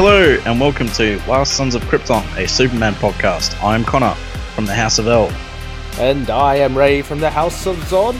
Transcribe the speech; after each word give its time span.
Hello 0.00 0.38
and 0.46 0.60
welcome 0.60 0.86
to 0.90 1.18
Last 1.26 1.54
Sons 1.54 1.74
of 1.74 1.82
Krypton, 1.82 2.22
a 2.36 2.46
Superman 2.46 2.94
podcast. 2.94 3.60
I'm 3.64 3.84
Connor 3.84 4.14
from 4.54 4.64
the 4.64 4.72
House 4.72 5.00
of 5.00 5.08
El. 5.08 5.28
And 5.98 6.30
I 6.30 6.54
am 6.54 6.78
Ray 6.78 7.02
from 7.02 7.18
the 7.18 7.28
House 7.28 7.66
of 7.66 7.74
Zod. 7.78 8.14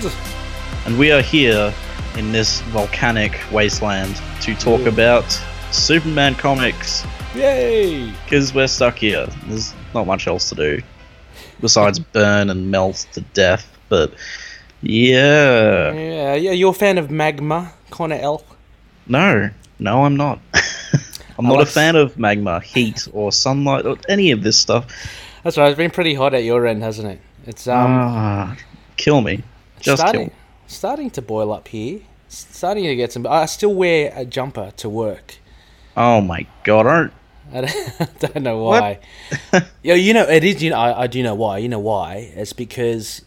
and 0.87 0.99
we 0.99 1.13
are 1.13 1.23
here 1.23 1.73
in 2.17 2.33
this 2.33 2.63
volcanic 2.63 3.41
wasteland 3.53 4.21
to 4.41 4.57
talk 4.57 4.81
Ooh. 4.81 4.89
about 4.89 5.31
Superman 5.71 6.35
comics 6.35 7.07
Yay! 7.37 8.11
because 8.25 8.53
we're 8.53 8.67
stuck 8.67 8.99
here. 8.99 9.29
There's 9.47 9.73
not 9.95 10.05
much 10.09 10.27
else 10.27 10.49
to 10.49 10.57
do 10.57 10.83
besides 11.61 12.01
burn 12.13 12.51
and 12.51 12.73
melt 12.73 13.07
to 13.13 13.21
death. 13.21 13.71
But 13.89 14.15
yeah, 14.83 15.93
Yeah, 15.93 16.35
yeah, 16.35 16.51
you're 16.51 16.73
a 16.73 16.75
fan 16.75 16.99
of 16.99 17.09
Magma, 17.13 17.73
Connor 17.91 18.17
L. 18.17 18.43
no, 19.07 19.51
no, 19.79 20.05
I'm 20.05 20.17
not. 20.17 20.41
I'm 21.39 21.47
not 21.47 21.61
a 21.61 21.67
fan 21.67 21.95
of 21.95 22.19
magma, 22.19 22.61
heat, 22.61 23.07
or 23.13 23.31
sunlight, 23.31 23.87
or 23.87 23.97
any 24.09 24.33
of 24.33 24.43
this 24.43 24.59
stuff. 24.59 24.87
That's 25.45 25.57
right, 25.57 25.69
it's 25.69 25.77
been 25.77 25.93
pretty 25.93 26.15
hot 26.15 26.35
at 26.35 26.43
your 26.43 26.67
end, 26.67 26.83
hasn't 26.83 27.09
it? 27.09 27.21
It's 27.47 27.69
um 27.69 27.91
ah, 27.91 28.57
kill 28.97 29.21
me. 29.21 29.45
Just 29.81 30.03
starting 30.03 30.29
kill. 30.29 30.37
starting 30.67 31.11
to 31.11 31.23
boil 31.23 31.53
up 31.53 31.69
here. 31.69 32.01
Starting 32.29 32.85
to 32.85 32.97
get 32.97 33.13
some. 33.13 33.27
I 33.27 33.47
still 33.47 33.73
wear 33.73 34.13
a 34.15 34.25
jumper 34.25 34.73
to 34.77 34.89
work. 34.89 35.37
Oh 35.97 36.21
my 36.21 36.47
god, 36.65 36.87
I 36.87 37.01
don't. 37.01 37.13
I 37.51 37.61
don't, 37.61 38.01
I 38.01 38.27
don't 38.29 38.43
know 38.43 38.63
why. 38.65 38.99
yeah, 39.83 39.95
you 39.95 40.13
know 40.13 40.29
it 40.29 40.45
is. 40.45 40.63
You 40.63 40.71
know, 40.71 40.79
I, 40.79 41.05
I 41.05 41.07
do 41.07 41.23
know 41.23 41.35
why. 41.35 41.59
You 41.59 41.69
know 41.69 41.79
why? 41.79 42.33
It's 42.35 42.53
because 42.53 43.23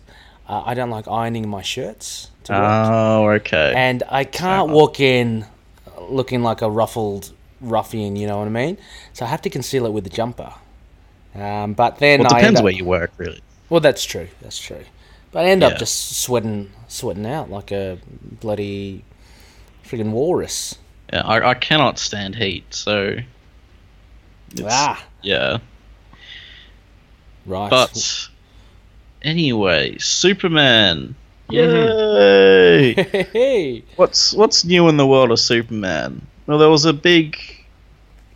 uh, 0.48 0.62
I 0.66 0.74
don't 0.74 0.90
like 0.90 1.08
ironing 1.08 1.48
my 1.48 1.62
shirts 1.62 2.30
to 2.44 2.54
work. 2.54 2.62
Oh, 2.62 3.30
okay. 3.30 3.74
and 3.76 4.04
I 4.10 4.26
can't 4.26 4.66
enough. 4.66 4.76
walk 4.76 5.00
in 5.00 5.46
looking 6.10 6.44
like 6.44 6.62
a 6.62 6.70
ruffled 6.70 7.32
ruffian. 7.62 8.16
You 8.16 8.28
know 8.28 8.40
what 8.40 8.48
I 8.48 8.52
mean? 8.52 8.78
So 9.14 9.26
I 9.26 9.30
have 9.30 9.42
to 9.44 9.50
conceal 9.50 9.86
it 9.86 9.94
with 9.94 10.06
a 10.06 10.10
jumper. 10.10 10.54
Um, 11.34 11.74
but 11.74 12.00
then 12.00 12.20
well, 12.20 12.28
it 12.28 12.34
I 12.34 12.40
depends 12.42 12.60
up- 12.60 12.64
where 12.66 12.74
you 12.74 12.84
work, 12.86 13.12
really. 13.18 13.42
Well, 13.70 13.80
that's 13.80 14.04
true. 14.04 14.28
That's 14.42 14.60
true. 14.60 14.84
But 15.32 15.46
I 15.46 15.50
end 15.50 15.62
Yeah. 15.62 15.70
up 15.70 15.78
just 15.78 16.22
sweating, 16.22 16.72
sweating 16.90 17.26
out 17.26 17.50
like 17.50 17.72
a 17.72 17.98
bloody 18.42 19.04
friggin' 19.88 20.12
walrus. 20.12 20.76
Yeah, 21.14 21.22
I, 21.26 21.52
I 21.52 21.54
cannot 21.54 21.98
stand 22.00 22.36
heat, 22.36 22.66
so. 22.74 23.18
Ah, 24.66 25.02
Yeah, 25.22 25.60
right. 27.46 27.70
but 27.70 28.30
anyway, 29.22 29.98
Superman. 30.00 31.16
Yay! 31.50 32.94
hey, 33.34 33.84
what's 33.98 34.34
what's 34.34 34.64
new 34.66 34.88
in 34.90 34.98
the 34.98 35.06
world 35.08 35.32
of 35.32 35.40
Superman? 35.40 36.26
Well, 36.52 36.60
there 36.60 36.70
was 36.70 36.84
a 36.84 36.92
big. 36.92 37.38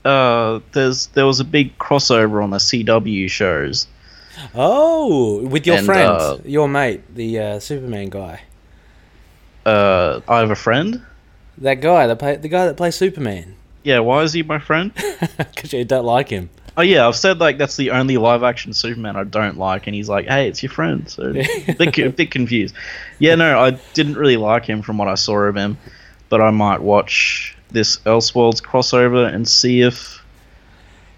Uh, 0.06 0.62
there's 0.72 1.08
there 1.08 1.26
was 1.26 1.42
a 1.42 1.44
big 1.44 1.78
crossover 1.78 2.42
on 2.42 2.50
the 2.52 2.60
CW 2.60 3.30
shows. 3.30 3.88
oh, 4.56 5.46
with 5.46 5.68
your 5.68 5.76
And, 5.76 5.86
friend, 5.86 6.10
uh, 6.12 6.38
your 6.46 6.70
mate, 6.70 7.14
the 7.14 7.38
uh, 7.40 7.60
Superman 7.60 8.08
guy, 8.08 8.44
Uh, 9.66 10.22
I 10.30 10.40
have 10.40 10.50
a 10.50 10.56
friend. 10.56 11.02
that 11.58 11.82
guy, 11.82 12.08
that 12.08 12.18
play, 12.18 12.38
the 12.38 12.48
guy 12.48 12.66
that 12.68 12.78
plays 12.78 12.96
Superman, 12.96 13.56
Yeah, 13.84 14.00
why 14.00 14.24
is 14.24 14.32
he 14.32 14.44
my 14.44 14.60
friend? 14.60 14.94
because 15.38 15.74
you 15.74 15.84
don't 15.84 16.06
like 16.06 16.30
him. 16.30 16.50
Oh 16.78 16.84
yeah, 16.84 17.06
I've 17.10 17.18
said 17.18 17.40
like 17.42 17.58
that's 17.58 17.76
the 17.76 17.92
only 17.92 18.16
live 18.16 18.44
action 18.44 18.72
Superman 18.72 19.18
I 19.18 19.26
don't 19.26 19.58
like, 19.58 19.88
and 19.88 19.94
he's 19.96 20.08
like, 20.08 20.26
"Hey, 20.28 20.48
it's 20.48 20.64
your 20.64 20.72
friend." 20.72 21.10
So 21.10 21.24
a 21.24 21.34
bit, 21.78 21.98
a 21.98 22.10
bit 22.12 22.32
confused. 22.32 22.76
Yeah, 23.20 23.36
no, 23.36 23.60
I 23.60 23.72
didn't 23.94 24.16
really 24.16 24.38
like 24.38 24.64
him 24.64 24.82
from 24.84 24.98
what 25.00 25.10
I 25.10 25.16
saw 25.16 25.36
of 25.40 25.58
him, 25.58 25.78
but 26.30 26.40
I 26.40 26.52
might 26.52 26.82
watch 26.82 27.55
this 27.76 27.98
Elseworlds 28.00 28.62
crossover 28.64 29.32
and 29.32 29.48
see 29.48 29.82
if 29.82 30.20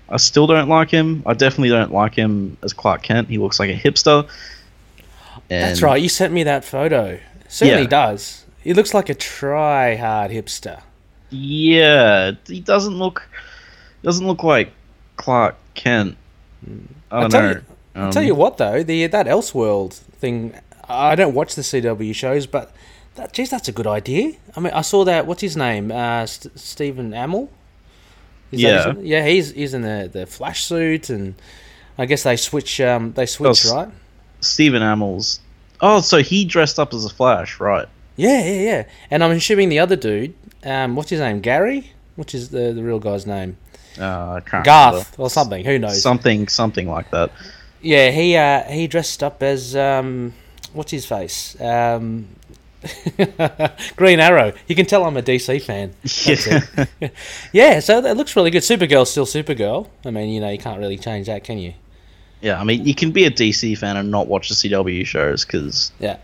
I 0.10 0.18
still 0.18 0.48
don't 0.48 0.68
like 0.68 0.90
him. 0.90 1.24
I 1.26 1.34
definitely 1.34 1.70
don't 1.70 1.94
like 1.94 2.14
him 2.16 2.58
as 2.62 2.74
Clark 2.74 3.04
Kent. 3.04 3.30
He 3.30 3.38
looks 3.38 3.60
like 3.60 3.70
a 3.70 3.76
hipster. 3.78 4.28
That's 5.48 5.82
right. 5.82 6.02
You 6.02 6.10
sent 6.10 6.34
me 6.34 6.44
that 6.44 6.66
photo. 6.66 7.20
Certainly 7.48 7.84
Yeah. 7.84 7.88
does. 7.90 8.44
He 8.62 8.74
looks 8.74 8.94
like 8.94 9.08
a 9.10 9.14
try-hard 9.16 10.32
hipster. 10.32 10.82
Yeah, 11.30 12.32
he 12.48 12.60
doesn't 12.60 12.98
look 12.98 13.28
doesn't 14.04 14.26
look 14.28 14.44
like 14.44 14.72
Clark 15.18 15.56
Kent. 15.74 16.16
I 17.12 17.16
I'll 17.16 17.22
don't 17.22 17.32
tell 17.32 17.42
know. 17.42 17.50
you- 17.50 17.62
I'll 17.96 18.04
Um, 18.06 18.12
tell 18.12 18.24
you 18.24 18.36
what 18.36 18.58
though, 18.58 18.84
the 18.84 19.08
that 19.08 19.26
Elseworld 19.26 19.94
thing. 19.94 20.54
I 20.90 21.16
don't 21.16 21.34
watch 21.34 21.56
the 21.56 21.64
CW 21.64 22.14
shows, 22.14 22.46
but 22.48 22.72
that, 23.18 23.34
geez, 23.34 23.50
that's 23.50 23.68
a 23.68 23.72
good 23.72 23.88
idea. 23.88 24.34
I 24.56 24.60
mean, 24.60 24.74
I 24.74 24.82
saw 24.82 25.04
that. 25.06 25.28
What's 25.28 25.42
his 25.42 25.56
name? 25.58 25.92
Uh, 25.92 26.26
St- 26.26 26.58
Stephen 26.60 27.12
Amell. 27.12 27.50
Is 28.52 28.62
Yeah. 28.62 28.94
his- 28.94 29.04
yeah. 29.06 29.26
He's 29.28 29.52
he's 29.52 29.74
in 29.74 29.82
the, 29.82 30.10
the 30.12 30.26
Flash 30.26 30.64
suit, 30.64 31.10
and 31.10 31.36
I 31.98 32.06
guess 32.06 32.24
they 32.24 32.38
switch. 32.38 32.80
Um, 32.82 33.14
they 33.14 33.26
switch, 33.26 33.66
s- 33.66 33.72
right? 33.72 33.90
Stephen 34.42 34.82
Amell's. 34.82 35.40
Oh, 35.82 36.02
so 36.02 36.20
he 36.20 36.46
dressed 36.46 36.80
up 36.80 36.94
as 36.94 37.06
a 37.06 37.10
Flash, 37.10 37.60
right? 37.60 37.88
Yeah, 38.16 38.44
yeah, 38.44 38.62
yeah. 38.62 38.84
And 39.12 39.24
I'm 39.24 39.32
assuming 39.32 39.70
the 39.70 39.80
other 39.80 39.96
dude. 39.96 40.34
Um, 40.64 40.96
what's 40.96 41.10
his 41.12 41.20
name? 41.20 41.40
Gary. 41.42 41.92
Which 42.16 42.34
is 42.34 42.50
the 42.50 42.72
the 42.74 42.82
real 42.84 43.00
guy's 43.00 43.28
name? 43.28 43.58
Uh, 44.00 44.34
I 44.34 44.40
can't 44.42 44.64
Garth 44.66 44.94
remember. 44.94 45.08
or 45.18 45.30
something. 45.30 45.66
Who 45.66 45.78
knows? 45.80 46.02
Something, 46.02 46.48
something 46.48 46.88
like 46.90 47.10
that. 47.12 47.32
Yeah, 47.82 48.10
he 48.12 48.36
uh, 48.36 48.64
he 48.64 48.88
dressed 48.88 49.22
up 49.24 49.44
as 49.44 49.76
um, 49.76 50.34
what's 50.74 50.92
his 50.92 51.06
face? 51.06 51.60
Um, 51.62 52.28
Green 53.96 54.20
Arrow. 54.20 54.54
You 54.68 54.76
can 54.76 54.86
tell 54.86 55.04
I'm 55.06 55.18
a 55.18 55.22
DC 55.22 55.62
fan. 55.62 55.94
That's 56.04 57.12
yeah, 57.54 57.80
so 57.80 58.02
that 58.02 58.18
looks 58.18 58.36
really 58.36 58.52
good. 58.52 58.64
Supergirl's 58.64 59.10
still 59.10 59.26
Supergirl. 59.26 59.88
I 60.06 60.12
mean, 60.12 60.30
you 60.30 60.40
know, 60.40 60.50
you 60.50 60.58
can't 60.58 60.80
really 60.80 60.98
change 60.98 61.28
that, 61.28 61.44
can 61.44 61.58
you? 61.58 61.74
Yeah, 62.42 62.60
I 62.60 62.64
mean, 62.64 62.86
you 62.86 62.94
can 62.94 63.12
be 63.12 63.26
a 63.26 63.32
DC 63.32 63.78
fan 63.78 63.98
and 63.98 64.12
not 64.12 64.28
watch 64.28 64.50
the 64.50 64.56
CW 64.56 65.06
shows 65.06 65.44
because, 65.44 65.92
Yeah. 66.00 66.18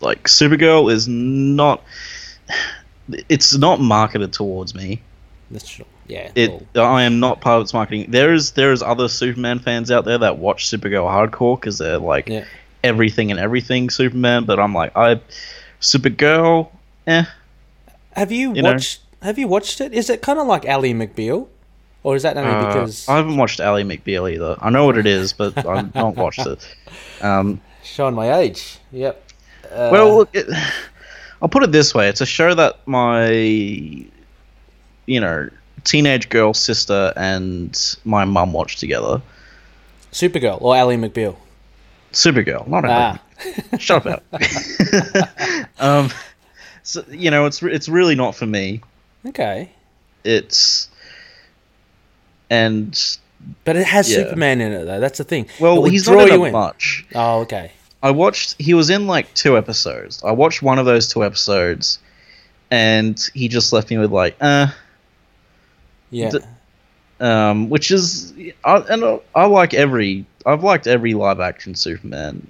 like, 0.00 0.24
Supergirl 0.24 0.92
is 0.92 1.08
not. 1.08 1.82
It's 3.28 3.56
not 3.56 3.80
marketed 3.80 4.32
towards 4.32 4.74
me. 4.74 5.00
That's 5.50 5.68
true. 5.68 5.84
Yeah. 6.08 6.30
It. 6.34 6.66
well, 6.74 6.92
I 6.92 7.02
am 7.02 7.20
not 7.20 7.40
part 7.40 7.58
of 7.58 7.62
its 7.62 7.74
marketing. 7.74 8.10
There 8.10 8.32
is 8.32 8.52
there 8.52 8.72
is 8.72 8.82
other 8.82 9.08
Superman 9.08 9.58
fans 9.58 9.90
out 9.90 10.04
there 10.04 10.18
that 10.18 10.38
watch 10.38 10.68
Supergirl 10.68 11.08
hardcore 11.08 11.58
because 11.58 11.78
they're 11.78 11.98
like 11.98 12.28
yeah. 12.28 12.44
everything 12.84 13.30
and 13.30 13.40
everything 13.40 13.90
Superman. 13.90 14.44
But 14.44 14.60
I'm 14.60 14.72
like, 14.72 14.96
I 14.96 15.20
Supergirl, 15.80 16.68
eh. 17.06 17.24
Have 18.12 18.32
you, 18.32 18.54
You 18.54 18.62
know- 18.62 18.72
watched? 18.72 19.00
Have 19.22 19.38
you 19.38 19.48
watched 19.48 19.80
it? 19.80 19.92
Is 19.92 20.08
it 20.10 20.22
kind 20.22 20.38
of 20.38 20.46
like 20.46 20.64
Ally 20.66 20.92
McBeal, 20.92 21.48
or 22.02 22.16
is 22.16 22.22
that 22.22 22.36
only 22.36 22.50
Uh, 22.50 22.66
because 22.66 23.08
I 23.08 23.16
haven't 23.16 23.36
watched 23.36 23.60
Ally 23.60 23.82
McBeal 23.82 24.30
either. 24.32 24.56
I 24.60 24.70
know 24.70 24.84
what 24.86 24.96
it 24.98 25.06
is, 25.06 25.32
but 25.32 25.56
I've 25.66 25.94
not 25.94 26.16
watched 26.16 26.46
it. 26.46 26.66
Um, 27.22 27.60
showing 27.82 28.14
my 28.14 28.34
age? 28.38 28.78
Yep. 28.92 29.22
Uh, 29.64 29.88
well, 29.90 30.16
look, 30.18 30.28
it, 30.34 30.46
I'll 31.42 31.48
put 31.48 31.62
it 31.64 31.72
this 31.72 31.94
way: 31.94 32.08
it's 32.08 32.20
a 32.20 32.26
show 32.26 32.54
that 32.54 32.78
my, 32.86 33.30
you 33.32 35.20
know, 35.20 35.48
teenage 35.84 36.28
girl 36.28 36.54
sister 36.54 37.12
and 37.16 37.96
my 38.04 38.24
mum 38.24 38.52
watched 38.52 38.78
together. 38.78 39.20
Supergirl 40.12 40.60
or 40.62 40.76
Ally 40.76 40.96
McBeal. 40.96 41.36
Supergirl, 42.12 42.66
not 42.68 42.84
Ah. 42.84 43.18
Shut 43.78 44.06
up. 44.06 44.24
um, 45.78 46.10
so 46.82 47.04
you 47.10 47.30
know, 47.30 47.46
it's 47.46 47.62
it's 47.62 47.88
really 47.88 48.14
not 48.14 48.34
for 48.34 48.46
me. 48.46 48.80
Okay. 49.26 49.70
It's 50.24 50.88
and 52.50 53.18
But 53.64 53.76
it 53.76 53.86
has 53.86 54.10
Yeah. 54.10 54.18
Superman 54.24 54.60
in 54.60 54.72
it 54.72 54.84
though. 54.84 55.00
That's 55.00 55.18
the 55.18 55.24
thing. 55.24 55.48
well, 55.60 55.84
he's 55.84 56.08
not 56.08 56.28
in 56.28 56.42
it 56.42 56.52
much. 56.52 57.06
Oh, 57.14 57.40
okay. 57.40 57.72
I 58.02 58.10
watched. 58.10 58.54
He 58.60 58.74
was 58.74 58.90
in 58.90 59.06
like 59.06 59.32
two 59.34 59.56
episodes. 59.56 60.22
I 60.24 60.32
watched 60.32 60.62
one 60.62 60.78
of 60.78 60.86
those 60.86 61.08
two 61.08 61.24
episodes, 61.24 61.98
and 62.70 63.18
he 63.34 63.48
just 63.48 63.72
left 63.72 63.90
me 63.90 63.98
with 63.98 64.12
like, 64.12 64.36
uh, 64.40 64.68
Yeah. 66.10 66.30
D- 66.30 66.38
um, 67.18 67.70
which 67.70 67.90
is, 67.90 68.34
I, 68.64 68.76
and 68.76 69.02
I, 69.04 69.20
I 69.34 69.46
like 69.46 69.72
every. 69.74 70.26
I've 70.44 70.62
liked 70.62 70.86
every 70.86 71.14
live 71.14 71.40
action 71.40 71.74
Superman. 71.74 72.46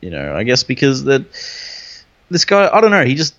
You 0.00 0.10
know, 0.10 0.34
I 0.36 0.42
guess 0.44 0.62
because 0.62 1.04
that 1.04 1.24
this 2.30 2.44
guy, 2.44 2.68
I 2.72 2.80
don't 2.80 2.90
know, 2.90 3.04
he 3.04 3.14
just, 3.14 3.34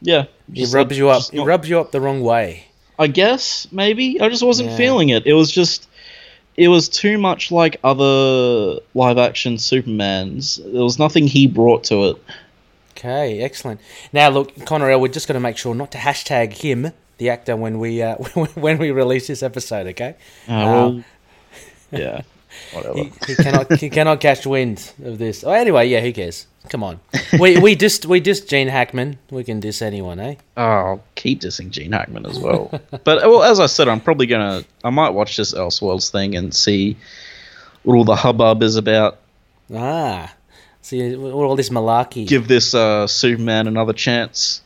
yeah, 0.00 0.24
He 0.52 0.60
just 0.62 0.74
rubs 0.74 0.90
not- 0.90 0.96
you 0.96 1.08
up. 1.10 1.22
He 1.30 1.36
not- 1.38 1.46
rubs 1.46 1.68
you 1.68 1.78
up 1.80 1.92
the 1.92 2.00
wrong 2.00 2.20
way. 2.22 2.64
I 2.98 3.06
guess 3.06 3.66
maybe 3.72 4.20
I 4.20 4.28
just 4.28 4.42
wasn't 4.42 4.70
Yeah. 4.70 4.76
feeling 4.76 5.08
it. 5.10 5.26
It 5.26 5.32
was 5.34 5.50
just 5.50 5.86
it 6.56 6.68
was 6.68 6.88
too 6.88 7.16
much 7.16 7.50
like 7.50 7.78
other 7.82 8.80
live 8.94 9.16
action 9.18 9.56
Supermans. 9.56 10.56
There 10.72 10.82
was 10.82 10.98
nothing 10.98 11.26
he 11.26 11.46
brought 11.46 11.84
to 11.84 12.04
it. 12.10 12.16
Okay, 12.90 13.40
excellent. 13.40 13.80
Now, 14.12 14.28
look, 14.28 14.66
Connor 14.66 14.90
L, 14.90 15.00
we're 15.00 15.08
just 15.08 15.26
going 15.26 15.34
to 15.34 15.40
make 15.40 15.56
sure 15.56 15.74
not 15.74 15.90
to 15.92 15.98
hashtag 15.98 16.52
him, 16.52 16.92
the 17.16 17.30
actor, 17.30 17.56
when 17.56 17.78
we 17.78 18.02
uh, 18.02 18.16
when 18.54 18.76
we 18.78 18.90
release 18.90 19.26
this 19.28 19.42
episode. 19.42 19.86
Okay. 19.88 20.16
Uh, 20.46 20.52
well, 20.68 21.04
yeah, 21.92 22.20
whatever. 22.72 22.94
He, 22.94 23.12
he 23.26 23.34
cannot 23.34 23.72
he 23.72 23.90
cannot 23.90 24.20
catch 24.20 24.46
wind 24.46 24.92
of 25.04 25.18
this. 25.18 25.44
Oh, 25.44 25.52
anyway, 25.52 25.88
yeah, 25.88 26.00
who 26.00 26.12
cares? 26.12 26.46
Come 26.68 26.82
on, 26.82 27.00
we 27.38 27.58
we 27.58 27.74
just 27.74 28.06
we 28.06 28.20
just 28.20 28.48
Gene 28.48 28.68
Hackman. 28.68 29.18
We 29.30 29.44
can 29.44 29.60
diss 29.60 29.80
anyone, 29.80 30.20
eh? 30.20 30.34
oh 30.56 30.62
I'll 30.62 31.04
keep 31.14 31.40
dissing 31.40 31.70
Gene 31.70 31.92
Hackman 31.92 32.26
as 32.26 32.38
well. 32.38 32.70
but 32.90 33.04
well, 33.04 33.42
as 33.42 33.60
I 33.60 33.66
said, 33.66 33.88
I'm 33.88 34.00
probably 34.00 34.26
gonna 34.26 34.64
I 34.84 34.90
might 34.90 35.10
watch 35.10 35.36
this 35.36 35.54
Elseworlds 35.54 36.10
thing 36.10 36.36
and 36.36 36.54
see 36.54 36.96
what 37.82 37.96
all 37.96 38.04
the 38.04 38.16
hubbub 38.16 38.62
is 38.62 38.76
about. 38.76 39.18
Ah, 39.74 40.34
see 40.82 41.16
what 41.16 41.32
all 41.32 41.56
this 41.56 41.70
malarkey. 41.70 42.26
Give 42.26 42.46
this 42.46 42.74
uh, 42.74 43.06
Superman 43.06 43.66
another 43.66 43.94
chance. 43.94 44.62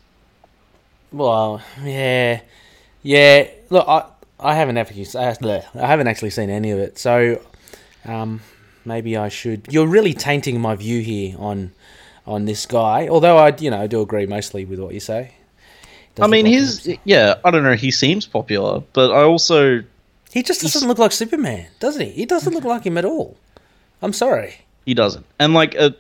Well, 1.13 1.63
yeah, 1.83 2.41
yeah. 3.03 3.49
Look, 3.71 3.87
I 3.87 4.05
I 4.41 4.55
haven't 4.55 4.77
actually 4.79 5.07
I 5.15 5.87
haven't 5.87 6.09
actually 6.09 6.31
seen 6.31 6.51
any 6.51 6.73
of 6.73 6.79
it, 6.79 6.99
so 6.99 7.41
um, 8.05 8.41
maybe 8.85 9.17
I 9.17 9.29
should. 9.29 9.73
You're 9.73 9.87
really 9.87 10.15
tainting 10.15 10.61
my 10.61 10.75
view 10.75 11.01
here 11.01 11.37
on 11.39 11.73
on 12.27 12.45
this 12.45 12.67
guy. 12.67 13.09
Although 13.09 13.37
I, 13.37 13.55
you 13.59 13.71
know, 13.71 13.81
I 13.81 13.87
do 13.87 14.01
agree 14.01 14.27
mostly 14.27 14.65
with 14.65 14.79
what 14.79 14.95
you 14.95 15.01
say. 15.01 15.35
Does 16.15 16.25
I 16.25 16.29
mean, 16.29 16.47
like 16.47 16.55
his 16.55 16.99
yeah. 17.05 17.35
I 17.45 17.51
don't 17.51 17.65
know. 17.65 17.75
He 17.75 17.91
seems 17.91 18.27
popular, 18.27 18.83
but 18.93 19.11
I 19.11 19.23
also 19.23 19.83
he 20.33 20.43
just 20.43 20.63
doesn't 20.63 20.89
look 20.89 20.99
like 20.99 21.13
Superman, 21.13 21.67
doesn't 21.81 22.01
he? 22.01 22.11
He 22.11 22.27
doesn't 22.27 22.53
look 22.53 22.65
like 22.65 22.85
him 22.85 22.99
at 22.99 23.05
all. 23.05 23.37
I'm 24.03 24.13
sorry. 24.13 24.57
He 24.85 24.95
doesn't. 24.95 25.25
And 25.39 25.55
like 25.55 25.75
a 25.75 25.87
uh, 25.87 25.91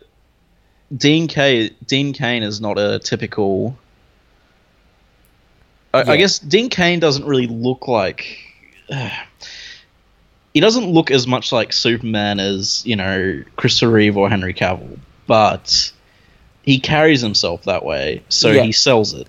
Dean 0.96 1.26
K. 1.28 1.70
Dean 1.86 2.12
Cain 2.12 2.42
is 2.42 2.60
not 2.60 2.78
a 2.78 2.98
typical 2.98 3.76
I, 5.94 6.02
yeah. 6.02 6.10
I 6.10 6.16
guess 6.16 6.40
Dean 6.40 6.68
Cain 6.68 6.98
doesn't 6.98 7.24
really 7.24 7.46
look 7.46 7.88
like. 7.88 8.38
Uh, 8.90 9.08
he 10.54 10.60
doesn't 10.60 10.86
look 10.86 11.10
as 11.10 11.26
much 11.26 11.52
like 11.52 11.72
Superman 11.72 12.38
as 12.40 12.86
you 12.86 12.96
know 12.96 13.42
Christopher 13.56 13.92
Reeve 13.92 14.16
or 14.16 14.30
Henry 14.30 14.54
Cavill, 14.54 14.98
but 15.26 15.92
he 16.62 16.78
carries 16.78 17.20
himself 17.20 17.64
that 17.64 17.84
way, 17.84 18.22
so 18.28 18.50
yeah. 18.50 18.62
he 18.62 18.72
sells 18.72 19.12
it. 19.12 19.26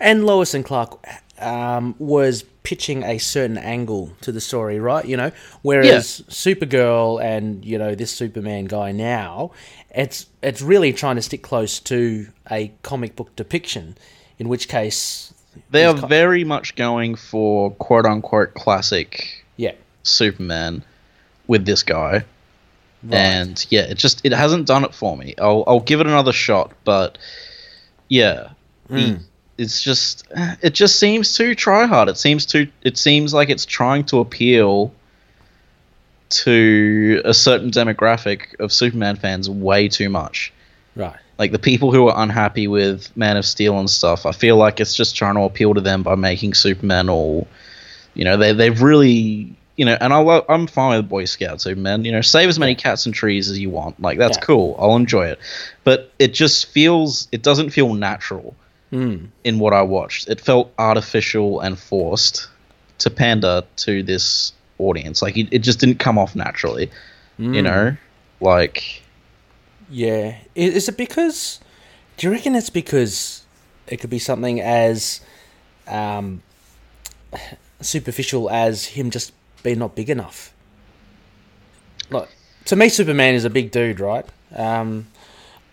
And 0.00 0.26
Lois 0.26 0.54
and 0.54 0.64
Clark 0.64 1.06
um, 1.38 1.94
was 1.98 2.42
pitching 2.62 3.02
a 3.02 3.18
certain 3.18 3.58
angle 3.58 4.12
to 4.22 4.32
the 4.32 4.40
story, 4.40 4.80
right? 4.80 5.04
You 5.04 5.18
know, 5.18 5.32
whereas 5.60 6.20
yeah. 6.20 6.32
Supergirl 6.32 7.22
and 7.22 7.62
you 7.62 7.78
know 7.78 7.94
this 7.94 8.10
Superman 8.10 8.64
guy 8.64 8.90
now, 8.90 9.52
it's 9.94 10.26
it's 10.42 10.62
really 10.62 10.94
trying 10.94 11.16
to 11.16 11.22
stick 11.22 11.42
close 11.42 11.78
to 11.80 12.28
a 12.50 12.72
comic 12.82 13.16
book 13.16 13.36
depiction. 13.36 13.96
In 14.38 14.48
which 14.48 14.66
case, 14.66 15.32
they 15.70 15.84
are 15.84 15.94
very 15.94 16.42
much 16.42 16.74
going 16.74 17.14
for 17.16 17.70
quote 17.72 18.06
unquote 18.06 18.54
classic 18.54 19.43
Superman 20.04 20.82
with 21.46 21.66
this 21.66 21.82
guy. 21.82 22.24
Right. 23.02 23.14
And 23.14 23.66
yeah, 23.68 23.82
it 23.82 23.98
just 23.98 24.24
it 24.24 24.32
hasn't 24.32 24.66
done 24.66 24.84
it 24.84 24.94
for 24.94 25.16
me. 25.16 25.34
I'll 25.38 25.64
I'll 25.66 25.80
give 25.80 26.00
it 26.00 26.06
another 26.06 26.32
shot, 26.32 26.72
but 26.84 27.18
yeah, 28.08 28.50
mm. 28.88 28.98
he, 28.98 29.16
it's 29.58 29.82
just 29.82 30.26
it 30.62 30.72
just 30.72 30.98
seems 30.98 31.34
too 31.34 31.54
try 31.54 31.86
hard. 31.86 32.08
It 32.08 32.16
seems 32.16 32.46
too 32.46 32.68
it 32.82 32.96
seems 32.96 33.34
like 33.34 33.50
it's 33.50 33.66
trying 33.66 34.04
to 34.04 34.20
appeal 34.20 34.92
to 36.30 37.20
a 37.24 37.34
certain 37.34 37.70
demographic 37.70 38.58
of 38.58 38.72
Superman 38.72 39.16
fans 39.16 39.50
way 39.50 39.88
too 39.88 40.08
much. 40.08 40.52
Right 40.96 41.18
like 41.38 41.52
the 41.52 41.58
people 41.58 41.92
who 41.92 42.08
are 42.08 42.22
unhappy 42.22 42.66
with 42.66 43.14
Man 43.16 43.36
of 43.36 43.44
Steel 43.44 43.78
and 43.78 43.90
stuff, 43.90 44.26
I 44.26 44.32
feel 44.32 44.56
like 44.56 44.80
it's 44.80 44.94
just 44.94 45.16
trying 45.16 45.34
to 45.34 45.42
appeal 45.42 45.74
to 45.74 45.80
them 45.80 46.02
by 46.02 46.14
making 46.14 46.54
Superman 46.54 47.08
all, 47.08 47.48
you 48.14 48.24
know, 48.24 48.36
they 48.36 48.52
they've 48.52 48.80
really, 48.80 49.54
you 49.76 49.84
know, 49.84 49.96
and 50.00 50.12
I 50.12 50.18
love, 50.18 50.44
I'm 50.48 50.66
fine 50.66 50.96
with 50.96 51.08
Boy 51.08 51.24
Scout 51.24 51.64
man, 51.76 52.04
you 52.04 52.12
know, 52.12 52.20
save 52.20 52.48
as 52.48 52.58
many 52.58 52.74
cats 52.74 53.06
and 53.06 53.14
trees 53.14 53.50
as 53.50 53.58
you 53.58 53.70
want, 53.70 54.00
like 54.00 54.18
that's 54.18 54.36
yeah. 54.38 54.44
cool, 54.44 54.76
I'll 54.78 54.96
enjoy 54.96 55.26
it, 55.26 55.38
but 55.82 56.12
it 56.18 56.34
just 56.34 56.66
feels, 56.66 57.28
it 57.32 57.42
doesn't 57.42 57.70
feel 57.70 57.94
natural 57.94 58.54
mm. 58.92 59.26
in 59.42 59.58
what 59.58 59.72
I 59.72 59.82
watched. 59.82 60.28
It 60.28 60.40
felt 60.40 60.72
artificial 60.78 61.60
and 61.60 61.78
forced 61.78 62.48
to 62.98 63.10
pander 63.10 63.62
to 63.76 64.02
this 64.02 64.52
audience, 64.78 65.22
like 65.22 65.36
it, 65.36 65.48
it 65.50 65.60
just 65.60 65.80
didn't 65.80 65.98
come 65.98 66.18
off 66.18 66.36
naturally, 66.36 66.90
mm. 67.38 67.54
you 67.54 67.60
hmm. 67.60 67.66
know, 67.66 67.96
like 68.40 69.02
yeah. 69.90 70.36
Is 70.54 70.88
it 70.88 70.96
because. 70.96 71.60
Do 72.16 72.28
you 72.28 72.32
reckon 72.32 72.54
it's 72.54 72.70
because 72.70 73.44
it 73.88 73.96
could 73.98 74.10
be 74.10 74.20
something 74.20 74.60
as 74.60 75.20
um, 75.88 76.42
superficial 77.80 78.48
as 78.50 78.84
him 78.84 79.10
just 79.10 79.32
being 79.64 79.80
not 79.80 79.96
big 79.96 80.08
enough? 80.08 80.54
Like, 82.10 82.28
to 82.66 82.76
me, 82.76 82.88
Superman 82.88 83.34
is 83.34 83.44
a 83.44 83.50
big 83.50 83.72
dude, 83.72 83.98
right? 83.98 84.24
Um, 84.54 85.08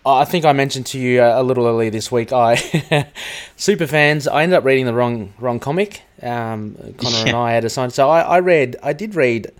I 0.04 0.24
think 0.24 0.44
I 0.44 0.52
mentioned 0.52 0.86
to 0.86 0.98
you 0.98 1.22
a 1.22 1.44
little 1.44 1.64
earlier 1.64 1.90
this 1.90 2.10
week. 2.10 2.32
I 2.32 2.56
super 3.56 3.86
fans. 3.86 4.26
I 4.26 4.42
ended 4.42 4.58
up 4.58 4.64
reading 4.64 4.86
the 4.86 4.94
wrong 4.94 5.32
wrong 5.38 5.60
comic. 5.60 6.02
Um, 6.20 6.74
Connor 6.98 7.16
yeah. 7.18 7.26
and 7.26 7.36
I 7.36 7.52
had 7.52 7.64
assigned. 7.64 7.92
So 7.92 8.10
I, 8.10 8.22
I 8.22 8.40
read. 8.40 8.74
I 8.82 8.92
did 8.94 9.14
read 9.14 9.52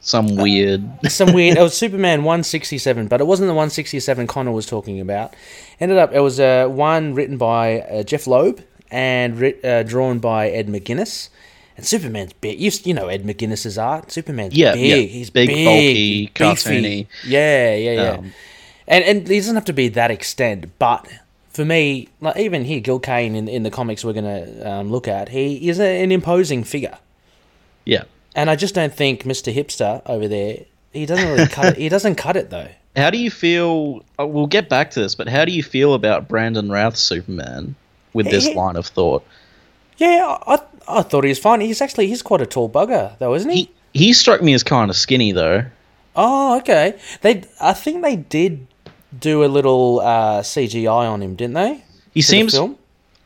some 0.00 0.36
weird. 0.36 0.88
some 1.08 1.32
weird. 1.32 1.58
It 1.58 1.62
was 1.62 1.74
Superman 1.76 2.24
167, 2.24 3.08
but 3.08 3.20
it 3.20 3.24
wasn't 3.24 3.48
the 3.48 3.54
167 3.54 4.26
Connor 4.26 4.52
was 4.52 4.66
talking 4.66 5.00
about. 5.00 5.34
Ended 5.78 5.98
up, 5.98 6.12
it 6.12 6.20
was 6.20 6.40
uh, 6.40 6.66
one 6.68 7.14
written 7.14 7.36
by 7.36 7.80
uh, 7.82 8.02
Jeph 8.02 8.26
Loeb 8.26 8.62
and 8.90 9.54
uh, 9.64 9.82
drawn 9.82 10.18
by 10.18 10.48
Ed 10.48 10.68
McGuinness. 10.68 11.28
And 11.80 11.86
Superman's 11.86 12.34
big. 12.34 12.60
You, 12.60 12.70
you 12.84 12.92
know 12.92 13.08
Ed 13.08 13.24
McGuinness's 13.24 13.78
art. 13.78 14.12
Superman's 14.12 14.54
yeah, 14.54 14.74
big. 14.74 14.84
Yeah. 14.84 14.96
He's 14.96 15.30
big, 15.30 15.48
big 15.48 15.64
bulky, 15.64 16.28
cartoony. 16.34 17.06
Yeah, 17.24 17.74
yeah, 17.74 17.92
yeah. 17.92 18.10
Um, 18.10 18.32
and 18.86 19.02
and 19.02 19.26
he 19.26 19.36
doesn't 19.36 19.54
have 19.54 19.64
to 19.64 19.72
be 19.72 19.88
that 19.88 20.10
extent, 20.10 20.78
but 20.78 21.08
for 21.48 21.64
me, 21.64 22.08
like 22.20 22.36
even 22.36 22.66
here, 22.66 22.80
Gil 22.80 22.98
Kane 22.98 23.34
in 23.34 23.48
in 23.48 23.62
the 23.62 23.70
comics 23.70 24.04
we're 24.04 24.12
gonna 24.12 24.46
um, 24.62 24.90
look 24.90 25.08
at, 25.08 25.30
he 25.30 25.70
is 25.70 25.80
a, 25.80 26.02
an 26.02 26.12
imposing 26.12 26.64
figure. 26.64 26.98
Yeah. 27.86 28.02
And 28.36 28.50
I 28.50 28.56
just 28.56 28.74
don't 28.74 28.94
think 28.94 29.22
Mr. 29.22 29.54
Hipster 29.54 30.02
over 30.04 30.28
there, 30.28 30.58
he 30.92 31.06
doesn't 31.06 31.30
really 31.30 31.48
cut 31.48 31.64
it. 31.64 31.76
He 31.78 31.88
doesn't 31.96 32.16
cut 32.16 32.36
it 32.36 32.50
though. 32.50 32.68
How 32.94 33.08
do 33.08 33.16
you 33.16 33.30
feel? 33.30 34.04
Uh, 34.18 34.26
we'll 34.26 34.48
get 34.48 34.68
back 34.68 34.90
to 34.90 35.00
this, 35.00 35.14
but 35.14 35.28
how 35.28 35.46
do 35.46 35.52
you 35.52 35.62
feel 35.62 35.94
about 35.94 36.28
Brandon 36.28 36.68
Routh's 36.68 37.00
Superman 37.00 37.74
with 38.12 38.26
this 38.26 38.48
he, 38.48 38.54
line 38.54 38.76
of 38.76 38.86
thought? 38.86 39.24
Yeah, 39.96 40.36
I, 40.46 40.58
I 40.98 41.02
thought 41.02 41.24
he 41.24 41.28
was 41.28 41.38
fine. 41.38 41.60
He's 41.60 41.80
actually 41.80 42.06
he's 42.06 42.22
quite 42.22 42.40
a 42.40 42.46
tall 42.46 42.68
bugger 42.68 43.18
though, 43.18 43.34
isn't 43.34 43.50
he? 43.50 43.70
He, 43.92 44.06
he 44.06 44.12
struck 44.12 44.42
me 44.42 44.54
as 44.54 44.62
kind 44.62 44.90
of 44.90 44.96
skinny 44.96 45.32
though. 45.32 45.64
Oh, 46.16 46.58
okay. 46.58 46.98
They, 47.22 47.44
I 47.60 47.72
think 47.72 48.02
they 48.02 48.16
did 48.16 48.66
do 49.18 49.44
a 49.44 49.46
little 49.46 50.00
uh, 50.00 50.42
CGI 50.42 51.10
on 51.10 51.22
him, 51.22 51.36
didn't 51.36 51.54
they? 51.54 51.84
He 52.14 52.22
seems. 52.22 52.58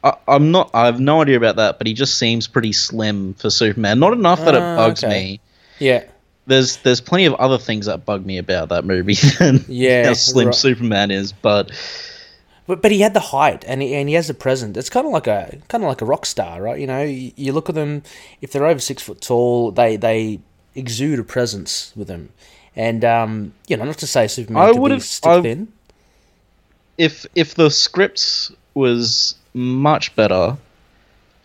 I, 0.03 0.17
am 0.29 0.51
not. 0.51 0.71
I 0.75 0.87
have 0.87 1.01
no 1.01 1.23
idea 1.23 1.37
about 1.37 1.57
that, 1.57 1.79
but 1.79 1.87
he 1.87 1.95
just 1.95 2.19
seems 2.19 2.47
pretty 2.47 2.73
slim 2.73 3.35
for 3.35 3.49
Superman. 3.49 3.99
Not 3.99 4.13
enough 4.13 4.41
that 4.41 4.55
it 4.55 4.63
ah, 4.63 4.77
bugs 4.77 5.03
okay. 5.03 5.13
me. 5.13 5.41
Yeah. 5.79 6.05
There's 6.47 6.77
there's 6.79 7.01
plenty 7.01 7.25
of 7.25 7.35
other 7.35 7.57
things 7.57 7.87
that 7.87 8.05
bug 8.05 8.27
me 8.27 8.37
about 8.37 8.69
that 8.69 8.85
movie 8.85 9.15
than 9.39 9.65
yeah, 9.67 10.09
how 10.09 10.13
slim 10.13 10.47
right. 10.49 10.55
Superman 10.55 11.11
is, 11.11 11.33
but. 11.33 11.71
But, 12.67 12.81
but 12.81 12.91
he 12.91 13.01
had 13.01 13.13
the 13.13 13.21
height 13.21 13.65
and 13.67 13.83
he, 13.83 13.95
and 13.95 14.09
he 14.09 14.15
has 14.15 14.29
the 14.29 14.35
presence. 14.35 14.77
It's 14.77 14.89
kind 14.89 15.07
of 15.07 15.13
like 15.13 15.27
a 15.27 15.59
kind 15.69 15.85
of 15.85 15.89
like 15.89 16.01
a 16.01 16.07
rock 16.07 16.25
star, 16.25 16.63
right? 16.63 16.81
You 16.81 16.87
know, 16.87 17.03
you, 17.03 17.33
you 17.37 17.53
look 17.53 17.69
at 17.69 17.75
them 17.75 18.03
if 18.41 18.53
they're 18.53 18.67
over 18.67 18.81
six 18.81 19.03
foot 19.03 19.21
tall, 19.21 19.71
they 19.71 19.97
they 19.97 20.41
exude 20.75 21.19
a 21.19 21.25
presence 21.25 21.93
with 21.95 22.09
them, 22.09 22.31
and 22.75 23.05
um, 23.05 23.55
you 23.69 23.77
know, 23.77 23.85
not 23.85 23.99
to 23.99 24.07
say 24.07 24.27
Superman 24.29 24.63
I 24.63 24.73
would 24.73 24.91
have 24.91 25.03
stick 25.03 25.43
thin. 25.43 25.73
If 26.97 27.27
if 27.35 27.55
the 27.55 27.71
script 27.71 28.53
was 28.73 29.35
much 29.53 30.17
better 30.17 30.57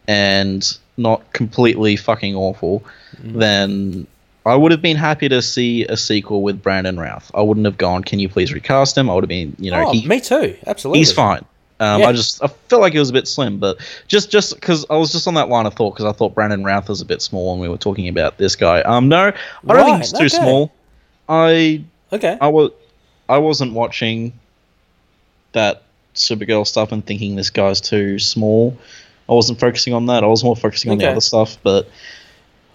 and 0.07 0.77
not 0.97 1.33
completely 1.33 1.95
fucking 1.95 2.35
awful, 2.35 2.83
mm. 3.21 3.39
then 3.39 4.07
I 4.46 4.55
would 4.55 4.72
have 4.72 4.81
been 4.81 4.98
happy 4.98 5.29
to 5.29 5.41
see 5.41 5.86
a 5.86 5.98
sequel 5.98 6.41
with 6.41 6.62
Brandon 6.62 7.00
Routh. 7.00 7.29
I 7.34 7.41
wouldn't 7.41 7.65
have 7.65 7.77
gone, 7.77 8.03
can 8.03 8.19
you 8.19 8.29
please 8.29 8.53
recast 8.53 8.98
him? 8.98 9.10
I 9.10 9.13
would 9.13 9.24
have 9.24 9.29
been, 9.29 9.55
you 9.60 9.69
know, 9.69 9.88
oh, 9.88 9.91
he, 9.91 10.08
me 10.08 10.19
too, 10.19 10.58
absolutely. 10.65 11.00
He's 11.00 11.12
fine. 11.12 11.46
Um, 11.81 12.01
yeah. 12.01 12.08
I 12.08 12.12
just 12.12 12.43
I 12.43 12.48
felt 12.48 12.81
like 12.81 12.93
it 12.93 13.00
was 13.00 13.10
a 13.10 13.13
bit 13.13 13.27
slim, 13.27 13.58
but 13.58 13.77
just 14.08 14.29
just 14.29 14.55
because 14.55 14.86
I 14.89 14.98
was 14.98 15.13
just 15.13 15.27
on 15.27 15.36
that 15.36 15.48
line 15.48 15.65
of 15.65 15.75
thought 15.75 15.91
because 15.91 16.05
I 16.05 16.12
thought 16.12 16.36
Brandon 16.36 16.63
Routh 16.63 16.89
was 16.89 17.00
a 17.00 17.05
bit 17.05 17.22
small 17.22 17.51
when 17.51 17.62
we 17.62 17.69
were 17.69 17.77
talking 17.77 18.10
about 18.10 18.38
this 18.38 18.58
guy. 18.58 18.81
Um, 18.81 19.08
no, 19.08 19.27
I 19.27 19.31
don't 19.65 19.77
right, 19.77 19.86
think 19.86 19.98
he's 20.00 20.12
too 20.12 20.17
okay. 20.17 20.27
small. 20.27 20.74
I 21.29 21.84
okay. 22.12 22.38
I 22.41 22.50
was 22.50 22.72
I 23.29 23.38
wasn't 23.38 23.74
watching 23.74 24.34
that 25.53 25.84
Supergirl 26.15 26.67
stuff 26.67 26.91
and 26.91 27.05
thinking 27.05 27.38
this 27.38 27.50
guy's 27.50 27.79
too 27.79 28.19
small. 28.19 28.77
I 29.29 29.34
wasn't 29.34 29.60
focusing 29.60 29.93
on 29.93 30.08
that. 30.08 30.24
I 30.24 30.27
was 30.27 30.43
more 30.43 30.58
focusing 30.58 30.91
on 30.91 30.98
okay. 30.98 31.05
the 31.05 31.12
other 31.12 31.22
stuff. 31.22 31.58
But 31.63 31.88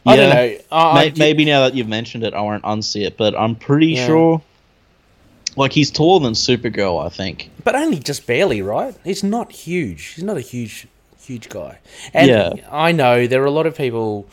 yeah, 0.04 0.12
I 0.12 0.16
don't 0.16 0.28
know. 0.30 0.58
Uh, 0.70 0.94
may, 0.94 1.12
maybe 1.16 1.44
now 1.44 1.60
that 1.60 1.74
you've 1.74 1.88
mentioned 1.88 2.24
it, 2.24 2.34
I 2.34 2.40
won't 2.40 2.62
unsee 2.64 3.06
it. 3.06 3.16
But 3.16 3.34
I'm 3.38 3.54
pretty 3.54 3.88
yeah. 3.88 4.06
sure. 4.06 4.42
Like 5.56 5.72
he's 5.72 5.90
taller 5.90 6.20
than 6.24 6.32
Supergirl, 6.34 7.04
I 7.04 7.08
think. 7.08 7.50
But 7.62 7.76
only 7.76 7.98
just 7.98 8.26
barely, 8.26 8.60
right? 8.60 8.94
He's 9.04 9.22
not 9.22 9.52
huge. 9.52 10.06
He's 10.14 10.24
not 10.24 10.36
a 10.36 10.40
huge, 10.40 10.88
huge 11.20 11.48
guy. 11.48 11.78
And 12.12 12.28
yeah. 12.28 12.68
I 12.70 12.92
know 12.92 13.26
there 13.26 13.42
are 13.42 13.46
a 13.46 13.50
lot 13.50 13.66
of 13.66 13.76
people. 13.76 14.26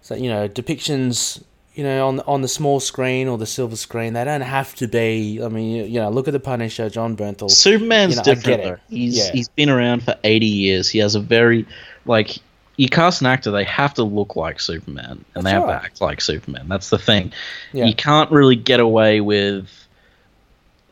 So 0.00 0.14
you 0.14 0.30
know, 0.30 0.48
depictions 0.48 1.42
you 1.74 1.84
know, 1.84 2.06
on 2.06 2.20
on 2.20 2.42
the 2.42 2.48
small 2.48 2.80
screen 2.80 3.28
or 3.28 3.38
the 3.38 3.46
silver 3.46 3.76
screen, 3.76 4.12
they 4.12 4.24
don't 4.24 4.42
have 4.42 4.74
to 4.76 4.88
be. 4.88 5.42
I 5.42 5.48
mean, 5.48 5.90
you 5.90 6.00
know, 6.00 6.10
look 6.10 6.28
at 6.28 6.32
the 6.32 6.40
Punisher, 6.40 6.90
Jon 6.90 7.16
Bernthal. 7.16 7.50
Superman's 7.50 8.12
you 8.12 8.16
know, 8.18 8.22
different. 8.24 8.62
Though. 8.62 8.76
He's 8.88 9.16
yeah. 9.16 9.32
he's 9.32 9.48
been 9.48 9.70
around 9.70 10.02
for 10.02 10.16
eighty 10.24 10.46
years. 10.46 10.88
He 10.88 10.98
has 10.98 11.14
a 11.14 11.20
very 11.20 11.66
like 12.04 12.38
you 12.76 12.88
cast 12.88 13.20
an 13.20 13.26
actor, 13.26 13.50
they 13.50 13.64
have 13.64 13.94
to 13.94 14.02
look 14.02 14.36
like 14.36 14.60
Superman, 14.60 15.24
and 15.34 15.44
they 15.44 15.50
have 15.50 15.64
right. 15.64 15.78
to 15.78 15.84
act 15.84 16.00
like 16.00 16.20
Superman. 16.20 16.68
That's 16.68 16.90
the 16.90 16.98
thing. 16.98 17.32
Yeah. 17.72 17.84
You 17.84 17.94
can't 17.94 18.30
really 18.30 18.56
get 18.56 18.80
away 18.80 19.20
with 19.20 19.68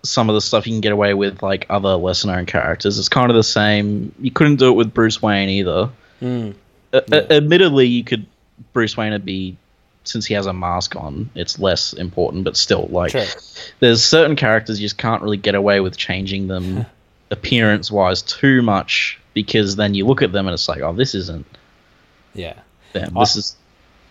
some 0.03 0.29
of 0.29 0.35
the 0.35 0.41
stuff 0.41 0.67
you 0.67 0.73
can 0.73 0.81
get 0.81 0.93
away 0.93 1.15
with 1.15 1.43
like 1.43 1.67
other 1.71 1.95
lesser 1.95 2.29
known 2.29 2.47
characters. 2.47 2.99
It's 2.99 3.09
kind 3.09 3.31
of 3.31 3.37
the 3.37 3.43
same. 3.43 4.15
You 4.19 4.31
couldn't 4.31 4.57
do 4.57 4.69
it 4.69 4.75
with 4.77 4.93
Bruce 4.93 5.21
Wayne 5.21 5.49
either. 5.49 5.91
Mm. 6.23 6.55
A- 6.93 7.33
admittedly, 7.33 7.87
you 7.87 8.05
could 8.05 8.27
Bruce 8.73 8.97
Wayne 8.97 9.13
would 9.13 9.25
be 9.25 9.57
since 10.05 10.27
he 10.27 10.35
has 10.35 10.47
a 10.47 10.53
mask 10.53 10.97
on. 10.97 11.31
It's 11.35 11.59
less 11.59 11.93
important, 11.93 12.45
but 12.45 12.57
still, 12.57 12.89
like 12.91 13.13
True. 13.13 13.25
there's 13.81 14.03
certain 14.03 14.37
characters 14.37 14.81
you 14.81 14.85
just 14.85 14.99
can't 14.99 15.23
really 15.23 15.37
get 15.37 15.55
away 15.55 15.81
with 15.81 15.97
changing 15.97 16.49
them 16.49 16.85
appearance 17.31 17.91
wise 17.91 18.23
too 18.23 18.61
much 18.63 19.19
because 19.35 19.77
then 19.77 19.95
you 19.95 20.07
look 20.07 20.23
at 20.23 20.33
them 20.33 20.47
and 20.47 20.55
it's 20.55 20.69
like, 20.69 20.81
oh, 20.81 20.93
this 20.93 21.15
isn't 21.15 21.47
Yeah. 22.35 22.55
I- 22.95 23.09
This 23.21 23.37
is 23.37 23.57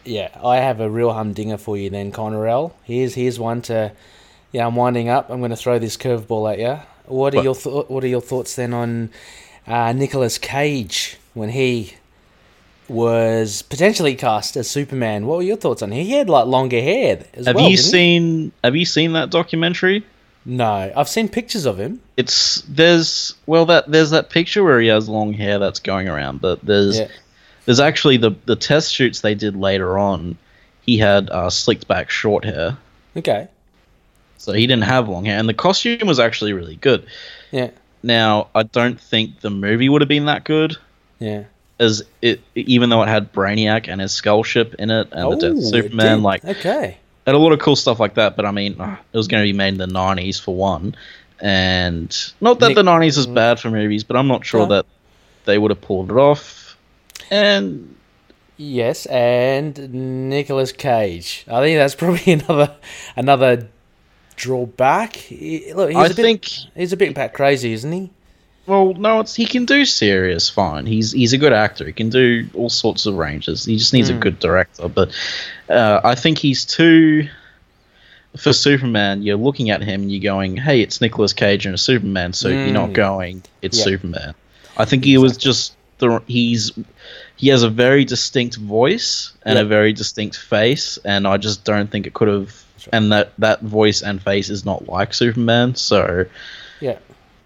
Yeah, 0.05 0.29
I 0.43 0.57
have 0.57 0.79
a 0.79 0.89
real 0.89 1.11
humdinger 1.13 1.57
for 1.57 1.77
you 1.77 1.89
then, 1.89 2.11
Connorell. 2.11 2.71
Here's 2.83 3.15
here's 3.15 3.39
one 3.39 3.61
to. 3.63 3.91
Yeah, 4.51 4.65
I'm 4.65 4.75
winding 4.75 5.09
up. 5.09 5.29
I'm 5.29 5.39
going 5.39 5.51
to 5.51 5.57
throw 5.57 5.77
this 5.77 5.95
curveball 5.97 6.51
at 6.53 6.59
you. 6.59 6.79
What 7.05 7.33
are 7.33 7.37
What? 7.37 7.43
your 7.43 7.55
th- 7.55 7.85
What 7.89 8.03
are 8.03 8.07
your 8.07 8.21
thoughts 8.21 8.55
then 8.55 8.73
on 8.73 9.09
uh, 9.67 9.91
Nicolas 9.93 10.37
Cage 10.39 11.17
when 11.33 11.49
he 11.49 11.93
was 12.87 13.61
potentially 13.63 14.15
cast 14.15 14.55
as 14.57 14.69
Superman? 14.69 15.25
What 15.27 15.37
were 15.37 15.43
your 15.43 15.57
thoughts 15.57 15.81
on 15.81 15.91
him? 15.91 16.03
He 16.05 16.13
had 16.13 16.29
like 16.29 16.47
longer 16.47 16.81
hair 16.81 17.23
as 17.35 17.45
Have 17.45 17.55
well. 17.55 17.69
you 17.69 17.75
didn't 17.77 17.85
he? 17.85 17.91
seen 17.91 18.51
Have 18.63 18.75
you 18.75 18.85
seen 18.85 19.13
that 19.13 19.29
documentary? 19.29 20.03
No, 20.45 20.91
I've 20.95 21.09
seen 21.09 21.27
pictures 21.29 21.65
of 21.65 21.77
him. 21.79 22.01
It's 22.17 22.63
there's 22.67 23.35
well 23.45 23.65
that 23.67 23.91
there's 23.91 24.09
that 24.11 24.29
picture 24.29 24.63
where 24.63 24.79
he 24.79 24.87
has 24.87 25.07
long 25.07 25.33
hair 25.33 25.59
that's 25.59 25.79
going 25.79 26.07
around, 26.07 26.41
but 26.41 26.65
there's 26.65 26.97
Yeah. 26.99 27.07
There's 27.69 27.79
actually 27.79 28.17
the 28.17 28.31
the 28.45 28.55
test 28.55 28.91
shoots 28.91 29.21
they 29.21 29.35
did 29.35 29.55
later 29.55 29.99
on. 29.99 30.35
He 30.81 30.97
had 30.97 31.29
uh, 31.29 31.51
slicked 31.51 31.87
back 31.87 32.09
short 32.09 32.43
hair, 32.43 32.75
Okay. 33.15 33.47
so 34.39 34.53
he 34.53 34.65
didn't 34.65 34.85
have 34.85 35.07
long 35.07 35.25
hair, 35.25 35.37
and 35.37 35.47
the 35.47 35.53
costume 35.53 36.07
was 36.07 36.19
actually 36.19 36.53
really 36.53 36.77
good. 36.77 37.05
Yeah. 37.51 37.69
Now 38.01 38.47
I 38.55 38.63
don't 38.63 38.99
think 38.99 39.41
the 39.41 39.51
movie 39.51 39.87
would 39.87 40.01
have 40.01 40.09
been 40.09 40.25
that 40.25 40.45
good 40.45 40.77
Yeah. 41.19 41.43
as 41.79 42.01
it 42.23 42.41
even 42.55 42.89
though 42.89 43.03
it 43.03 43.07
had 43.07 43.31
Brainiac 43.31 43.87
and 43.87 44.01
his 44.01 44.13
skull 44.13 44.41
ship 44.41 44.73
in 44.79 44.89
it 44.89 45.09
and 45.11 45.31
the 45.31 45.35
Death 45.35 45.57
Oh, 45.59 45.69
Superman, 45.69 46.23
like 46.23 46.43
okay. 46.43 46.97
had 47.27 47.35
a 47.35 47.37
lot 47.37 47.51
of 47.51 47.59
cool 47.59 47.75
stuff 47.75 47.99
like 47.99 48.15
that, 48.15 48.35
but 48.35 48.45
I 48.47 48.51
mean, 48.51 48.81
uh, 48.81 48.97
it 49.13 49.17
was 49.17 49.27
going 49.27 49.43
to 49.43 49.47
be 49.47 49.53
made 49.55 49.73
in 49.73 49.77
the 49.77 49.85
'90s 49.85 50.41
for 50.41 50.55
one, 50.55 50.95
and 51.39 52.15
not 52.41 52.59
that 52.61 52.69
Nick- 52.69 52.77
the 52.77 52.83
'90s 52.83 53.17
is 53.19 53.27
bad 53.27 53.59
for 53.59 53.69
movies, 53.69 54.03
but 54.03 54.17
I'm 54.17 54.27
not 54.27 54.43
sure 54.43 54.61
No. 54.61 54.75
that 54.77 54.85
they 55.45 55.59
would 55.59 55.69
have 55.69 55.81
pulled 55.81 56.09
it 56.09 56.17
off. 56.17 56.55
And 57.31 57.95
Yes, 58.57 59.05
and 59.05 60.29
Nicolas 60.29 60.73
Cage. 60.73 61.45
I 61.49 61.61
think 61.61 61.77
that's 61.77 61.95
probably 62.03 62.33
another 62.33 62.75
another 63.15 63.67
drawback. 64.35 65.15
He- 65.15 65.73
Look, 65.73 65.89
he's 65.89 65.97
I 65.97 66.05
a 66.05 66.09
bit, 66.09 66.15
think, 66.15 66.45
he's 66.75 66.93
a 66.93 66.97
bit 66.97 67.13
bat 67.15 67.33
crazy, 67.33 67.73
isn't 67.73 67.91
he? 67.91 68.09
well, 68.67 68.93
no, 68.93 69.19
it's 69.21 69.33
he 69.33 69.45
can 69.45 69.65
do 69.65 69.83
serious 69.85 70.47
fine. 70.49 70.85
He's 70.85 71.11
he's 71.11 71.33
a 71.33 71.37
good 71.37 71.53
actor. 71.53 71.85
He 71.85 71.93
can 71.93 72.09
do 72.09 72.47
all 72.53 72.69
sorts 72.69 73.05
of 73.05 73.15
ranges. 73.15 73.65
He 73.65 73.77
just 73.77 73.93
needs 73.93 74.09
a 74.09 74.13
Mm. 74.13 74.19
good 74.19 74.39
director. 74.39 74.87
But 74.89 75.09
uh, 75.69 76.01
I 76.03 76.15
think 76.15 76.37
he's 76.37 76.65
too. 76.65 77.27
For 78.37 78.53
Superman, 78.53 79.23
you're 79.23 79.37
looking 79.37 79.71
at 79.71 79.81
him 79.81 80.01
and 80.03 80.11
you're 80.11 80.21
going, 80.21 80.55
"Hey, 80.57 80.81
it's 80.81 81.01
Nicolas 81.01 81.33
Cage 81.33 81.65
in 81.65 81.73
a 81.73 81.79
Superman 81.79 82.33
suit." 82.33 82.53
You're 82.53 82.73
not 82.73 82.89
Mm. 82.89 82.93
going, 82.93 83.43
"It's 83.63 83.77
Yeah. 83.79 83.85
Superman." 83.85 84.35
I 84.77 84.85
think 84.85 85.03
he 85.03 85.17
was 85.17 85.35
just 85.35 85.73
the 85.99 86.21
he's 86.27 86.71
he 87.35 87.47
has 87.49 87.63
a 87.63 87.69
very 87.69 88.03
distinct 88.05 88.57
voice 88.57 89.31
and 89.43 89.55
Yeah. 89.57 89.61
a 89.63 89.65
very 89.65 89.93
distinct 89.93 90.37
face, 90.37 90.97
and 91.05 91.27
I 91.27 91.37
just 91.37 91.63
don't 91.63 91.89
think 91.91 92.07
it 92.07 92.13
could 92.13 92.27
have. 92.27 92.63
And 92.93 93.11
that 93.11 93.33
that 93.37 93.61
voice 93.61 94.01
and 94.01 94.21
face 94.21 94.49
is 94.49 94.65
not 94.65 94.87
like 94.87 95.13
Superman, 95.13 95.75
so 95.75 96.25
Yeah. 96.79 96.97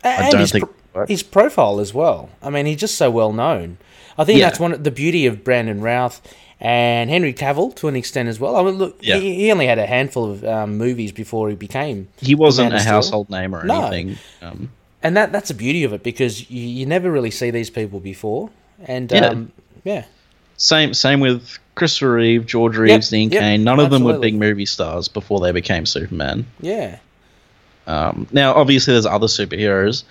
I 0.03 0.29
don't 0.29 0.47
think. 0.49 0.65
pro- 0.93 1.05
his 1.07 1.23
profile 1.23 1.79
as 1.79 1.93
well. 1.93 2.29
I 2.41 2.49
mean, 2.51 2.65
he's 2.67 2.77
just 2.77 2.95
so 2.95 3.09
well 3.09 3.33
known. 3.33 3.77
I 4.17 4.25
think 4.25 4.39
Yeah. 4.39 4.45
that's 4.47 4.59
one 4.59 4.73
of 4.73 4.83
the 4.83 4.91
beauty 4.91 5.25
of 5.25 5.43
Brandon 5.43 5.81
Routh 5.81 6.21
and 6.61 7.09
Henry 7.09 7.33
Cavill 7.33 7.73
to 7.77 7.87
an 7.87 7.95
extent 7.95 8.29
as 8.29 8.39
well. 8.39 8.55
I 8.55 8.63
mean, 8.63 8.75
look, 8.77 8.97
Yeah. 9.01 9.17
he, 9.17 9.33
he 9.35 9.51
only 9.51 9.65
had 9.65 9.79
a 9.79 9.87
handful 9.87 10.29
of 10.29 10.45
um, 10.45 10.77
movies 10.77 11.11
before 11.11 11.49
he 11.49 11.55
became 11.55 12.09
he 12.21 12.35
wasn't 12.35 12.73
a 12.73 12.79
household 12.81 13.29
name 13.31 13.55
or 13.55 13.63
No. 13.65 13.87
anything. 13.87 14.17
Um, 14.43 14.69
and 15.03 15.15
that 15.17 15.31
that's 15.31 15.49
the 15.49 15.53
beauty 15.53 15.83
of 15.83 15.93
it 15.93 16.01
because 16.03 16.49
you, 16.49 16.61
you 16.65 16.85
never 16.85 17.11
really 17.11 17.31
see 17.31 17.51
these 17.51 17.69
people 17.69 17.99
before 17.99 18.49
and 18.85 19.11
Yeah. 19.11 19.27
um, 19.27 19.51
yeah 19.83 20.05
Same 20.57 20.93
same 20.93 21.19
with 21.19 21.59
Christopher 21.75 22.13
Reeve, 22.13 22.45
George 22.45 22.77
Reeves, 22.77 23.09
Dean 23.09 23.29
yep, 23.31 23.41
Cain. 23.41 23.63
None 23.63 23.79
of 23.79 23.89
them 23.89 24.03
were 24.03 24.19
big 24.19 24.35
movie 24.35 24.65
stars 24.67 25.07
before 25.07 25.39
they 25.39 25.51
became 25.51 25.85
Superman. 25.85 26.45
yeah 26.61 26.97
Um, 27.87 28.27
now, 28.31 28.53
obviously, 28.53 28.93
there's 28.93 29.05
other 29.07 29.27
superheroes 29.27 30.03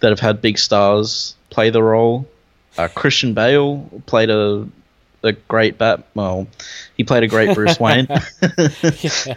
that 0.00 0.10
have 0.10 0.20
had 0.20 0.40
big 0.40 0.56
stars 0.58 1.34
play 1.50 1.70
the 1.70 1.82
role. 1.82 2.26
Uh, 2.78 2.88
Christian 2.88 3.34
Bale 3.34 3.88
played 4.06 4.30
a 4.30 4.66
a 5.22 5.32
great 5.32 5.78
Bat. 5.78 6.04
Well, 6.14 6.46
he 6.96 7.02
played 7.04 7.22
a 7.24 7.28
great 7.28 7.54
Bruce 7.54 7.78
Wayne. 7.84 8.06
yeah. 8.08 8.20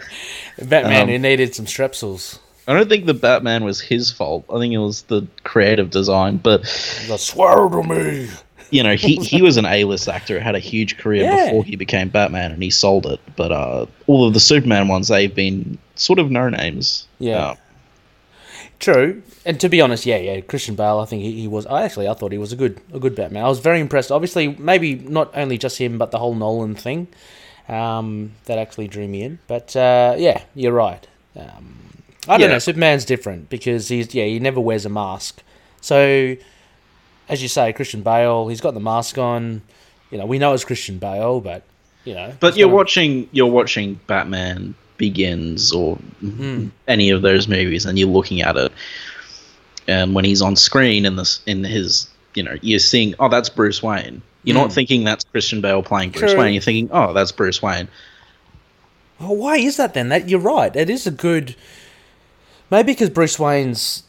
Batman 0.62 1.02
Um, 1.02 1.08
who 1.08 1.18
needed 1.18 1.54
some 1.54 1.64
strepsils. 1.66 2.38
I 2.68 2.74
don't 2.74 2.88
think 2.88 3.06
the 3.06 3.14
Batman 3.14 3.64
was 3.64 3.80
his 3.80 4.10
fault. 4.12 4.44
I 4.52 4.58
think 4.58 4.74
it 4.74 4.78
was 4.78 5.02
the 5.02 5.26
creative 5.42 5.90
design. 5.90 6.36
But 6.36 6.60
like, 7.08 7.18
swear 7.18 7.68
to 7.68 7.82
me. 7.82 8.28
you 8.70 8.82
know, 8.82 8.94
he, 8.94 9.16
he 9.16 9.40
was 9.42 9.56
an 9.56 9.64
A-list 9.66 10.06
actor, 10.08 10.38
had 10.38 10.54
a 10.54 10.58
huge 10.60 10.98
career 10.98 11.24
Yeah. 11.24 11.46
before 11.46 11.64
he 11.64 11.76
became 11.76 12.10
Batman, 12.10 12.52
and 12.52 12.62
he 12.62 12.70
sold 12.70 13.06
it. 13.06 13.20
But 13.36 13.50
uh, 13.52 13.86
all 14.06 14.28
of 14.28 14.34
the 14.34 14.40
Superman 14.40 14.86
ones, 14.88 15.08
they've 15.08 15.34
been 15.34 15.78
sort 15.94 16.18
of 16.18 16.30
no 16.30 16.48
names. 16.50 17.06
Yeah. 17.18 17.38
Uh, 17.38 17.54
True, 18.80 19.22
and 19.44 19.58
to 19.60 19.68
be 19.68 19.80
honest, 19.80 20.06
yeah, 20.06 20.18
yeah, 20.18 20.40
Christian 20.40 20.76
Bale. 20.76 21.00
I 21.00 21.04
think 21.04 21.22
he, 21.22 21.32
he 21.40 21.48
was. 21.48 21.66
I 21.66 21.82
actually, 21.82 22.06
I 22.06 22.14
thought 22.14 22.30
he 22.30 22.38
was 22.38 22.52
a 22.52 22.56
good, 22.56 22.80
a 22.92 23.00
good 23.00 23.16
Batman. 23.16 23.44
I 23.44 23.48
was 23.48 23.58
very 23.58 23.80
impressed. 23.80 24.12
Obviously, 24.12 24.54
maybe 24.54 24.94
not 24.94 25.36
only 25.36 25.58
just 25.58 25.78
him, 25.78 25.98
but 25.98 26.12
the 26.12 26.18
whole 26.18 26.34
Nolan 26.36 26.76
thing 26.76 27.08
um, 27.68 28.32
that 28.44 28.56
actually 28.56 28.86
drew 28.86 29.08
me 29.08 29.22
in. 29.22 29.40
But 29.48 29.74
uh, 29.74 30.14
yeah, 30.16 30.44
you're 30.54 30.72
right. 30.72 31.04
Um, 31.34 31.74
I 32.28 32.36
don't 32.36 32.48
Yeah. 32.48 32.54
know. 32.54 32.58
Superman's 32.58 33.04
different 33.04 33.48
because 33.50 33.88
he's 33.88 34.14
yeah, 34.14 34.24
he 34.24 34.38
never 34.38 34.60
wears 34.60 34.84
a 34.84 34.88
mask. 34.88 35.42
So, 35.80 36.36
as 37.28 37.42
you 37.42 37.48
say, 37.48 37.72
Christian 37.72 38.02
Bale, 38.02 38.48
he's 38.48 38.60
got 38.60 38.74
the 38.74 38.80
mask 38.80 39.16
on. 39.18 39.62
You 40.10 40.18
know, 40.18 40.26
we 40.26 40.38
know 40.38 40.52
it's 40.54 40.64
Christian 40.64 40.98
Bale, 40.98 41.40
but 41.40 41.62
you 42.04 42.14
know, 42.14 42.32
But 42.40 42.56
you're 42.56 42.66
gonna- 42.66 42.76
watching 42.76 43.28
you're 43.32 43.46
watching 43.50 44.00
Batman 44.06 44.74
Begins 44.96 45.70
or 45.72 45.96
Hmm. 46.20 46.66
any 46.88 47.10
of 47.10 47.22
those 47.22 47.46
movies, 47.48 47.86
and 47.86 47.98
you're 47.98 48.08
looking 48.08 48.40
at 48.42 48.56
it, 48.56 48.72
and 49.86 50.14
when 50.14 50.24
he's 50.24 50.42
on 50.42 50.56
screen 50.56 51.06
in 51.06 51.16
this 51.16 51.40
in 51.46 51.62
his 51.64 52.08
you 52.34 52.42
know 52.42 52.56
you're 52.62 52.78
seeing 52.78 53.14
oh 53.20 53.28
that's 53.28 53.48
Bruce 53.48 53.82
Wayne. 53.82 54.22
You're 54.44 54.56
not 54.56 54.68
Hmm. 54.68 54.74
thinking 54.74 55.04
that's 55.04 55.24
Christian 55.24 55.60
Bale 55.60 55.82
playing 55.82 56.10
Bruce 56.10 56.32
True. 56.32 56.40
Wayne. 56.40 56.54
You're 56.54 56.62
thinking 56.62 56.88
oh 56.92 57.12
that's 57.12 57.32
Bruce 57.32 57.60
Wayne. 57.62 57.88
Well, 59.20 59.34
why 59.36 59.56
is 59.56 59.76
that 59.76 59.94
then? 59.94 60.08
That 60.10 60.28
you're 60.28 60.38
right. 60.40 60.74
It 60.76 60.88
is 60.90 61.06
a 61.06 61.10
good. 61.10 61.54
Maybe 62.70 62.92
because 62.92 63.10
Bruce 63.10 63.38
Wayne's 63.38 64.02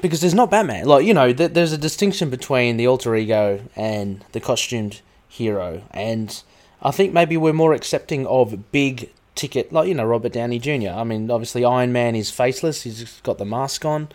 because 0.00 0.20
there's 0.20 0.34
not 0.34 0.50
Batman. 0.50 0.86
Like 0.86 1.04
you 1.04 1.14
know, 1.14 1.32
th- 1.32 1.52
there's 1.52 1.72
a 1.72 1.78
distinction 1.78 2.30
between 2.30 2.76
the 2.76 2.86
alter 2.86 3.14
ego 3.14 3.60
and 3.76 4.24
the 4.32 4.40
costumed 4.40 5.00
hero, 5.28 5.82
and 5.90 6.42
I 6.82 6.90
think 6.90 7.12
maybe 7.12 7.36
we're 7.36 7.52
more 7.52 7.72
accepting 7.72 8.26
of 8.26 8.70
big 8.72 9.10
ticket, 9.34 9.72
like 9.72 9.88
you 9.88 9.94
know 9.94 10.04
Robert 10.04 10.32
Downey 10.32 10.58
Jr. 10.58 10.90
I 10.90 11.04
mean, 11.04 11.30
obviously 11.30 11.64
Iron 11.64 11.92
Man 11.92 12.14
is 12.14 12.30
faceless; 12.30 12.82
he's 12.82 13.20
got 13.22 13.38
the 13.38 13.44
mask 13.44 13.84
on, 13.84 14.08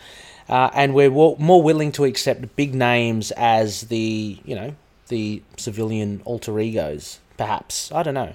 uh, 0.48 0.70
and 0.74 0.94
we're 0.94 1.12
wa- 1.12 1.36
more 1.40 1.62
willing 1.62 1.92
to 1.94 2.06
accept 2.06 2.56
big 2.56 2.74
names 2.76 3.32
as 3.32 3.82
the 3.84 4.38
you 4.46 4.56
know 4.56 4.76
the 5.08 5.42
civilian 5.58 6.22
alter 6.26 6.60
egos. 6.60 7.20
Perhaps 7.38 7.92
I 7.92 8.04
don't 8.04 8.14
know. 8.14 8.34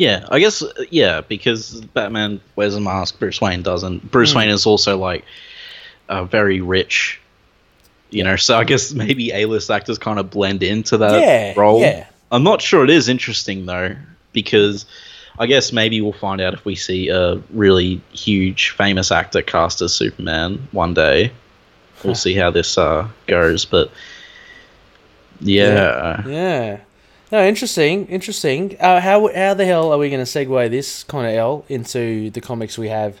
Yeah, 0.00 0.24
I 0.30 0.38
guess 0.38 0.62
uh, 0.62 0.72
yeah 0.90 1.20
because 1.20 1.82
Batman 1.92 2.40
wears 2.56 2.74
a 2.74 2.80
mask, 2.80 3.18
Bruce 3.18 3.38
Wayne 3.38 3.62
doesn't. 3.62 4.10
Bruce 4.10 4.32
Hmm. 4.32 4.38
Wayne 4.38 4.48
is 4.48 4.64
also 4.64 4.96
like 4.96 5.24
a 6.08 6.24
very 6.24 6.62
rich. 6.62 7.20
You 8.10 8.24
know, 8.24 8.36
so 8.36 8.56
I 8.56 8.64
guess 8.64 8.92
maybe 8.94 9.30
A-list 9.30 9.70
actors 9.70 9.98
kind 9.98 10.18
of 10.18 10.30
blend 10.30 10.62
into 10.62 10.96
that 10.96 11.20
yeah, 11.20 11.52
role. 11.60 11.80
yeah. 11.82 12.06
I'm 12.32 12.42
not 12.42 12.62
sure 12.62 12.82
it 12.82 12.90
is 12.90 13.08
interesting 13.08 13.66
though, 13.66 13.94
because 14.32 14.86
I 15.38 15.46
guess 15.46 15.70
maybe 15.72 16.00
we'll 16.00 16.14
find 16.14 16.40
out 16.40 16.54
if 16.54 16.64
we 16.64 16.76
see 16.76 17.08
a 17.10 17.36
really 17.50 18.00
huge, 18.12 18.70
famous 18.70 19.12
actor 19.12 19.42
cast 19.42 19.82
as 19.82 19.94
Superman 19.94 20.66
one 20.72 20.94
day. 20.94 21.30
We'll 22.02 22.14
see 22.14 22.34
how 22.34 22.50
this 22.50 22.78
uh, 22.78 23.06
goes, 23.26 23.66
but 23.66 23.90
yeah, 25.40 26.26
Yeah. 26.26 26.80
No, 27.32 27.46
interesting, 27.46 28.06
interesting. 28.06 28.76
Uh, 28.80 29.00
how 29.00 29.32
how 29.32 29.54
the 29.54 29.64
hell 29.64 29.92
are 29.92 29.98
we 29.98 30.10
going 30.10 30.24
to 30.24 30.30
segue 30.30 30.70
this 30.70 31.04
kind 31.04 31.26
of 31.26 31.34
L 31.34 31.64
into 31.68 32.30
the 32.30 32.40
comics 32.40 32.76
we 32.76 32.88
have 32.88 33.20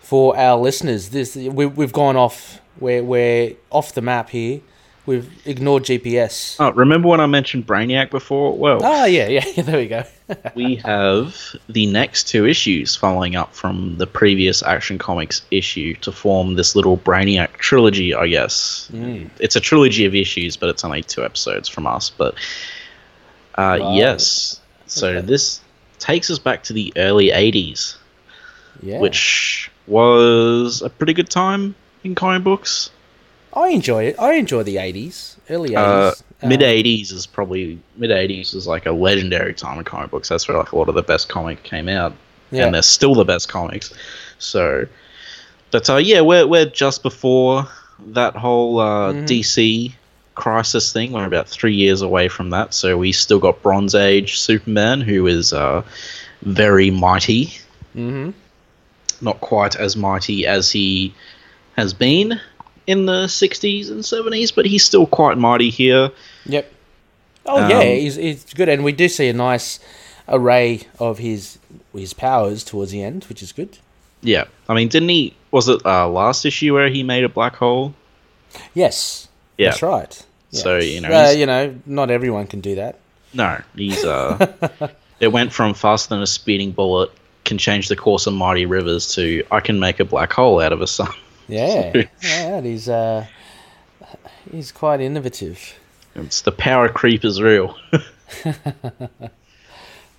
for 0.00 0.36
our 0.38 0.56
listeners? 0.58 1.10
This 1.10 1.36
we 1.36 1.66
we've 1.66 1.92
gone 1.92 2.16
off. 2.16 2.60
We're 2.80 3.02
we're 3.02 3.54
off 3.70 3.92
the 3.94 4.00
map 4.00 4.30
here. 4.30 4.60
We've 5.04 5.30
ignored 5.46 5.84
GPS. 5.84 6.56
Oh, 6.58 6.72
remember 6.72 7.06
when 7.06 7.20
I 7.20 7.26
mentioned 7.26 7.64
Brainiac 7.64 8.10
before? 8.10 8.56
Well, 8.58 8.80
Oh 8.82 9.04
yeah, 9.04 9.28
yeah. 9.28 9.44
There 9.62 9.76
we 9.76 9.86
go. 9.86 10.02
we 10.56 10.76
have 10.76 11.36
the 11.68 11.86
next 11.86 12.26
two 12.26 12.44
issues 12.44 12.96
following 12.96 13.36
up 13.36 13.54
from 13.54 13.98
the 13.98 14.06
previous 14.08 14.64
Action 14.64 14.98
Comics 14.98 15.42
issue 15.52 15.94
to 15.96 16.10
form 16.10 16.54
this 16.54 16.74
little 16.74 16.98
Brainiac 16.98 17.52
trilogy, 17.58 18.14
I 18.14 18.26
guess. 18.26 18.90
Mm. 18.92 19.30
It's 19.38 19.54
a 19.54 19.60
trilogy 19.60 20.06
of 20.06 20.14
issues, 20.16 20.56
but 20.56 20.70
it's 20.70 20.84
only 20.84 21.02
two 21.02 21.24
episodes 21.24 21.68
from 21.68 21.86
us. 21.86 22.10
But 22.10 22.34
uh, 23.56 23.92
yes, 23.94 24.60
so 24.86 25.08
Okay. 25.08 25.26
this 25.26 25.60
takes 25.98 26.30
us 26.30 26.38
back 26.38 26.62
to 26.64 26.72
the 26.72 26.92
early 26.96 27.30
80s, 27.30 27.96
Yeah. 28.82 28.98
which 29.00 29.70
was 29.86 30.82
a 30.82 30.90
pretty 30.90 31.12
good 31.14 31.30
time 31.30 31.74
in 32.04 32.14
comic 32.14 32.42
books. 32.44 32.90
I 33.54 33.68
enjoy 33.68 34.04
it. 34.04 34.16
I 34.18 34.34
enjoy 34.34 34.64
the 34.64 34.76
eighties, 34.76 35.36
early 35.48 35.74
Uh, 35.74 36.08
eighties. 36.08 36.22
mid 36.42 36.60
80s 36.62 37.10
is 37.12 37.26
probably 37.26 37.78
mid 37.96 38.10
80s 38.10 38.54
is 38.54 38.66
like 38.66 38.84
a 38.84 38.92
legendary 38.92 39.54
time 39.54 39.78
in 39.78 39.84
comic 39.84 40.10
books. 40.10 40.28
That's 40.28 40.46
where 40.46 40.58
like 40.58 40.72
a 40.72 40.76
lot 40.76 40.90
of 40.90 40.94
the 40.94 41.02
best 41.02 41.30
comic 41.30 41.62
came 41.62 41.88
out, 41.88 42.12
Yeah. 42.50 42.66
and 42.66 42.74
they're 42.74 42.82
still 42.82 43.14
the 43.14 43.24
best 43.24 43.48
comics. 43.48 43.94
So, 44.38 44.84
but 45.70 45.88
uh, 45.88 45.96
yeah, 45.96 46.20
we're 46.20 46.46
we're 46.46 46.66
just 46.66 47.02
before 47.02 47.66
that 48.08 48.36
whole 48.36 48.78
uh, 48.78 49.12
Mhm. 49.14 49.26
DC 49.26 49.92
crisis 50.36 50.92
thing. 50.92 51.10
We're 51.12 51.26
about 51.26 51.48
three 51.48 51.74
years 51.74 52.00
away 52.02 52.28
from 52.28 52.50
that. 52.50 52.72
So 52.72 52.96
we 52.96 53.10
still 53.10 53.40
got 53.40 53.60
Bronze 53.62 53.94
Age 53.96 54.38
Superman, 54.38 55.00
who 55.00 55.26
is 55.26 55.52
uh, 55.52 55.82
very 56.42 56.90
mighty. 56.90 57.46
Mm-hmm. 57.96 58.30
Not 59.20 59.40
quite 59.40 59.74
as 59.76 59.96
mighty 59.96 60.46
as 60.46 60.70
he 60.70 61.12
has 61.76 61.92
been 61.92 62.40
in 62.86 63.06
the 63.06 63.24
60s 63.24 63.90
and 63.90 64.00
70s, 64.02 64.54
but 64.54 64.66
he's 64.66 64.84
still 64.84 65.06
quite 65.06 65.36
mighty 65.38 65.70
here. 65.70 66.10
Yep. 66.44 66.72
Oh 67.46 67.68
yeah, 67.68 67.78
Um, 67.78 67.82
he's, 67.86 68.14
he's 68.16 68.44
good, 68.54 68.68
and 68.68 68.84
we 68.84 68.92
do 68.92 69.08
see 69.08 69.28
a 69.28 69.32
nice 69.32 69.78
array 70.28 70.80
of 70.98 71.18
his 71.18 71.58
his 71.94 72.12
powers 72.12 72.64
towards 72.64 72.90
the 72.90 73.02
end, 73.02 73.24
which 73.24 73.40
is 73.42 73.52
good. 73.52 73.78
Yeah, 74.20 74.44
I 74.68 74.74
mean, 74.74 74.88
didn't 74.88 75.08
he? 75.10 75.34
Was 75.52 75.68
it 75.68 75.84
uh, 75.86 76.08
last 76.08 76.44
issue 76.44 76.74
where 76.74 76.88
he 76.88 77.02
made 77.04 77.22
a 77.24 77.28
black 77.28 77.54
hole? 77.56 77.94
Yes, 78.74 79.28
Yeah. 79.58 79.70
that's 79.70 79.82
right. 79.82 80.25
So, 80.56 80.78
you 80.78 81.00
know, 81.00 81.08
uh, 81.08 81.30
you 81.30 81.46
know, 81.46 81.74
not 81.86 82.10
everyone 82.10 82.46
can 82.46 82.60
do 82.60 82.76
that. 82.76 82.98
No, 83.32 83.60
he's 83.74 84.04
uh, 84.04 84.90
it 85.20 85.28
went 85.28 85.52
from 85.52 85.74
faster 85.74 86.10
than 86.10 86.22
a 86.22 86.26
speeding 86.26 86.72
bullet, 86.72 87.10
can 87.44 87.58
change 87.58 87.88
the 87.88 87.96
course 87.96 88.26
of 88.26 88.34
mighty 88.34 88.66
rivers 88.66 89.14
to 89.14 89.44
I 89.50 89.60
can 89.60 89.80
make 89.80 90.00
a 90.00 90.04
black 90.04 90.32
hole 90.32 90.60
out 90.60 90.72
of 90.72 90.80
a 90.80 90.86
sun. 90.86 91.12
Yeah, 91.48 92.04
yeah, 92.22 92.60
he's 92.60 92.88
uh, 92.88 93.26
he's 94.50 94.72
quite 94.72 95.00
innovative. 95.00 95.78
It's 96.14 96.42
the 96.42 96.52
power 96.52 96.88
creep 96.88 97.24
is 97.24 97.40
real. 97.40 97.76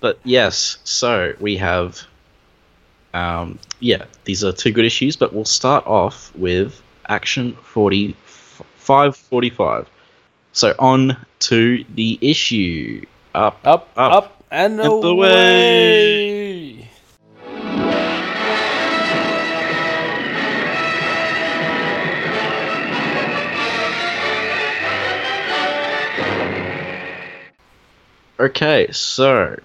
but 0.00 0.18
yes, 0.24 0.78
so 0.84 1.34
we 1.40 1.56
have, 1.56 2.02
um, 3.14 3.58
yeah, 3.80 4.04
these 4.24 4.44
are 4.44 4.52
two 4.52 4.72
good 4.72 4.84
issues. 4.84 5.16
But 5.16 5.32
we'll 5.32 5.44
start 5.44 5.86
off 5.86 6.34
with 6.36 6.80
Action 7.08 7.54
Forty 7.62 8.14
Five 8.24 9.16
Forty 9.16 9.50
Five. 9.50 9.88
So 10.52 10.74
on 10.78 11.16
to 11.40 11.84
the 11.94 12.18
issue. 12.20 13.04
Up, 13.34 13.58
Up, 13.64 13.88
Up. 13.96 14.12
up, 14.12 14.44
and 14.50 14.80
And 14.80 15.04
away. 15.04 16.88
Okay, 28.40 28.86
so 28.92 29.56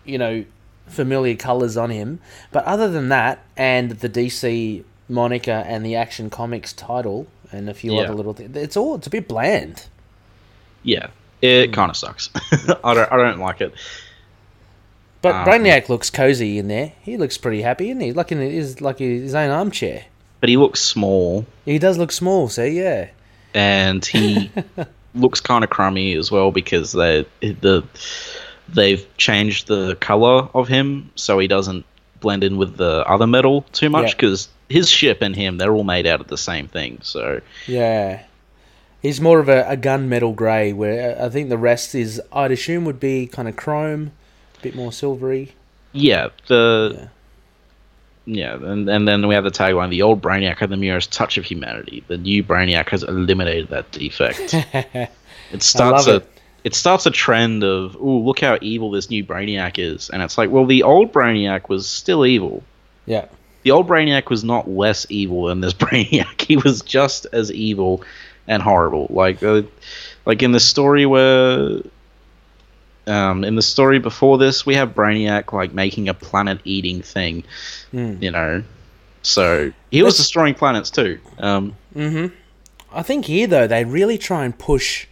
you 0.07 0.17
know, 0.17 0.47
familiar 0.87 1.37
colors 1.37 1.77
on 1.77 1.91
him. 1.91 2.21
But 2.53 2.65
other 2.65 2.91
than 2.91 3.11
that, 3.11 3.45
and 3.55 3.91
the 3.91 4.09
DC 4.09 4.83
moniker 5.11 5.51
and 5.67 5.85
the 5.85 5.95
Action 5.95 6.31
Comics 6.31 6.73
title 6.73 7.27
and 7.53 7.69
a 7.69 7.75
few 7.75 7.95
Yeah. 7.95 8.03
other 8.03 8.15
little 8.15 8.33
things, 8.35 8.57
it's 8.57 8.77
all 8.77 8.95
it's 8.97 9.07
a 9.07 9.11
bit 9.11 9.29
bland. 9.29 9.87
Yeah, 10.83 11.09
it 11.41 11.67
Hmm. 11.69 11.73
kind 11.75 11.91
of 11.91 11.97
sucks. 11.97 12.31
I 12.85 12.95
don't, 12.95 13.13
I 13.13 13.17
don't 13.17 13.39
like 13.39 13.61
it. 13.61 13.73
But 15.21 15.35
Um, 15.37 15.47
Brainiac 15.47 15.89
looks 15.89 16.11
cozy 16.11 16.59
in 16.59 16.69
there. 16.69 16.93
He 17.03 17.17
looks 17.17 17.39
pretty 17.39 17.63
happy, 17.63 17.91
isn't 17.91 18.01
he? 18.01 18.13
Like 18.13 18.33
in 18.33 18.39
his 18.41 18.81
like 18.81 18.99
his 18.99 19.35
own 19.35 19.51
armchair. 19.51 20.05
But 20.41 20.49
he 20.49 20.57
looks 20.57 20.81
small. 20.81 21.47
He 21.65 21.79
does 21.79 21.99
look 21.99 22.11
small, 22.11 22.49
so 22.49 22.65
yeah. 22.65 23.09
and 23.55 24.05
he 24.05 24.51
looks 25.15 25.41
kind 25.41 25.63
of 25.63 25.71
crummy 25.71 26.15
as 26.15 26.31
well 26.33 26.51
because 26.51 26.93
they 26.93 27.25
the 27.41 27.85
they've 28.69 29.07
changed 29.19 29.67
the 29.69 29.95
color 29.97 30.49
of 30.55 30.67
him 30.69 31.11
so 31.17 31.39
he 31.39 31.47
doesn't 31.47 31.85
blend 32.21 32.43
in 32.43 32.57
with 32.57 32.77
the 32.79 33.05
other 33.07 33.27
metal 33.27 33.63
too 33.73 33.91
much 33.91 34.17
because 34.17 34.49
his 34.73 34.91
ship 34.91 35.19
and 35.21 35.37
him 35.37 35.59
they're 35.59 35.73
all 35.73 35.85
made 35.85 36.07
out 36.07 36.21
of 36.21 36.29
the 36.29 36.39
same 36.39 36.67
thing 36.69 36.99
so 37.03 37.41
Yeah. 37.67 38.25
He's 39.03 39.21
more 39.21 39.41
of 39.41 39.49
a, 39.49 39.69
a 39.69 39.77
gunmetal 39.77 40.37
grey, 40.37 40.73
where 40.73 41.19
uh, 41.19 41.27
I 41.27 41.29
think 41.29 41.49
the 41.49 41.59
rest 41.59 41.93
is, 41.97 42.23
I'd 42.33 42.53
assume, 42.53 42.85
would 42.85 43.01
be 43.01 43.27
kind 43.27 43.49
of 43.49 43.57
chrome, 43.57 44.13
a 44.57 44.63
bit 44.63 44.77
more 44.77 44.93
silvery. 44.93 45.55
yeah 45.93 46.29
the 46.47 47.11
yeah, 48.25 48.55
and, 48.55 48.89
and 48.89 49.09
then 49.09 49.27
we 49.27 49.35
have 49.35 49.43
the 49.43 49.51
tagline 49.51 49.91
the 49.91 50.03
old 50.03 50.23
brainiac 50.23 50.59
had 50.59 50.71
the 50.71 50.77
merest 50.77 51.13
touch 51.13 51.37
of 51.37 51.45
humanity 51.45 52.05
the 52.07 52.17
new 52.17 52.45
brainiac 52.45 52.89
has 52.91 53.03
eliminated 53.03 53.69
that 53.71 53.91
defect 53.91 54.55
it 55.53 55.63
starts 55.63 56.07
a 56.07 56.23
it. 56.63 56.75
starts 56.77 57.05
a 57.05 57.11
trend 57.11 57.65
of 57.65 57.97
oh 58.01 58.19
look 58.19 58.39
how 58.39 58.57
evil 58.61 58.93
this 58.93 59.11
new 59.11 59.25
brainiac 59.25 59.77
is 59.77 60.09
and 60.11 60.23
it's 60.23 60.39
like 60.39 60.51
well 60.51 60.65
the 60.65 60.85
old 60.85 61.13
brainiac 61.13 61.69
was 61.69 61.89
still 61.89 62.25
evil 62.25 62.63
yeah. 63.07 63.27
The 63.63 63.71
old 63.71 63.89
brainiac 63.89 64.29
was 64.31 64.43
not 64.45 64.69
less 64.69 65.07
evil 65.09 65.47
than 65.47 65.61
this 65.61 65.73
brainiac. 65.83 66.41
He 66.41 66.57
was 66.57 66.83
just 66.83 67.27
as 67.33 67.51
evil 67.53 68.03
and 68.49 68.63
horrible. 68.63 69.07
Like 69.11 69.43
uh, 69.43 69.63
like 70.27 70.43
in 70.43 70.53
the 70.53 70.61
story 70.61 71.07
where 71.07 71.81
um, 73.07 73.45
in 73.45 73.57
the 73.57 73.63
story 73.63 73.99
before 73.99 74.39
this 74.39 74.65
we 74.65 74.75
have 74.77 74.95
brainiac 74.95 75.53
like 75.53 75.73
making 75.73 76.09
a 76.09 76.15
planet 76.15 76.61
eating 76.65 77.03
thing 77.03 77.45
Mm. 77.93 78.23
you 78.23 78.31
know? 78.31 78.63
So 79.23 79.73
he 79.91 80.03
was 80.03 80.15
That's- 80.15 80.25
destroying 80.27 80.55
planets 80.55 80.91
too. 80.91 81.19
Um, 81.39 81.77
hmm 81.93 82.27
I 82.95 83.03
think 83.03 83.25
here, 83.25 83.47
though, 83.47 83.67
they 83.67 83.85
really 83.85 84.19
try 84.19 84.45
and 84.45 84.59
push 84.59 85.07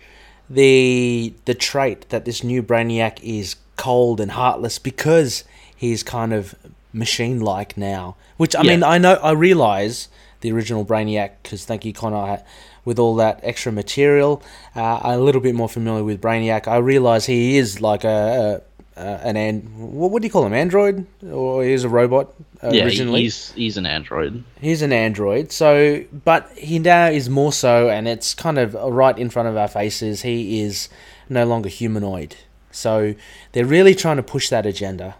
the 0.50 1.32
the 1.46 1.54
trait 1.54 2.08
that 2.10 2.24
this 2.26 2.42
new 2.44 2.62
Brainiac 2.62 3.18
is 3.22 3.56
cold 3.76 4.20
and 4.20 4.32
heartless 4.32 4.78
because 4.78 5.44
he's 5.74 6.02
kind 6.02 6.32
of 6.34 6.54
machine 6.92 7.40
like 7.40 7.76
now. 7.76 8.16
Which 8.36 8.54
I 8.56 8.62
Yeah. 8.62 8.70
mean, 8.70 8.82
I 8.84 8.98
know 8.98 9.14
I 9.22 9.32
realize 9.32 10.08
the 10.40 10.52
original 10.52 10.84
Brainiac 10.84 11.30
because 11.42 11.64
thank 11.64 11.84
you 11.84 11.92
Connor 11.92 12.42
with 12.84 12.98
all 12.98 13.14
that 13.16 13.40
extra 13.42 13.70
material. 13.72 14.42
Uh, 14.74 15.00
I'm 15.02 15.18
a 15.20 15.22
little 15.22 15.40
bit 15.40 15.54
more 15.54 15.68
familiar 15.68 16.02
with 16.04 16.20
Brainiac. 16.20 16.66
I 16.66 16.78
realize 16.78 17.26
he 17.26 17.56
is 17.58 17.80
like 17.80 18.04
a. 18.04 18.62
a 18.66 18.70
uh, 18.96 19.18
an 19.22 19.36
and 19.36 19.62
what, 19.78 20.10
what 20.10 20.20
do 20.20 20.26
you 20.26 20.32
call 20.32 20.44
him? 20.44 20.52
Android 20.52 21.06
or 21.24 21.64
he's 21.64 21.84
a 21.84 21.88
robot 21.88 22.34
uh, 22.62 22.70
yeah, 22.70 22.84
originally? 22.84 23.22
he's 23.22 23.50
he's 23.52 23.78
an 23.78 23.86
android. 23.86 24.44
He's 24.60 24.82
an 24.82 24.92
android, 24.92 25.52
so 25.52 26.04
but 26.24 26.50
he 26.58 26.78
now 26.78 27.06
is 27.06 27.30
more 27.30 27.52
so, 27.52 27.88
and 27.88 28.06
it's 28.06 28.34
kind 28.34 28.58
of 28.58 28.74
right 28.74 29.16
in 29.18 29.30
front 29.30 29.48
of 29.48 29.56
our 29.56 29.68
faces. 29.68 30.20
He 30.22 30.60
is 30.60 30.90
no 31.30 31.46
longer 31.46 31.70
humanoid, 31.70 32.36
so 32.72 33.14
they're 33.52 33.64
really 33.64 33.94
trying 33.94 34.16
to 34.18 34.22
push 34.22 34.50
that 34.50 34.66
agenda. 34.66 35.14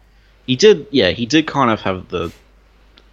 He 0.50 0.56
did, 0.56 0.88
yeah, 0.90 1.10
he 1.10 1.26
did 1.26 1.46
kind 1.46 1.70
of 1.70 1.80
have 1.82 2.08
the 2.08 2.32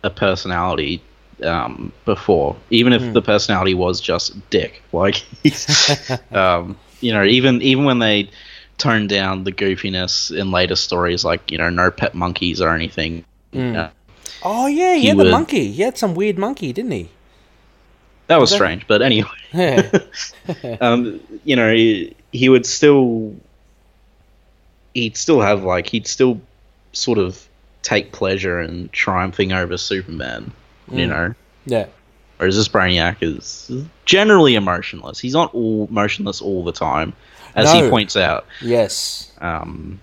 a 0.02 0.10
personality 0.10 1.04
um, 1.44 1.94
before, 2.04 2.56
even 2.72 2.94
if 2.94 3.14
the 3.14 3.22
personality 3.22 3.76
was 3.76 4.02
just 4.02 4.34
dick. 4.50 4.82
Like, 4.92 5.24
um, 6.32 6.76
you 7.00 7.14
know, 7.14 7.24
even 7.24 7.62
even 7.62 7.84
when 7.86 8.00
they 8.00 8.32
toned 8.80 9.10
down 9.10 9.44
the 9.44 9.52
goofiness 9.52 10.36
in 10.36 10.50
later 10.50 10.76
stories, 10.76 11.24
like 11.24 11.52
you 11.52 11.60
know, 11.60 11.70
no 11.70 11.92
pet 11.92 12.16
monkeys 12.16 12.60
or 12.60 12.74
anything. 12.74 13.24
uh, 13.54 13.90
Oh 14.42 14.66
yeah, 14.66 14.96
he, 14.96 15.02
He 15.02 15.08
had 15.10 15.18
the 15.18 15.26
monkey. 15.30 15.72
He 15.72 15.84
had 15.84 15.96
some 15.96 16.16
weird 16.16 16.40
monkey, 16.40 16.74
didn't 16.74 16.90
he? 16.92 17.10
that 18.26 18.40
was 18.40 18.50
that- 18.50 18.56
strange, 18.56 18.88
but 18.88 19.04
anyway. 19.04 19.30
Um, 20.82 21.20
you 21.46 21.56
know, 21.56 21.72
he, 21.72 22.16
he 22.32 22.50
would 22.50 22.66
still, 22.66 23.36
he'd 24.96 25.16
still 25.16 25.42
have 25.42 25.64
like 25.64 25.86
he'd 25.86 26.08
still 26.08 26.42
sort 26.98 27.18
of 27.20 27.48
take 27.84 28.12
pleasure 28.12 28.60
in 28.62 28.90
triumphing 28.92 29.52
over 29.54 29.78
Superman. 29.78 30.52
You 30.92 31.06
Mm. 31.06 31.10
know, 31.10 31.34
yeah, 31.66 31.86
whereas 32.38 32.56
this 32.56 32.68
Brainiac 32.68 33.18
is 33.22 33.70
generally 34.06 34.56
emotionless. 34.56 35.20
He's 35.20 35.34
not 35.34 35.54
all 35.54 35.88
motionless 35.92 36.42
all 36.42 36.64
the 36.64 36.72
time, 36.72 37.14
as 37.56 37.72
he 37.72 37.90
points 37.90 38.16
out. 38.16 38.46
yes. 38.62 39.32
Um, 39.42 40.00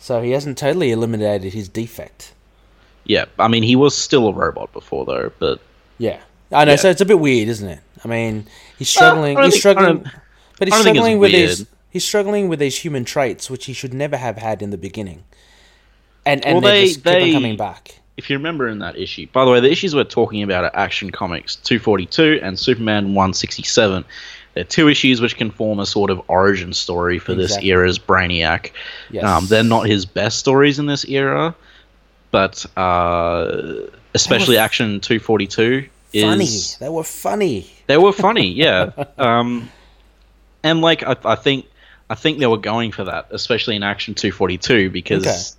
So 0.00 0.22
he 0.22 0.30
hasn't 0.30 0.56
totally 0.58 0.90
eliminated 0.92 1.52
his 1.52 1.68
defect. 1.68 2.32
yeah, 3.04 3.24
I 3.38 3.48
mean, 3.48 3.62
he 3.64 3.74
was 3.76 3.96
still 3.96 4.28
a 4.28 4.32
robot 4.32 4.72
before 4.72 5.04
though, 5.04 5.32
but 5.38 5.60
Yeah, 5.98 6.18
I 6.52 6.64
know. 6.64 6.72
Yeah. 6.72 6.76
So 6.76 6.90
it's 6.90 7.00
a 7.00 7.04
bit 7.04 7.18
weird, 7.18 7.48
isn't 7.48 7.68
it? 7.68 7.80
I 8.04 8.08
mean, 8.08 8.46
he's 8.78 8.88
struggling. 8.88 9.36
I 9.36 9.44
he's 9.46 9.54
think- 9.54 9.60
struggling, 9.60 10.10
but 10.58 10.68
he's 10.68 10.74
I 10.74 10.76
don't 10.76 10.84
think 10.84 10.96
it's 10.96 11.04
struggling 11.04 11.18
with 11.18 11.32
weird. 11.32 11.66
He's 11.90 12.04
struggling 12.04 12.48
with 12.48 12.58
these 12.60 12.78
human 12.78 13.04
traits, 13.04 13.50
which 13.50 13.64
he 13.66 13.72
should 13.72 13.92
never 13.94 14.16
have 14.16 14.36
had 14.36 14.62
in 14.62 14.70
the 14.70 14.78
beginning. 14.78 15.24
And 16.28 16.44
and 16.44 16.54
Well, 16.62 16.72
they, 16.72 16.92
they- 16.92 17.18
keep 17.24 17.26
on 17.28 17.32
coming 17.42 17.56
back. 17.56 17.98
if 18.16 18.28
you 18.30 18.36
remember 18.36 18.68
in 18.68 18.78
that 18.80 18.96
issue, 18.96 19.26
by 19.32 19.44
the 19.44 19.50
way, 19.50 19.60
the 19.60 19.70
issues 19.70 19.94
we're 19.94 20.04
talking 20.04 20.42
about 20.42 20.64
are 20.64 20.70
Action 20.74 21.10
Comics 21.10 21.56
242 21.56 22.40
and 22.42 22.58
Superman 22.58 23.14
167. 23.14 24.04
They're 24.54 24.64
two 24.64 24.88
issues 24.88 25.20
which 25.20 25.36
can 25.36 25.50
form 25.52 25.78
a 25.78 25.86
sort 25.86 26.10
of 26.10 26.20
origin 26.28 26.72
story 26.72 27.18
for 27.20 27.34
this 27.34 27.56
era's 27.58 27.98
Brainiac. 27.98 28.72
Yes. 29.10 29.24
Um, 29.24 29.46
they're 29.46 29.62
not 29.62 29.86
his 29.86 30.04
best 30.04 30.38
stories 30.40 30.78
in 30.80 30.86
this 30.86 31.04
era, 31.04 31.54
but 32.32 32.66
uh, 32.76 33.62
especially 34.14 34.58
f- 34.58 34.64
Action 34.64 35.00
242 35.00 35.88
funny. 36.20 36.44
is 36.44 36.76
They 36.78 36.88
were 36.88 37.04
funny. 37.04 37.70
they 37.86 37.98
were 37.98 38.12
funny, 38.12 38.48
yeah. 38.48 38.90
Um, 39.18 39.68
and 40.64 40.80
like 40.80 41.04
I, 41.04 41.14
I 41.24 41.36
think 41.36 41.66
I 42.10 42.16
think 42.16 42.38
they 42.40 42.46
were 42.48 42.56
going 42.58 42.90
for 42.90 43.04
that, 43.04 43.28
especially 43.30 43.76
in 43.76 43.82
Action 43.84 44.14
242, 44.14 44.90
because. 44.90 45.56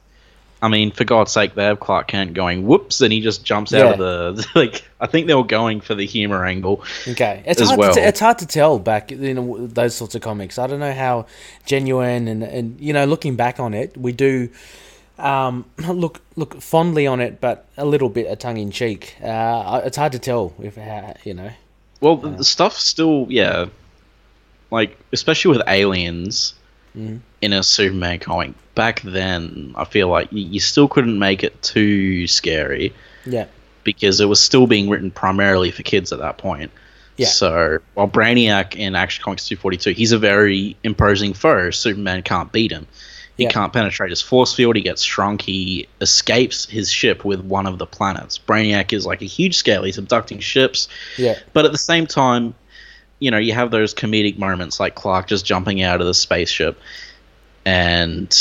I 0.62 0.68
mean, 0.68 0.92
for 0.92 1.06
God's 1.06 1.32
sake, 1.32 1.56
they 1.56 1.64
have 1.64 1.80
Clark 1.80 2.08
Kent 2.10 2.34
going 2.34 2.68
whoops, 2.68 3.00
and 3.00 3.14
he 3.14 3.22
just 3.22 3.46
jumps 3.46 3.74
out 3.74 4.00
of 4.02 4.36
the 4.36 4.48
like. 4.56 4.84
I 5.00 5.08
think 5.08 5.28
they 5.28 5.34
were 5.34 5.44
going 5.46 5.80
for 5.80 5.96
the 5.96 6.06
humor 6.06 6.46
angle. 6.46 6.84
Okay, 7.08 7.42
it's 7.46 7.62
as 7.62 7.70
hard. 7.70 7.80
well. 7.80 7.94
To 7.94 8.02
t- 8.02 8.06
it's 8.06 8.20
hard 8.20 8.40
to 8.40 8.46
tell 8.46 8.78
back 8.80 9.12
you 9.12 9.34
know 9.34 9.68
those 9.68 9.96
sorts 9.96 10.16
of 10.16 10.22
comics. 10.22 10.60
I 10.60 10.68
don't 10.68 10.82
know 10.82 10.94
how 10.94 11.28
genuine 11.66 12.28
and 12.28 12.44
and 12.44 12.80
you 12.82 12.92
know 12.92 13.06
looking 13.06 13.36
back 13.38 13.60
on 13.60 13.74
it, 13.74 13.96
we 13.96 14.12
do 14.12 14.50
um, 15.18 15.64
look 15.88 16.20
look 16.36 16.62
fondly 16.62 17.08
on 17.08 17.22
it, 17.22 17.40
but 17.40 17.66
a 17.78 17.86
little 17.86 18.10
bit 18.10 18.30
a 18.30 18.36
tongue 18.36 18.58
in 18.58 18.72
cheek. 18.72 19.16
Uh, 19.24 19.82
it's 19.86 19.96
hard 19.98 20.12
to 20.12 20.20
tell 20.20 20.54
if 20.62 20.76
how, 20.76 21.16
you 21.24 21.34
know. 21.34 21.52
Well, 22.02 22.18
the 22.18 22.44
stuff 22.44 22.74
still, 22.78 23.28
yeah, 23.30 23.68
like 24.72 24.98
especially 25.14 25.58
with 25.58 25.68
aliens 25.68 26.54
Mhm. 26.98 27.20
in 27.42 27.54
a 27.54 27.62
Superman 27.62 28.20
comic 28.20 28.54
back 28.80 29.02
then. 29.02 29.74
I 29.76 29.84
feel 29.84 30.08
like 30.08 30.32
you, 30.32 30.46
you 30.46 30.62
still 30.62 30.88
couldn't 30.88 31.20
make 31.20 31.44
it 31.44 31.62
too 31.62 32.28
scary. 32.28 32.94
Yeah, 33.26 33.48
because 33.84 34.22
it 34.22 34.26
was 34.26 34.40
still 34.40 34.68
being 34.68 34.90
written 34.90 35.12
primarily 35.12 35.70
for 35.72 35.84
kids 35.84 36.14
at 36.14 36.20
that 36.20 36.38
point. 36.38 36.72
Yeah. 37.18 37.28
So 37.28 37.80
while 37.96 38.08
Brainiac 38.08 38.78
in 38.78 38.96
Action 38.96 39.22
Comics 39.22 39.46
242, 39.50 39.92
he's 39.92 40.14
a 40.14 40.18
very 40.18 40.78
imposing 40.84 41.34
foe. 41.34 41.72
Superman 41.72 42.24
can't 42.24 42.50
beat 42.54 42.72
him. 42.72 42.88
He 43.36 43.44
Yeah. 43.44 43.52
can't 43.52 43.74
penetrate 43.74 44.10
his 44.10 44.22
force 44.22 44.54
field. 44.54 44.78
He 44.78 44.82
gets 44.82 45.02
shrunk. 45.02 45.42
He 45.42 45.88
escapes 46.00 46.66
his 46.70 46.90
ship 46.90 47.26
with 47.26 47.42
one 47.42 47.68
of 47.68 47.78
the 47.78 47.86
planets. 47.86 48.40
Brainiac 48.40 48.94
is 48.94 49.06
like 49.06 49.22
a 49.22 49.26
huge 49.26 49.56
scale. 49.56 49.84
He's 49.84 49.98
abducting 49.98 50.40
ships, 50.40 50.88
yeah, 51.18 51.36
but 51.52 51.66
at 51.66 51.74
the 51.74 51.78
same 51.78 52.08
time, 52.08 52.54
you 53.20 53.32
know, 53.32 53.38
you 53.38 53.52
have 53.52 53.70
those 53.72 53.94
comedic 53.94 54.38
moments 54.38 54.80
like 54.80 54.96
Clark 54.96 55.28
just 55.28 55.46
jumping 55.46 55.82
out 55.84 56.00
of 56.00 56.08
the 56.08 56.14
spaceship, 56.14 56.80
and 57.66 58.34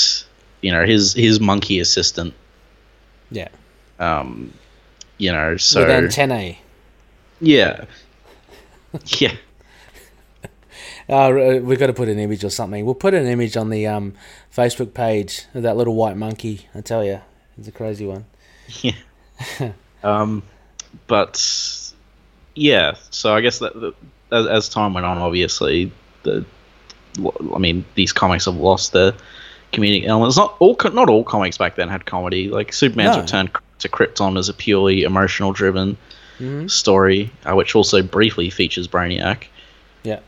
you 0.60 0.72
know 0.72 0.84
his 0.84 1.12
his 1.14 1.40
monkey 1.40 1.80
assistant. 1.80 2.34
yeah. 3.30 3.48
Um, 3.98 4.52
you 5.18 5.32
know, 5.32 5.56
so 5.56 5.80
With 5.80 5.90
antennae. 5.90 6.60
yeah. 7.40 7.84
Yeah. 9.18 9.34
Uh, 11.08 11.58
we've 11.62 11.78
got 11.78 11.86
to 11.88 11.92
put 11.94 12.08
an 12.08 12.18
image 12.18 12.44
or 12.44 12.50
something. 12.50 12.84
We'll 12.84 12.94
put 12.94 13.14
an 13.14 13.26
image 13.26 13.56
on 13.56 13.70
the 13.70 13.86
um, 13.86 14.14
Facebook 14.54 14.92
page 14.94 15.44
of 15.54 15.62
that 15.62 15.76
little 15.76 15.94
white 15.94 16.16
monkey. 16.16 16.68
I 16.74 16.80
tell 16.82 17.02
you, 17.04 17.20
it's 17.56 17.66
a 17.68 17.72
crazy 17.72 18.06
one. 18.06 18.26
Yeah. 18.82 18.92
um, 20.02 20.42
but 21.06 21.92
yeah, 22.54 22.96
so 23.10 23.34
I 23.34 23.40
guess 23.40 23.58
that, 23.60 23.74
that 23.80 23.94
as, 24.30 24.46
as 24.46 24.68
time 24.68 24.92
went 24.94 25.06
on, 25.06 25.18
obviously, 25.18 25.92
the 26.24 26.44
I 27.54 27.58
mean, 27.58 27.84
these 27.94 28.12
comics 28.12 28.44
have 28.44 28.56
lost 28.56 28.92
their 28.92 29.14
comedic 29.72 30.04
elements. 30.06 30.36
Not 30.36 30.56
all, 30.58 30.76
not 30.92 31.08
all 31.08 31.24
comics 31.24 31.58
back 31.58 31.76
then 31.76 31.88
had 31.88 32.06
comedy. 32.06 32.48
Like 32.48 32.72
Superman's 32.72 33.16
No. 33.16 33.22
return 33.22 33.50
to 33.80 33.88
Krypton 33.88 34.38
is 34.38 34.48
a 34.48 34.54
purely 34.54 35.02
emotional 35.02 35.52
driven 35.52 35.96
Mhm. 36.40 36.70
story, 36.70 37.30
uh, 37.44 37.54
which 37.54 37.74
also 37.74 38.02
briefly 38.02 38.48
features 38.50 38.86
Brainiac. 38.88 39.44
Yeah. 40.04 40.20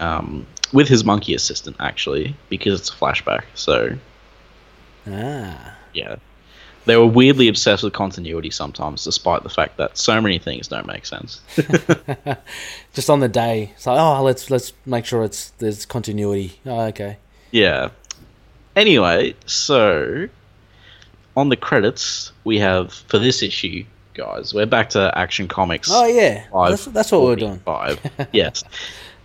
Um, 0.00 0.46
with 0.72 0.88
his 0.88 1.04
monkey 1.04 1.34
assistant, 1.34 1.76
actually, 1.78 2.34
because 2.48 2.80
it's 2.80 2.90
a 2.90 2.92
flashback. 2.94 3.42
So 3.54 3.96
Ah. 5.10 5.74
yeah. 5.94 6.16
They 6.86 6.96
were 6.96 7.06
weirdly 7.06 7.48
obsessed 7.48 7.82
with 7.82 7.92
continuity 7.92 8.50
sometimes, 8.50 9.02
despite 9.04 9.42
the 9.42 9.48
fact 9.48 9.76
that 9.76 9.98
so 9.98 10.20
many 10.20 10.38
things 10.38 10.68
don't 10.68 10.86
make 10.86 11.04
sense. 11.04 11.40
Just 12.94 13.10
on 13.10 13.20
the 13.20 13.28
day, 13.28 13.72
it's 13.74 13.86
like, 13.86 13.98
oh, 13.98 14.22
let's 14.22 14.50
let's 14.50 14.72
make 14.84 15.04
sure 15.04 15.24
it's 15.24 15.50
there's 15.58 15.84
continuity. 15.84 16.60
Oh, 16.64 16.80
okay. 16.86 17.18
yeah. 17.50 17.88
Anyway, 18.76 19.34
so 19.46 20.28
on 21.34 21.48
the 21.48 21.56
credits, 21.56 22.30
we 22.44 22.58
have 22.58 22.92
for 22.92 23.18
this 23.18 23.42
issue, 23.42 23.84
guys, 24.12 24.52
we're 24.52 24.66
back 24.66 24.90
to 24.90 25.10
Action 25.16 25.48
Comics. 25.48 25.88
Oh 25.90 26.04
yeah, 26.04 26.44
that's 26.52 26.84
that's 26.84 27.10
what 27.10 27.22
we're 27.22 27.36
doing. 27.36 27.58
Five. 27.60 27.98
yes. 28.32 28.62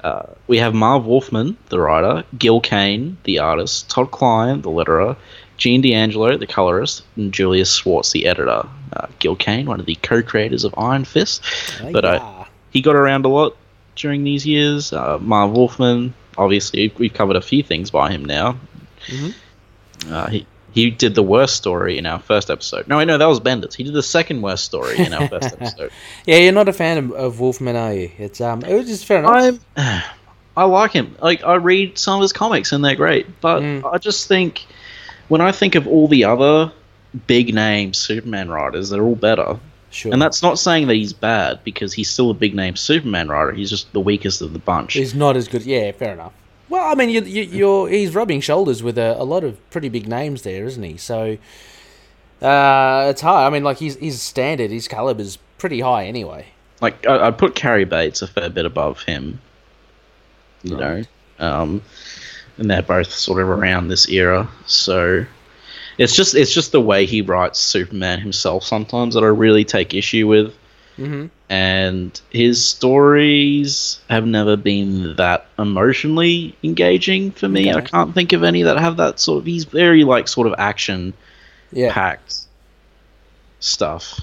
Uh, 0.05 0.25
we 0.47 0.57
have 0.57 0.73
Marv 0.73 1.05
Wolfman, 1.05 1.57
the 1.67 1.79
writer, 1.79 2.23
Gil 2.39 2.61
Kane, 2.61 3.17
the 3.25 3.39
artist, 3.39 3.89
Todd 3.89 4.09
Klein, 4.09 4.61
the 4.61 4.69
letterer, 4.69 5.17
Gene 5.57 5.81
D'Angelo, 5.81 6.37
the 6.37 6.47
colorist, 6.47 7.03
and 7.17 7.31
Julius 7.33 7.75
Schwartz, 7.75 8.13
the 8.13 8.25
editor. 8.25 8.67
Uh, 8.93 9.07
Gil 9.19 9.35
Kane, 9.35 9.67
one 9.67 9.79
of 9.79 9.85
the 9.85 9.95
co-creators 9.95 10.63
of 10.63 10.73
Iron 10.77 11.05
Fist, 11.05 11.43
but 11.91 12.03
uh, 12.03 12.45
he 12.71 12.81
got 12.81 12.95
around 12.95 13.25
a 13.25 13.27
lot 13.27 13.55
during 13.95 14.23
these 14.23 14.45
years. 14.45 14.91
Uh, 14.91 15.19
Marv 15.19 15.51
Wolfman, 15.51 16.13
obviously, 16.37 16.91
we've 16.97 17.13
covered 17.13 17.35
a 17.35 17.41
few 17.41 17.61
things 17.61 17.91
by 17.91 18.09
him 18.11 18.25
now. 18.25 18.57
Mhm. 19.07 19.33
Uh, 20.09 20.27
he 20.27 20.47
he 20.73 20.89
did 20.89 21.15
the 21.15 21.23
worst 21.23 21.57
story 21.57 21.97
in 21.97 22.05
our 22.05 22.19
first 22.19 22.49
episode. 22.49 22.87
No, 22.87 22.97
I 22.97 23.03
know 23.03 23.17
that 23.17 23.25
was 23.25 23.39
Bendis. 23.41 23.73
He 23.75 23.83
did 23.83 23.93
the 23.93 24.01
second 24.03 24.41
worst 24.41 24.63
story 24.63 24.97
in 24.97 25.11
our 25.13 25.27
first 25.27 25.53
episode. 25.59 25.91
yeah, 26.25 26.37
you're 26.37 26.53
not 26.53 26.69
a 26.69 26.73
fan 26.73 26.97
of, 26.97 27.11
of 27.11 27.39
Wolfman, 27.41 27.75
are 27.75 27.93
you? 27.93 28.09
It's 28.17 28.39
um, 28.39 28.63
it 28.63 28.73
was 28.73 28.87
just 28.87 29.05
fair 29.05 29.19
enough. 29.19 29.59
I'm, 29.75 30.01
I 30.57 30.63
like 30.65 30.91
him. 30.91 31.15
Like 31.21 31.43
I 31.43 31.55
read 31.55 31.97
some 31.97 32.15
of 32.15 32.21
his 32.21 32.31
comics 32.33 32.71
and 32.71 32.83
they're 32.85 32.95
great, 32.95 33.41
but 33.41 33.61
Mm. 33.61 33.93
I 33.93 33.97
just 33.97 34.27
think 34.27 34.65
when 35.27 35.41
I 35.41 35.51
think 35.51 35.75
of 35.75 35.87
all 35.87 36.07
the 36.07 36.23
other 36.25 36.71
big 37.27 37.53
name 37.53 37.93
Superman 37.93 38.49
writers, 38.49 38.89
they're 38.89 39.03
all 39.03 39.15
better. 39.15 39.59
sure. 39.91 40.13
And 40.13 40.21
that's 40.21 40.41
not 40.41 40.57
saying 40.57 40.87
that 40.87 40.95
he's 40.95 41.11
bad 41.13 41.61
because 41.65 41.91
he's 41.93 42.09
still 42.09 42.31
a 42.31 42.33
big 42.33 42.55
name 42.55 42.75
Superman 42.77 43.27
writer. 43.29 43.51
He's 43.51 43.69
just 43.69 43.91
the 43.93 43.99
weakest 43.99 44.41
of 44.41 44.53
the 44.53 44.59
bunch. 44.59 44.93
He's 44.93 45.13
not 45.13 45.35
as 45.35 45.47
good. 45.49 45.63
Yeah, 45.63 45.91
fair 45.91 46.13
enough. 46.13 46.31
Well, 46.71 46.89
I 46.89 46.95
mean, 46.95 47.09
you, 47.09 47.21
you, 47.21 47.43
you're 47.43 47.89
he's 47.89 48.15
rubbing 48.15 48.39
shoulders 48.39 48.81
with 48.81 48.97
a, 48.97 49.21
a 49.21 49.25
lot 49.25 49.43
of 49.43 49.57
pretty 49.71 49.89
big 49.89 50.07
names 50.07 50.43
there, 50.43 50.65
isn't 50.65 50.81
he? 50.81 50.95
So 50.95 51.37
uh, 52.41 53.07
it's 53.09 53.19
hard. 53.19 53.45
I 53.45 53.49
mean, 53.53 53.63
like 53.63 53.79
his 53.79 53.97
his 53.97 54.21
standard, 54.21 54.71
his 54.71 54.87
caliber 54.87 55.21
is 55.21 55.37
pretty 55.57 55.81
high 55.81 56.05
anyway. 56.05 56.45
Like 56.79 57.05
I, 57.05 57.27
I'd 57.27 57.37
put 57.37 57.55
Cary 57.55 57.83
Bates 57.83 58.21
a 58.21 58.27
fair 58.27 58.49
bit 58.49 58.65
above 58.65 59.01
him. 59.03 59.41
You 60.63 60.77
Right. 60.77 61.07
know, 61.39 61.45
um, 61.45 61.81
and 62.57 62.71
they're 62.71 62.81
both 62.81 63.11
sort 63.11 63.41
of 63.41 63.49
around 63.49 63.89
this 63.89 64.07
era, 64.07 64.47
so 64.65 65.25
it's 65.97 66.15
just 66.15 66.35
it's 66.35 66.53
just 66.53 66.71
the 66.71 66.79
way 66.81 67.05
he 67.05 67.21
writes 67.21 67.59
Superman 67.59 68.19
himself 68.21 68.63
sometimes 68.63 69.13
that 69.15 69.23
I 69.23 69.27
really 69.27 69.65
take 69.65 69.93
issue 69.93 70.25
with. 70.27 70.55
Mm-hmm. 71.01 71.25
and 71.49 72.21
his 72.29 72.63
stories 72.63 73.99
have 74.09 74.25
never 74.25 74.55
been 74.55 75.15
that 75.15 75.47
emotionally 75.57 76.55
engaging 76.63 77.31
for 77.31 77.47
me. 77.49 77.71
I 77.73 77.81
can't 77.81 78.13
think 78.13 78.33
of 78.33 78.43
any 78.43 78.63
that 78.63 78.77
have 78.77 78.97
that 78.97 79.19
sort 79.19 79.39
of. 79.39 79.45
He's 79.45 79.65
very 79.65 80.03
like 80.03 80.27
sort 80.27 80.47
of 80.47 80.55
action 80.57 81.13
Yeah. 81.71 81.91
packed 81.93 82.35
stuff, 83.59 84.19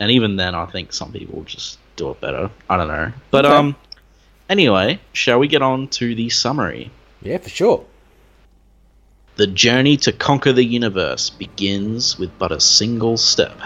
and 0.00 0.10
even 0.10 0.36
then, 0.36 0.54
I 0.54 0.66
think 0.66 0.92
some 0.92 1.12
people 1.12 1.42
just 1.44 1.78
do 1.96 2.10
it 2.10 2.20
better. 2.20 2.50
I 2.68 2.76
don't 2.76 2.88
know, 2.88 3.12
but 3.30 3.46
Okay. 3.46 3.54
um, 3.54 3.76
anyway, 4.48 5.00
shall 5.12 5.38
we 5.38 5.48
get 5.48 5.62
on 5.62 5.88
to 5.88 6.14
the 6.14 6.28
summary? 6.30 6.90
Yeah, 7.22 7.38
for 7.38 7.48
sure. 7.48 7.84
The 9.36 9.46
journey 9.46 9.96
to 9.98 10.12
conquer 10.12 10.52
the 10.52 10.64
universe 10.64 11.28
begins 11.30 12.18
with 12.18 12.30
but 12.38 12.52
a 12.52 12.60
single 12.60 13.16
step. 13.16 13.56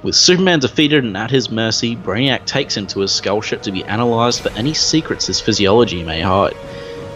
With 0.00 0.14
Superman 0.14 0.60
defeated 0.60 1.02
and 1.02 1.16
at 1.16 1.32
his 1.32 1.50
mercy, 1.50 1.96
Brainiac 1.96 2.44
takes 2.46 2.76
him 2.76 2.86
to 2.88 3.00
his 3.00 3.12
skull 3.12 3.40
ship 3.40 3.62
to 3.62 3.72
be 3.72 3.82
analysed 3.82 4.42
for 4.42 4.52
any 4.52 4.72
secrets 4.72 5.26
his 5.26 5.40
physiology 5.40 6.04
may 6.04 6.20
hide. 6.20 6.54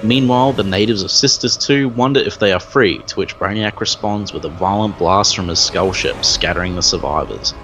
Meanwhile, 0.03 0.55
the 0.55 0.65
natives 0.65 1.05
of 1.05 1.13
Sisters 1.13 1.57
2 1.57 1.91
wonder 1.91 2.19
if 2.19 2.41
they 2.41 2.53
are 2.53 2.59
free, 2.59 2.99
to 3.07 3.15
which 3.15 3.39
Brainiac 3.39 3.79
responds 3.79 4.33
with 4.33 4.45
a 4.45 4.49
violent 4.49 4.99
blast 4.99 5.37
from 5.37 5.47
his 5.47 5.61
skull 5.61 5.93
ship, 5.93 6.25
scattering 6.25 6.75
the 6.75 6.83
survivors. 6.83 7.55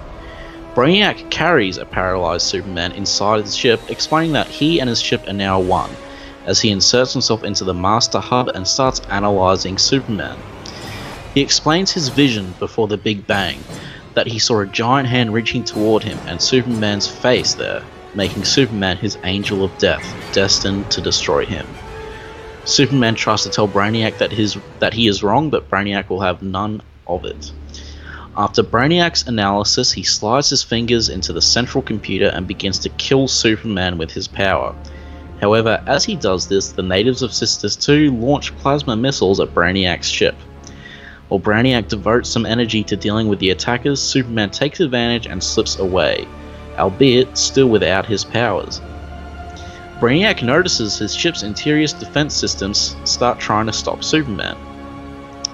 Brainiac 0.77 1.33
carries 1.33 1.79
a 1.79 1.85
paralyzed 1.85 2.47
Superman 2.47 2.93
inside 2.93 3.45
his 3.45 3.57
ship, 3.57 3.81
explaining 3.89 4.35
that 4.35 4.47
he 4.47 4.79
and 4.79 4.89
his 4.89 5.03
ship 5.03 5.27
are 5.27 5.33
now 5.33 5.59
one, 5.59 5.91
as 6.47 6.61
he 6.61 6.71
inserts 6.71 7.13
himself 7.13 7.43
into 7.43 7.65
the 7.65 7.75
master 7.75 8.21
hub 8.21 8.51
and 8.51 8.69
starts 8.69 9.01
analyzing 9.11 9.79
Superman. 9.79 10.39
He 11.35 11.41
explains 11.41 11.91
his 11.91 12.09
vision 12.09 12.55
before 12.61 12.87
the 12.87 12.97
Big 12.97 13.27
Bang, 13.27 13.59
that 14.19 14.27
he 14.27 14.41
saw 14.41 14.59
a 14.59 14.67
giant 14.67 15.09
hand 15.09 15.33
reaching 15.33 15.63
toward 15.63 16.03
him 16.03 16.21
and 16.27 16.43
Superman's 16.43 17.07
face 17.07 17.55
there, 17.55 17.85
making 18.15 18.43
Superman 18.43 18.97
his 18.97 19.17
angel 19.23 19.63
of 19.63 19.79
death, 19.79 20.13
destined 20.33 20.91
to 20.91 21.01
destroy 21.01 21.47
him. 21.47 21.77
Superman 22.65 23.15
tries 23.15 23.45
to 23.45 23.49
tell 23.49 23.69
Brainiac 23.69 24.19
that 24.19 24.33
his 24.33 24.59
that 24.81 24.93
he 24.93 25.07
is 25.07 25.23
wrong, 25.23 25.51
but 25.51 25.71
Brainiac 25.71 26.09
will 26.09 26.21
have 26.21 26.43
none 26.43 26.83
of 27.07 27.25
it. 27.25 27.53
After 28.37 28.65
Brainiac's 28.65 29.29
analysis, 29.29 29.93
he 29.93 30.03
slides 30.03 30.51
his 30.51 30.65
fingers 30.65 31.09
into 31.09 31.33
the 31.33 31.41
central 31.41 31.81
computer 31.81 32.27
and 32.35 32.45
begins 32.45 32.81
to 32.81 32.89
kill 32.89 33.29
Superman 33.29 33.99
with 33.99 34.11
his 34.11 34.27
power. 34.27 34.75
However, 35.41 35.81
as 35.87 36.05
he 36.05 36.17
does 36.17 36.49
this, 36.49 36.73
the 36.73 36.83
natives 36.83 37.23
of 37.23 37.33
Sisters 37.33 37.77
2 37.77 38.11
launch 38.11 38.57
plasma 38.57 38.97
missiles 38.97 39.39
at 39.39 39.55
Brainiac's 39.55 40.09
ship. 40.09 40.35
While 41.29 41.41
Brainiac 41.41 41.89
devotes 41.89 42.31
some 42.31 42.47
energy 42.47 42.83
to 42.85 42.97
dealing 42.97 43.29
with 43.29 43.39
the 43.39 43.51
attackers, 43.51 44.01
Superman 44.01 44.51
takes 44.51 44.81
advantage 44.81 45.27
and 45.27 45.43
slips 45.43 45.79
away, 45.79 46.27
albeit 46.79 47.37
still 47.37 47.69
without 47.69 48.07
his 48.07 48.25
powers. 48.25 48.81
Brainiac 50.01 50.43
notices 50.43 50.97
his 50.97 51.15
ship's 51.15 51.43
interior 51.43 51.87
defense 51.87 52.35
systems 52.35 52.97
start 53.05 53.41
trying 53.41 53.67
to 53.67 53.75
stop 53.75 54.03
Superman. 54.03 54.57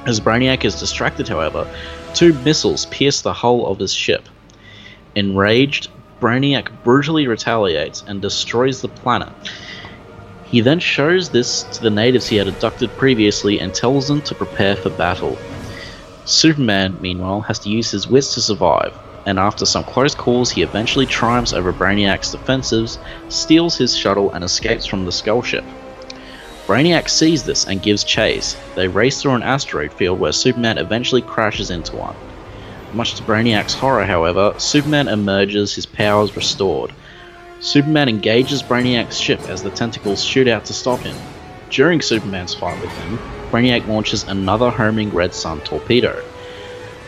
As 0.06 0.20
Brainiac 0.20 0.64
is 0.64 0.78
distracted, 0.78 1.26
however, 1.26 1.66
two 2.12 2.34
missiles 2.34 2.87
pierce 2.87 3.22
the 3.22 3.32
hull 3.32 3.66
of 3.66 3.80
his 3.80 3.92
ship. 3.92 4.28
Enraged, 5.16 5.88
Brainiac 6.20 6.70
brutally 6.84 7.26
retaliates 7.26 8.04
and 8.06 8.22
destroys 8.22 8.80
the 8.80 8.88
planet. 8.88 9.32
He 10.44 10.60
then 10.60 10.78
shows 10.78 11.30
this 11.30 11.64
to 11.64 11.82
the 11.82 11.90
natives 11.90 12.28
he 12.28 12.37
had 12.37 12.46
abducted 12.46 12.96
previously 12.96 13.58
and 13.58 13.74
tells 13.74 14.06
them 14.06 14.22
to 14.22 14.37
prepare 14.37 14.76
for 14.76 14.90
battle. 14.90 15.37
Superman, 16.24 16.96
meanwhile, 17.00 17.42
has 17.42 17.58
to 17.60 17.68
use 17.68 17.90
his 17.90 18.08
wits 18.08 18.34
to 18.34 18.40
survive, 18.40 18.96
and 19.26 19.38
after 19.38 19.66
some 19.66 19.84
close 19.84 20.14
calls, 20.14 20.50
he 20.50 20.62
eventually 20.62 21.06
triumphs 21.06 21.52
over 21.52 21.72
Brainiac's 21.72 22.34
defensives, 22.34 22.98
steals 23.28 23.76
his 23.76 23.96
shuttle, 23.96 24.30
and 24.32 24.42
escapes 24.42 24.87
from 24.87 25.04
the 25.04 25.12
skull 25.12 25.42
ship. 25.42 25.64
Brainiac 26.66 27.10
sees 27.10 27.42
this 27.42 27.66
and 27.66 27.82
gives 27.82 28.04
chase. 28.04 28.56
They 28.74 28.88
race 28.88 29.20
through 29.20 29.32
an 29.32 29.42
asteroid 29.42 29.92
field 29.92 30.18
where 30.18 30.32
Superman 30.32 30.78
eventually 30.78 31.20
crashes 31.20 31.70
into 31.70 31.96
one. 31.96 32.16
Much 32.94 33.16
to 33.16 33.22
Brainiac's 33.22 33.74
horror, 33.74 34.06
however, 34.06 34.54
Superman 34.56 35.08
emerges, 35.08 35.74
his 35.74 35.84
powers 35.84 36.37
restored. 36.37 36.92
Superman 37.60 38.08
engages 38.08 38.62
Brainiac's 38.62 39.18
ship 39.18 39.40
as 39.42 39.62
the 39.62 39.70
tentacles 39.70 40.24
shoot 40.24 40.48
out 40.48 40.64
to 40.66 40.72
stop 40.72 41.00
him. 41.00 41.16
During 41.68 42.00
Superman's 42.00 42.54
fight 42.54 42.80
with 42.80 42.92
him, 42.92 43.18
Brainiac 43.50 43.87
launches 43.87 44.26
another 44.26 44.70
homing 44.70 45.11
Red 45.11 45.35
Sun 45.35 45.61
torpedo. 45.62 46.22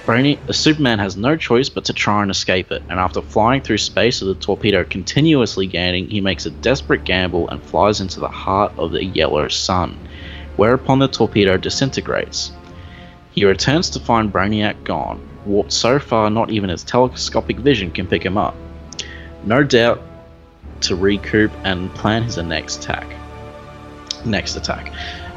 Braini- 0.07 0.39
uh, 0.49 0.53
Superman 0.53 1.01
has 1.01 1.17
no 1.17 1.37
choice 1.37 1.69
but 1.69 1.85
to 1.87 1.93
try 1.93 2.23
and 2.23 2.31
escape 2.31 2.71
it, 2.71 2.83
and 2.89 3.01
after 3.01 3.21
flying 3.21 3.61
through 3.61 3.79
space 3.79 4.21
with 4.21 4.39
the 4.39 4.45
torpedo 4.45 4.85
continuously 4.85 5.67
gaining, 5.67 6.07
he 6.09 6.21
makes 6.21 6.47
a 6.47 6.51
desperate 6.51 7.05
gamble 7.05 7.49
and 7.49 7.63
flies 7.63 8.01
into 8.01 8.21
the 8.21 8.29
heart 8.29 8.73
of 8.79 8.93
the 8.93 9.05
yellow 9.05 9.49
sun, 9.49 9.99
whereupon 10.55 11.01
the 11.01 11.09
torpedo 11.09 11.57
disintegrates. 11.57 12.53
He 13.33 13.45
returns 13.45 13.91
to 13.91 14.01
find 14.01 14.33
Brainiac 14.33 14.85
gone, 14.85 15.21
warped 15.45 15.73
so 15.73 15.99
far 15.99 16.31
not 16.31 16.51
even 16.51 16.71
his 16.71 16.85
telescopic 16.85 17.59
vision 17.59 17.91
can 17.91 18.07
pick 18.07 18.25
him 18.25 18.39
up. 18.39 18.55
No 19.45 19.65
doubt 19.65 20.03
to 20.83 20.95
recoup 20.95 21.51
and 21.65 21.93
plan 21.95 22.23
his 22.23 22.37
next 22.37 22.85
attack. 22.85 23.07
Next 24.25 24.57
attack. 24.57 24.93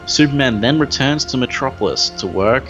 Superman 0.09 0.59
then 0.59 0.79
returns 0.79 1.23
to 1.25 1.37
Metropolis 1.37 2.09
to 2.09 2.25
work 2.25 2.63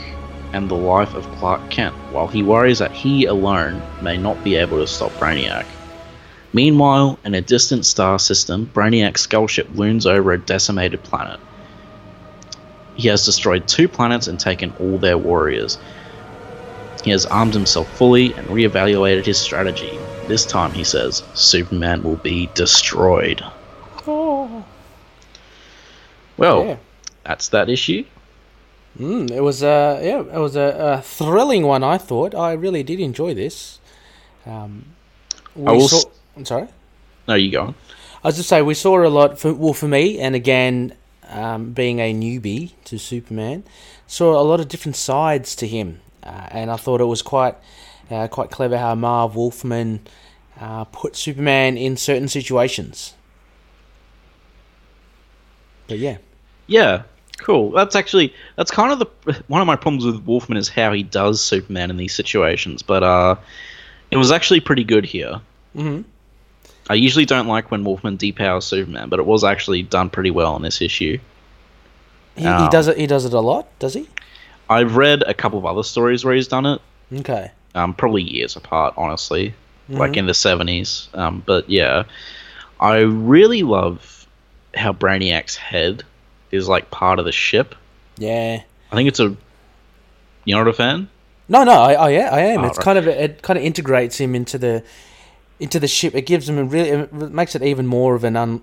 and 0.52 0.70
the 0.70 0.76
life 0.76 1.16
of 1.16 1.26
Clark 1.38 1.70
Kent, 1.70 1.96
while 2.12 2.28
he 2.28 2.44
worries 2.44 2.80
that 2.80 2.92
he 2.92 3.26
alone 3.26 3.82
may 4.02 4.18
not 4.18 4.44
be 4.44 4.56
able 4.56 4.78
to 4.78 4.86
stop 4.86 5.14
Brainiac. 5.14 5.66
Meanwhile, 6.52 7.18
in 7.24 7.34
a 7.36 7.42
distant 7.42 7.86
star 7.86 8.20
system, 8.20 8.70
Brainiac's 8.74 9.22
skull 9.22 9.48
ship 9.48 9.70
looms 9.76 10.06
over 10.06 10.34
a 10.34 10.38
decimated 10.38 11.02
planet. 11.04 11.40
He 12.96 13.08
has 13.08 13.24
destroyed 13.24 13.68
two 13.68 13.88
planets 13.88 14.28
and 14.28 14.38
taken 14.38 14.74
all 14.78 14.98
their 14.98 15.18
warriors. 15.18 15.78
He 17.04 17.12
has 17.12 17.26
armed 17.28 17.54
himself 17.54 17.88
fully 17.96 18.36
and 18.36 18.50
reevaluated 18.50 19.26
his 19.26 19.38
strategy. 19.40 19.98
This 20.28 20.46
time, 20.46 20.74
he 20.74 20.84
says, 20.84 21.24
Superman 21.36 22.04
will 22.04 22.18
be 22.18 22.50
destroyed. 22.54 23.42
Oh. 24.06 24.66
Well, 26.36 26.66
Yeah. 26.66 26.78
That's 27.30 27.50
that 27.50 27.70
issue. 27.70 28.06
Mm, 29.00 29.32
it 29.32 29.42
was 29.42 29.62
a 29.64 30.00
yeah, 30.04 30.20
it 30.22 30.40
was 30.40 30.56
a, 30.56 30.98
a 31.00 31.02
thrilling 31.02 31.64
one. 31.66 31.84
I 31.84 31.98
thought 31.98 32.34
I 32.36 32.54
really 32.54 32.84
did 32.84 33.00
enjoy 33.00 33.34
this. 33.34 33.80
Um, 34.46 34.96
we 35.56 35.66
I 35.66 35.72
will 35.74 35.82
saw, 35.82 36.00
s- 36.00 36.06
I'm 36.36 36.46
sorry. 36.46 36.68
No, 37.28 37.36
you 37.36 37.52
go 37.52 37.62
on. 37.62 37.76
I 38.24 38.30
was 38.30 38.38
just 38.38 38.50
say 38.50 38.62
we 38.62 38.74
saw 38.74 39.06
a 39.06 39.10
lot 39.10 39.40
for 39.40 39.54
well 39.54 39.74
for 39.74 39.88
me, 39.88 40.20
and 40.20 40.36
again, 40.36 40.96
um, 41.30 41.72
being 41.74 42.00
a 42.00 42.14
newbie 42.14 42.74
to 42.86 42.98
Superman, 42.98 43.64
saw 44.08 44.40
a 44.40 44.44
lot 44.44 44.60
of 44.60 44.68
different 44.68 44.96
sides 44.98 45.56
to 45.58 45.68
him, 45.68 46.02
uh, 46.24 46.48
and 46.52 46.72
I 46.72 46.78
thought 46.78 47.02
it 47.02 47.06
was 47.06 47.22
quite 47.22 47.56
uh, 48.12 48.28
quite 48.28 48.52
clever 48.52 48.78
how 48.78 48.96
Marv 48.96 49.36
Wolfman 49.36 50.02
uh, 50.60 50.86
put 50.86 51.16
Superman 51.16 51.78
in 51.78 51.96
certain 51.98 52.28
situations. 52.28 53.14
But 55.88 56.00
yeah, 56.00 56.18
Yeah, 56.68 57.04
cool. 57.40 57.72
That's 57.72 57.96
actually 57.96 58.34
that's 58.56 58.72
kind 58.72 58.92
of 58.92 59.00
the 59.00 59.44
one 59.48 59.62
of 59.62 59.68
my 59.68 59.76
problems 59.76 60.06
with 60.06 60.24
Wolfman 60.26 60.58
is 60.58 60.70
how 60.70 60.92
he 60.94 61.04
does 61.04 61.42
Superman 61.42 61.90
in 61.90 61.98
these 61.98 62.14
situations. 62.14 62.82
But 62.82 63.04
uh, 63.04 63.36
it 64.12 64.18
was 64.18 64.32
actually 64.32 64.60
pretty 64.60 64.84
good 64.84 65.06
here. 65.06 65.42
hmm 65.76 66.02
I 66.90 66.96
usually 66.96 67.26
don't 67.26 67.46
like 67.48 67.70
when 67.70 67.84
Wolfman 67.84 68.18
depowers 68.18 68.64
Superman, 68.64 69.10
but 69.10 69.20
it 69.20 69.26
was 69.28 69.44
actually 69.44 69.84
done 69.84 70.10
pretty 70.10 70.32
well 70.32 70.56
in 70.56 70.64
this 70.64 70.82
issue. 70.82 71.20
he, 72.36 72.42
he 72.44 72.50
Oh. 72.50 72.70
does 72.70 72.88
it. 72.88 72.98
He 72.98 73.06
does 73.06 73.26
it 73.26 73.34
a 73.34 73.40
lot, 73.40 73.68
does 73.80 73.94
he? 73.94 74.08
I've 74.70 74.96
read 74.96 75.24
a 75.28 75.34
couple 75.34 75.60
of 75.60 75.66
other 75.66 75.84
stories 75.84 76.24
where 76.26 76.34
he's 76.34 76.48
done 76.48 76.66
it, 76.66 76.82
Okay. 77.14 77.52
um, 77.76 77.94
probably 77.94 78.22
years 78.24 78.56
apart, 78.56 78.94
honestly, 78.98 79.54
like 79.90 80.12
Mhm. 80.14 80.18
in 80.18 80.26
the 80.28 80.34
seventies. 80.34 81.10
Um, 81.14 81.44
but 81.46 81.70
yeah, 81.70 82.04
I 82.80 83.00
really 83.00 83.62
love 83.64 84.26
how 84.76 84.94
Brainiac's 84.94 85.56
head 85.58 86.04
is 86.52 86.68
like 86.68 86.90
part 86.92 87.20
of 87.20 87.26
the 87.26 87.32
ship. 87.32 87.76
Yeah. 88.18 88.62
I 88.92 88.96
think 88.96 89.08
it's 89.08 89.20
a. 89.20 89.36
You're 90.46 90.58
not 90.64 90.68
a 90.70 90.74
fan? 90.74 91.10
No, 91.48 91.64
no, 91.64 91.74
I, 91.82 91.94
I, 91.94 92.10
I 92.12 92.40
am. 92.42 92.62
Oh, 92.64 92.68
it's 92.68 92.78
right. 92.78 92.84
kind 92.84 92.98
of 92.98 93.08
it 93.08 93.42
kind 93.42 93.58
of 93.58 93.64
integrates 93.66 94.18
him 94.20 94.36
into 94.36 94.58
the 94.58 94.84
into 95.60 95.80
the 95.80 95.88
ship. 95.88 96.16
It 96.16 96.26
gives 96.26 96.48
him 96.48 96.58
a 96.58 96.64
really 96.64 96.90
it 96.90 97.14
makes 97.14 97.56
it 97.56 97.62
even 97.64 97.86
more 97.88 98.16
of 98.16 98.24
an 98.24 98.36
un, 98.36 98.62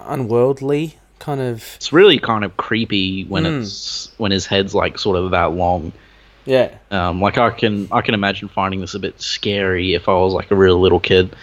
unworldly 0.00 0.96
kind 1.18 1.40
of 1.40 1.72
It's 1.76 1.92
really 1.92 2.18
kind 2.18 2.44
of 2.44 2.56
creepy 2.56 3.24
when 3.24 3.44
Mm. 3.44 3.60
it's 3.62 4.10
when 4.18 4.32
his 4.32 4.46
head's 4.46 4.74
like 4.74 4.98
sort 4.98 5.16
of 5.16 5.30
that 5.30 5.52
long. 5.52 5.92
yeah. 6.44 6.74
Um, 6.90 7.20
like 7.20 7.38
I 7.38 7.50
can 7.50 7.88
I 7.92 8.00
can 8.02 8.14
imagine 8.14 8.48
finding 8.48 8.80
this 8.80 8.94
a 8.94 8.98
bit 8.98 9.20
scary 9.20 9.94
if 9.94 10.08
I 10.08 10.12
was 10.14 10.32
like 10.32 10.50
a 10.50 10.56
real 10.56 10.80
little 10.80 11.00
kid. 11.00 11.34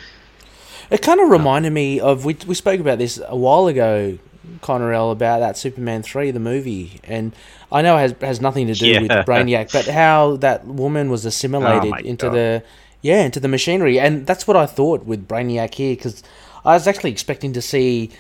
It 0.92 1.02
kind 1.02 1.20
of 1.22 1.30
reminded 1.30 1.72
me 1.72 2.00
of 2.00 2.26
we 2.26 2.36
we 2.48 2.56
spoke 2.56 2.80
about 2.80 2.98
this 2.98 3.20
a 3.28 3.36
while 3.36 3.68
ago, 3.68 4.18
Connorell, 4.62 5.12
about 5.12 5.40
that 5.40 5.58
Superman 5.58 6.04
three, 6.04 6.32
the 6.32 6.40
movie, 6.40 7.00
and 7.04 7.34
I 7.72 7.82
know 7.82 7.98
it 7.98 8.02
has 8.02 8.16
has 8.22 8.42
nothing 8.42 8.68
to 8.68 8.74
do 8.74 9.02
with 9.02 9.12
Brainiac, 9.12 9.72
but 9.72 9.86
how 9.88 10.38
that 10.38 10.66
woman 10.66 11.10
was 11.10 11.26
assimilated 11.26 11.94
Oh 11.94 11.98
into 11.98 12.26
God. 12.28 12.34
the 12.34 12.64
yeah 13.02 13.24
into 13.24 13.40
the 13.40 13.48
machinery, 13.48 14.00
and 14.00 14.26
that's 14.26 14.48
what 14.48 14.58
I 14.58 14.66
thought 14.66 15.06
with 15.06 15.28
Brainiac 15.28 15.74
here 15.76 15.96
because 15.96 16.24
I 16.66 16.74
was 16.74 16.88
actually 16.88 17.12
expecting 17.12 17.54
to 17.54 17.62
see 17.62 18.12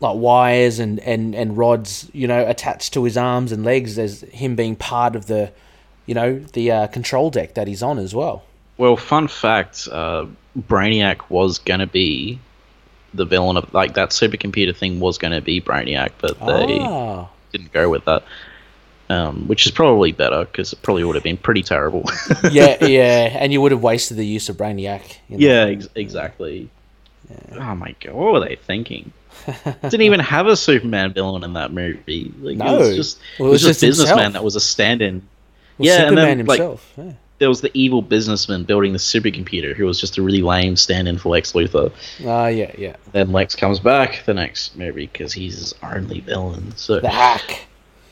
like 0.00 0.16
wires 0.16 0.78
and, 0.78 1.00
and, 1.00 1.34
and 1.34 1.58
rods, 1.58 2.08
you 2.12 2.28
know, 2.28 2.46
attached 2.46 2.92
to 2.92 3.02
his 3.02 3.16
arms 3.16 3.50
and 3.50 3.64
legs 3.64 3.98
as 3.98 4.20
him 4.20 4.54
being 4.54 4.76
part 4.76 5.16
of 5.16 5.26
the, 5.26 5.50
you 6.06 6.14
know, 6.14 6.38
the 6.38 6.70
uh, 6.70 6.86
control 6.86 7.30
deck 7.30 7.54
that 7.54 7.66
he's 7.66 7.82
on 7.82 7.98
as 7.98 8.14
well. 8.14 8.44
Well, 8.76 8.96
fun 8.96 9.26
fact: 9.26 9.88
uh, 9.90 10.26
Brainiac 10.56 11.30
was 11.30 11.58
gonna 11.58 11.88
be 11.88 12.38
the 13.14 13.24
villain 13.24 13.56
of 13.56 13.72
like 13.74 13.94
that 13.94 14.10
supercomputer 14.10 14.74
thing 14.76 15.00
was 15.00 15.18
gonna 15.18 15.40
be 15.40 15.60
Brainiac, 15.60 16.10
but 16.20 16.38
they 16.40 16.78
Ah, 16.80 17.28
didn't 17.52 17.72
go 17.72 17.88
with 17.88 18.04
that. 18.06 18.22
Um, 19.10 19.48
which 19.48 19.64
is 19.64 19.72
probably 19.72 20.12
better 20.12 20.44
because 20.44 20.74
it 20.74 20.82
probably 20.82 21.02
would 21.02 21.14
have 21.14 21.24
been 21.24 21.38
pretty 21.38 21.62
terrible. 21.62 22.04
yeah, 22.52 22.84
yeah, 22.84 23.38
and 23.40 23.52
you 23.54 23.60
would 23.62 23.72
have 23.72 23.82
wasted 23.82 24.18
the 24.18 24.26
use 24.26 24.50
of 24.50 24.56
Brainiac. 24.58 25.16
you 25.30 25.38
know. 25.38 25.46
yeah, 25.46 25.64
ex- 25.64 25.88
exactly. 25.94 26.68
Oh 27.58 27.74
my 27.74 27.94
god, 28.00 28.12
what 28.14 28.32
were 28.34 28.40
they 28.40 28.56
thinking? 28.56 29.12
Didn't 29.82 30.02
even 30.02 30.20
have 30.20 30.46
a 30.46 30.56
Superman 30.56 31.14
villain 31.14 31.42
in 31.44 31.54
that 31.54 31.72
movie. 31.72 32.32
Like, 32.40 32.58
No. 32.58 32.74
it 32.74 32.78
was 32.80 32.96
just 32.96 33.18
Well, 33.38 33.48
it 33.48 33.52
was 33.52 33.62
just 33.62 33.80
businessman 33.80 34.32
that 34.32 34.44
was 34.44 34.56
a 34.56 34.60
stand-in. 34.60 35.22
Well, 35.78 35.86
yeah, 35.86 35.92
and 36.02 36.08
Superman 36.10 36.38
then, 36.38 36.46
like, 36.46 36.58
himself. 36.60 36.92
yeah. 36.98 37.12
There 37.38 37.48
was 37.48 37.60
the 37.60 37.70
evil 37.72 38.02
businessman 38.02 38.64
building 38.64 38.92
the 38.92 38.98
supercomputer 38.98 39.74
who 39.74 39.86
was 39.86 40.00
just 40.00 40.18
a 40.18 40.22
really 40.22 40.42
lame 40.42 40.74
stand-in 40.76 41.18
for 41.18 41.28
Lex 41.30 41.52
Luthor. 41.52 41.92
Ah, 42.26 42.48
yeah, 42.48 42.72
yeah. 42.76 42.96
Then 43.12 43.30
Lex 43.32 43.54
comes 43.54 43.78
back 43.78 44.24
the 44.26 44.34
next 44.34 44.76
movie 44.76 45.06
because 45.06 45.32
he's 45.32 45.56
his 45.58 45.74
only 45.82 46.20
villain. 46.20 46.72
So, 46.76 46.98
The 47.00 47.08
hack. 47.08 47.66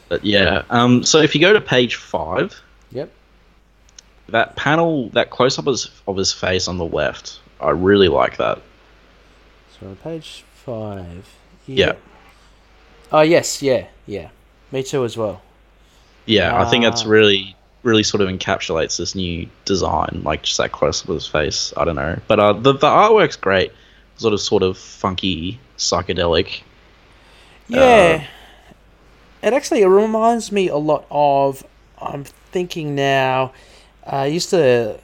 but 0.08 0.24
yeah. 0.24 0.62
Um. 0.70 1.02
So 1.04 1.20
if 1.20 1.34
you 1.34 1.40
go 1.40 1.52
to 1.52 1.60
page 1.60 1.96
five, 1.96 2.60
Yep. 2.92 3.10
that 4.28 4.54
panel, 4.56 5.08
that 5.10 5.30
close-up 5.30 5.66
of 5.66 6.16
his, 6.16 6.32
face 6.32 6.68
on 6.68 6.78
the 6.78 6.84
left, 6.86 7.40
I 7.60 7.70
really 7.70 8.08
like 8.08 8.36
that. 8.36 8.60
So 9.80 9.96
page 10.04 10.44
five. 10.64 11.28
Yeah. 11.66 11.94
Oh 13.12 13.22
yes, 13.22 13.60
yeah, 13.62 13.86
yeah. 14.06 14.28
Me 14.72 14.82
too 14.82 15.04
as 15.04 15.16
well. 15.16 15.42
Yeah, 16.26 16.60
I 16.60 16.68
think 16.70 16.84
that's 16.84 17.04
Ah. 17.04 17.08
really, 17.08 17.54
really 17.86 18.02
sort 18.02 18.20
of 18.20 18.28
encapsulates 18.28 18.98
this 18.98 19.14
new 19.14 19.48
design, 19.64 20.20
like 20.24 20.42
just 20.42 20.58
that 20.58 20.72
close-up 20.72 21.08
of 21.08 21.14
his 21.14 21.26
face. 21.26 21.72
I 21.76 21.84
don't 21.84 21.96
know, 21.96 22.18
but 22.26 22.40
uh, 22.40 22.52
the 22.52 22.72
the 22.72 22.88
artwork's 22.88 23.36
great. 23.36 23.72
Sort 24.18 24.32
of, 24.34 24.40
sort 24.40 24.62
of 24.62 24.76
funky, 24.78 25.60
psychedelic. 25.76 26.62
Yeah. 27.68 28.26
it 29.42 29.52
actually 29.52 29.82
it 29.82 29.86
reminds 29.86 30.50
me 30.50 30.68
a 30.68 30.76
lot 30.76 31.06
of. 31.10 31.64
I'm 32.00 32.24
thinking 32.24 32.94
now. 32.94 33.52
I 34.06 34.26
used 34.26 34.50
to 34.50 34.98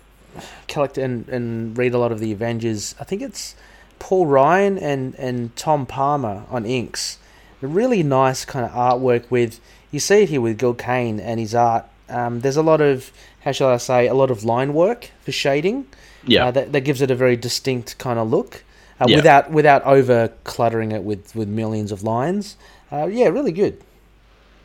collect 0.69 0.99
and, 0.99 1.29
and 1.29 1.77
read 1.77 1.95
a 1.95 1.99
lot 1.99 2.13
of 2.13 2.21
the 2.21 2.33
Avengers. 2.33 2.95
I 3.01 3.05
think 3.05 3.23
it's 3.23 3.55
Paul 3.99 4.27
Ryan 4.27 4.79
and, 4.79 5.15
and 5.17 5.55
Tom 5.57 5.87
Palmer 5.87 6.45
on 6.51 6.65
inks. 6.65 7.19
A 7.63 7.67
really 7.67 8.03
nice 8.03 8.45
kind 8.45 8.65
of 8.65 8.73
artwork 8.73 9.31
with. 9.31 9.61
You 9.91 10.01
see 10.01 10.23
it 10.23 10.31
here 10.31 10.41
with 10.41 10.59
Gil 10.59 10.75
Kane 10.75 11.21
and 11.21 11.39
his 11.39 11.55
art. 11.55 11.85
Um, 12.13 12.41
there's 12.41 12.57
a 12.57 12.63
lot 12.63 12.81
of 12.81 13.11
how 13.45 13.53
shall 13.53 13.69
I 13.71 13.79
say 13.79 14.07
a 14.07 14.15
lot 14.15 14.31
of 14.31 14.45
line 14.45 14.75
work 14.75 15.11
for 15.25 15.33
shading. 15.33 15.87
Yeah, 16.25 16.47
uh, 16.47 16.51
that, 16.53 16.73
that 16.73 16.81
gives 16.83 17.01
it 17.03 17.11
a 17.11 17.15
very 17.17 17.37
distinct 17.37 17.99
kind 17.99 18.19
of 18.19 18.31
look 18.31 18.63
uh, 19.01 19.07
Yeah. 19.09 19.17
without 19.17 19.51
without 19.51 19.83
over 19.85 20.29
cluttering 20.45 20.93
it 20.93 21.03
with, 21.03 21.35
with 21.35 21.49
millions 21.49 21.91
of 21.91 22.03
lines. 22.05 22.57
Uh, 22.93 23.07
yeah, 23.07 23.27
really 23.29 23.53
good. 23.53 23.81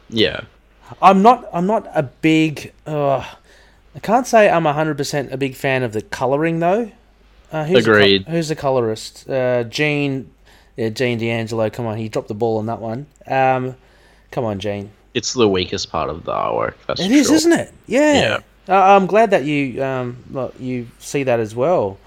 yeah. 0.10 0.42
I'm 1.02 1.22
not 1.22 1.50
I'm 1.52 1.66
not 1.68 1.88
a 1.94 2.04
big. 2.04 2.72
Uh, 2.86 3.18
I 3.96 4.00
can't 4.02 4.26
say 4.28 4.50
I'm 4.50 4.64
hundred 4.66 4.96
percent 4.98 5.34
a 5.34 5.38
big 5.38 5.56
fan 5.56 5.84
of 5.84 5.92
the 5.94 6.02
coloring 6.02 6.60
though. 6.60 6.92
Uh, 7.52 7.66
who's 7.66 7.84
the 7.86 7.92
Agreed. 7.92 8.28
who's 8.28 8.48
the 8.50 8.56
colorist? 8.56 9.30
Uh, 9.30 9.64
Gene. 9.66 10.30
Yeah, 10.78 10.90
Gene 10.90 11.18
D'Angelo. 11.18 11.70
Come 11.70 11.88
on, 11.88 11.98
he 11.98 12.08
dropped 12.08 12.28
the 12.28 12.36
ball 12.36 12.58
on 12.60 12.68
that 12.68 12.80
one. 12.80 13.08
Um, 13.26 13.76
come 14.32 14.46
on, 14.46 14.60
Gene. 14.60 14.92
It's 15.18 15.34
the 15.34 15.50
weakest 15.50 15.92
part 15.92 16.10
of 16.12 16.26
the 16.26 16.32
artwork. 16.32 16.76
That's 16.86 17.02
It 17.02 17.12
is, 17.12 17.28
sure. 17.28 17.36
isn't 17.38 17.54
it? 17.54 17.74
Yeah. 17.88 18.40
Uh, 18.70 18.76
I'm 18.96 19.08
glad 19.08 19.32
that 19.32 19.46
you 19.46 19.82
um, 19.84 20.18
well, 20.30 20.52
you 20.60 20.88
see 21.00 21.24
that 21.24 21.40
as 21.40 21.56
well. 21.56 21.98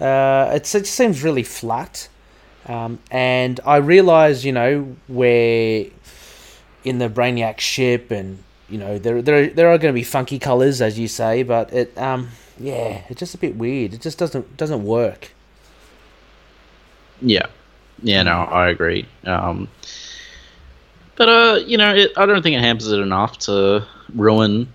Uh, 0.00 0.50
it's, 0.56 0.74
it 0.74 0.86
seems 0.86 1.22
really 1.24 1.42
flat, 1.42 2.08
um, 2.66 2.98
and 3.10 3.58
I 3.66 3.76
realise 3.76 4.44
you 4.44 4.52
know 4.52 4.94
where 5.08 5.86
in 6.84 6.98
the 6.98 7.08
Brainiac 7.08 7.58
ship, 7.60 8.10
and 8.10 8.38
you 8.68 8.78
know 8.78 8.98
there 8.98 9.22
there 9.22 9.48
there 9.48 9.68
are 9.72 9.78
going 9.78 9.92
to 9.94 9.98
be 9.98 10.04
funky 10.04 10.38
colours 10.38 10.80
as 10.82 10.98
you 10.98 11.08
say, 11.08 11.42
but 11.42 11.72
it 11.72 11.96
um 11.98 12.28
yeah 12.60 13.02
it's 13.08 13.18
just 13.18 13.34
a 13.34 13.38
bit 13.38 13.56
weird. 13.56 13.94
It 13.94 14.00
just 14.02 14.18
doesn't 14.18 14.56
doesn't 14.56 14.84
work. 14.84 15.32
Yeah, 17.20 17.46
yeah. 18.02 18.22
No, 18.22 18.32
I 18.32 18.68
agree. 18.68 19.06
Um, 19.24 19.68
but 21.24 21.28
uh, 21.28 21.56
you 21.66 21.76
know, 21.76 21.94
it, 21.94 22.12
I 22.16 22.26
don't 22.26 22.42
think 22.42 22.56
it 22.56 22.60
hampers 22.60 22.90
it 22.90 22.98
enough 23.00 23.38
to 23.40 23.86
ruin 24.14 24.72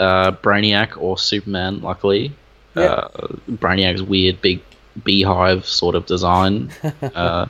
uh, 0.00 0.32
Brainiac 0.32 0.96
or 1.00 1.16
Superman. 1.18 1.80
Luckily, 1.80 2.32
Yeah. 2.74 2.82
uh, 2.82 3.08
Brainiac's 3.50 4.02
weird 4.02 4.40
big 4.40 4.60
beehive 5.04 5.64
sort 5.66 5.94
of 5.94 6.06
design. 6.06 6.70
uh, 7.14 7.46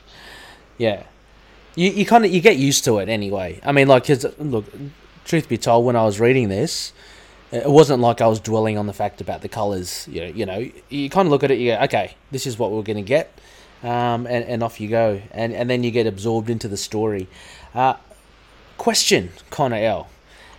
Yeah, 0.77 1.03
you 1.75 1.89
you 1.91 2.05
kind 2.05 2.23
of 2.25 2.31
you 2.31 2.41
get 2.41 2.57
used 2.57 2.83
to 2.85 2.99
it 2.99 3.09
anyway. 3.09 3.59
I 3.65 3.71
mean, 3.71 3.87
like, 3.87 4.05
'cause, 4.05 4.25
look, 4.39 4.65
truth 5.25 5.49
be 5.49 5.57
told, 5.57 5.85
when 5.85 5.95
I 5.95 6.03
was 6.05 6.19
reading 6.19 6.49
this, 6.49 6.93
it 7.51 7.69
wasn't 7.69 8.01
like 8.01 8.21
I 8.21 8.27
was 8.27 8.39
dwelling 8.39 8.77
on 8.77 8.85
the 8.87 8.93
fact 8.93 9.21
about 9.21 9.41
the 9.41 9.49
colors. 9.49 10.07
You 10.09 10.21
know, 10.21 10.27
you 10.27 10.45
know, 10.45 10.69
you 10.89 11.09
kind 11.09 11.25
of 11.27 11.31
look 11.31 11.43
at 11.43 11.51
it, 11.51 11.57
you 11.59 11.73
go, 11.73 11.81
okay, 11.85 12.15
this 12.31 12.45
is 12.45 12.57
what 12.59 12.71
we're 12.71 12.83
going 12.83 13.03
to 13.03 13.09
get, 13.17 13.25
um, 13.83 14.25
and 14.27 14.45
and 14.45 14.61
off 14.63 14.79
you 14.79 14.87
go, 14.89 15.19
and 15.31 15.53
and 15.53 15.67
then 15.69 15.83
you 15.83 15.91
get 15.91 16.05
absorbed 16.07 16.49
into 16.49 16.67
the 16.67 16.77
story. 16.77 17.27
Uh, 17.75 17.95
question, 18.79 19.29
Connor 19.51 19.77
L. 19.77 20.07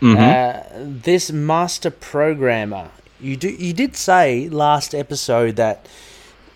mhm. 0.00 0.16
Uh, 0.16 0.62
this 1.02 1.32
master 1.32 1.90
programmer, 1.90 2.86
you 3.20 3.36
do 3.36 3.48
you 3.48 3.72
did 3.72 3.96
say 3.96 4.48
last 4.48 4.94
episode 4.94 5.56
that 5.56 5.86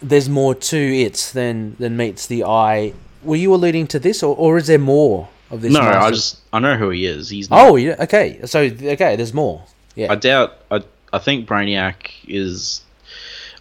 there's 0.00 0.29
more 0.29 0.55
to 0.55 0.77
it 0.77 1.31
than 1.35 1.77
than 1.79 1.96
meets 1.96 2.27
the 2.27 2.44
eye. 2.44 2.92
Were 3.22 3.37
you 3.37 3.55
alluding 3.55 3.87
to 3.88 3.98
this, 3.98 4.22
or, 4.22 4.37
or 4.37 4.59
is 4.59 4.66
there 4.66 4.79
more 4.79 5.29
of 5.50 5.62
this? 5.62 5.72
no, 5.72 5.81
I 5.81 6.11
just 6.11 6.40
I 6.53 6.59
know 6.61 6.77
who 6.77 6.90
he 6.90 7.07
is. 7.07 7.31
He's 7.31 7.50
not 7.50 7.61
Oh, 7.61 7.77
yeah. 7.77 7.96
Okay. 8.07 8.40
So 8.44 8.61
okay, 8.61 9.16
there's 9.16 9.35
more. 9.35 9.62
Yeah. 9.94 10.12
I 10.12 10.16
doubt. 10.16 10.50
I 10.70 10.83
I 11.12 11.18
think 11.18 11.48
Brainiac 11.48 11.96
is. 12.29 12.83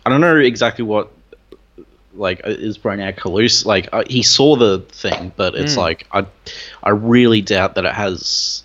I 0.06 0.10
don't 0.10 0.22
know 0.22 0.38
exactly 0.38 0.84
what. 0.84 1.10
Like 2.16 2.42
uh, 2.46 2.50
is 2.52 2.78
Brainiac 2.78 3.16
halluc? 3.18 3.66
Like 3.66 3.90
uh, 3.92 4.04
he 4.08 4.22
saw 4.24 4.56
the 4.56 4.80
thing, 4.92 5.32
but 5.36 5.56
it's 5.56 5.74
Mm. 5.76 5.78
like 5.78 6.08
I, 6.12 6.26
I 6.84 6.90
really 6.92 7.42
doubt 7.42 7.76
that 7.76 7.86
it 7.86 7.94
has 7.94 8.64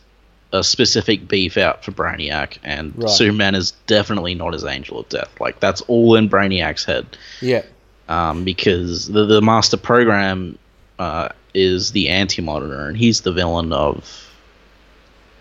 a 0.52 0.62
specific 0.64 1.28
beef 1.28 1.56
out 1.56 1.84
for 1.84 1.92
Brainiac, 1.92 2.58
and 2.62 2.92
Right. 2.96 3.08
Superman 3.10 3.54
is 3.54 3.72
definitely 3.86 4.34
not 4.34 4.52
his 4.54 4.64
angel 4.64 5.00
of 5.00 5.08
death. 5.08 5.30
Like 5.40 5.60
that's 5.60 5.80
all 5.82 6.14
in 6.16 6.28
Brainiac's 6.28 6.84
head, 6.84 7.06
yeah. 7.40 7.62
um, 8.08 8.44
because 8.44 9.08
the 9.08 9.24
the 9.24 9.40
master 9.42 9.76
program 9.78 10.58
uh, 10.98 11.28
is 11.54 11.92
the 11.92 12.08
anti 12.10 12.42
monitor, 12.42 12.86
and 12.88 12.96
he's 12.96 13.22
the 13.22 13.32
villain 13.32 13.72
of 13.72 14.30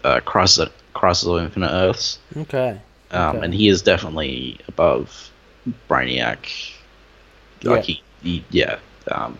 uh, 0.03 0.19
Crisis 0.21 0.69
Crisis 0.93 1.27
of 1.27 1.41
Infinite 1.41 1.71
Earths. 1.71 2.19
Okay. 2.37 2.79
Um, 3.11 3.35
Okay. 3.37 3.45
and 3.45 3.53
he 3.53 3.67
is 3.69 3.81
definitely 3.81 4.59
above 4.67 5.29
Brainiac. 5.89 6.73
Like 7.63 7.87
Yeah. 7.87 7.95
he 7.95 8.01
yeah. 8.23 8.79
Um, 9.11 9.37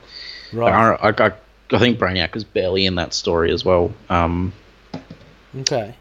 Right. 0.54 0.72
I, 1.02 1.10
I, 1.10 1.32
I 1.74 1.80
think 1.80 2.00
Brainiac 2.00 2.34
was 2.34 2.46
barely 2.46 2.86
in 2.86 2.96
that 2.96 3.14
story 3.14 3.52
as 3.52 3.66
well. 3.66 3.92
Um, 4.10 4.54
Okay. 5.60 5.94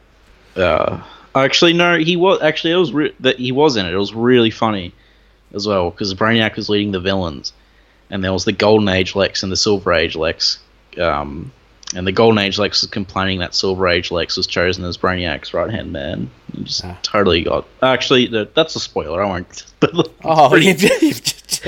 uh, 0.54 1.02
actually, 1.34 1.72
no, 1.72 1.98
he 1.98 2.14
was 2.16 2.40
actually 2.42 2.72
it 2.72 2.76
was 2.76 2.92
re- 2.92 3.14
that 3.20 3.38
he 3.38 3.50
was 3.50 3.76
in 3.76 3.86
it. 3.86 3.92
It 3.92 3.96
was 3.98 4.14
really 4.14 4.50
funny 4.50 4.94
as 5.52 5.66
well 5.66 5.90
because 5.90 6.14
Brainiac 6.14 6.54
was 6.56 6.68
leading 6.68 6.92
the 6.92 7.00
villains, 7.00 7.52
and 8.10 8.22
there 8.22 8.32
was 8.32 8.44
the 8.44 8.52
Golden 8.52 8.88
Age 8.88 9.16
Lex 9.16 9.42
and 9.42 9.50
the 9.50 9.56
Silver 9.56 9.92
Age 9.92 10.14
Lex. 10.14 10.60
Um, 10.98 11.50
and 11.94 12.06
the 12.06 12.12
Golden 12.12 12.38
Age 12.38 12.58
Lex 12.58 12.82
was 12.82 12.90
complaining 12.90 13.38
that 13.40 13.54
Silver 13.54 13.86
Age 13.88 14.10
Lex 14.10 14.36
was 14.36 14.46
chosen 14.46 14.84
as 14.84 14.96
Brainiac's 14.96 15.54
right 15.54 15.70
hand 15.70 15.92
man. 15.92 16.30
He 16.56 16.64
just 16.64 16.84
Ah. 16.84 16.98
totally 17.02 17.42
got. 17.42 17.66
Actually, 17.82 18.28
th- 18.28 18.50
that's 18.54 18.74
a 18.76 18.80
spoiler. 18.80 19.22
I 19.22 19.26
won't. 19.26 19.64
But 19.80 19.92
look, 19.94 20.06
it's, 20.08 20.16
Oh, 20.24 20.48
pretty, 20.48 20.66
you've, 20.66 20.82
you've 20.82 21.22
just 21.22 21.62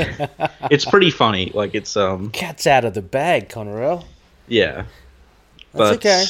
it's 0.70 0.84
pretty 0.86 1.10
funny. 1.10 1.50
Like 1.54 1.74
it's 1.74 1.96
um 1.96 2.30
cat's 2.30 2.66
out 2.66 2.84
of 2.84 2.94
the 2.94 3.02
bag, 3.02 3.48
Connorell. 3.48 4.04
yeah. 4.48 4.84
but 5.72 5.94
okay. 5.96 6.24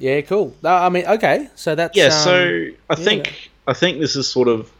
Yeah, 0.00 0.20
cool. 0.22 0.54
Uh, 0.62 0.68
I 0.74 0.88
mean, 0.90 1.06
okay, 1.06 1.48
so 1.56 1.74
that's 1.74 1.96
yeah. 1.96 2.04
um, 2.06 2.10
so 2.12 2.34
I 2.34 2.70
yeah. 2.90 2.94
think 2.96 3.50
I 3.66 3.72
think 3.74 3.98
this 4.00 4.14
is 4.16 4.28
sort 4.28 4.48
of 4.48 4.70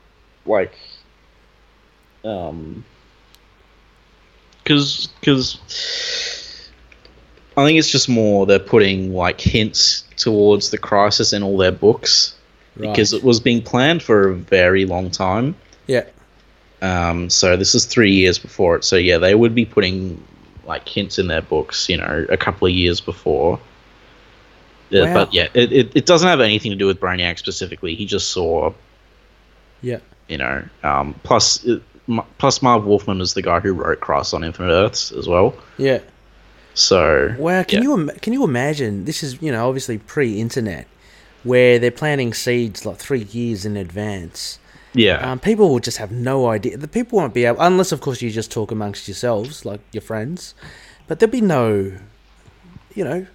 like, 0.47 0.73
um, 2.25 2.85
because 4.63 5.09
because 5.21 5.59
I 7.59 7.67
think 7.67 7.77
it's 7.77 7.91
just 7.91 8.09
more 8.09 8.47
they're 8.47 8.61
putting 8.61 9.13
like 9.13 9.41
hints 9.41 10.05
towards 10.17 10.71
the 10.71 10.79
crisis 10.79 11.33
in 11.33 11.43
all 11.43 11.57
their 11.57 11.73
books 11.73 12.37
right. 12.77 12.89
because 12.89 13.13
it 13.13 13.25
was 13.25 13.41
being 13.41 13.63
planned 13.63 14.01
for 14.01 14.29
a 14.29 14.35
very 14.35 14.85
long 14.85 15.11
time. 15.11 15.57
yeah, 15.89 16.05
Um, 16.83 17.29
so 17.29 17.57
this 17.57 17.75
is 17.75 17.85
three 17.85 18.13
years 18.13 18.39
before 18.39 18.77
it. 18.77 18.85
So 18.85 18.95
yeah, 18.95 19.19
they 19.19 19.35
would 19.35 19.57
be 19.57 19.65
putting 19.65 20.23
like 20.67 20.89
hints 20.89 21.19
in 21.19 21.27
their 21.27 21.43
books, 21.43 21.89
you 21.89 21.97
know, 21.97 22.27
a 22.29 22.37
couple 22.37 22.69
of 22.69 22.75
years 22.75 23.01
before. 23.01 23.59
Yeah, 24.91 25.07
Wow. 25.07 25.15
But 25.15 25.35
yeah, 25.35 25.49
it, 25.53 25.73
it, 25.73 25.97
it 25.97 26.07
doesn't 26.07 26.29
have 26.29 26.41
anything 26.41 26.71
to 26.71 26.77
do 26.77 26.87
with 26.87 27.01
Brainiac 27.01 27.39
specifically. 27.39 27.97
He 27.97 28.07
just 28.07 28.31
saw, 28.31 28.73
yeah, 29.83 29.99
you 30.29 30.39
know, 30.39 30.65
um, 30.85 31.15
plus 31.25 31.65
it, 31.65 31.83
plus 32.39 32.63
Marv 32.63 32.85
Wolfman 32.85 33.21
is 33.21 33.35
the 33.35 33.43
guy 33.43 33.59
who 33.61 33.73
wrote 33.73 34.01
Crisis 34.01 34.33
on 34.33 34.45
Infinite 34.45 34.73
Earths 34.73 35.11
as 35.11 35.27
well. 35.27 35.55
yeah. 35.77 35.99
So 36.79 37.35
Wow, 37.39 37.65
can 37.65 37.79
yeah. 37.79 37.83
you 37.83 37.95
im- 37.95 38.19
can 38.23 38.33
you 38.33 38.45
imagine? 38.45 39.05
This 39.05 39.23
is 39.23 39.43
you 39.43 39.51
know 39.51 39.67
obviously 39.69 39.99
pre-internet, 39.99 40.87
where 41.43 41.79
they're 41.81 41.91
planting 41.91 42.33
seeds 42.33 42.87
like 42.87 42.99
three 42.99 43.25
years 43.25 43.65
in 43.65 43.77
advance. 43.77 44.59
Yeah, 44.95 45.31
Um, 45.31 45.39
people 45.39 45.69
will 45.69 45.81
just 45.81 45.99
have 45.99 46.11
no 46.13 46.47
idea. 46.49 46.77
The 46.77 46.89
people 46.89 47.19
won't 47.19 47.35
be 47.35 47.45
able, 47.45 47.61
unless 47.61 47.93
of 47.93 48.01
course 48.01 48.23
you 48.23 48.31
just 48.31 48.51
talk 48.51 48.71
amongst 48.71 49.07
yourselves, 49.09 49.65
like 49.65 49.81
your 49.93 50.01
friends. 50.03 50.55
But 51.07 51.19
there'll 51.19 51.31
be 51.33 51.41
no, 51.43 51.93
you 52.95 53.05
know, 53.05 53.27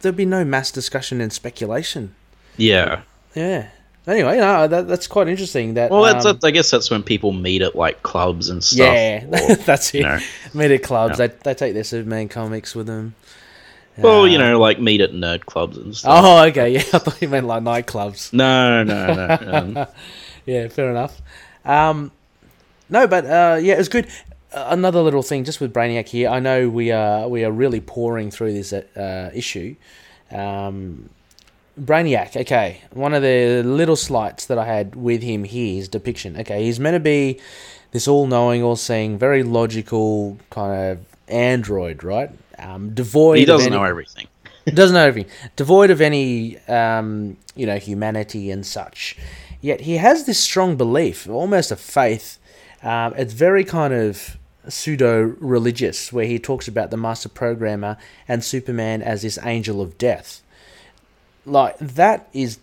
there'll 0.00 0.16
be 0.16 0.26
no 0.26 0.44
mass 0.44 0.70
discussion 0.70 1.20
and 1.20 1.32
speculation. 1.32 2.14
yeah. 2.56 3.02
Yeah. 3.34 3.68
Anyway, 4.06 4.38
no, 4.38 4.66
that, 4.66 4.88
that's 4.88 5.06
quite 5.06 5.28
interesting. 5.28 5.74
That 5.74 5.90
Well, 5.90 6.02
that's, 6.02 6.24
um, 6.24 6.38
I 6.42 6.50
guess 6.50 6.70
that's 6.70 6.90
when 6.90 7.02
people 7.02 7.32
meet 7.32 7.62
at 7.62 7.76
like 7.76 8.02
clubs 8.02 8.48
and 8.48 8.64
stuff. 8.64 8.78
yeah, 8.78 9.24
or- 9.26 9.54
that's 9.66 9.94
it. 9.94 10.02
know. 10.02 10.18
Meet 10.54 10.70
at 10.70 10.82
clubs. 10.82 11.18
They 11.18 11.28
they 11.28 11.54
take 11.54 11.74
their 11.74 11.84
Superman 11.84 12.28
comics 12.28 12.74
with 12.74 12.86
them. 12.86 13.14
well, 13.98 14.26
you 14.26 14.38
Uh, 14.38 14.42
know, 14.42 14.58
like 14.60 14.80
meet 14.80 15.00
at 15.02 15.12
nerd 15.12 15.44
clubs 15.44 15.76
and 15.76 15.94
stuff. 15.94 16.24
Oh, 16.24 16.44
okay. 16.46 16.70
Yeah, 16.70 16.80
I 16.92 16.98
thought 16.98 17.20
you 17.20 17.28
meant 17.28 17.46
like 17.46 17.62
nightclubs. 17.62 18.32
No, 18.32 18.82
no, 18.82 19.14
no. 19.14 19.36
Um, 19.86 19.86
yeah, 20.46 20.68
fair 20.68 20.90
enough. 20.90 21.20
Um, 21.64 22.10
no, 22.88 23.06
but 23.06 23.26
uh, 23.26 23.58
yeah, 23.60 23.74
it 23.74 23.78
was 23.78 23.90
good. 23.90 24.06
Uh, 24.52 24.66
another 24.70 25.00
little 25.02 25.22
thing, 25.22 25.44
just 25.44 25.60
with 25.60 25.72
Brainiac 25.72 26.08
here. 26.08 26.28
I 26.30 26.40
know 26.40 26.68
we 26.70 26.90
are 26.90 27.28
we 27.28 27.44
are 27.44 27.52
really 27.52 27.80
pouring 27.80 28.30
through 28.30 28.54
this 28.54 28.72
uh, 28.72 29.30
issue. 29.34 29.76
Um, 30.32 31.10
Brainiac. 31.80 32.36
Okay, 32.36 32.82
one 32.92 33.14
of 33.14 33.22
the 33.22 33.62
little 33.62 33.96
slights 33.96 34.46
that 34.46 34.58
I 34.58 34.66
had 34.66 34.94
with 34.96 35.22
him 35.22 35.44
here 35.44 35.78
is 35.78 35.88
depiction. 35.88 36.36
Okay, 36.40 36.64
he's 36.64 36.78
meant 36.80 36.94
to 36.94 37.00
be 37.00 37.40
this 37.92 38.06
all-knowing, 38.06 38.62
all-seeing, 38.62 39.18
very 39.18 39.42
logical 39.42 40.38
kind 40.50 40.92
of 40.92 40.98
android, 41.28 42.04
right? 42.04 42.30
Um, 42.58 42.90
devoid. 42.94 43.38
he 43.38 43.42
of 43.44 43.48
doesn't 43.48 43.72
any- 43.72 43.76
know 43.76 43.84
everything. 43.84 44.26
doesn't 44.74 44.94
know 44.94 45.06
everything, 45.06 45.32
devoid 45.56 45.90
of 45.90 46.00
any, 46.02 46.58
um, 46.68 47.36
you 47.56 47.64
know, 47.66 47.78
humanity 47.78 48.50
and 48.50 48.64
such. 48.66 49.16
Yet 49.62 49.80
he 49.82 49.96
has 49.96 50.24
this 50.26 50.38
strong 50.38 50.76
belief, 50.76 51.28
almost 51.28 51.70
a 51.72 51.76
faith. 51.76 52.38
Um, 52.82 53.14
it's 53.16 53.32
very 53.32 53.64
kind 53.64 53.92
of 53.94 54.36
pseudo 54.68 55.34
religious, 55.40 56.12
where 56.12 56.26
he 56.26 56.38
talks 56.38 56.68
about 56.68 56.90
the 56.90 56.96
master 56.98 57.28
programmer 57.30 57.96
and 58.28 58.44
Superman 58.44 59.00
as 59.02 59.22
this 59.22 59.38
angel 59.42 59.80
of 59.80 59.96
death. 59.96 60.42
Like 61.50 61.78
that 61.78 62.28
is, 62.32 62.58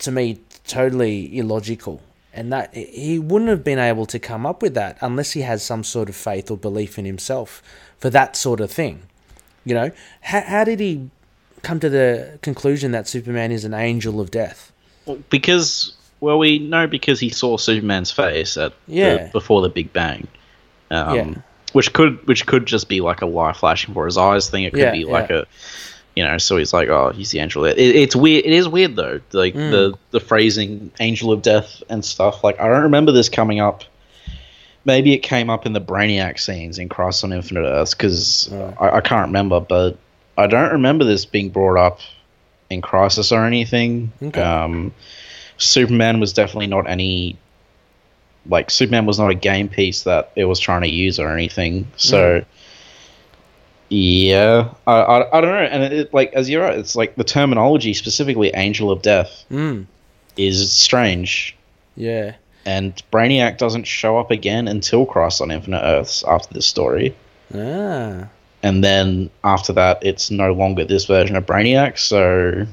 to 0.00 0.10
me, 0.10 0.40
totally 0.66 1.36
illogical. 1.38 2.00
And 2.32 2.52
that 2.52 2.74
he 2.74 3.18
wouldn't 3.20 3.48
have 3.48 3.62
been 3.62 3.78
able 3.78 4.06
to 4.06 4.18
come 4.18 4.44
up 4.44 4.60
with 4.60 4.74
that 4.74 4.98
unless 5.00 5.32
he 5.32 5.42
has 5.42 5.62
some 5.64 5.84
sort 5.84 6.08
of 6.08 6.16
faith 6.16 6.50
or 6.50 6.56
belief 6.56 6.98
in 6.98 7.04
himself 7.04 7.62
for 7.98 8.10
that 8.10 8.34
sort 8.34 8.58
of 8.60 8.72
thing. 8.72 9.02
You 9.64 9.74
know, 9.74 9.90
how, 10.20 10.40
how 10.40 10.64
did 10.64 10.80
he 10.80 11.08
come 11.62 11.78
to 11.80 11.88
the 11.88 12.38
conclusion 12.42 12.90
that 12.90 13.06
Superman 13.06 13.52
is 13.52 13.64
an 13.64 13.72
angel 13.72 14.20
of 14.20 14.32
death? 14.32 14.72
Well, 15.06 15.18
because 15.30 15.94
well, 16.20 16.38
we 16.38 16.58
know 16.58 16.86
because 16.88 17.20
he 17.20 17.28
saw 17.30 17.56
Superman's 17.56 18.10
face 18.10 18.56
at 18.56 18.72
Yeah. 18.88 19.26
the, 19.26 19.30
before 19.30 19.62
the 19.62 19.68
Big 19.68 19.92
Bang. 19.92 20.26
Um, 20.90 21.14
Yeah. 21.14 21.34
Which 21.72 21.92
could 21.92 22.24
which 22.28 22.46
could 22.46 22.66
just 22.66 22.88
be 22.88 23.00
like 23.00 23.20
a 23.22 23.26
light 23.26 23.56
flashing 23.56 23.90
before 23.90 24.06
his 24.06 24.16
eyes 24.16 24.48
thing. 24.48 24.64
It 24.64 24.72
could 24.72 24.80
Yeah, 24.80 24.92
be 24.92 25.04
like 25.04 25.30
a, 25.30 25.44
you 26.16 26.24
know. 26.24 26.38
So 26.38 26.56
he's 26.56 26.72
like, 26.72 26.88
oh, 26.88 27.10
he's 27.10 27.30
the 27.30 27.40
angel. 27.40 27.64
It, 27.64 27.78
it's 27.78 28.14
weird. 28.16 28.44
It 28.44 28.52
is 28.52 28.68
weird 28.68 28.96
though. 28.96 29.20
Like 29.32 29.54
Mm. 29.54 29.70
the 29.70 29.98
the 30.10 30.20
phrasing 30.20 30.90
"angel 31.00 31.32
of 31.32 31.42
death" 31.42 31.82
and 31.88 32.04
stuff. 32.04 32.42
Like 32.44 32.60
I 32.60 32.68
don't 32.68 32.82
remember 32.84 33.12
this 33.12 33.28
coming 33.28 33.60
up. 33.60 33.84
Maybe 34.86 35.14
it 35.14 35.18
came 35.22 35.48
up 35.48 35.64
in 35.64 35.72
the 35.72 35.80
Brainiac 35.80 36.38
scenes 36.38 36.78
in 36.78 36.88
Crisis 36.90 37.24
on 37.24 37.32
Infinite 37.32 37.66
Earths 37.66 37.94
because 37.94 38.48
Right. 38.52 38.74
I, 38.80 38.96
I 38.96 39.00
can't 39.00 39.28
remember, 39.28 39.58
but 39.60 39.96
I 40.36 40.46
don't 40.46 40.72
remember 40.72 41.04
this 41.04 41.24
being 41.24 41.48
brought 41.48 41.78
up 41.78 42.00
in 42.68 42.82
Crisis 42.82 43.32
or 43.32 43.46
anything. 43.46 44.12
Okay. 44.22 44.42
Um, 44.42 44.92
Superman 45.56 46.20
was 46.20 46.32
definitely 46.32 46.66
not 46.66 46.88
any 46.88 47.38
like 48.46 48.70
Superman 48.70 49.06
was 49.06 49.18
not 49.18 49.30
a 49.30 49.34
game 49.34 49.68
piece 49.70 50.02
that 50.02 50.30
it 50.36 50.44
was 50.44 50.60
trying 50.60 50.82
to 50.82 50.88
use 50.90 51.18
or 51.18 51.30
anything. 51.32 51.86
So 51.96 52.44
yeah, 53.90 54.72
I, 54.86 54.92
I, 54.92 55.38
I 55.38 55.40
don't 55.40 55.50
know. 55.50 55.56
And 55.56 55.82
it, 55.82 55.92
it, 55.92 56.14
like 56.14 56.32
as 56.32 56.48
you're 56.48 56.62
right, 56.62 56.78
it's 56.78 56.96
like 56.96 57.14
the 57.16 57.24
terminology 57.24 57.94
specifically 57.94 58.50
"angel 58.54 58.90
of 58.90 59.02
death" 59.02 59.44
Mm, 59.50 59.86
is 60.36 60.72
strange. 60.72 61.56
yeah. 61.96 62.34
And 62.66 62.94
Brainiac 63.12 63.58
doesn't 63.58 63.84
show 63.84 64.16
up 64.16 64.30
again 64.30 64.68
until 64.68 65.04
Crisis 65.04 65.42
on 65.42 65.50
Infinite 65.50 65.82
Earths 65.82 66.24
after 66.26 66.54
this 66.54 66.64
story. 66.64 67.14
Ah. 67.54 68.26
And 68.62 68.82
then 68.82 69.28
after 69.44 69.74
that, 69.74 69.98
it's 70.02 70.30
no 70.30 70.54
longer 70.54 70.82
this 70.86 71.04
version 71.04 71.36
of 71.36 71.44
Brainiac. 71.44 71.98
So 71.98 72.66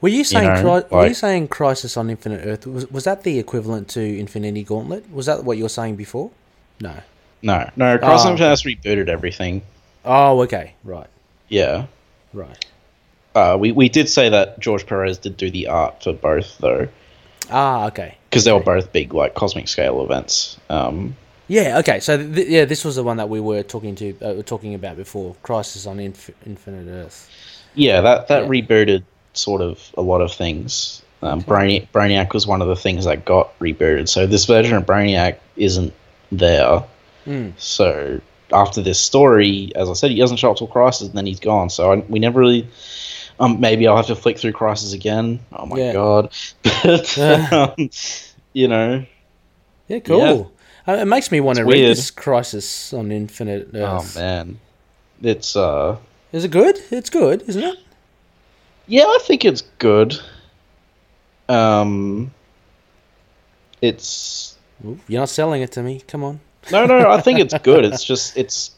Were 0.00 0.08
you 0.08 0.24
saying 0.24 0.64
know, 0.64 0.82
cri- 0.82 0.88
were 0.98 1.06
you 1.06 1.14
saying 1.14 1.48
Crisis 1.48 1.96
on 1.96 2.10
Infinite 2.10 2.44
Earth 2.44 2.66
was 2.66 2.90
was 2.90 3.04
that 3.04 3.22
the 3.22 3.38
equivalent 3.38 3.86
to 3.90 4.00
Infinity 4.00 4.64
Gauntlet? 4.64 5.08
Was 5.12 5.26
that 5.26 5.44
what 5.44 5.56
you 5.56 5.62
were 5.62 5.68
saying 5.68 5.94
before? 5.94 6.32
No. 6.80 6.94
no, 7.42 7.70
no, 7.76 7.96
Crisis 7.98 8.24
Oh, 8.24 8.26
on 8.26 8.32
Infinite 8.32 8.50
Earths 8.50 8.62
rebooted 8.64 9.08
everything. 9.08 9.62
Oh, 10.04 10.40
okay. 10.42 10.74
Right. 10.84 11.06
Yeah. 11.48 11.86
Right. 12.32 12.64
Uh, 13.34 13.56
we, 13.58 13.72
we 13.72 13.88
did 13.88 14.08
say 14.08 14.28
that 14.28 14.58
George 14.60 14.86
Perez 14.86 15.18
did 15.18 15.36
do 15.36 15.50
the 15.50 15.66
art 15.68 16.02
for 16.02 16.12
both, 16.12 16.56
though, 16.58 16.88
Ah, 17.50 17.86
okay. 17.88 18.16
because 18.30 18.44
they 18.44 18.52
were 18.52 18.60
both 18.62 18.92
big, 18.92 19.12
like, 19.12 19.34
cosmic 19.34 19.66
scale 19.68 20.02
events. 20.04 20.56
Um, 20.70 21.16
Yeah. 21.48 21.78
Okay. 21.78 22.00
So 22.00 22.16
th- 22.16 22.48
yeah, 22.48 22.64
this 22.64 22.84
was 22.84 22.96
the 22.96 23.02
one 23.02 23.16
that 23.16 23.28
we 23.28 23.40
were 23.40 23.62
talking 23.62 23.94
to 23.96 24.16
uh, 24.22 24.42
talking 24.42 24.74
about 24.74 24.96
before. 24.96 25.34
Crisis 25.42 25.86
on 25.86 25.98
Inf- 26.00 26.30
Infinite 26.46 26.88
Earth. 26.90 27.28
yeah, 27.74 28.00
that, 28.02 28.28
that 28.28 28.44
Yeah. 28.44 28.48
rebooted 28.48 29.02
sort 29.32 29.60
of 29.62 29.80
a 29.98 30.02
lot 30.02 30.20
of 30.20 30.32
things. 30.32 31.02
Um, 31.22 31.42
Brainiac, 31.42 31.88
Brainiac 31.92 32.34
was 32.34 32.46
one 32.46 32.62
of 32.62 32.68
the 32.68 32.76
things 32.76 33.04
that 33.06 33.24
got 33.24 33.58
rebooted. 33.58 34.08
So 34.08 34.26
this 34.26 34.44
version 34.44 34.76
of 34.76 34.84
Brainiac 34.86 35.38
isn't 35.56 35.92
there. 36.30 36.84
Mm. 37.26 37.52
So 37.58 38.20
after 38.54 38.80
this 38.80 38.98
story, 39.00 39.72
as 39.74 39.90
I 39.90 39.92
said, 39.94 40.10
he 40.10 40.16
doesn't 40.18 40.36
show 40.38 40.50
up 40.50 40.56
till 40.56 40.66
Crisis, 40.68 41.08
and 41.08 41.16
then 41.16 41.26
he's 41.26 41.40
gone. 41.40 41.68
So 41.70 41.92
I, 41.92 41.96
we 42.08 42.18
never 42.18 42.40
really. 42.40 42.66
Um, 43.40 43.58
maybe 43.58 43.88
I'll 43.88 43.96
have 43.96 44.06
to 44.06 44.14
flick 44.14 44.38
through 44.38 44.52
Crisis 44.52 44.92
again. 44.92 45.40
Oh 45.52 45.66
my 45.66 45.76
Yeah. 45.78 45.92
god! 45.92 46.32
But 46.84 47.18
um, 47.18 47.90
you 48.52 48.68
know, 48.68 49.04
Yeah. 49.88 49.98
Cool. 50.00 50.52
Uh, 50.86 50.92
it 50.92 51.06
makes 51.06 51.32
me 51.32 51.40
want 51.40 51.56
to 51.56 51.62
It's 51.62 51.70
read 51.72 51.80
weird. 51.80 51.96
this 51.96 52.10
Crisis 52.12 52.92
on 52.92 53.10
Infinite 53.10 53.70
oh 53.74 53.96
Earth. 53.96 54.14
man, 54.16 54.60
it's 55.20 55.56
uh, 55.56 55.96
Is 56.32 56.44
it 56.44 56.50
good? 56.52 56.78
It's 56.90 57.10
good, 57.10 57.42
isn't 57.48 57.62
it? 57.62 57.78
yeah, 58.86 59.04
I 59.04 59.18
think 59.22 59.44
it's 59.44 59.62
good. 59.78 60.14
Um, 61.48 62.30
it's 63.82 64.56
You're 65.08 65.20
not 65.22 65.28
selling 65.28 65.62
it 65.62 65.72
to 65.72 65.82
me. 65.82 66.02
Come 66.06 66.22
on. 66.22 66.40
No, 66.72 66.86
no, 66.86 67.10
I 67.10 67.20
think 67.20 67.38
it's 67.38 67.56
good. 67.58 67.84
It's 67.84 68.04
just 68.04 68.36
it's 68.36 68.70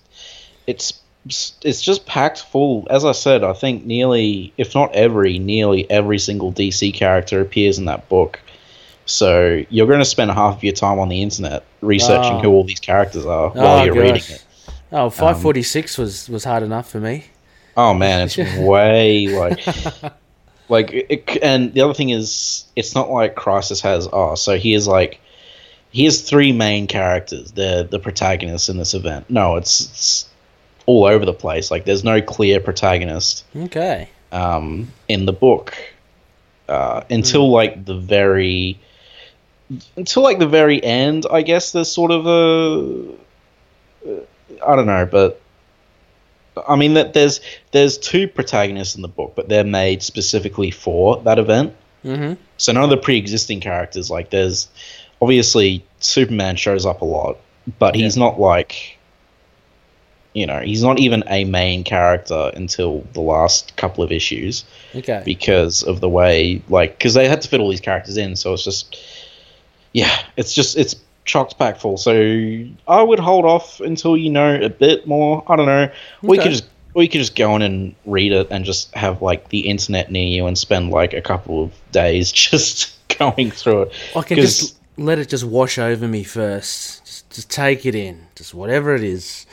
it's 0.66 1.00
it's 1.62 1.80
just 1.82 2.06
packed 2.06 2.40
full. 2.42 2.86
As 2.90 3.04
I 3.04 3.12
said, 3.12 3.42
I 3.42 3.52
think 3.52 3.84
nearly, 3.84 4.52
if 4.56 4.74
not 4.74 4.94
every, 4.94 5.38
nearly 5.38 5.88
every 5.90 6.18
single 6.18 6.52
DC 6.52 6.94
character 6.94 7.40
appears 7.40 7.78
in 7.78 7.86
that 7.86 8.08
book. 8.08 8.40
So 9.06 9.62
you're 9.70 9.86
going 9.86 10.00
to 10.00 10.04
spend 10.04 10.30
half 10.32 10.56
of 10.56 10.64
your 10.64 10.72
time 10.72 10.98
on 10.98 11.08
the 11.08 11.22
internet 11.22 11.64
researching 11.80 12.34
Oh. 12.36 12.40
who 12.42 12.48
all 12.50 12.64
these 12.64 12.80
characters 12.80 13.24
are 13.24 13.50
oh, 13.54 13.60
while 13.60 13.78
Oh, 13.80 13.84
you're 13.84 13.94
gosh. 13.94 14.02
reading 14.02 14.22
it. 14.36 14.44
Oh, 14.92 15.10
546 15.10 15.98
um, 15.98 16.04
was, 16.04 16.28
was 16.28 16.44
hard 16.44 16.62
enough 16.62 16.90
for 16.90 17.00
me. 17.00 17.24
Oh 17.76 17.92
man, 17.92 18.22
it's 18.26 18.36
way 18.58 19.28
like 19.28 19.60
like 20.68 20.92
it, 20.92 21.38
and 21.42 21.74
the 21.74 21.82
other 21.82 21.94
thing 21.94 22.10
is 22.10 22.64
it's 22.74 22.94
not 22.94 23.10
like 23.10 23.34
Crisis 23.34 23.80
has 23.82 24.08
oh 24.12 24.34
so 24.34 24.56
he 24.56 24.74
is 24.74 24.88
like 24.88 25.20
here's 25.96 26.20
three 26.20 26.52
main 26.52 26.86
characters 26.86 27.52
they're 27.52 27.82
the 27.82 27.98
protagonists 27.98 28.68
in 28.68 28.76
this 28.76 28.92
event. 28.92 29.28
No, 29.30 29.56
it's, 29.56 29.80
it's 29.80 30.28
all 30.84 31.04
over 31.06 31.24
the 31.24 31.32
place. 31.32 31.70
Like 31.70 31.84
there's 31.86 32.04
no 32.04 32.20
clear 32.20 32.60
protagonist 32.60 33.44
Okay. 33.56 34.08
um, 34.30 34.92
in 35.08 35.24
the 35.24 35.32
book 35.32 35.74
uh, 36.68 37.02
until 37.10 37.50
like 37.50 37.84
the 37.86 37.96
very 37.96 38.78
until 39.96 40.22
like 40.22 40.38
the 40.38 40.46
very 40.46 40.82
end. 40.84 41.24
I 41.30 41.42
guess 41.42 41.72
there's 41.72 41.90
sort 41.90 42.10
of 42.10 42.26
a 42.26 43.14
I 44.66 44.76
don't 44.76 44.86
know, 44.86 45.06
but 45.06 45.40
I 46.68 46.76
mean 46.76 46.94
that 46.94 47.14
there's 47.14 47.40
there's 47.72 47.96
two 47.98 48.28
protagonists 48.28 48.94
in 48.96 49.02
the 49.02 49.08
book, 49.08 49.32
but 49.34 49.48
they're 49.48 49.64
made 49.64 50.02
specifically 50.02 50.70
for 50.70 51.22
that 51.22 51.38
event. 51.38 51.74
Mm-hmm. 52.04 52.34
So 52.58 52.72
none 52.72 52.84
of 52.84 52.90
the 52.90 52.96
pre-existing 52.96 53.60
characters, 53.60 54.10
like 54.10 54.30
there's 54.30 54.68
obviously 55.20 55.84
Superman 56.00 56.56
shows 56.56 56.86
up 56.86 57.00
a 57.00 57.04
lot, 57.04 57.38
but 57.78 57.94
he's 57.94 58.16
not 58.16 58.38
like, 58.38 58.98
you 60.34 60.46
know, 60.46 60.60
he's 60.60 60.82
not 60.82 60.98
even 60.98 61.24
a 61.28 61.44
main 61.44 61.84
character 61.84 62.50
until 62.54 63.06
the 63.14 63.20
last 63.20 63.76
couple 63.76 64.04
of 64.04 64.12
issues 64.12 64.64
Okay. 64.94 65.22
because 65.24 65.82
of 65.82 66.00
the 66.00 66.08
way, 66.08 66.62
like, 66.68 66.98
because 66.98 67.14
they 67.14 67.28
had 67.28 67.40
to 67.42 67.48
fit 67.48 67.60
all 67.60 67.70
these 67.70 67.80
characters 67.80 68.16
in. 68.16 68.36
So 68.36 68.52
it's 68.52 68.64
just, 68.64 68.96
yeah, 69.92 70.14
it's 70.36 70.52
just 70.52 70.76
it's 70.76 70.94
chocked 71.24 71.58
packed 71.58 71.80
full. 71.80 71.96
So 71.96 72.12
I 72.86 73.02
would 73.02 73.18
hold 73.18 73.44
off 73.44 73.80
until 73.80 74.16
you 74.16 74.30
know 74.30 74.60
a 74.60 74.68
bit 74.68 75.06
more. 75.06 75.42
I 75.48 75.56
don't 75.56 75.66
know. 75.66 75.90
We 76.22 76.38
could 76.38 76.52
just. 76.52 76.64
You 76.94 77.10
could 77.10 77.18
just 77.18 77.36
go 77.36 77.54
in 77.54 77.60
and 77.60 77.94
read 78.06 78.32
it 78.32 78.48
and 78.50 78.64
just 78.64 78.94
have 78.94 79.20
like 79.20 79.50
the 79.50 79.68
internet 79.68 80.10
near 80.10 80.26
you 80.26 80.46
and 80.46 80.56
spend 80.56 80.88
like 80.88 81.12
a 81.12 81.20
couple 81.20 81.62
of 81.62 81.72
days 81.92 82.32
just 82.50 82.90
going 83.18 83.50
through 83.50 83.82
it. 83.82 83.92
I 84.16 84.22
can 84.22 84.36
just 84.38 84.75
let 84.96 85.18
it 85.18 85.28
just 85.28 85.44
wash 85.44 85.78
over 85.78 86.06
me 86.08 86.22
first. 86.24 87.04
Just, 87.04 87.30
just 87.30 87.50
take 87.50 87.84
it 87.86 87.94
in, 87.94 88.26
just 88.34 88.54
whatever 88.54 88.94
it 88.94 89.02
is, 89.02 89.46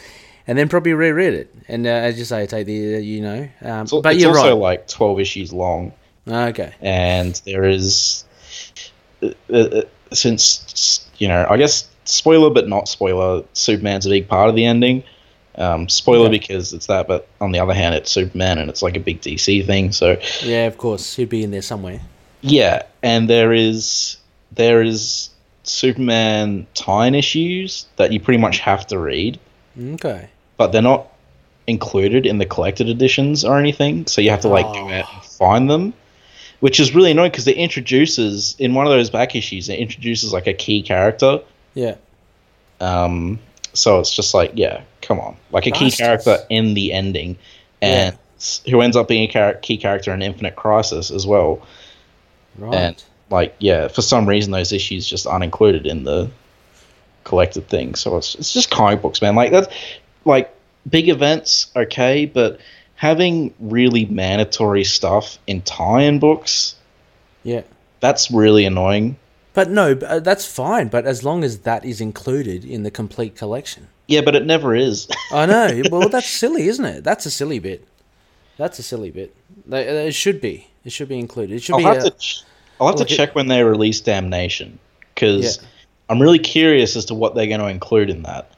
and 0.48 0.58
then 0.58 0.70
probably 0.70 0.94
reread 0.94 1.34
it. 1.34 1.54
And 1.68 1.86
uh, 1.86 1.90
as 1.90 2.18
you 2.20 2.26
say, 2.26 2.46
take 2.48 2.66
the 2.66 2.96
uh, 2.96 3.00
you 3.00 3.22
know. 3.22 3.50
Um, 3.62 3.82
It's, 3.84 3.92
but 3.92 4.14
it's 4.14 4.22
you're 4.22 4.32
also 4.38 4.50
right. 4.54 4.80
like 4.82 4.88
12 4.88 5.20
issues 5.20 5.54
long, 5.54 5.94
okay. 6.28 6.74
and 6.82 7.40
there 7.46 7.64
is. 7.66 8.24
Uh, 9.22 9.30
uh, 9.54 9.82
since, 10.12 11.08
you 11.18 11.28
know, 11.28 11.48
I 11.50 11.58
guess 11.58 11.88
spoiler 12.06 12.50
but 12.52 12.68
not 12.68 12.88
spoiler, 12.88 13.44
Superman's 13.54 14.06
a 14.06 14.10
big 14.10 14.28
part 14.28 14.50
of 14.50 14.56
the 14.56 14.66
ending. 14.66 15.04
Um, 15.56 15.88
spoiler 15.90 16.26
Okay. 16.26 16.38
because 16.38 16.74
it's 16.74 16.86
that, 16.88 17.08
but 17.08 17.28
on 17.42 17.52
the 17.52 17.60
other 17.60 17.74
hand, 17.74 17.96
it's 17.96 18.12
Superman 18.12 18.58
and 18.60 18.70
it's 18.70 18.82
like 18.84 18.96
a 18.96 19.00
big 19.00 19.22
DC 19.22 19.66
thing. 19.66 19.92
So, 19.92 20.18
Yeah, 20.44 20.66
of 20.68 20.78
course, 20.78 21.16
he'd 21.16 21.30
be 21.30 21.44
in 21.44 21.52
there 21.52 21.62
somewhere. 21.64 22.02
yeah, 22.42 22.84
and 23.02 23.30
there 23.30 23.54
is. 23.54 24.18
There 24.52 24.84
is 24.84 25.30
Superman 25.64 26.68
tie-in 26.74 27.16
issues 27.16 27.86
that 27.96 28.12
you 28.12 28.20
pretty 28.20 28.40
much 28.40 28.60
have 28.60 28.86
to 28.88 29.00
read. 29.00 29.40
Okay. 29.78 30.30
but 30.58 30.72
they're 30.72 30.82
not 30.84 31.08
included 31.66 32.26
in 32.28 32.38
the 32.38 32.46
collected 32.46 32.88
editions 32.88 33.44
or 33.44 33.58
anything. 33.58 34.06
So 34.06 34.22
you 34.22 34.30
have 34.30 34.42
to 34.42 34.48
like 34.50 34.66
go 34.68 34.88
Oh. 34.88 34.92
out 34.92 35.12
and 35.14 35.24
find 35.24 35.70
them, 35.70 35.94
which 36.60 36.80
is 36.80 36.94
really 36.94 37.10
annoying 37.12 37.32
because 37.32 37.48
it 37.48 37.58
introduces 37.58 38.56
in 38.60 38.76
one 38.76 38.86
of 38.86 38.92
those 38.92 39.10
back 39.10 39.36
issues 39.36 39.70
it 39.70 39.80
introduces 39.80 40.32
like 40.32 40.46
a 40.46 40.54
key 40.54 40.84
character. 40.84 41.40
Yeah. 41.74 41.96
Um, 42.80 43.40
so 43.74 44.00
it's 44.00 44.14
just 44.14 44.34
like 44.36 44.52
yeah, 44.54 44.82
come 45.02 45.20
on, 45.20 45.38
like 45.52 45.66
a 45.66 45.72
key 45.72 45.90
character 45.90 46.38
in 46.50 46.76
the 46.76 46.94
ending, 46.94 47.38
and 47.82 48.16
who 48.70 48.82
ends 48.82 48.96
up 48.96 49.08
being 49.08 49.28
a 49.28 49.32
char- 49.32 49.56
key 49.56 49.78
character 49.78 50.14
in 50.14 50.22
Infinite 50.22 50.56
Crisis 50.56 51.10
as 51.10 51.26
well. 51.26 51.66
Right. 52.58 52.76
And 52.76 53.04
like 53.34 53.56
yeah, 53.60 53.88
for 53.88 54.02
some 54.02 54.30
reason 54.30 54.52
those 54.52 54.72
issues 54.72 55.08
just 55.08 55.26
aren't 55.28 55.44
included 55.44 55.86
in 55.88 56.04
the 56.04 56.30
collected 57.24 57.68
thing. 57.68 57.96
So 57.96 58.16
it's 58.18 58.36
it's 58.36 58.54
just 58.54 58.70
comic 58.70 59.02
books, 59.02 59.22
man. 59.22 59.36
Like 59.36 59.52
that's 59.52 59.68
like 60.24 60.56
big 60.90 61.10
events, 61.10 61.72
okay, 61.76 62.26
but 62.26 62.60
having 62.96 63.54
really 63.60 64.06
mandatory 64.06 64.84
stuff 64.84 65.40
in 65.48 65.62
tie-in 65.64 66.20
books, 66.20 66.76
yeah. 67.44 67.64
that's 68.00 68.32
really 68.32 68.66
annoying. 68.66 69.18
But 69.54 69.70
no, 69.70 69.92
uh, 69.92 70.20
that's 70.20 70.46
fine. 70.46 70.88
But 70.88 71.06
as 71.06 71.24
long 71.24 71.44
as 71.44 71.60
that 71.60 71.84
is 71.84 72.00
included 72.00 72.64
in 72.64 72.84
the 72.84 72.92
complete 72.92 73.36
collection. 73.36 73.88
Yeah, 74.08 74.22
but 74.22 74.36
it 74.36 74.46
never 74.46 74.76
is. 74.76 75.08
I 75.32 75.46
know. 75.46 75.82
well, 75.92 76.10
that's 76.10 76.30
silly, 76.30 76.68
isn't 76.68 76.86
it? 76.86 77.04
That's 77.04 77.26
a 77.26 77.32
silly 77.32 77.60
bit. 77.60 77.88
That's 78.58 78.78
a 78.80 78.84
silly 78.84 79.12
bit. 79.12 79.36
Uh, 79.72 79.78
it 79.78 80.14
should 80.14 80.40
be. 80.40 80.68
It 80.86 80.92
should 80.92 81.10
be 81.10 81.18
included. 81.18 81.56
It 81.56 81.64
should 81.64 81.76
I'll 81.76 82.02
be. 82.02 82.08
A, 82.08 82.12
ch- 82.12 82.44
I'll 82.84 82.98
have 82.98 83.08
to 83.08 83.16
check 83.16 83.36
when 83.36 83.48
they 83.48 83.64
release 83.64 84.00
Damnation 84.02 84.78
because 85.16 85.58
Yeah. 85.58 85.68
I'm 86.10 86.22
really 86.22 86.40
curious 86.40 86.96
as 86.96 87.06
to 87.06 87.14
what 87.14 87.34
they're 87.36 87.48
going 87.48 87.60
to 87.62 87.68
include 87.68 88.10
in 88.10 88.24
that. 88.24 88.50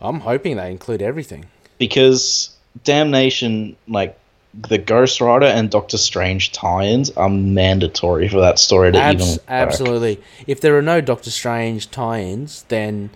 I'm 0.00 0.20
hoping 0.20 0.56
they 0.56 0.70
include 0.70 1.02
everything. 1.02 1.46
because 1.78 2.50
Damnation, 2.84 3.76
like 3.88 4.16
the 4.54 4.78
Ghost 4.78 5.20
Rider 5.20 5.46
and 5.46 5.70
Doctor 5.70 5.96
Strange 5.98 6.52
tie-ins, 6.52 7.10
are 7.12 7.28
mandatory 7.28 8.28
for 8.28 8.40
that 8.40 8.58
story 8.58 8.92
to 8.92 8.98
Abs- 8.98 9.22
even 9.22 9.32
work. 9.34 9.40
absolutely. 9.48 10.20
If 10.46 10.60
there 10.60 10.76
are 10.76 10.82
no 10.82 11.00
Doctor 11.00 11.30
Strange 11.30 11.90
tie-ins, 11.90 12.64
then 12.68 13.10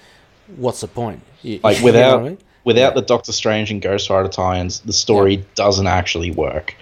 what's 0.56 0.80
the 0.80 0.88
point? 0.88 1.22
You- 1.42 1.60
Like 1.62 1.76
you 1.76 1.80
know 1.82 1.84
without 1.86 2.20
I 2.20 2.22
mean? 2.22 2.38
without 2.64 2.94
the 2.94 3.02
Doctor 3.02 3.32
Strange 3.32 3.70
and 3.70 3.80
Ghost 3.82 4.08
Rider 4.10 4.28
tie-ins, 4.28 4.80
the 4.80 4.92
story 4.92 5.44
doesn't 5.54 5.86
actually 5.86 6.30
work. 6.30 6.74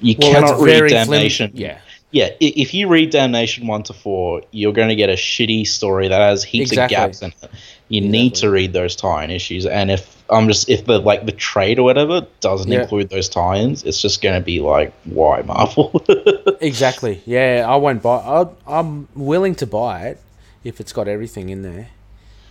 You 0.00 0.16
Well, 0.18 0.32
cannot 0.32 0.60
read 0.60 0.76
very 0.78 0.88
flim- 0.90 1.04
Damnation. 1.06 1.50
yeah. 1.54 1.78
Yeah. 2.14 2.30
If 2.40 2.72
you 2.72 2.86
read 2.88 3.10
Damnation 3.10 3.66
one 3.66 3.82
to 3.84 3.92
four, 3.92 4.42
you're 4.52 4.72
going 4.72 4.88
to 4.88 4.94
get 4.94 5.10
a 5.10 5.14
shitty 5.14 5.66
story 5.66 6.06
that 6.08 6.20
has 6.20 6.44
heaps 6.44 6.70
Exactly. 6.70 6.96
of 6.96 7.00
gaps 7.02 7.22
in 7.22 7.32
it. 7.42 7.50
You 7.88 8.00
need 8.00 8.36
to 8.36 8.48
read 8.50 8.72
those 8.72 8.94
tie-in 8.96 9.30
issues, 9.30 9.66
and 9.66 9.90
if 9.90 10.22
I'm 10.30 10.46
just 10.48 10.70
if 10.70 10.86
the 10.86 11.00
like 11.00 11.26
the 11.26 11.32
trade 11.32 11.78
or 11.78 11.82
whatever 11.82 12.26
doesn't 12.40 12.70
Yeah. 12.70 12.82
include 12.82 13.10
those 13.10 13.28
tie-ins, 13.28 13.82
it's 13.82 14.00
just 14.00 14.22
going 14.22 14.40
to 14.40 14.44
be 14.44 14.60
like, 14.60 14.92
why 15.04 15.42
Marvel? 15.42 15.90
Exactly. 16.60 17.20
Yeah, 17.26 17.66
I 17.68 17.76
won't 17.76 18.00
buy. 18.02 18.18
I'll, 18.18 18.56
I'm 18.66 19.08
willing 19.14 19.54
to 19.56 19.66
buy 19.66 20.06
it 20.06 20.18
if 20.62 20.80
it's 20.80 20.92
got 20.94 21.08
everything 21.08 21.50
in 21.50 21.60
there. 21.62 21.88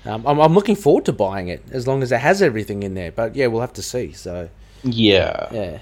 Um, 0.05 0.27
I'm, 0.27 0.39
I'm 0.39 0.53
looking 0.53 0.75
forward 0.75 1.05
to 1.05 1.13
buying 1.13 1.47
it 1.47 1.63
as 1.71 1.87
long 1.87 2.03
as 2.03 2.11
it 2.11 2.19
has 2.19 2.41
everything 2.41 2.83
in 2.83 2.93
there. 2.93 3.11
But 3.11 3.35
yeah, 3.35 3.47
we'll 3.47 3.61
have 3.61 3.73
to 3.73 3.81
see. 3.81 4.11
So 4.11 4.49
yeah. 4.83 5.47
yeah, 5.51 5.79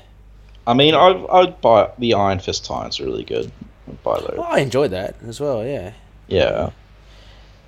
I 0.65 0.73
mean, 0.75 0.93
I 0.95 1.25
I'd 1.29 1.59
buy 1.59 1.89
the 1.97 2.13
Iron 2.13 2.39
Fist 2.39 2.63
tie-ins 2.63 3.01
really 3.01 3.23
good. 3.25 3.51
I'd 4.05 4.37
well, 4.37 4.43
I 4.43 4.59
enjoyed 4.59 4.91
that 4.91 5.15
as 5.27 5.39
well. 5.39 5.65
Yeah. 5.65 5.93
Yeah. 6.27 6.69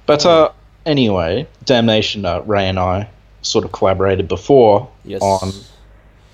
But 0.05 0.25
uh, 0.25 0.51
anyway, 0.85 1.47
Damnation. 1.65 2.25
Uh, 2.25 2.41
Ray 2.41 2.67
and 2.69 2.79
I 2.79 3.09
sort 3.41 3.65
of 3.65 3.71
collaborated 3.71 4.27
before 4.27 4.89
Yes. 5.05 5.21
on 5.21 5.51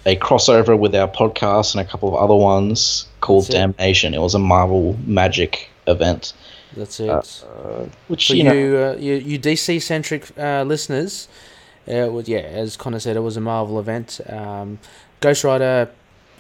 a 0.06 0.16
crossover 0.16 0.78
with 0.78 0.96
our 0.96 1.08
podcast 1.08 1.74
and 1.76 1.82
a 1.86 1.90
couple 1.90 2.10
of 2.10 2.16
other 2.16 2.36
ones 2.36 3.06
called 3.22 3.44
That's. 3.46 3.54
Damnation. 3.56 4.14
It 4.14 4.22
was 4.22 4.34
a 4.36 4.40
Marvel 4.40 4.98
Magic 5.06 5.70
event, 5.88 6.34
That's 6.76 7.00
it. 7.00 7.10
uh, 7.10 7.86
which 8.08 8.28
For 8.28 8.36
you 8.36 8.44
you, 8.52 8.78
uh, 8.78 8.96
you, 9.00 9.14
you 9.16 9.40
DC 9.40 9.82
centric 9.82 10.32
uh, 10.38 10.64
listeners, 10.64 11.28
uh, 11.88 11.94
it 11.94 12.14
was, 12.14 12.28
yeah, 12.30 12.40
as 12.40 12.78
Connor 12.78 13.00
said, 13.00 13.16
it 13.18 13.22
was 13.22 13.38
a 13.38 13.42
Marvel 13.42 13.80
event. 13.80 14.22
Um, 14.30 14.78
Ghost 15.20 15.44
Rider, 15.44 15.90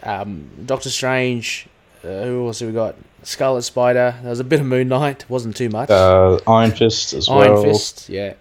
um, 0.03 0.49
Doctor 0.65 0.89
Strange, 0.89 1.67
uh, 2.03 2.23
who 2.23 2.45
else 2.47 2.59
have 2.59 2.69
we 2.69 2.73
got? 2.73 2.95
Scarlet 3.23 3.61
Spider. 3.63 4.15
There 4.21 4.29
was 4.29 4.39
a 4.39 4.43
bit 4.43 4.59
of 4.59 4.65
Moon 4.65 4.87
Knight. 4.87 5.25
wasn't 5.29 5.55
too 5.55 5.69
much. 5.69 5.89
uh, 5.89 6.39
Iron 6.47 6.71
Fist 6.71 7.13
as 7.13 7.29
Iron 7.29 7.53
well. 7.53 7.63
Fist, 7.63 8.09
yeah. 8.09 8.33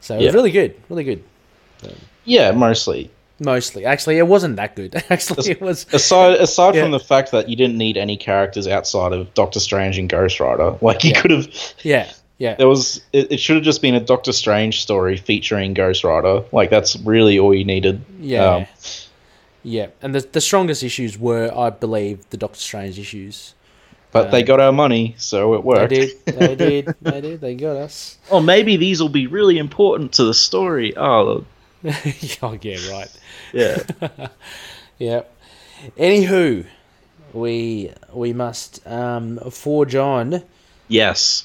So 0.00 0.16
it 0.16 0.22
Yeah. 0.22 0.30
really 0.32 0.50
good, 0.50 0.74
really 0.88 1.04
good. 1.04 1.22
Yeah, 2.24 2.50
mostly. 2.52 3.10
Mostly, 3.38 3.84
actually, 3.84 4.16
it 4.18 4.26
wasn't 4.26 4.56
that 4.56 4.74
good. 4.74 4.94
Actually, 5.10 5.50
it 5.50 5.60
was. 5.60 5.84
Aside 5.92 6.38
aside 6.40 6.74
Yeah. 6.74 6.82
from 6.82 6.90
the 6.90 6.98
fact 6.98 7.32
that 7.32 7.50
you 7.50 7.54
didn't 7.56 7.76
need 7.76 7.98
any 7.98 8.16
characters 8.16 8.66
outside 8.66 9.12
of 9.12 9.32
Doctor 9.34 9.60
Strange 9.60 9.98
and 9.98 10.08
Ghost 10.08 10.40
Rider, 10.40 10.74
like 10.80 11.04
you 11.04 11.10
Yeah. 11.10 11.20
could 11.20 11.30
have 11.32 11.48
Yeah, 11.82 12.10
yeah, 12.38 12.54
There 12.54 12.66
was 12.66 13.02
it, 13.12 13.30
it 13.32 13.40
should 13.40 13.56
have 13.56 13.64
just 13.64 13.82
been 13.82 13.94
a 13.94 14.00
Doctor 14.00 14.32
Strange 14.32 14.80
story 14.80 15.18
featuring 15.18 15.74
Ghost 15.74 16.02
Rider. 16.02 16.44
Like 16.50 16.70
that's 16.70 16.96
really 17.00 17.38
all 17.38 17.52
you 17.54 17.64
needed. 17.64 18.02
yeah, 18.20 18.54
Um, 18.54 18.66
yeah. 19.62 19.88
And 20.00 20.14
the 20.14 20.20
the 20.32 20.40
strongest 20.40 20.82
issues 20.82 21.18
were, 21.18 21.52
I 21.54 21.68
believe, 21.70 22.28
the 22.30 22.38
Doctor 22.38 22.58
Strange 22.60 22.98
issues. 22.98 23.52
But 24.22 24.30
they 24.30 24.42
got 24.42 24.60
our 24.60 24.72
money, 24.72 25.14
so 25.18 25.54
it 25.54 25.64
worked. 25.64 25.90
They 25.90 26.06
did, 26.06 26.24
they 26.26 26.54
did, 26.54 26.94
they 27.00 27.20
did. 27.20 27.40
They 27.40 27.54
got 27.54 27.76
us. 27.76 28.18
Oh, 28.30 28.40
maybe 28.40 28.76
these 28.76 29.00
will 29.00 29.08
be 29.08 29.26
really 29.26 29.58
important 29.58 30.12
to 30.14 30.24
the 30.24 30.34
story. 30.34 30.96
Oh, 30.96 31.44
oh 32.42 32.58
yeah, 32.62 32.90
right. 32.90 33.20
yeah. 33.52 33.82
Yeah. 34.98 35.24
Anywho, 35.98 36.64
we 37.34 37.92
we 38.12 38.32
must 38.32 38.86
um, 38.86 39.38
forge 39.50 39.94
on. 39.94 40.42
yes. 40.88 41.44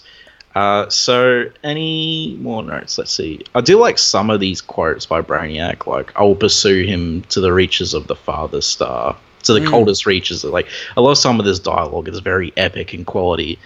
Uh, 0.55 0.89
so 0.89 1.45
any 1.63 2.37
more 2.41 2.61
notes? 2.63 2.97
Let's 2.97 3.13
see. 3.13 3.41
I 3.55 3.61
do 3.61 3.77
like 3.79 3.97
some 3.97 4.29
of 4.29 4.39
these 4.41 4.59
quotes 4.61 5.05
by 5.05 5.21
Brainiac. 5.21 5.87
Like, 5.87 6.11
I 6.17 6.23
will 6.23 6.35
pursue 6.35 6.83
him 6.85 7.21
to 7.29 7.39
the 7.39 7.53
reaches 7.53 7.93
of 7.93 8.07
the 8.07 8.15
farthest 8.15 8.69
star, 8.69 9.15
to 9.43 9.53
the 9.53 9.59
Mm. 9.59 9.69
coldest 9.69 10.05
reaches. 10.05 10.43
Like, 10.43 10.67
I 10.97 11.01
love 11.01 11.17
some 11.17 11.39
of 11.39 11.45
this 11.45 11.59
dialogue. 11.59 12.07
It's 12.07 12.19
very 12.19 12.53
epic 12.57 12.93
in 12.93 13.05
quality 13.05 13.57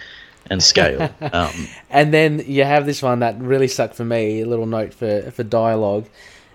and 0.50 0.62
scale. 0.62 1.10
um, 1.32 1.50
And 1.90 2.12
then 2.14 2.42
you 2.46 2.64
have 2.64 2.86
this 2.86 3.02
one 3.02 3.18
that 3.20 3.38
really 3.40 3.68
stuck 3.68 3.94
for 3.94 4.04
me. 4.04 4.40
A 4.42 4.46
little 4.46 4.66
note 4.66 4.94
for 4.94 5.30
for 5.32 5.42
dialogue. 5.42 6.06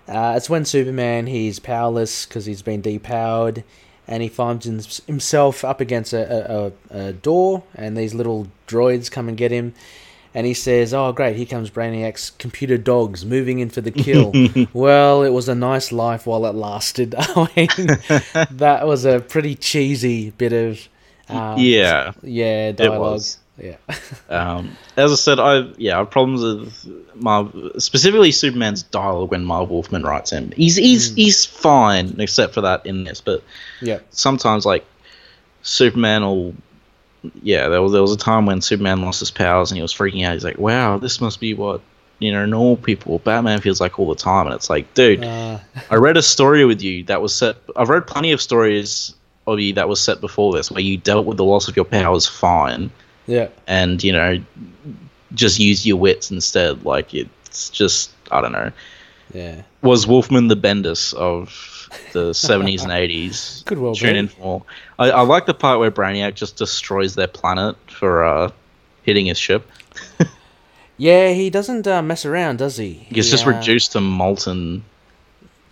Uh, 0.08 0.34
it's 0.36 0.50
when 0.50 0.64
Superman 0.64 1.26
he's 1.26 1.58
powerless 1.58 2.26
because 2.26 2.44
he's 2.44 2.62
been 2.62 2.82
depowered, 2.82 3.62
and 4.08 4.22
he 4.22 4.28
finds 4.28 4.66
himself 5.06 5.64
up 5.64 5.80
against 5.80 6.12
a, 6.12 6.24
a, 6.26 6.66
a, 6.66 7.08
a 7.08 7.12
door, 7.12 7.62
and 7.74 7.96
these 7.96 8.12
little 8.12 8.48
droids 8.66 9.10
come 9.10 9.28
and 9.28 9.36
get 9.36 9.50
him. 9.52 9.74
And 10.34 10.46
he 10.46 10.54
says, 10.54 10.94
"Oh, 10.94 11.12
great! 11.12 11.36
Here 11.36 11.46
comes 11.46 11.68
Brainiac's 11.68 12.30
computer 12.30 12.78
dogs 12.78 13.24
moving 13.24 13.58
in 13.58 13.68
for 13.68 13.82
the 13.82 13.90
kill." 13.90 14.32
well, 14.72 15.22
it 15.22 15.30
was 15.30 15.48
a 15.48 15.54
nice 15.54 15.92
life 15.92 16.26
while 16.26 16.46
it 16.46 16.54
lasted. 16.54 17.14
I 17.18 17.48
mean, 17.54 17.68
that 18.52 18.86
was 18.86 19.04
a 19.04 19.20
pretty 19.20 19.54
cheesy 19.54 20.30
bit 20.30 20.52
of 20.52 20.88
um, 21.28 21.58
yeah, 21.58 22.12
yeah 22.22 22.72
dialogue. 22.72 23.22
Yeah. 23.58 23.76
Um, 24.30 24.76
as 24.96 25.12
I 25.12 25.16
said, 25.16 25.38
I 25.38 25.70
yeah, 25.76 25.96
I 25.96 25.98
have 25.98 26.10
problems 26.10 26.42
with 26.42 27.14
Marv, 27.14 27.54
specifically 27.78 28.32
Superman's 28.32 28.82
dialogue 28.82 29.30
when 29.30 29.44
Marv 29.44 29.68
Wolfman 29.68 30.02
writes 30.02 30.32
him. 30.32 30.52
He's 30.56 30.76
he's 30.76 31.14
he's 31.14 31.44
fine 31.44 32.16
except 32.18 32.54
for 32.54 32.62
that 32.62 32.86
in 32.86 33.04
this, 33.04 33.20
but 33.20 33.42
yeah. 33.82 34.00
sometimes 34.10 34.64
like 34.64 34.84
Superman 35.62 36.22
will 36.22 36.54
yeah, 37.42 37.68
there 37.68 37.82
was 37.82 37.92
there 37.92 38.02
was 38.02 38.12
a 38.12 38.16
time 38.16 38.46
when 38.46 38.60
Superman 38.60 39.02
lost 39.02 39.20
his 39.20 39.30
powers 39.30 39.70
and 39.70 39.76
he 39.76 39.82
was 39.82 39.94
freaking 39.94 40.26
out. 40.26 40.34
He's 40.34 40.44
like, 40.44 40.58
"Wow, 40.58 40.98
this 40.98 41.20
must 41.20 41.40
be 41.40 41.54
what 41.54 41.80
you 42.18 42.32
know 42.32 42.46
normal 42.46 42.76
people 42.76 43.18
Batman 43.20 43.60
feels 43.60 43.80
like 43.80 43.98
all 43.98 44.08
the 44.08 44.14
time." 44.14 44.46
And 44.46 44.54
it's 44.54 44.70
like, 44.70 44.92
dude, 44.94 45.24
Uh, 45.24 45.58
I 45.90 45.96
read 45.96 46.16
a 46.16 46.22
story 46.22 46.64
with 46.64 46.82
you 46.82 47.04
that 47.04 47.22
was 47.22 47.34
set. 47.34 47.56
I've 47.76 47.88
read 47.88 48.06
plenty 48.06 48.32
of 48.32 48.40
stories 48.40 49.14
of 49.46 49.60
you 49.60 49.72
that 49.74 49.88
was 49.88 50.00
set 50.00 50.20
before 50.20 50.52
this 50.52 50.70
where 50.70 50.80
you 50.80 50.96
dealt 50.96 51.26
with 51.26 51.36
the 51.36 51.44
loss 51.44 51.68
of 51.68 51.76
your 51.76 51.84
powers 51.84 52.26
fine, 52.26 52.90
yeah. 53.26 53.48
and 53.66 54.02
you 54.02 54.12
know 54.12 54.42
just 55.34 55.58
use 55.58 55.86
your 55.86 55.96
wits 55.96 56.30
instead. 56.30 56.84
Like 56.84 57.14
it's 57.14 57.70
just 57.70 58.10
I 58.30 58.40
don't 58.40 58.52
know. 58.52 58.72
Yeah. 59.32 59.62
Was 59.82 60.06
Wolfman 60.06 60.48
the 60.48 60.56
Bendis 60.56 61.14
of 61.14 61.48
the 62.12 62.30
70s 62.30 62.82
and 62.82 62.90
80s? 62.92 63.64
Could 63.66 63.78
well 63.78 63.94
Tune 63.94 64.14
be. 64.14 64.18
in 64.18 64.28
for. 64.28 64.62
I, 64.98 65.10
I 65.10 65.20
like 65.22 65.46
the 65.46 65.54
part 65.54 65.78
where 65.78 65.90
Brainiac 65.90 66.34
just 66.34 66.56
destroys 66.56 67.14
their 67.14 67.28
planet 67.28 67.76
for 67.90 68.24
uh, 68.24 68.50
hitting 69.02 69.26
his 69.26 69.38
ship. 69.38 69.68
Yeah, 70.98 71.32
he 71.32 71.50
doesn't 71.50 71.86
uh, 71.86 72.02
mess 72.02 72.24
around, 72.24 72.58
does 72.58 72.76
he? 72.76 72.92
He's 73.08 73.26
He, 73.26 73.30
just 73.32 73.46
uh, 73.46 73.50
reduced 73.50 73.92
to 73.92 74.00
molten. 74.00 74.84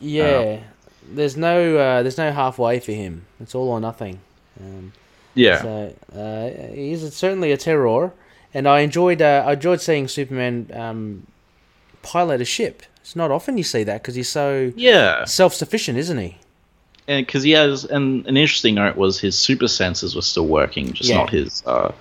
Yeah. 0.01 0.61
There's 1.09 1.37
no 1.37 1.77
uh, 1.77 2.03
there's 2.03 2.19
no 2.19 2.33
halfway 2.33 2.81
for 2.81 2.93
him. 2.93 3.27
It's 3.39 3.55
all 3.55 3.69
or 3.69 3.81
nothing. 3.81 4.21
Um, 4.61 4.93
Yeah. 5.35 5.63
So 5.63 5.95
uh, 6.17 6.75
he's 6.75 7.15
certainly 7.15 7.53
a 7.53 7.57
terror, 7.57 8.13
and 8.55 8.67
I 8.67 8.81
enjoyed 8.81 9.23
uh, 9.23 9.45
I 9.47 9.53
enjoyed 9.53 9.81
seeing 9.81 10.09
Superman 10.09 10.71
um, 10.75 11.27
pilot 12.03 12.41
a 12.41 12.45
ship. 12.45 12.83
It's 13.03 13.17
not 13.17 13.31
often 13.31 13.57
you 13.59 13.65
see 13.65 13.83
that 13.85 14.03
because 14.03 14.15
he's 14.15 14.29
so 14.29 14.73
yeah. 14.77 15.25
self 15.25 15.55
sufficient, 15.55 15.99
isn't 15.99 16.19
he? 16.19 16.37
and 17.09 17.27
because 17.27 17.43
he 17.43 17.53
has 17.53 17.85
and 17.87 18.25
an 18.27 18.37
interesting 18.37 18.75
note 18.77 18.95
was 18.97 19.19
his 19.19 19.37
super 19.37 19.67
senses 19.67 20.15
were 20.15 20.23
still 20.23 20.47
working 20.47 20.93
just 20.93 21.09
Yeah. 21.09 21.17
not 21.17 21.31
his 21.31 21.63
uh 21.67 21.93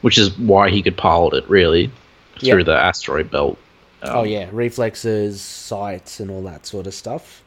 which 0.00 0.16
is 0.16 0.36
why 0.38 0.70
he 0.70 0.80
could 0.80 0.96
pilot 0.96 1.34
it 1.34 1.48
really 1.50 1.90
through 2.38 2.64
the 2.64 2.74
asteroid 2.76 3.30
belt 3.30 3.58
Um, 4.02 4.16
oh 4.18 4.22
yeah, 4.22 4.48
reflexes, 4.52 5.40
sights, 5.42 6.18
and 6.20 6.30
all 6.30 6.42
that 6.44 6.66
sort 6.66 6.86
of 6.86 6.94
stuff. 6.94 7.42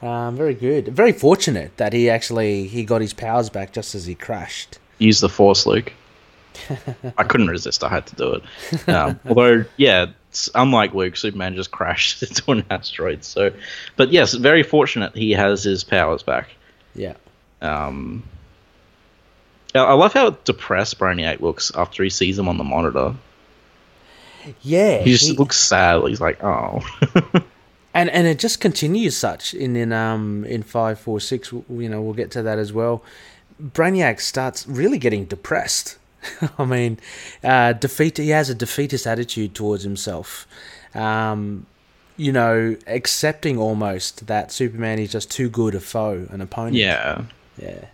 Um, 0.00 0.34
very 0.36 0.54
good. 0.54 0.88
Very 0.88 1.12
fortunate 1.12 1.76
that 1.76 1.92
he 1.92 2.08
actually 2.08 2.66
he 2.66 2.84
got 2.84 3.00
his 3.02 3.12
powers 3.12 3.50
back 3.50 3.72
just 3.72 3.94
as 3.94 4.06
he 4.06 4.14
crashed. 4.14 4.78
use 4.98 5.20
the 5.20 5.28
force 5.28 5.66
luke 5.66 5.92
i 7.18 7.24
couldn't 7.24 7.48
resist 7.48 7.82
i 7.84 7.88
had 7.88 8.06
to 8.06 8.14
do 8.16 8.32
it 8.34 8.42
um, 8.88 9.18
although 9.28 9.64
yeah 9.76 10.06
unlike 10.54 10.94
luke 10.94 11.16
superman 11.16 11.54
just 11.54 11.70
crashed 11.70 12.22
into 12.24 12.50
an 12.52 12.64
asteroid 12.70 13.22
so 13.24 13.50
but 13.96 14.10
yes 14.12 14.34
very 14.34 14.62
fortunate 14.62 15.14
he 15.14 15.32
has 15.32 15.62
his 15.64 15.84
powers 15.84 16.22
back 16.22 16.48
Yeah. 16.94 17.14
um 17.60 18.22
I 19.74 19.94
love 19.94 20.12
how 20.12 20.30
depressed 20.44 20.98
Brainiac 20.98 21.40
looks 21.40 21.72
after 21.74 22.02
he 22.04 22.10
sees 22.10 22.38
him 22.38 22.46
on 22.46 22.58
the 22.58 22.64
monitor. 22.64 23.14
Yeah. 24.60 24.98
He 24.98 25.12
just 25.12 25.30
he- 25.30 25.32
looks 25.36 25.58
sad. 25.58 26.02
He's 26.06 26.20
like, 26.20 26.44
"Oh, 26.44 26.80
and 27.94 28.10
and 28.10 28.26
it 28.26 28.38
just 28.38 28.60
continues 28.60 29.16
such 29.16 29.54
in 29.54 29.74
in 29.74 29.90
um 29.90 30.44
in 30.44 30.62
five 30.62 30.98
four 31.00 31.20
six. 31.20 31.52
You 31.52 31.88
know, 31.88 32.02
we'll 32.02 32.12
get 32.12 32.30
to 32.32 32.42
that 32.42 32.58
as 32.58 32.70
well. 32.74 33.02
Brainiac 33.62 34.20
starts 34.20 34.66
really 34.66 34.98
getting 34.98 35.24
depressed. 35.24 35.96
I 36.58 36.64
mean, 36.64 36.98
uh, 37.42 37.72
defeat. 37.74 38.18
He 38.18 38.30
has 38.30 38.48
a 38.50 38.54
defeatist 38.54 39.06
attitude 39.06 39.54
towards 39.54 39.82
himself. 39.84 40.46
Um, 40.94 41.66
you 42.16 42.30
know, 42.32 42.76
accepting 42.86 43.58
almost 43.58 44.26
that 44.26 44.52
Superman 44.52 44.98
is 44.98 45.10
just 45.12 45.30
too 45.30 45.48
good 45.48 45.74
a 45.74 45.80
foe, 45.80 46.26
an 46.30 46.40
opponent. 46.40 46.76
yeah." 46.76 47.22
yeah, 47.58 47.84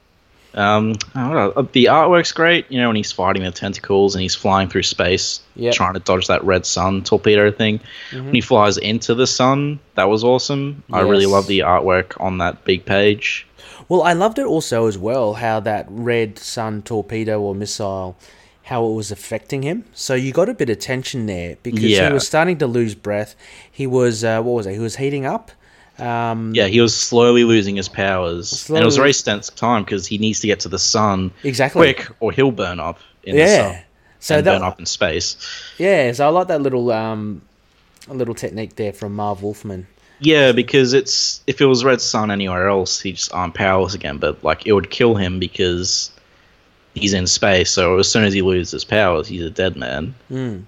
Um, 0.54 0.94
I 1.14 1.22
don't 1.24 1.34
know. 1.34 1.52
Uh, 1.56 1.64
The 1.72 1.86
artwork's 1.86 2.32
great. 2.32 2.66
You 2.70 2.78
know, 2.80 2.88
when 2.88 2.96
he's 2.96 3.12
fighting 3.12 3.42
the 3.44 3.50
tentacles 3.50 4.14
and 4.14 4.22
he's 4.22 4.34
flying 4.34 4.68
through 4.68 4.82
space, 4.84 5.40
Yep. 5.56 5.74
trying 5.74 5.94
to 5.94 6.00
dodge 6.00 6.26
that 6.28 6.44
red 6.44 6.66
sun 6.66 7.02
torpedo 7.04 7.50
thing. 7.50 7.80
When 8.12 8.34
he 8.34 8.40
flies 8.40 8.76
into 8.78 9.14
the 9.14 9.26
sun, 9.26 9.78
that 9.94 10.08
was 10.08 10.22
awesome. 10.24 10.82
I 10.92 11.00
really 11.00 11.26
love 11.26 11.46
the 11.46 11.60
artwork 11.60 12.20
on 12.20 12.38
that 12.38 12.64
big 12.64 12.84
page. 12.84 13.46
Well, 13.88 14.02
I 14.02 14.12
loved 14.12 14.38
it 14.38 14.46
also 14.46 14.86
as 14.86 14.98
well 14.98 15.34
how 15.34 15.60
that 15.60 15.86
red 15.88 16.38
sun 16.38 16.82
torpedo 16.82 17.40
or 17.40 17.54
missile, 17.54 18.16
how 18.64 18.84
it 18.86 18.92
was 18.94 19.10
affecting 19.10 19.62
him. 19.62 19.84
So 19.94 20.14
you 20.14 20.32
got 20.32 20.48
a 20.48 20.54
bit 20.54 20.68
of 20.68 20.78
tension 20.78 21.26
there 21.26 21.56
because 21.62 21.82
Yeah. 21.84 22.08
he 22.08 22.12
was 22.12 22.26
starting 22.26 22.58
to 22.58 22.66
lose 22.66 22.94
breath. 22.94 23.34
He 23.70 23.86
was 23.86 24.22
uh, 24.24 24.42
what 24.42 24.52
was 24.52 24.66
it? 24.66 24.72
He 24.74 24.78
was 24.78 24.96
heating 24.96 25.24
up. 25.24 25.50
Um, 25.98 26.52
Yeah, 26.54 26.66
he 26.66 26.80
was 26.80 26.94
slowly 26.96 27.42
losing 27.44 27.74
his 27.76 27.88
powers, 27.88 28.68
and 28.68 28.78
it 28.78 28.84
was 28.84 28.96
a 28.96 29.00
very 29.00 29.12
tense 29.12 29.48
time 29.50 29.82
because 29.84 30.06
he 30.06 30.16
needs 30.18 30.38
to 30.40 30.46
get 30.46 30.60
to 30.60 30.68
the 30.68 30.78
sun 30.78 31.32
exactly. 31.42 31.92
quick, 31.94 32.08
or 32.20 32.30
he'll 32.30 32.52
burn 32.52 32.78
up 32.78 33.00
in 33.24 33.34
the 33.34 33.42
Yeah. 33.42 33.72
sun 33.72 33.82
So 34.20 34.42
that 34.42 34.52
burn 34.58 34.62
up 34.68 34.78
in 34.78 34.86
space. 34.86 35.36
yeah. 35.78 36.12
So 36.12 36.26
I 36.26 36.28
like 36.30 36.46
that 36.48 36.60
little 36.60 36.92
um, 36.92 37.42
little 38.06 38.34
technique 38.34 38.76
there 38.76 38.92
from 38.92 39.16
Marv 39.16 39.42
Wolfman. 39.42 39.86
Yeah, 40.20 40.52
because 40.52 40.92
it's 40.92 41.42
if 41.46 41.60
it 41.60 41.66
was 41.66 41.84
Red 41.84 42.00
Sun 42.00 42.30
anywhere 42.30 42.68
else, 42.68 43.00
he'd 43.00 43.16
just 43.16 43.32
um, 43.32 43.40
arm 43.40 43.52
powers 43.52 43.94
again. 43.94 44.18
But 44.18 44.42
like 44.42 44.66
it 44.66 44.72
would 44.72 44.90
kill 44.90 45.14
him 45.14 45.38
because 45.38 46.10
he's 46.94 47.14
in 47.14 47.26
space. 47.26 47.70
So 47.70 47.98
as 47.98 48.10
soon 48.10 48.24
as 48.24 48.32
he 48.32 48.42
loses 48.42 48.72
his 48.72 48.84
powers, 48.84 49.28
he's 49.28 49.42
a 49.42 49.50
dead 49.50 49.76
man. 49.76 50.14
Hmm. 50.28 50.60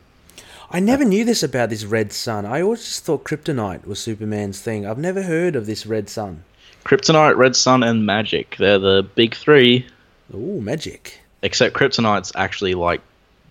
I 0.73 0.79
never 0.79 1.05
knew 1.05 1.25
this 1.25 1.43
about 1.43 1.71
this 1.71 1.85
red 1.85 2.13
sun. 2.13 2.47
I 2.47 2.63
always 2.63 2.85
just 2.85 3.05
thought 3.05 3.25
kryptonite 3.25 3.87
was 3.87 3.99
Superman's 3.99 4.61
thing. 4.61 4.87
I've 4.87 4.99
never 4.99 5.23
heard 5.23 5.57
of 5.57 5.67
this 5.67 5.85
red 5.85 6.09
sun. 6.09 6.45
Kryptonite, 6.85 7.37
Red 7.37 7.57
Sun, 7.57 7.83
and 7.83 8.07
Magic. 8.07 8.57
They're 8.59 8.79
the 8.79 9.07
big 9.15 9.35
three. 9.35 9.87
Ooh, 10.35 10.61
magic. 10.61 11.21
Except 11.43 11.75
Kryptonite's 11.75 12.33
actually 12.37 12.75
like 12.75 13.01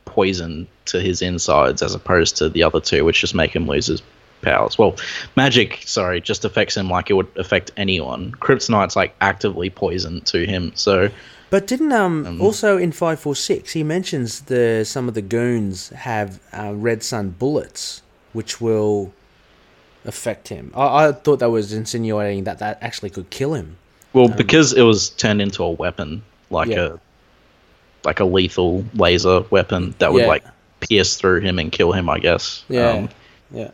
poison 0.06 0.68
to 0.86 1.00
his 1.00 1.22
insides 1.22 1.82
as 1.82 1.93
opposed 1.93 2.38
to 2.38 2.50
the 2.50 2.64
other 2.64 2.80
two, 2.80 3.06
which 3.06 3.22
just 3.22 3.36
make 3.36 3.56
him 3.56 3.68
lose 3.68 3.88
his 3.88 4.02
powers. 4.42 4.78
Well, 4.78 4.96
Magic, 5.36 5.82
sorry, 5.86 6.22
just 6.22 6.46
affects 6.46 6.76
him 6.78 6.90
like 6.90 7.10
it 7.10 7.14
would 7.14 7.28
affect 7.36 7.72
anyone. 7.78 8.32
Kryptonite's 8.34 8.96
like 8.96 9.16
actively 9.22 9.70
poison 9.70 10.22
to 10.22 10.46
him. 10.46 10.72
So 10.76 11.10
But 11.50 11.68
didn't 11.68 11.92
um, 11.92 12.42
also 12.42 12.78
in 12.78 12.92
five 12.92 13.20
four 13.20 13.36
six 13.36 13.72
he 13.74 13.84
mentions 13.84 14.42
the 14.42 14.84
some 14.86 15.08
of 15.08 15.14
the 15.14 15.22
goons 15.22 15.90
have 15.90 16.40
uh, 16.54 16.74
red 16.76 17.04
sun 17.04 17.30
bullets 17.32 18.02
which 18.34 18.62
will 18.62 19.12
affect 20.06 20.48
him. 20.48 20.72
I, 20.76 21.08
I 21.08 21.12
thought 21.12 21.40
that 21.40 21.50
was 21.50 21.74
insinuating 21.74 22.44
that 22.46 22.60
that 22.60 22.78
actually 22.82 23.10
could 23.10 23.30
kill 23.30 23.54
him. 23.54 23.78
Well, 24.14 24.28
because 24.28 24.74
it 24.74 24.82
was 24.84 25.10
turned 25.10 25.42
into 25.42 25.64
a 25.64 25.72
weapon, 25.72 26.24
like 26.50 26.68
Um, 26.70 26.74
Yeah. 26.74 26.86
a 26.94 27.00
like 28.06 28.20
a 28.22 28.26
lethal 28.26 28.86
laser 28.94 29.42
weapon 29.50 29.94
that 30.00 30.14
would 30.14 30.22
Yeah. 30.22 30.28
like 30.28 30.44
pierce 30.80 31.18
through 31.18 31.42
him 31.42 31.60
and 31.60 31.70
kill 31.72 31.92
him, 31.92 32.10
I 32.10 32.18
guess. 32.20 32.64
Yeah, 32.70 32.92
Um, 32.92 33.10
yeah, 33.52 33.72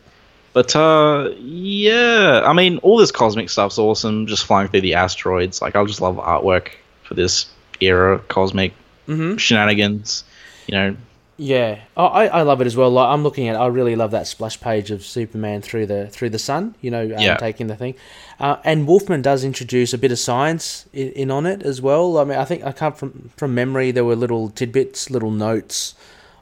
but 0.55 0.73
uh, 0.75 1.29
yeah, 1.37 2.41
I 2.45 2.53
mean, 2.53 2.77
all 2.79 2.97
this 2.97 3.11
cosmic 3.11 3.49
stuff's 3.49 3.77
awesome. 3.77 4.25
Just 4.25 4.45
flying 4.45 4.69
through 4.69 4.81
the 4.81 4.93
asteroids, 4.95 5.61
like 5.61 5.75
I 5.75 5.83
just 5.83 5.99
love 6.01 6.15
artwork 6.15 6.69
for 7.03 7.13
this 7.13 7.45
era, 7.81 8.19
cosmic 8.29 8.71
Mhm. 9.07 9.37
shenanigans. 9.37 10.23
You 10.67 10.73
know, 10.75 10.95
yeah. 11.37 11.79
Oh, 11.97 12.05
I 12.05 12.27
I 12.27 12.41
love 12.43 12.61
it 12.61 12.67
as 12.67 12.75
well. 12.77 12.89
Like, 12.89 13.09
I'm 13.13 13.21
looking 13.21 13.49
at. 13.49 13.55
I 13.57 13.67
really 13.67 13.95
love 13.97 14.11
that 14.11 14.27
splash 14.27 14.59
page 14.61 14.89
of 14.91 15.03
Superman 15.03 15.61
through 15.61 15.87
the 15.87 16.07
through 16.07 16.29
the 16.29 16.39
sun. 16.39 16.73
You 16.81 16.89
know, 16.91 17.03
um, 17.03 17.19
Yeah. 17.19 17.35
taking 17.35 17.67
the 17.67 17.75
thing. 17.75 17.95
Uh, 18.39 18.55
and 18.63 18.87
Wolfman 18.87 19.21
does 19.21 19.43
introduce 19.43 19.93
a 19.93 19.97
bit 19.97 20.11
of 20.11 20.19
science 20.19 20.85
in, 20.93 21.09
in 21.11 21.31
on 21.31 21.45
it 21.45 21.61
as 21.63 21.81
well. 21.81 22.17
I 22.17 22.23
mean, 22.23 22.37
I 22.39 22.45
think 22.45 22.63
I 22.65 22.71
come 22.71 22.93
from 22.93 23.29
from 23.37 23.53
memory. 23.53 23.91
There 23.91 24.05
were 24.05 24.15
little 24.15 24.49
tidbits, 24.49 25.09
little 25.11 25.31
notes 25.31 25.95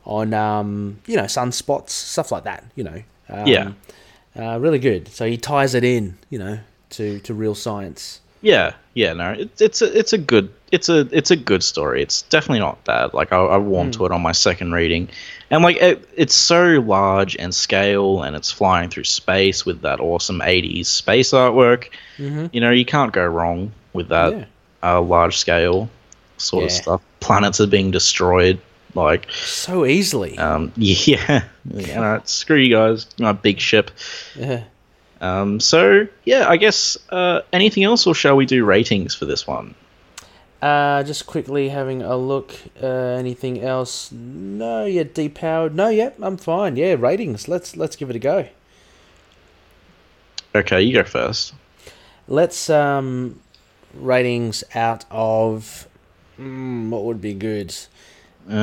on 0.06 0.34
um, 0.36 1.00
you 1.08 1.16
know 1.18 1.24
sunspots, 1.24 1.90
stuff 1.90 2.32
like 2.32 2.44
that. 2.44 2.64
You 2.76 2.84
know, 2.86 3.02
um, 3.30 3.48
Yeah. 3.48 3.72
Uh, 4.38 4.58
really 4.60 4.80
good. 4.80 5.08
So 5.10 5.26
he 5.26 5.38
ties 5.38 5.76
it 5.76 5.84
in, 5.84 6.18
you 6.30 6.40
know, 6.40 6.60
to 6.92 7.20
to 7.20 7.34
real 7.34 7.56
science. 7.56 8.20
yeah, 8.42 8.74
yeah, 8.94 9.14
no, 9.14 9.32
it's 9.32 9.62
it's 9.62 9.82
a, 9.82 9.98
it's 9.98 10.14
a 10.14 10.18
good 10.18 10.50
it's 10.72 10.90
a 10.90 11.08
it's 11.12 11.32
a 11.32 11.36
good 11.36 11.64
story. 11.64 12.02
It's 12.02 12.24
definitely 12.24 12.60
not 12.60 12.84
bad. 12.84 13.14
Like 13.14 13.32
I, 13.32 13.38
I 13.38 13.58
warmed 13.58 13.94
to 13.96 14.06
it 14.06 14.12
on 14.12 14.22
my 14.22 14.32
second 14.34 14.72
reading, 14.74 15.08
and 15.50 15.64
like 15.64 15.78
it, 15.78 16.08
it's 16.16 16.36
so 16.36 16.80
large 16.86 17.36
and 17.38 17.54
scale, 17.56 18.22
and 18.24 18.36
it's 18.36 18.52
flying 18.52 18.90
through 18.90 19.06
space 19.06 19.66
with 19.66 19.82
that 19.82 20.00
awesome 20.00 20.40
'80s 20.42 20.86
space 20.88 21.32
artwork. 21.32 21.90
Mhm. 22.18 22.50
You 22.54 22.62
know, 22.62 22.72
you 22.72 22.86
can't 22.86 23.14
go 23.14 23.26
wrong 23.26 23.72
with 23.94 24.10
that 24.10 24.34
Yeah. 24.34 24.46
uh, 24.84 25.02
large 25.02 25.38
scale 25.38 25.90
sort 26.38 26.66
of 26.66 26.72
stuff. 26.72 27.02
Planets 27.22 27.62
are 27.62 27.68
being 27.68 27.92
destroyed. 27.92 28.60
Like, 28.96 29.32
So 29.32 29.86
easily. 29.86 30.38
um, 30.38 30.72
yeah, 30.78 31.44
know, 31.66 32.22
screw 32.26 32.58
you 32.58 32.74
guys, 32.76 33.08
my 33.20 33.32
big 33.32 33.60
ship. 33.60 33.92
Yeah. 34.36 34.64
Um, 35.22 35.60
so 35.60 36.08
yeah, 36.26 36.48
I 36.50 36.58
guess 36.58 36.98
uh, 37.10 37.42
anything 37.54 37.84
else, 37.84 38.06
or 38.06 38.14
shall 38.14 38.36
we 38.36 38.46
do 38.46 38.66
ratings 38.66 39.16
for 39.16 39.26
this 39.26 39.48
one? 39.48 39.74
Uh, 40.62 41.04
just 41.04 41.26
quickly 41.26 41.70
having 41.70 42.02
a 42.02 42.16
look. 42.16 42.54
Uh, 42.82 42.88
anything 42.88 43.62
else? 43.62 44.12
No, 44.12 44.86
you're 44.86 45.06
depowered. 45.06 45.74
No, 45.74 45.90
yep, 45.90 46.18
I'm 46.22 46.38
fine. 46.38 46.76
Yeah, 46.78 46.96
ratings. 47.00 47.48
Let's 47.48 47.76
let's 47.76 47.96
give 47.96 48.10
it 48.10 48.16
a 48.16 48.20
go. 48.20 48.48
Okay, 50.56 50.82
you 50.82 50.94
go 50.94 51.04
first. 51.04 51.54
Let's 52.28 52.70
um 52.70 53.40
ratings 53.94 54.64
out 54.76 55.06
of 55.10 55.88
mm, 56.40 56.90
what 56.90 57.04
would 57.04 57.22
be 57.22 57.34
good. 57.34 57.76
Um, 58.50 58.56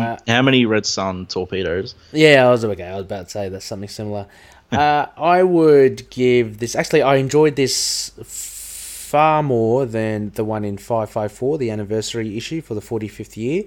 Uh, 0.00 0.16
how 0.26 0.42
many 0.42 0.64
Red 0.66 0.86
Sun 0.86 1.26
torpedoes? 1.26 1.94
Yeah, 2.12 2.46
I 2.46 2.50
was 2.50 2.64
okay. 2.64 2.84
I 2.84 2.94
was 2.96 3.04
about 3.04 3.24
to 3.26 3.30
say 3.30 3.48
that's 3.48 3.64
something 3.64 3.88
similar. 3.88 4.26
uh, 4.72 5.06
I 5.16 5.42
would 5.42 6.08
give 6.10 6.58
this. 6.58 6.74
Actually, 6.76 7.02
I 7.02 7.16
enjoyed 7.16 7.56
this 7.56 8.10
far 8.24 9.42
more 9.42 9.86
than 9.86 10.30
the 10.34 10.44
one 10.44 10.64
in 10.64 10.78
five 10.78 11.10
five 11.10 11.30
four, 11.32 11.58
the 11.58 11.70
anniversary 11.70 12.36
issue 12.36 12.60
for 12.60 12.74
the 12.74 12.80
forty 12.80 13.08
fifth 13.08 13.36
year. 13.36 13.64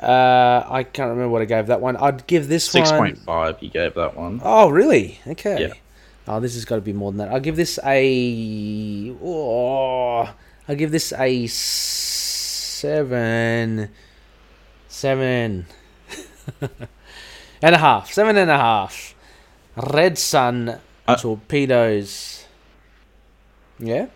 Uh, 0.00 0.64
I 0.68 0.82
can't 0.84 1.10
remember 1.10 1.28
what 1.28 1.42
I 1.42 1.44
gave 1.44 1.66
that 1.66 1.80
one. 1.80 1.96
I'd 1.96 2.26
give 2.26 2.48
this 2.48 2.64
Six 2.64 2.90
one. 2.90 2.98
point 2.98 3.18
five. 3.18 3.56
You 3.60 3.68
gave 3.70 3.94
that 3.94 4.16
one. 4.16 4.40
Oh, 4.42 4.68
really? 4.70 5.20
Okay. 5.26 5.60
Yeah. 5.68 5.74
Oh, 6.26 6.40
this 6.40 6.54
has 6.54 6.64
got 6.64 6.76
to 6.76 6.80
be 6.80 6.92
more 6.92 7.10
than 7.12 7.18
that. 7.18 7.28
I'll 7.30 7.40
give 7.40 7.56
this 7.56 7.78
a. 7.84 9.14
Oh, 9.22 10.30
I'll 10.68 10.76
give 10.76 10.90
this 10.92 11.12
a 11.12 11.46
seven. 12.72 13.90
Seven. 15.02 15.66
and 17.60 17.74
a 17.74 17.78
half. 17.78 18.12
Seven 18.12 18.36
and 18.36 18.48
a 18.48 18.56
half. 18.56 19.16
Red 19.74 20.16
Sun 20.16 20.78
Uh, 21.08 21.16
torpedoes. 21.16 22.44
Yeah? 23.80 24.06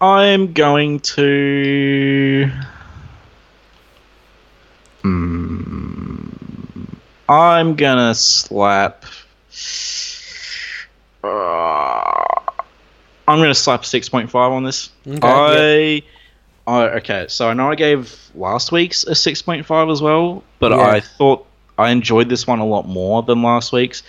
I'm 0.00 0.52
going 0.52 1.00
to. 1.00 2.48
Hmm. 5.02 6.28
I'm 7.28 7.74
gonna 7.74 8.14
slap. 8.14 9.04
Uh, 11.24 11.26
I'm 13.26 13.40
gonna 13.40 13.52
slap 13.52 13.84
six 13.84 14.08
point 14.08 14.30
five 14.30 14.52
on 14.52 14.62
this. 14.62 14.90
Okay, 15.04 15.96
I. 15.98 16.17
I 16.68 16.88
okay, 16.98 17.26
so 17.28 17.48
I 17.48 17.54
know 17.54 17.70
I 17.70 17.74
gave 17.74 18.14
last 18.34 18.72
week's 18.72 19.04
a 19.04 19.14
six 19.14 19.40
point 19.42 19.64
five 19.66 19.88
as 19.88 20.02
well, 20.02 20.42
but 20.58 20.70
Yeah. 20.70 20.78
I 20.80 21.00
thought 21.00 21.46
I 21.78 21.90
enjoyed 21.90 22.28
this 22.28 22.46
one 22.46 22.58
a 22.58 22.66
lot 22.66 22.86
more 22.86 23.22
than 23.22 23.42
last 23.42 23.72
week's. 23.72 24.02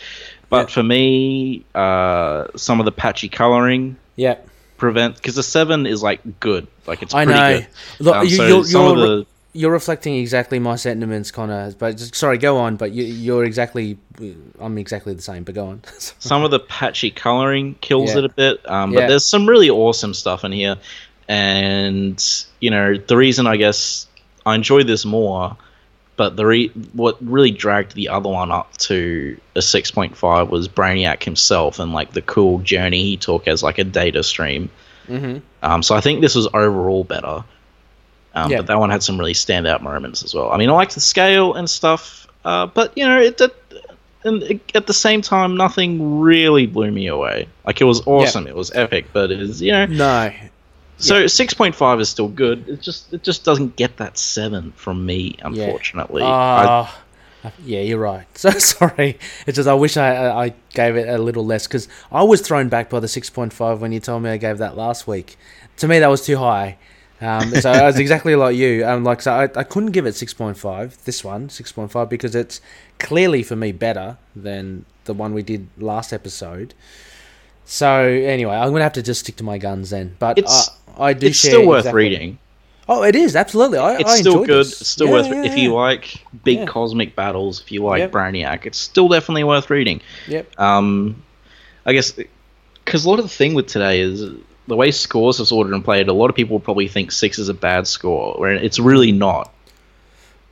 But 0.49 0.68
Yeah. 0.70 0.74
for 0.74 0.84
me, 0.84 1.64
uh, 1.76 2.45
some 2.55 2.80
of 2.80 2.86
the 2.86 2.91
patchy 2.91 3.30
coloring 3.30 3.95
Yeah. 4.16 4.36
prevent 4.78 5.16
because 5.16 5.36
the 5.36 5.43
seven 5.43 5.86
is 5.86 6.01
like 6.03 6.20
good, 6.39 6.68
like 6.88 7.01
it's 7.03 7.14
I 7.14 7.26
pretty 7.26 7.39
know. 7.39 7.57
good. 7.60 7.68
Look, 7.99 8.16
Um, 8.16 8.24
you, 8.26 8.30
so 8.36 8.47
you're, 8.47 8.64
some 8.66 8.86
of 8.88 8.97
you're, 8.97 9.07
the 9.07 9.26
you're 9.53 9.72
reflecting 9.72 10.16
exactly 10.16 10.60
my 10.60 10.76
sentiments, 10.76 11.32
Connor. 11.32 11.74
But 11.78 11.97
just, 11.97 12.16
sorry, 12.16 12.38
go 12.38 12.57
on. 12.57 12.76
But 12.76 12.91
you, 12.91 13.03
you're 13.03 13.43
exactly. 13.45 13.97
I'm 14.60 14.78
exactly 14.78 15.14
the 15.14 15.22
same. 15.22 15.43
But 15.43 15.55
go 15.55 15.66
on. 15.68 15.82
some 16.20 16.43
of 16.43 16.51
the 16.51 16.60
patchy 16.60 17.10
coloring 17.12 17.76
kills 17.82 18.12
Yeah. 18.12 18.20
it 18.20 18.26
a 18.26 18.30
bit. 18.30 18.70
Um, 18.70 18.91
Yeah. 18.91 19.01
But 19.01 19.07
there's 19.10 19.26
some 19.26 19.47
really 19.47 19.70
awesome 19.70 20.14
stuff 20.14 20.43
in 20.43 20.51
here, 20.51 20.76
and 21.30 22.45
you 22.59 22.69
know 22.71 22.97
the 22.97 23.15
reason 23.15 23.47
I 23.47 23.55
guess 23.55 24.07
I 24.45 24.55
enjoyed 24.55 24.88
this 24.88 25.05
more, 25.05 25.55
but 26.17 26.36
the 26.36 26.45
re- 26.45 26.71
what 26.93 27.17
really 27.21 27.51
dragged 27.51 27.93
the 27.95 28.09
other 28.09 28.30
one 28.30 28.51
up 28.51 28.75
to 28.77 29.38
a 29.55 29.61
six 29.61 29.91
point 29.91 30.17
five 30.17 30.49
was 30.49 30.67
Brainiac 30.67 31.23
himself 31.23 31.80
and 31.80 31.93
like 31.93 32.11
the 32.11 32.23
cool 32.23 32.57
journey 32.59 33.03
he 33.03 33.15
took 33.15 33.47
as 33.47 33.63
like 33.63 33.77
a 33.77 33.84
data 33.84 34.23
stream. 34.23 34.69
hmm 35.07 35.38
Um, 35.61 35.84
so 35.84 35.95
I 35.95 36.01
think 36.01 36.21
this 36.21 36.36
was 36.36 36.47
overall 36.53 37.03
better. 37.03 37.43
Um, 38.36 38.51
Yeah. 38.51 38.57
But 38.57 38.67
that 38.67 38.80
one 38.80 38.89
had 38.89 39.03
some 39.03 39.17
really 39.19 39.34
standout 39.34 39.82
moments 39.82 40.23
as 40.23 40.34
well. 40.34 40.51
I 40.51 40.57
mean, 40.57 40.69
I 40.69 40.73
liked 40.73 40.93
the 40.95 40.99
scale 41.01 41.53
and 41.53 41.69
stuff, 41.69 42.27
uh, 42.45 42.65
but 42.67 42.91
you 42.97 43.07
know, 43.07 43.19
it, 43.21 43.39
it, 43.41 43.55
and 44.23 44.43
it, 44.43 44.61
at 44.75 44.88
the 44.88 44.93
same 44.93 45.21
time, 45.21 45.55
nothing 45.57 46.19
really 46.19 46.65
blew 46.67 46.91
me 46.91 47.07
away. 47.07 47.47
Like 47.65 47.82
it 47.82 47.86
was 47.86 48.01
awesome, 48.07 48.47
it 48.47 48.55
was 48.55 48.71
epic, 48.73 49.05
but 49.13 49.32
it 49.32 49.41
is 49.41 49.61
you 49.61 49.71
know. 49.71 49.86
No. 49.86 50.32
So 51.00 51.28
six 51.28 51.54
point 51.54 51.76
five 51.76 52.00
is 52.00 52.10
still 52.10 52.28
good. 52.28 52.68
It 52.70 52.82
just 52.82 53.14
it 53.14 53.24
just 53.24 53.43
doesn't 53.45 53.76
get 53.78 53.97
that 53.97 54.18
seven 54.18 54.72
from 54.74 55.06
me, 55.06 55.38
unfortunately. 55.41 56.24
I, 56.24 56.28
Ah, 56.66 57.02
yeah, 57.64 57.80
you're 57.80 58.00
right. 58.00 58.26
So 58.36 58.50
sorry. 58.52 59.18
It's 59.47 59.56
just 59.56 59.68
I 59.70 59.74
wish 59.74 59.95
I 59.97 60.14
I 60.16 60.45
I 60.45 60.54
gave 60.74 60.95
it 60.97 61.08
a 61.08 61.18
little 61.18 61.45
less 61.45 61.68
because 61.68 61.88
I 62.12 62.24
was 62.24 62.41
thrown 62.41 62.68
back 62.70 62.89
by 62.89 63.00
the 63.00 63.08
six 63.08 63.30
point 63.30 63.54
five 63.54 63.82
when 63.82 63.91
you 63.93 64.00
told 64.02 64.24
me 64.24 64.30
I 64.30 64.38
gave 64.38 64.58
that 64.58 64.76
last 64.78 65.08
week. 65.08 65.38
To 65.78 65.88
me, 65.88 66.00
that 66.00 66.08
was 66.10 66.26
too 66.26 66.38
high. 66.38 66.78
Um, 67.22 67.54
so 67.56 67.72
I 67.72 67.84
was 67.86 67.97
exactly 68.06 68.36
like 68.36 68.56
you. 68.58 68.86
Um, 68.86 69.04
like 69.06 69.22
so, 69.22 69.32
I, 69.34 69.43
I 69.43 69.64
couldn't 69.64 69.91
give 69.91 70.06
it 70.06 70.16
six 70.16 70.34
point 70.34 70.58
five. 70.58 70.97
This 71.06 71.24
one 71.24 71.47
six 71.50 71.72
point 71.72 71.91
five 71.91 72.10
because 72.10 72.36
it's 72.36 72.60
clearly 72.97 73.43
for 73.43 73.56
me 73.56 73.72
better 73.72 74.18
than 74.36 74.86
the 75.06 75.14
one 75.14 75.34
we 75.34 75.43
did 75.43 75.68
last 75.78 76.12
episode. 76.12 76.74
So 77.66 77.88
anyway, 78.04 78.56
I'm 78.56 78.72
gonna 78.72 78.84
have 78.84 78.93
to 78.93 79.04
just 79.04 79.22
stick 79.22 79.36
to 79.38 79.43
my 79.43 79.58
guns 79.58 79.91
then. 79.91 80.16
But 80.20 80.38
It's- 80.39 80.70
I, 80.70 80.74
I 81.00 81.14
do. 81.14 81.28
it's 81.28 81.39
still 81.39 81.66
worth 81.68 81.80
exactly- 81.80 82.04
reading. 82.04 82.38
Oh, 82.91 83.04
it 83.04 83.16
is 83.16 83.36
absolutely. 83.36 83.78
I, 83.78 83.97
It's 83.97 84.12
I 84.12 84.18
still 84.18 84.43
good. 84.45 84.66
this. 84.66 84.82
It's 84.82 84.89
still 84.89 85.08
Yeah, 85.08 85.14
worth 85.14 85.28
yeah, 85.28 85.43
if 85.43 85.56
you 85.58 85.74
like 85.76 86.24
big 86.43 86.68
cosmic 86.68 87.16
battles. 87.16 87.62
If 87.62 87.72
you 87.72 87.84
like 87.84 88.00
Yep. 88.00 88.12
Brainiac, 88.12 88.66
it's 88.66 88.80
still 88.80 89.08
definitely 89.08 89.43
worth 89.43 89.70
reading. 89.70 90.02
Yep. 90.28 90.60
Um, 90.60 91.22
I 91.86 91.93
guess 91.93 92.14
because 92.84 93.06
a 93.06 93.10
lot 93.10 93.20
of 93.20 93.26
the 93.26 93.30
thing 93.30 93.54
with 93.54 93.68
today 93.68 94.00
is 94.02 94.24
the 94.68 94.76
way 94.76 94.89
scores 94.89 95.39
are 95.39 95.45
sorted 95.45 95.72
and 95.74 95.86
played. 95.86 96.08
A 96.08 96.14
lot 96.14 96.32
of 96.32 96.36
people 96.36 96.56
would 96.58 96.64
probably 96.64 96.88
think 96.88 97.12
six 97.12 97.38
is 97.38 97.47
a 97.47 97.54
bad 97.54 97.86
score, 97.86 98.34
where 98.39 98.54
it's 98.54 98.80
really 98.80 99.12
not. 99.12 99.54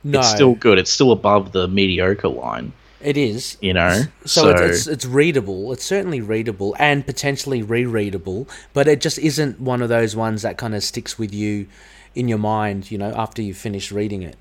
No, 0.04 0.20
It's 0.20 0.30
still 0.30 0.54
good. 0.54 0.78
It's 0.78 0.92
still 0.92 1.10
above 1.10 1.50
the 1.50 1.66
mediocre 1.66 2.28
line. 2.28 2.72
It 3.00 3.16
is. 3.16 3.56
You 3.60 3.74
know. 3.74 4.02
So, 4.24 4.50
it's, 4.50 4.60
it's 4.60 4.86
it's 4.86 5.04
readable. 5.06 5.72
It's 5.72 5.84
certainly 5.84 6.20
readable 6.20 6.74
and 6.78 7.04
potentially 7.06 7.62
rereadable, 7.62 8.48
but 8.72 8.88
it 8.88 9.00
just 9.00 9.18
isn't 9.18 9.60
one 9.60 9.82
of 9.82 9.88
those 9.88 10.16
ones 10.16 10.42
that 10.42 10.58
kind 10.58 10.74
of 10.74 10.82
sticks 10.82 11.18
with 11.18 11.32
you 11.32 11.66
in 12.14 12.28
your 12.28 12.38
mind. 12.38 12.90
You 12.90 12.98
know, 12.98 13.12
after 13.16 13.42
you 13.42 13.54
finish 13.54 13.92
reading 13.92 14.22
it. 14.22 14.36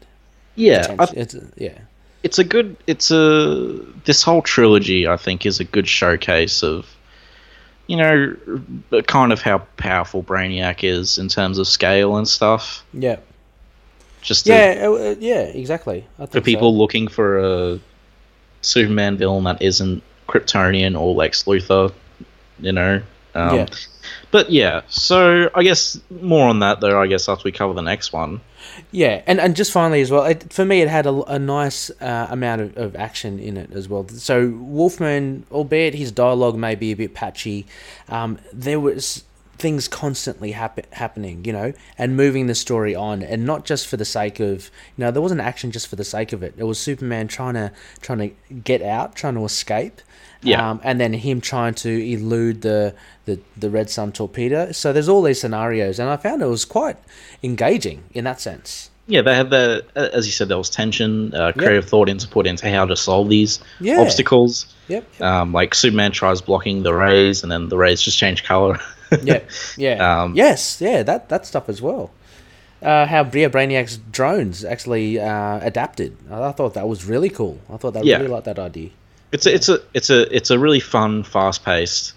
yeah, 0.56 0.96
I, 0.98 1.08
it's, 1.16 1.36
yeah, 1.56 1.78
it's 2.24 2.40
a 2.40 2.44
good. 2.44 2.78
It's 2.88 3.12
a 3.12 3.80
this 4.06 4.24
whole 4.24 4.42
trilogy. 4.42 5.08
I 5.08 5.18
think 5.18 5.46
is 5.46 5.60
a 5.60 5.66
good 5.66 5.88
showcase 5.88 6.64
of. 6.64 6.86
You 7.90 7.96
know, 7.96 8.36
kind 9.04 9.32
of 9.32 9.42
how 9.42 9.60
powerful 9.78 10.22
Brainiac 10.22 10.84
is 10.84 11.18
in 11.18 11.30
terms 11.30 11.58
of 11.58 11.70
scale 11.70 12.18
and 12.18 12.28
stuff. 12.28 12.84
yeah, 12.92 13.16
Just 14.22 14.46
to- 14.46 14.52
yeah, 14.52 14.88
uh, 14.88 14.92
uh, 14.92 15.16
yeah. 15.20 15.44
Exactly. 15.44 16.06
I 16.20 16.26
think 16.26 16.32
for 16.32 16.42
people 16.42 16.78
looking 16.78 17.08
for 17.08 17.40
a 17.40 17.80
Superman 18.68 19.18
villain 19.18 19.44
that 19.46 19.62
isn't 19.62 20.04
Kryptonian 20.28 21.00
or 21.00 21.16
Lex 21.16 21.44
Luthor, 21.44 21.94
you 22.60 22.72
know. 22.72 23.02
Um, 23.34 23.56
Yeah. 23.56 23.66
But 24.32 24.50
yeah, 24.50 24.82
so 24.88 25.50
I 25.56 25.64
guess 25.64 26.00
more 26.10 26.50
on 26.50 26.60
that 26.60 26.82
though. 26.82 27.02
I 27.02 27.08
guess 27.08 27.30
after 27.30 27.44
we 27.46 27.52
cover 27.52 27.74
the 27.74 27.82
next 27.82 28.12
one. 28.12 28.42
Yeah, 28.92 29.22
and, 29.26 29.40
and 29.40 29.56
just 29.56 29.72
finally 29.72 30.02
as 30.02 30.12
well, 30.12 30.26
it, 30.26 30.52
for 30.52 30.66
me, 30.66 30.82
it 30.82 30.90
had 30.90 31.06
a, 31.06 31.24
a 31.24 31.40
nice 31.40 31.90
uh, 32.02 32.28
amount 32.30 32.62
of, 32.62 32.78
of 32.78 32.96
action 32.96 33.40
in 33.40 33.58
it 33.58 33.72
as 33.72 33.88
well. 33.88 34.08
So 34.10 34.50
Wolfman, 34.50 35.46
albeit 35.52 35.96
his 35.96 36.12
dialogue 36.12 36.58
may 36.58 36.76
be 36.76 36.92
a 36.92 36.96
bit 36.96 37.14
patchy, 37.14 37.66
um, 38.10 38.38
there 38.52 38.80
was 38.80 39.24
things 39.58 39.88
constantly 39.88 40.52
happen, 40.52 40.86
happening, 40.92 41.44
you 41.46 41.52
know, 41.54 41.74
and 41.98 42.16
moving 42.16 42.48
the 42.48 42.56
story 42.56 42.96
on, 42.96 43.24
and 43.24 43.46
not 43.46 43.66
just 43.66 43.88
for 43.88 43.98
the 43.98 44.06
sake 44.06 44.40
of, 44.40 44.70
you 44.98 45.04
know, 45.04 45.12
there 45.12 45.22
wasn't 45.22 45.42
action 45.42 45.72
just 45.72 45.88
for 45.88 45.96
the 45.96 46.04
sake 46.04 46.34
of 46.34 46.44
it. 46.44 46.54
It 46.58 46.64
was 46.64 46.80
Superman 46.80 47.28
trying 47.28 47.56
to 47.56 47.72
trying 48.02 48.20
to 48.20 48.56
get 48.56 48.82
out, 48.82 49.16
trying 49.16 49.36
to 49.36 49.46
escape. 49.46 50.02
Yeah. 50.44 50.70
Um, 50.70 50.80
and 50.84 51.00
then 51.02 51.14
him 51.14 51.42
trying 51.42 51.74
to 51.76 51.90
elude 51.90 52.62
the, 52.62 52.94
the, 53.26 53.40
the 53.58 53.72
Red 53.72 53.90
Sun 53.90 54.12
torpedo. 54.12 54.72
So 54.72 54.94
there's 54.94 55.10
all 55.10 55.24
these 55.24 55.42
scenarios, 55.42 55.98
and 55.98 56.08
I 56.10 56.16
found 56.18 56.44
it 56.44 56.46
was 56.46 56.64
quite 56.64 56.98
engaging 57.42 58.04
in 58.14 58.24
that 58.26 58.40
sense. 58.40 58.92
Yeah, 59.08 59.22
they 59.22 59.34
had 59.34 59.50
the 59.50 59.86
as 59.96 60.26
you 60.26 60.34
said, 60.34 60.50
there 60.50 60.58
was 60.58 60.70
tension, 60.70 61.34
uh, 61.34 61.54
creative 61.54 61.88
thought 61.90 62.10
into 62.10 62.28
put 62.28 62.46
into 62.46 62.70
how 62.70 62.86
to 62.86 62.96
solve 62.96 63.30
these 63.30 63.60
Yeah. 63.80 64.02
obstacles. 64.02 64.68
Yep. 64.90 65.22
Um, 65.22 65.54
like 65.54 65.74
Superman 65.74 66.12
tries 66.12 66.42
blocking 66.42 66.84
the 66.84 66.94
rays, 66.94 67.42
and 67.42 67.52
then 67.52 67.70
the 67.70 67.78
rays 67.78 68.02
just 68.02 68.18
change 68.18 68.44
color. 68.44 68.80
Yeah. 69.24 69.42
Yeah. 69.78 69.98
Um, 70.24 70.36
yes. 70.36 70.80
Yeah. 70.82 71.04
That 71.04 71.30
that 71.30 71.46
stuff 71.46 71.70
as 71.70 71.82
well. 71.82 72.12
uh, 72.82 73.06
how 73.08 73.24
Bria 73.24 73.50
Brainiac's 73.50 73.98
drones 74.12 74.64
actually 74.64 75.20
uh, 75.20 75.60
adapted. 75.62 76.16
I, 76.32 76.52
thought 76.52 76.74
that 76.76 76.88
was 76.88 77.06
really 77.06 77.30
cool. 77.30 77.58
I 77.74 77.78
thought 77.78 77.94
that 77.96 78.06
Yeah. 78.06 78.18
really 78.18 78.28
liked 78.30 78.46
that 78.46 78.60
idea. 78.60 78.90
It's 79.32 79.46
a, 79.48 79.54
it's 79.54 79.68
a 79.70 79.80
it's 79.94 80.10
a 80.10 80.36
it's 80.36 80.52
a 80.52 80.60
really 80.60 80.80
fun, 80.80 81.24
fast 81.24 81.66
paced 81.66 82.14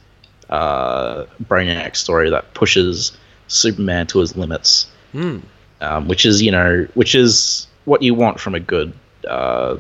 uh, 0.51 1.25
Brainiac 1.43 1.97
story 1.97 2.31
that 2.31 2.53
pushes 2.55 3.13
Superman 3.49 4.07
to 4.09 4.19
his 4.21 4.37
limits, 4.37 4.87
Hmm. 5.13 5.39
um, 5.81 6.09
which 6.09 6.25
is 6.27 6.41
you 6.43 6.53
know 6.53 6.87
which 6.95 7.15
is 7.15 7.67
what 7.85 8.03
you 8.03 8.15
want 8.15 8.39
from 8.39 8.55
a 8.55 8.61
good 8.61 8.93
uh, 9.29 9.77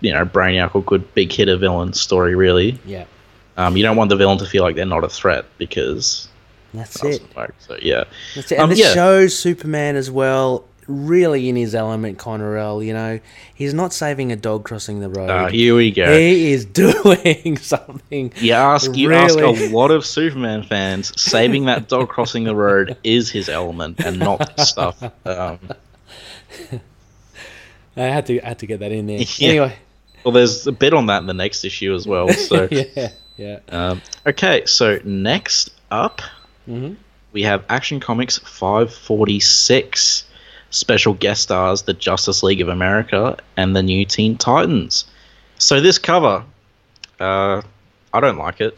you 0.00 0.12
know 0.12 0.24
Brainiac 0.26 0.74
or 0.74 0.82
good 0.82 1.14
big 1.14 1.32
hitter 1.32 1.56
villain 1.56 1.92
story. 1.94 2.34
Really, 2.34 2.78
Yeah, 2.84 3.04
um, 3.56 3.76
you 3.76 3.82
don't 3.82 3.96
want 3.96 4.10
the 4.10 4.16
villain 4.16 4.36
to 4.38 4.46
feel 4.46 4.62
like 4.62 4.76
they're 4.76 4.84
not 4.84 5.04
a 5.04 5.08
threat 5.08 5.46
because 5.56 6.27
that's 6.74 7.02
it. 7.04 7.22
doesn't. 7.34 7.54
So 7.60 7.78
yeah, 7.82 8.04
That's 8.34 8.52
it. 8.52 8.56
And 8.56 8.64
Um, 8.64 8.70
this 8.70 8.78
yeah. 8.80 8.92
shows 8.94 9.36
Superman 9.38 9.96
as 9.96 10.10
well, 10.10 10.64
really 10.86 11.48
in 11.48 11.56
his 11.56 11.74
element, 11.74 12.18
Connorell. 12.18 12.84
You 12.84 12.92
know, 12.94 13.20
he's 13.54 13.74
not 13.74 13.92
saving 13.92 14.32
a 14.32 14.36
dog 14.36 14.64
crossing 14.64 15.00
the 15.00 15.08
road. 15.08 15.30
uh, 15.30 15.46
here 15.48 15.74
we 15.76 15.90
go. 15.90 16.10
he 16.16 16.52
is 16.52 16.64
doing 16.82 17.56
something. 17.58 18.32
You 18.36 18.52
ask 18.52 18.94
you 18.96 19.12
ask 19.12 19.38
a 19.38 19.68
lot 19.70 19.90
of 19.90 20.04
Superman 20.06 20.62
fans. 20.62 21.12
Saving 21.20 21.64
that 21.66 21.88
dog 21.88 22.08
crossing 22.08 22.44
the 22.44 22.54
road 22.54 22.96
is 23.04 23.30
his 23.30 23.48
element, 23.48 24.00
and 24.00 24.18
not 24.18 24.58
stuff. 24.60 25.02
Um, 25.24 25.58
I 27.96 28.02
had 28.02 28.26
to 28.26 28.40
I 28.40 28.48
had 28.48 28.58
to 28.60 28.66
get 28.66 28.80
that 28.80 28.92
in 28.92 29.06
there. 29.06 29.18
Yeah. 29.38 29.48
Anyway, 29.48 29.76
well, 30.24 30.32
there's 30.32 30.66
a 30.66 30.72
bit 30.72 30.94
on 30.94 31.06
that 31.06 31.20
in 31.20 31.26
the 31.26 31.34
next 31.34 31.64
issue 31.64 31.94
as 31.94 32.06
well. 32.06 32.28
So, 32.28 32.68
yeah, 32.70 33.08
yeah. 33.36 33.58
um, 33.68 34.02
okay. 34.26 34.64
So 34.66 34.98
next 35.04 35.70
up, 35.90 36.20
Mhm. 36.68 36.96
we 37.32 37.42
have 37.42 37.64
Action 37.68 38.00
Comics 38.00 38.38
546 38.38 40.24
special 40.70 41.14
guest 41.14 41.42
stars: 41.42 41.82
the 41.82 41.94
Justice 41.94 42.42
League 42.42 42.60
of 42.60 42.68
America 42.68 43.36
and 43.56 43.74
the 43.74 43.82
New 43.82 44.04
Teen 44.04 44.36
Titans. 44.36 45.04
So 45.58 45.80
this 45.80 45.98
cover, 45.98 46.44
uh, 47.20 47.62
I 48.12 48.20
don't 48.20 48.38
like 48.38 48.60
it. 48.60 48.76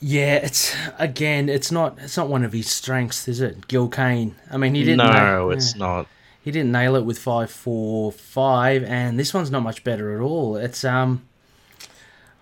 Yeah, 0.00 0.36
it's 0.36 0.74
again, 0.98 1.48
it's 1.48 1.72
not 1.72 1.98
it's 1.98 2.16
not 2.16 2.28
one 2.28 2.44
of 2.44 2.52
his 2.52 2.70
strengths, 2.70 3.28
is 3.28 3.40
it? 3.40 3.66
Gil 3.68 3.88
Kane. 3.88 4.34
I 4.50 4.56
mean, 4.56 4.74
he 4.74 4.84
didn't. 4.84 4.98
no, 4.98 5.12
nail, 5.12 5.50
it's 5.50 5.74
yeah. 5.74 5.78
not. 5.86 6.06
He 6.42 6.50
didn't 6.52 6.70
nail 6.70 6.94
it 6.96 7.04
with 7.04 7.18
five 7.18 7.50
four 7.50 8.12
five, 8.12 8.84
and 8.84 9.18
this 9.18 9.34
one's 9.34 9.50
not 9.50 9.62
much 9.62 9.82
better 9.84 10.14
at 10.14 10.20
all. 10.22 10.56
It's 10.56 10.84
um, 10.84 11.26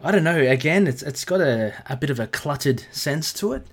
I 0.02 0.10
don't 0.10 0.24
know. 0.24 0.36
Again, 0.38 0.86
it's 0.86 1.02
it's 1.02 1.24
got 1.24 1.40
a, 1.40 1.74
a 1.88 1.96
bit 1.96 2.10
of 2.10 2.20
a 2.20 2.26
cluttered 2.26 2.84
sense 2.90 3.32
to 3.34 3.52
it, 3.52 3.66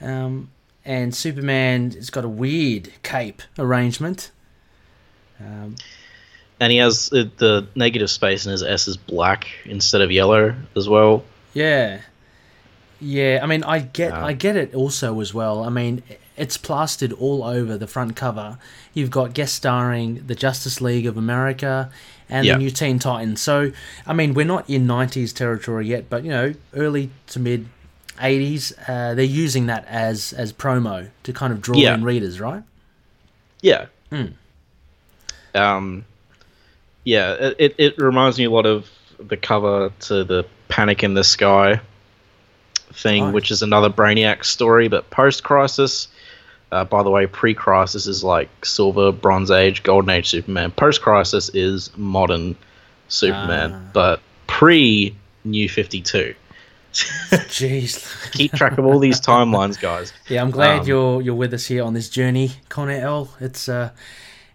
um, 0.00 0.50
and 0.84 1.14
Superman 1.14 1.90
has 1.92 2.10
got 2.10 2.24
a 2.24 2.28
weird 2.28 2.92
cape 3.02 3.42
arrangement. 3.58 4.30
Um, 5.40 5.76
And 6.60 6.72
he 6.72 6.78
has 6.78 7.12
uh, 7.12 7.24
the 7.36 7.66
negative 7.76 8.10
space 8.10 8.44
in 8.46 8.52
his 8.52 8.62
S 8.62 8.88
is 8.88 8.96
black 8.96 9.46
instead 9.64 10.00
of 10.00 10.10
yellow 10.10 10.54
as 10.76 10.88
well. 10.88 11.22
Yeah, 11.54 12.00
yeah. 13.00 13.40
I 13.42 13.46
mean, 13.46 13.62
I 13.64 13.78
get, 13.80 14.12
Um, 14.12 14.24
I 14.24 14.32
get 14.32 14.56
it 14.56 14.74
also 14.74 15.20
as 15.20 15.32
well. 15.32 15.62
I 15.62 15.68
mean, 15.68 16.02
it's 16.36 16.56
plastered 16.56 17.12
all 17.12 17.44
over 17.44 17.76
the 17.78 17.86
front 17.86 18.16
cover. 18.16 18.58
You've 18.94 19.10
got 19.10 19.34
guest 19.34 19.54
starring 19.54 20.24
the 20.26 20.34
Justice 20.34 20.80
League 20.80 21.06
of 21.06 21.16
America 21.16 21.90
and 22.28 22.44
Yeah. 22.46 22.54
the 22.54 22.58
New 22.58 22.70
Teen 22.70 22.98
Titans. 22.98 23.40
So, 23.40 23.70
I 24.06 24.12
mean, 24.12 24.34
we're 24.34 24.44
not 24.44 24.68
in 24.68 24.86
'90s 24.86 25.32
territory 25.32 25.86
yet, 25.86 26.08
but 26.10 26.24
you 26.24 26.30
know, 26.30 26.54
early 26.74 27.10
to 27.28 27.38
mid 27.40 27.66
'80s, 28.18 28.72
uh, 28.88 29.14
they're 29.14 29.24
using 29.24 29.66
that 29.66 29.84
as 29.86 30.32
as 30.32 30.52
promo 30.52 31.08
to 31.24 31.32
kind 31.32 31.52
of 31.52 31.60
draw 31.60 31.76
Yeah. 31.76 31.94
in 31.94 32.04
readers, 32.04 32.40
right? 32.40 32.62
Yeah. 33.62 33.86
Mm. 34.12 34.32
Um, 35.54 36.04
yeah, 37.04 37.52
it, 37.58 37.74
it, 37.78 37.98
reminds 37.98 38.38
me 38.38 38.44
a 38.44 38.50
lot 38.50 38.66
of 38.66 38.88
the 39.18 39.36
cover 39.36 39.90
to 40.00 40.24
the 40.24 40.44
Panic 40.68 41.02
in 41.02 41.14
the 41.14 41.24
Sky 41.24 41.80
thing, 42.92 43.24
Right. 43.24 43.34
which 43.34 43.50
is 43.50 43.62
another 43.62 43.88
Brainiac 43.90 44.44
story, 44.44 44.88
but 44.88 45.08
post 45.10 45.42
Crisis. 45.44 46.08
Uh, 46.70 46.84
by 46.84 47.02
the 47.02 47.10
way, 47.10 47.26
pre 47.26 47.54
Crisis 47.54 48.06
is 48.06 48.22
like 48.22 48.48
Silver, 48.64 49.10
Bronze 49.10 49.50
Age, 49.50 49.82
Golden 49.82 50.10
Age 50.10 50.28
Superman. 50.28 50.70
Post 50.70 51.00
Crisis 51.00 51.50
is 51.54 51.90
modern 51.96 52.54
Superman, 53.08 53.72
Ah. 53.74 53.90
but 53.94 54.20
pre 54.46 55.14
New 55.44 55.68
52. 55.68 56.34
Jeez. 57.30 58.32
Keep 58.32 58.52
track 58.52 58.78
of 58.78 58.86
all 58.86 58.98
these 58.98 59.20
timelines, 59.20 59.78
guys. 59.80 60.12
Yeah, 60.28 60.42
I'm 60.42 60.50
glad 60.50 60.80
Um, 60.80 60.86
you're 60.86 61.22
you're 61.22 61.34
with 61.34 61.52
us 61.54 61.66
here 61.66 61.82
on 61.84 61.94
this 61.94 62.08
journey, 62.08 62.52
Connor 62.68 62.92
L. 62.92 63.30
It's 63.40 63.68
uh, 63.68 63.90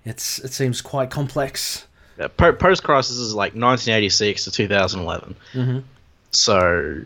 it's 0.06 0.39
it 0.39 0.54
seems 0.54 0.82
quite 0.82 1.10
complex. 1.10 1.86
Yeah, 2.20 2.28
po- 2.28 2.54
post 2.54 2.84
crisis 2.84 3.18
is 3.18 3.34
like 3.34 3.54
1986 3.54 4.44
to 4.46 4.52
2011. 4.52 5.36
hmm 5.54 5.80
So, 6.32 7.02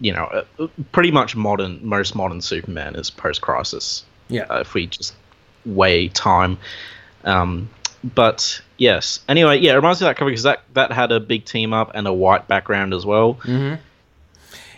you 0.00 0.12
know, 0.12 0.42
uh, 0.58 0.66
pretty 0.90 1.12
much 1.12 1.36
modern, 1.36 1.78
most 1.86 2.14
modern 2.16 2.40
Superman 2.40 2.96
is 2.96 3.08
post 3.10 3.40
crisis. 3.40 4.04
Yeah. 4.28 4.46
Uh, 4.50 4.60
if 4.60 4.74
we 4.74 4.86
just 4.88 5.14
weigh 5.64 6.08
time. 6.08 6.58
Um, 7.24 7.70
but 8.02 8.60
yes. 8.78 9.20
Anyway, 9.28 9.58
yeah, 9.58 9.72
it 9.72 9.76
reminds 9.76 10.00
me 10.00 10.06
of 10.08 10.10
that 10.10 10.16
cover 10.16 10.30
because 10.30 10.42
that, 10.42 10.62
that 10.74 10.90
had 10.90 11.12
a 11.12 11.20
big 11.20 11.44
team 11.44 11.72
up 11.72 11.92
and 11.94 12.08
a 12.08 12.12
white 12.12 12.48
background 12.48 12.94
as 12.94 13.06
well. 13.06 13.34
hmm 13.34 13.74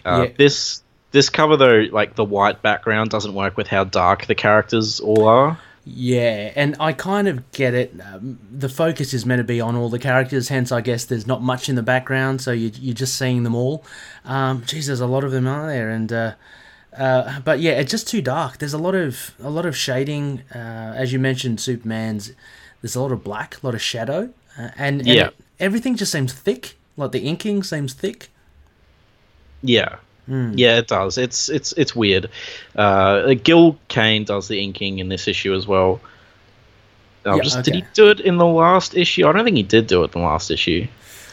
Uh, 0.04 0.26
Yeah. 0.28 0.34
This 0.36 0.82
this 1.12 1.28
cover 1.30 1.56
though, 1.56 1.84
like 1.92 2.16
the 2.16 2.24
white 2.24 2.60
background, 2.62 3.10
doesn't 3.10 3.34
work 3.34 3.56
with 3.56 3.68
how 3.68 3.84
dark 3.84 4.26
the 4.26 4.34
characters 4.34 4.98
all 5.00 5.26
are. 5.28 5.58
Yeah, 5.86 6.50
and 6.56 6.76
I 6.80 6.92
kind 6.94 7.28
of 7.28 7.52
get 7.52 7.74
it. 7.74 7.94
Um, 8.02 8.38
the 8.50 8.70
focus 8.70 9.12
is 9.12 9.26
meant 9.26 9.38
to 9.40 9.44
be 9.44 9.60
on 9.60 9.76
all 9.76 9.90
the 9.90 9.98
characters, 9.98 10.48
hence 10.48 10.72
I 10.72 10.80
guess 10.80 11.04
there's 11.04 11.26
not 11.26 11.42
much 11.42 11.68
in 11.68 11.74
the 11.76 11.82
background, 11.82 12.40
so 12.40 12.52
you, 12.52 12.70
you're 12.80 12.94
just 12.94 13.16
seeing 13.18 13.42
them 13.42 13.54
all. 13.54 13.84
Um, 14.24 14.62
geez, 14.66 14.86
there's 14.86 15.00
a 15.02 15.06
lot 15.06 15.24
of 15.24 15.30
them 15.30 15.46
out 15.46 15.66
there, 15.66 15.90
and 15.90 16.10
uh, 16.10 16.32
uh, 16.98 17.40
but 17.40 17.60
yeah, 17.60 17.72
it's 17.72 17.90
just 17.90 18.08
too 18.08 18.22
dark. 18.22 18.58
There's 18.58 18.72
a 18.72 18.78
lot 18.78 18.94
of 18.94 19.34
a 19.42 19.50
lot 19.50 19.66
of 19.66 19.76
shading, 19.76 20.40
uh, 20.54 20.94
as 20.96 21.12
you 21.12 21.18
mentioned. 21.18 21.60
Superman's 21.60 22.32
there's 22.80 22.96
a 22.96 23.00
lot 23.00 23.12
of 23.12 23.22
black, 23.22 23.62
a 23.62 23.66
lot 23.66 23.74
of 23.74 23.82
shadow, 23.82 24.30
uh, 24.58 24.68
and, 24.76 25.00
and 25.00 25.06
Yeah. 25.06 25.30
everything 25.60 25.96
just 25.96 26.12
seems 26.12 26.32
thick. 26.32 26.76
Like 26.96 27.12
the 27.12 27.20
inking 27.20 27.62
seems 27.62 27.92
thick. 27.92 28.30
Yeah. 29.64 29.96
Hmm. 30.26 30.52
Yeah, 30.56 30.78
it 30.78 30.86
does. 30.88 31.18
It's 31.18 31.48
it's 31.48 31.72
it's 31.72 31.94
weird. 31.94 32.30
Uh, 32.76 33.34
Gil 33.42 33.76
Kane 33.88 34.24
does 34.24 34.48
the 34.48 34.62
inking 34.62 34.98
in 34.98 35.08
this 35.08 35.28
issue 35.28 35.52
as 35.54 35.66
well. 35.66 36.00
Oh, 37.26 37.36
Yeah, 37.36 37.42
just 37.42 37.62
did 37.62 37.74
he 37.74 37.84
do 37.94 38.08
it 38.10 38.20
in 38.20 38.36
the 38.38 38.46
last 38.46 38.94
issue? 38.96 39.26
I 39.26 39.32
don't 39.32 39.44
think 39.44 39.56
he 39.56 39.62
did 39.62 39.86
do 39.86 40.02
it 40.02 40.14
in 40.14 40.20
the 40.22 40.26
last 40.26 40.50
issue. 40.50 40.86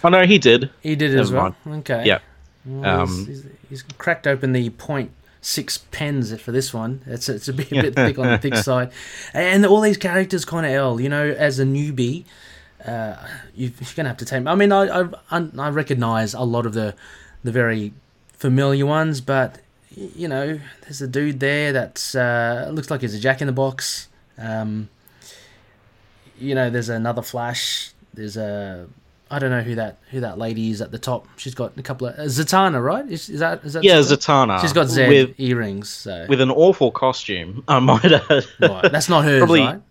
Oh 0.04 0.10
no, 0.10 0.26
he 0.26 0.38
did. 0.38 0.70
He 0.82 0.96
did 0.96 1.18
as 1.18 1.32
Never 1.32 1.54
well. 1.66 1.78
Okay. 1.80 2.04
Yeah. 2.06 2.20
Well, 2.66 3.02
Um, 3.04 3.26
he's, 3.28 3.46
he's, 3.70 3.82
cracked 3.98 4.28
open 4.28 4.52
the 4.54 4.70
point 4.72 5.12
six 5.42 5.78
pens 5.92 6.40
for 6.42 6.52
this 6.52 6.74
one. 6.74 7.02
It's 7.08 7.30
it's 7.30 7.48
a 7.48 7.54
bit, 7.54 7.72
a 7.72 7.82
bit 7.82 7.96
thick 7.96 8.20
on 8.20 8.28
the 8.28 8.38
thick 8.40 8.56
side, 8.70 8.92
and 9.34 9.66
all 9.66 9.82
these 9.82 9.98
characters 9.98 10.44
kind 10.46 10.66
of 10.66 10.72
L. 10.74 11.00
You 11.02 11.08
know, 11.10 11.30
as 11.32 11.60
a 11.60 11.64
newbie, 11.66 12.26
uh, 12.86 13.16
you- 13.56 13.72
you're 13.80 13.90
gonna 13.96 14.10
have 14.10 14.18
to 14.18 14.26
take. 14.26 14.46
I 14.46 14.56
mean, 14.56 14.72
I 14.74 15.04
I, 15.32 15.48
I 15.58 15.70
recognize 15.70 16.34
a 16.34 16.42
lot 16.44 16.66
of 16.66 16.74
the 16.74 16.94
the 17.44 17.52
very 17.52 17.94
familiar 18.42 18.86
ones, 18.88 19.22
but 19.22 19.60
you 19.96 20.28
know, 20.28 20.60
there's 20.82 21.02
a 21.02 21.08
dude 21.08 21.40
there 21.40 21.72
that's 21.74 22.16
uh, 22.16 22.70
looks 22.74 22.90
like 22.90 23.02
he's 23.02 23.14
a 23.14 23.20
Jack 23.20 23.42
in 23.42 23.48
the 23.48 23.54
Box. 23.54 24.08
Um, 24.38 24.90
you 26.40 26.56
know, 26.56 26.70
there's 26.70 26.90
another 26.90 27.22
Flash. 27.22 27.92
There's 28.14 28.36
a 28.38 28.88
I 29.30 29.40
don't 29.40 29.52
know 29.52 29.62
who 29.62 29.76
that 29.76 30.00
who 30.10 30.20
that 30.22 30.38
lady 30.38 30.72
is 30.72 30.82
at 30.82 30.92
the 30.92 30.98
top. 31.00 31.28
She's 31.38 31.54
got 31.56 31.78
a 31.78 31.84
couple 31.84 32.08
of 32.08 32.18
uh, 32.18 32.24
Zatanna, 32.24 32.84
right? 32.84 33.06
Is, 33.10 33.30
is 33.30 33.40
that 33.42 33.64
is 33.64 33.74
that 33.74 33.84
Yeah, 33.84 34.00
Zatanna? 34.00 34.60
She's 34.62 34.74
got 34.74 34.88
Z 34.88 35.08
with 35.08 35.40
earrings. 35.40 35.90
So 35.90 36.26
with 36.28 36.42
an 36.42 36.52
awful 36.52 36.92
costume. 36.92 37.64
I 37.68 37.80
might 37.80 38.04
add. 38.06 38.46
right. 38.60 38.92
that's 38.92 39.08
not 39.10 39.24
hers, 39.24 39.40
Probably- 39.40 39.62
right? 39.62 39.82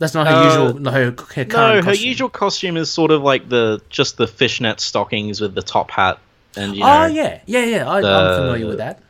That's 0.00 0.12
not 0.12 0.26
her 0.26 0.34
Uh, 0.34 0.44
usual. 0.66 0.80
No, 0.80 0.90
her, 0.90 1.04
her 1.34 1.44
no, 1.44 1.76
her 1.76 1.82
costume. 1.82 2.08
usual 2.08 2.28
costume 2.28 2.76
is 2.76 2.90
sort 2.90 3.12
of 3.12 3.22
like 3.22 3.48
the 3.48 3.80
just 3.90 4.16
the 4.16 4.26
fishnet 4.26 4.80
stockings 4.80 5.40
with 5.40 5.54
the 5.54 5.62
top 5.62 5.90
hat, 5.92 6.18
and 6.56 6.74
you 6.74 6.80
know, 6.80 7.02
oh 7.02 7.06
yeah, 7.06 7.40
yeah, 7.46 7.64
yeah. 7.64 7.88
I, 7.88 7.98
I'm 7.98 8.36
familiar 8.36 8.66
with 8.66 8.78
that. 8.78 9.00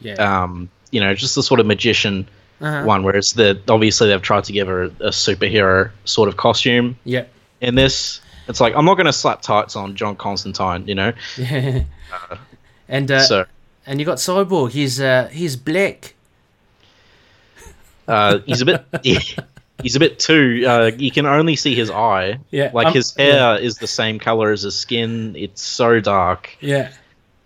Yeah. 0.00 0.14
um, 0.14 0.68
you 0.90 1.00
know, 1.00 1.14
just 1.14 1.34
the 1.34 1.42
sort 1.42 1.60
of 1.60 1.66
magician 1.66 2.28
uh-huh. 2.60 2.84
one. 2.84 3.02
Whereas 3.02 3.32
the 3.32 3.60
obviously 3.68 4.08
they've 4.08 4.22
tried 4.22 4.44
to 4.44 4.52
give 4.52 4.68
her 4.68 4.84
a, 4.84 4.86
a 4.86 5.10
superhero 5.10 5.90
sort 6.04 6.28
of 6.28 6.36
costume. 6.36 6.96
Yeah. 7.04 7.24
in 7.60 7.74
this. 7.74 8.20
It's 8.48 8.60
like 8.60 8.74
I'm 8.74 8.84
not 8.84 8.94
going 8.94 9.06
to 9.06 9.12
slap 9.12 9.42
tights 9.42 9.76
on 9.76 9.94
John 9.94 10.16
Constantine, 10.16 10.86
you 10.86 10.94
know. 10.94 11.12
Yeah. 11.36 11.84
and 12.88 13.10
uh, 13.10 13.20
so 13.20 13.44
and 13.86 13.98
you 14.00 14.06
got 14.06 14.18
Cyborg. 14.18 14.70
He's 14.70 15.00
uh, 15.00 15.28
he's 15.32 15.56
black. 15.56 16.14
uh, 18.06 18.38
he's 18.46 18.60
a 18.60 18.66
bit 18.66 18.84
he's 19.82 19.96
a 19.96 20.00
bit 20.00 20.18
too. 20.18 20.64
Uh, 20.66 20.90
you 20.96 21.10
can 21.10 21.26
only 21.26 21.56
see 21.56 21.74
his 21.74 21.90
eye. 21.90 22.38
Yeah, 22.50 22.70
like 22.72 22.88
um, 22.88 22.94
his 22.94 23.14
hair 23.14 23.58
is 23.58 23.78
the 23.78 23.86
same 23.86 24.18
color 24.18 24.52
as 24.52 24.62
his 24.62 24.76
skin. 24.76 25.36
It's 25.36 25.62
so 25.62 26.00
dark. 26.00 26.56
Yeah. 26.60 26.92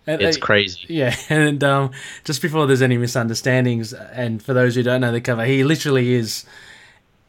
And, 0.05 0.21
It's 0.21 0.37
uh, 0.37 0.41
crazy. 0.41 0.81
Yeah, 0.89 1.15
and 1.29 1.63
um, 1.63 1.93
just 2.25 2.43
before 2.43 2.67
there's 2.67 2.83
any 2.83 2.99
misunderstandings, 2.99 3.93
and 3.93 4.43
for 4.43 4.53
those 4.53 4.75
who 4.75 4.83
don't 4.83 5.01
know 5.01 5.13
the 5.13 5.21
cover, 5.21 5.45
he 5.45 5.63
literally 5.63 6.15
is 6.15 6.45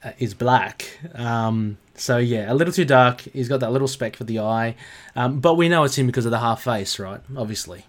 uh, 0.04 0.12
is 0.18 0.34
black. 0.34 0.98
Um, 1.14 1.78
so 1.96 2.18
yeah, 2.18 2.52
a 2.52 2.56
little 2.56 2.74
too 2.74 2.86
dark. 2.86 3.22
He's 3.22 3.48
got 3.48 3.60
that 3.60 3.72
little 3.72 3.88
speck 3.88 4.16
for 4.16 4.24
the 4.24 4.40
eye, 4.40 4.76
um, 5.16 5.40
but 5.40 5.54
we 5.54 5.70
know 5.70 5.84
it's 5.84 5.98
him 5.98 6.08
because 6.08 6.26
of 6.26 6.32
the 6.32 6.40
half 6.40 6.64
face, 6.64 6.98
right? 6.98 7.22
Obviously. 7.38 7.86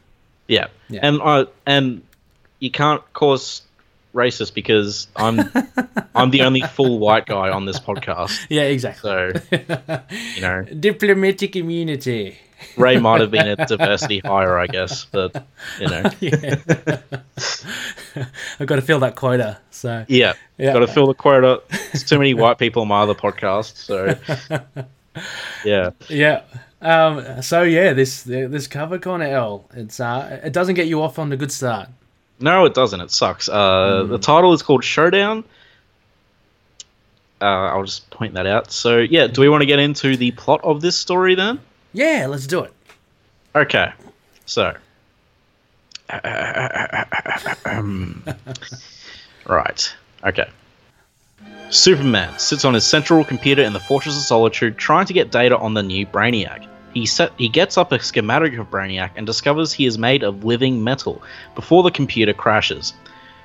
Yeah. 0.48 0.66
Yeah. 0.88 1.00
And 1.02 1.20
I 1.22 1.46
and 1.64 2.02
you 2.58 2.70
can't 2.70 3.02
cause 3.12 3.62
racist 4.14 4.54
because 4.54 5.08
I'm 5.16 5.40
I'm 6.14 6.30
the 6.30 6.42
only 6.42 6.60
full 6.62 6.98
white 6.98 7.26
guy 7.26 7.50
on 7.50 7.66
this 7.66 7.78
podcast. 7.78 8.46
Yeah, 8.48 8.62
exactly. 8.62 9.10
So 9.10 10.00
you 10.36 10.40
know, 10.40 10.62
Diplomatic 10.80 11.56
immunity. 11.56 12.38
Ray 12.76 12.98
might 12.98 13.20
have 13.20 13.30
been 13.30 13.48
a 13.48 13.56
diversity 13.66 14.20
hire, 14.20 14.58
I 14.58 14.66
guess, 14.66 15.04
but 15.06 15.44
you 15.80 15.86
know, 15.88 16.04
Yeah. 16.20 16.60
I've 18.58 18.66
got 18.66 18.76
to 18.76 18.82
fill 18.82 19.00
that 19.00 19.16
quota. 19.16 19.58
So 19.70 20.04
yeah, 20.08 20.34
Yeah. 20.56 20.72
got 20.72 20.78
to 20.80 20.86
fill 20.86 21.06
the 21.08 21.14
quota. 21.14 21.62
There's 21.70 22.04
too 22.04 22.18
many 22.18 22.32
white 22.34 22.58
people 22.58 22.82
on 22.82 22.88
my 22.88 23.00
other 23.02 23.14
podcast, 23.14 23.76
so 23.76 24.16
yeah, 25.64 25.90
yeah. 26.08 26.42
Um, 26.80 27.42
so 27.42 27.62
yeah, 27.62 27.92
this 27.92 28.22
this 28.22 28.66
cover 28.66 28.98
Connor 28.98 29.26
L. 29.26 29.64
It's 29.74 30.00
uh, 30.00 30.40
it 30.44 30.52
doesn't 30.52 30.74
get 30.76 30.86
you 30.86 31.02
off 31.02 31.18
on 31.18 31.32
a 31.32 31.36
good 31.36 31.52
start. 31.52 31.88
No, 32.40 32.64
it 32.64 32.74
doesn't. 32.74 33.00
It 33.00 33.10
sucks. 33.10 33.48
Uh, 33.48 34.02
Hmm. 34.04 34.10
The 34.10 34.18
title 34.18 34.52
is 34.52 34.62
called 34.62 34.84
Showdown. 34.84 35.44
Uh, 37.40 37.44
I'll 37.44 37.84
just 37.84 38.08
point 38.10 38.34
that 38.34 38.46
out. 38.46 38.70
So 38.72 38.98
yeah, 38.98 39.26
do 39.26 39.40
we 39.40 39.48
want 39.48 39.62
to 39.62 39.66
get 39.66 39.78
into 39.78 40.16
the 40.16 40.30
plot 40.32 40.60
of 40.64 40.80
this 40.80 40.96
story 40.96 41.34
then? 41.34 41.60
Yeah, 41.92 42.26
let's 42.28 42.46
do 42.46 42.60
it. 42.60 42.72
Okay, 43.54 43.92
so. 44.46 44.74
right. 49.46 49.94
Okay. 50.24 50.48
Superman 51.70 52.38
sits 52.38 52.64
on 52.64 52.74
his 52.74 52.84
central 52.84 53.24
computer 53.24 53.62
in 53.62 53.72
the 53.72 53.80
Fortress 53.80 54.16
of 54.16 54.22
Solitude 54.22 54.76
trying 54.78 55.06
to 55.06 55.12
get 55.12 55.30
data 55.30 55.56
on 55.56 55.74
the 55.74 55.82
new 55.82 56.06
Brainiac. 56.06 56.66
He, 56.94 57.06
set, 57.06 57.32
he 57.36 57.48
gets 57.48 57.76
up 57.76 57.90
a 57.90 57.98
schematic 57.98 58.56
of 58.56 58.70
Brainiac 58.70 59.10
and 59.16 59.26
discovers 59.26 59.72
he 59.72 59.84
is 59.84 59.98
made 59.98 60.22
of 60.22 60.44
living 60.44 60.82
metal 60.82 61.20
before 61.56 61.82
the 61.82 61.90
computer 61.90 62.32
crashes. 62.32 62.94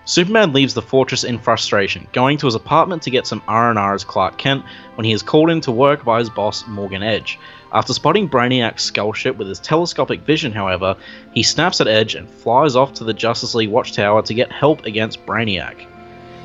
Superman 0.06 0.54
leaves 0.54 0.74
the 0.74 0.82
fortress 0.82 1.24
in 1.24 1.38
frustration, 1.40 2.08
going 2.14 2.38
to 2.38 2.48
his 2.48 2.56
apartment 2.56 3.04
to 3.04 3.12
get 3.12 3.28
some 3.28 3.44
R&R 3.48 3.94
as 3.94 4.04
Clark 4.04 4.38
Kent 4.38 4.64
when 4.96 5.06
he 5.06 5.12
is 5.12 5.22
called 5.22 5.50
in 5.50 5.62
to 5.62 5.72
work 5.72 6.04
by 6.04 6.20
his 6.20 6.30
boss 6.30 6.66
Morgan 6.68 7.04
Edge. 7.04 7.38
After 7.74 7.94
spotting 7.94 8.30
Brainiac's 8.30 8.84
skull 8.84 9.14
ship 9.14 9.38
with 9.38 9.48
his 9.48 9.60
telescopic 9.60 10.22
vision, 10.22 10.52
however, 10.52 10.96
he 11.34 11.44
snaps 11.44 11.82
at 11.82 11.88
Edge 11.88 12.16
and 12.16 12.30
flies 12.30 12.76
off 12.76 12.94
to 12.94 13.04
the 13.04 13.14
Justice 13.14 13.54
League 13.56 13.70
Watchtower 13.70 14.22
to 14.24 14.34
get 14.34 14.52
help 14.52 14.86
against 14.86 15.26
Brainiac. 15.26 15.86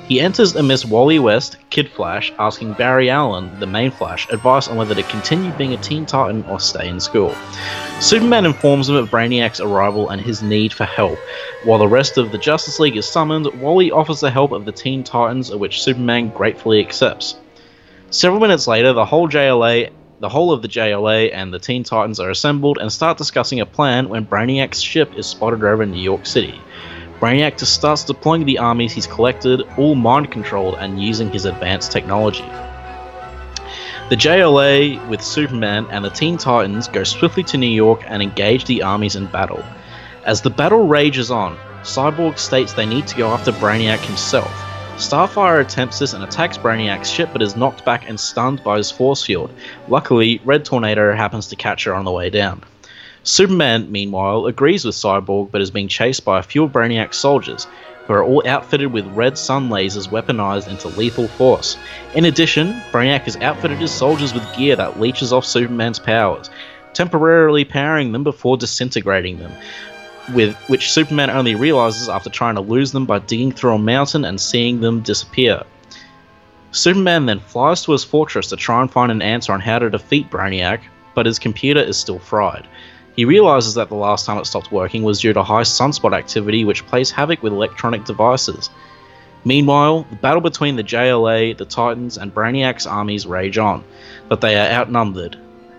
He 0.09 0.21
enters 0.21 0.55
amidst 0.55 0.85
Wally 0.85 1.19
West, 1.19 1.57
Kid 1.71 1.89
Flash, 1.89 2.31
asking 2.39 2.75
Barry 2.75 3.09
Allen, 3.09 3.59
the 3.59 3.67
main 3.67 3.91
Flash, 3.91 4.29
advice 4.29 4.69
on 4.69 4.77
whether 4.77 4.95
to 4.95 5.03
continue 5.05 5.51
being 5.53 5.73
a 5.73 5.79
Teen 5.79 6.05
Titan 6.05 6.45
or 6.45 6.61
stay 6.61 6.89
in 6.89 7.01
school. 7.01 7.35
Superman 8.01 8.45
informs 8.45 8.91
him 8.91 8.97
of 8.97 9.09
Brainiac's 9.09 9.61
arrival 9.61 10.11
and 10.11 10.21
his 10.21 10.43
need 10.43 10.75
for 10.75 10.85
help. 10.85 11.19
While 11.65 11.79
the 11.79 11.89
rest 11.89 12.19
of 12.19 12.33
the 12.33 12.39
Justice 12.39 12.79
League 12.79 12.99
is 12.99 13.09
summoned, 13.09 13.47
Wally 13.63 13.91
offers 13.91 14.21
the 14.21 14.31
help 14.31 14.53
of 14.53 14.67
the 14.67 14.73
Teen 14.73 15.05
Titans, 15.05 15.51
which 15.51 15.83
Superman 15.83 16.29
gratefully 16.29 16.81
accepts. 16.81 17.37
Several 18.11 18.41
minutes 18.43 18.67
later, 18.67 18.93
the 18.93 19.07
whole 19.07 19.27
JLA, 19.27 19.91
the 20.21 20.29
whole 20.29 20.53
of 20.53 20.61
the 20.61 20.69
JLA 20.69 21.31
and 21.33 21.53
the 21.53 21.59
Teen 21.59 21.83
Titans 21.83 22.21
are 22.21 22.29
assembled 22.29 22.77
and 22.79 22.93
start 22.93 23.17
discussing 23.17 23.61
a 23.61 23.67
plan 23.67 24.11
when 24.11 24.27
Brainiac's 24.27 24.83
ship 24.83 25.15
is 25.17 25.27
spotted 25.27 25.65
over 25.65 25.87
New 25.87 26.03
York 26.03 26.27
City. 26.27 26.61
Brainiac 27.21 27.59
just 27.59 27.75
starts 27.75 28.05
deploying 28.05 28.45
the 28.45 28.59
armies 28.59 28.93
he's 28.93 29.07
collected, 29.07 29.63
all 29.79 29.95
mind 29.95 30.31
controlled 30.31 30.77
and 30.79 31.03
using 31.03 31.31
his 31.31 31.45
advanced 31.45 31.93
technology. 31.93 32.45
The 34.11 34.17
JLA, 34.17 35.09
with 35.09 35.23
Superman 35.23 35.87
and 35.91 36.05
the 36.05 36.11
Teen 36.11 36.37
Titans, 36.37 36.89
go 36.89 37.05
swiftly 37.05 37.43
to 37.45 37.57
New 37.57 37.67
York 37.67 38.03
and 38.07 38.23
engage 38.23 38.67
the 38.67 38.83
armies 38.83 39.17
in 39.17 39.27
battle. 39.27 39.65
As 40.25 40.43
the 40.43 40.51
battle 40.51 40.87
rages 40.87 41.31
on, 41.31 41.57
Cyborg 41.83 42.39
states 42.39 42.73
they 42.73 42.87
need 42.87 43.07
to 43.07 43.17
go 43.17 43.29
after 43.29 43.53
Brainiac 43.53 44.01
himself. 44.01 44.53
Starfire 44.97 45.61
attempts 45.61 45.99
this 45.99 46.13
and 46.13 46.23
attacks 46.23 46.57
Brainiac's 46.57 47.11
ship 47.11 47.31
but 47.33 47.43
is 47.43 47.57
knocked 47.57 47.85
back 47.85 48.09
and 48.09 48.19
stunned 48.19 48.63
by 48.63 48.77
his 48.77 48.91
force 48.91 49.25
field. 49.25 49.51
Luckily, 49.89 50.41
Red 50.45 50.65
Tornado 50.65 51.15
happens 51.15 51.49
to 51.49 51.57
catch 51.57 51.85
her 51.85 51.95
on 51.95 52.05
the 52.05 52.13
way 52.13 52.31
down. 52.31 52.63
Superman, 53.25 53.91
meanwhile, 53.91 54.45
agrees 54.45 54.85
with 54.85 54.95
Cyborg 54.95 55.51
but 55.51 55.63
is 55.63 55.71
being 55.71 55.89
chased 55.89 56.27
by 56.27 56.39
a 56.39 56.43
few 56.43 56.65
of 56.65 56.73
Brainiac's 56.73 57.17
soldiers, 57.17 57.67
who 58.07 58.13
are 58.13 58.23
all 58.23 58.47
outfitted 58.47 58.93
with 58.93 59.07
red 59.17 59.39
sun 59.39 59.71
lasers 59.71 60.09
weaponized 60.09 60.69
into 60.69 60.89
lethal 60.89 61.27
force. 61.27 61.79
In 62.15 62.27
addition, 62.27 62.83
Brainiac 62.93 63.23
has 63.23 63.39
outfitted 63.39 63.79
his 63.79 63.93
soldiers 63.93 64.35
with 64.35 64.55
gear 64.55 64.77
that 64.77 65.01
leeches 65.01 65.33
off 65.33 65.47
Superman's 65.47 65.99
powers, 65.99 66.51
temporarily 66.93 67.65
powering 67.65 68.13
them 68.13 68.25
before 68.25 68.59
disintegrating 68.59 69.39
them, 69.39 69.53
with 70.35 70.55
which 70.69 70.93
Superman 70.93 71.31
only 71.31 71.55
realizes 71.55 72.11
after 72.11 72.29
trying 72.29 72.57
to 72.57 72.61
lose 72.61 72.93
them 72.93 73.07
by 73.07 73.21
digging 73.21 73.53
through 73.53 73.75
a 73.75 73.79
mountain 73.79 74.27
and 74.27 74.39
seeing 74.39 74.81
them 74.81 75.01
disappear. 75.01 75.63
Superman 76.73 77.25
then 77.25 77.41
flies 77.41 77.83
to 77.85 77.93
his 77.93 78.05
fortress 78.05 78.49
to 78.49 78.57
try 78.57 78.83
and 78.83 78.93
find 78.93 79.11
an 79.11 79.23
answer 79.23 79.55
on 79.55 79.61
how 79.61 79.79
to 79.79 79.89
defeat 79.89 80.29
Brainiac, 80.29 80.81
but 81.15 81.25
his 81.25 81.39
computer 81.39 81.81
is 81.81 81.97
still 81.97 82.19
fried. 82.19 82.67
He 83.17 83.25
realizes 83.25 83.75
that 83.75 83.89
the 83.89 83.95
last 83.95 84.27
time 84.27 84.39
it 84.39 84.47
stopped 84.47 84.73
working 84.73 85.05
was 85.05 85.21
due 85.21 85.33
to 85.33 85.43
high 85.43 85.63
sunspot 85.63 86.17
activity, 86.17 86.65
which 86.65 86.87
plays 86.87 87.11
havoc 87.11 87.43
with 87.43 87.53
electronic 87.53 88.05
devices. 88.05 88.71
Meanwhile, 89.45 90.07
the 90.11 90.17
battle 90.17 90.41
between 90.41 90.77
the 90.77 90.83
JLA, 90.83 91.57
the 91.57 91.65
Titans, 91.65 92.17
and 92.17 92.35
Brainiac's 92.35 92.87
armies 92.87 93.27
rage 93.27 93.59
on, 93.59 93.85
but 94.29 94.41
they 94.41 94.57
are 94.57 94.71
outnumbered. 94.73 95.37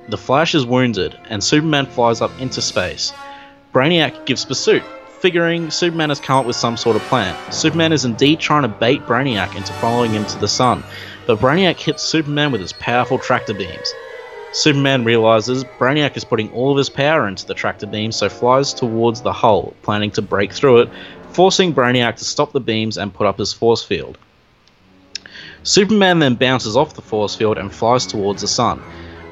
The 0.07 0.17
Flash 0.17 0.53
is 0.53 0.65
wounded, 0.65 1.17
and 1.29 1.43
Superman 1.43 1.87
flies 1.87 2.21
up 2.21 2.31
into 2.39 2.61
space. 2.61 3.11
Brainiac 3.73 4.25
gives 4.25 4.45
pursuit, 4.45 4.83
figuring 5.19 5.71
Superman 5.71 6.09
has 6.09 6.19
come 6.19 6.37
up 6.37 6.45
with 6.45 6.55
some 6.55 6.77
sort 6.77 6.95
of 6.95 7.01
plan. 7.03 7.35
Superman 7.51 7.91
is 7.91 8.05
indeed 8.05 8.39
trying 8.39 8.61
to 8.61 8.67
bait 8.67 9.01
Brainiac 9.07 9.55
into 9.55 9.73
following 9.73 10.11
him 10.11 10.25
to 10.27 10.37
the 10.37 10.47
sun, 10.47 10.83
but 11.25 11.39
Brainiac 11.39 11.77
hits 11.77 12.03
Superman 12.03 12.51
with 12.51 12.61
his 12.61 12.73
powerful 12.73 13.17
tractor 13.17 13.55
beams. 13.55 13.93
Superman 14.55 15.03
realizes 15.03 15.65
Brainiac 15.65 16.15
is 16.15 16.23
putting 16.23 16.49
all 16.53 16.71
of 16.71 16.77
his 16.77 16.89
power 16.89 17.27
into 17.27 17.45
the 17.45 17.53
tractor 17.53 17.85
beam, 17.85 18.13
so 18.13 18.29
flies 18.29 18.73
towards 18.73 19.19
the 19.21 19.33
hull, 19.33 19.73
planning 19.81 20.11
to 20.11 20.21
break 20.21 20.53
through 20.53 20.79
it, 20.79 20.89
forcing 21.31 21.73
Brainiac 21.73 22.15
to 22.15 22.23
stop 22.23 22.53
the 22.53 22.61
beams 22.61 22.97
and 22.97 23.13
put 23.13 23.27
up 23.27 23.37
his 23.37 23.51
force 23.51 23.83
field. 23.83 24.17
Superman 25.63 26.19
then 26.19 26.35
bounces 26.35 26.77
off 26.77 26.93
the 26.93 27.01
force 27.01 27.35
field 27.35 27.57
and 27.57 27.69
flies 27.69 28.05
towards 28.05 28.43
the 28.43 28.47
sun. 28.47 28.81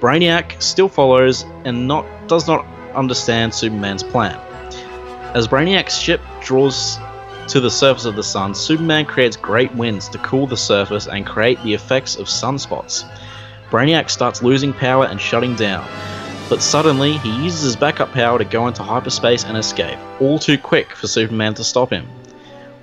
Brainiac 0.02 0.62
still 0.62 0.90
follows 0.90 1.46
and 1.64 1.88
not 1.88 2.06
does 2.28 2.46
not 2.46 2.66
understand 2.94 3.54
Superman's 3.54 4.04
plan. 4.04 4.38
As 5.34 5.48
Brainiac's 5.48 5.98
ship 5.98 6.20
draws 6.42 7.00
to 7.48 7.62
the 7.62 7.72
surface 7.72 8.04
of 8.04 8.18
the 8.18 8.24
sun, 8.24 8.54
Superman 8.54 9.06
creates 9.06 9.38
great 9.38 9.74
winds 9.76 10.10
to 10.10 10.18
cool 10.18 10.48
the 10.48 10.58
surface 10.58 11.08
and 11.08 11.26
create 11.26 11.64
the 11.64 11.74
effects 11.74 12.18
of 12.18 12.28
sunspots. 12.28 13.06
Brainiac 13.74 14.12
starts 14.12 14.44
losing 14.44 14.72
power 14.72 15.06
and 15.06 15.20
shutting 15.20 15.56
down, 15.56 15.84
but 16.48 16.62
suddenly 16.62 17.14
he 17.18 17.44
uses 17.44 17.64
his 17.64 17.76
backup 17.76 18.12
power 18.12 18.38
to 18.38 18.46
go 18.46 18.68
into 18.68 18.84
hyperspace 18.84 19.46
and 19.46 19.58
escape, 19.58 19.98
all 20.22 20.38
too 20.38 20.60
quick 20.60 20.92
for 20.92 21.08
Superman 21.08 21.56
to 21.56 21.64
stop 21.64 21.90
him. 21.90 22.08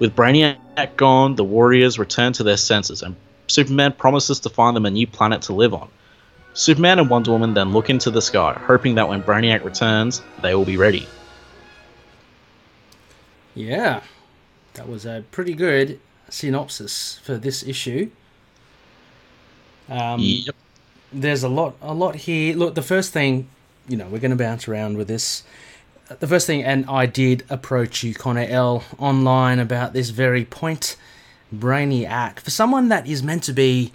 With 0.01 0.17
Brainiac 0.17 0.97
gone, 0.97 1.37
the 1.37 1.45
warriors 1.45 1.97
return 1.97 2.33
to 2.33 2.43
their 2.43 2.57
senses, 2.57 3.03
and 3.03 3.15
Superman 3.47 3.93
promises 3.93 4.41
to 4.41 4.51
find 4.51 4.75
them 4.75 4.85
a 4.85 4.91
new 4.91 5.07
planet 5.07 5.43
to 5.43 5.53
live 5.53 5.75
on. 5.75 5.89
Superman 6.55 6.99
and 6.99 7.09
Wonder 7.09 7.31
Woman 7.31 7.55
then 7.55 7.71
look 7.71 7.89
into 7.89 8.11
the 8.11 8.21
sky, 8.21 8.61
hoping 8.67 8.97
that 8.97 9.09
when 9.09 9.23
Brainiac 9.23 9.63
returns, 9.63 10.23
they 10.43 10.57
will 10.57 10.65
be 10.65 10.77
ready. 10.77 11.07
Yeah, 13.55 14.03
that 14.75 14.89
was 14.89 15.07
a 15.07 15.23
pretty 15.31 15.55
good 15.55 16.01
synopsis 16.31 17.21
for 17.23 17.39
this 17.39 17.63
issue. 17.63 18.11
Um, 19.89 20.19
Yep. 20.19 20.57
There's 21.13 21.43
a 21.43 21.49
lot 21.49 21.77
a 21.83 21.95
lot 21.95 22.15
here. 22.15 22.55
Look 22.57 22.75
the 22.75 22.83
first 22.83 23.13
thing 23.13 23.49
you 23.89 23.97
know 23.97 24.07
we're 24.07 24.21
going 24.21 24.31
to 24.31 24.37
bounce 24.37 24.69
around 24.69 24.97
with 24.97 25.09
this. 25.09 25.43
The 26.09 26.27
first 26.27 26.47
thing 26.47 26.65
and 26.65 26.87
i 26.89 27.07
did 27.07 27.45
approach 27.49 28.03
you 28.03 28.15
connor 28.15 28.47
l 28.49 28.83
online 28.99 29.61
about 29.61 29.93
this 29.93 30.11
very 30.11 30.45
point 30.45 30.97
Brainy 31.53 32.05
brainiac. 32.05 32.41
For 32.41 32.51
someone 32.51 32.89
that 32.89 33.07
is 33.07 33.23
meant 33.23 33.45
to 33.45 33.53
be 33.53 33.93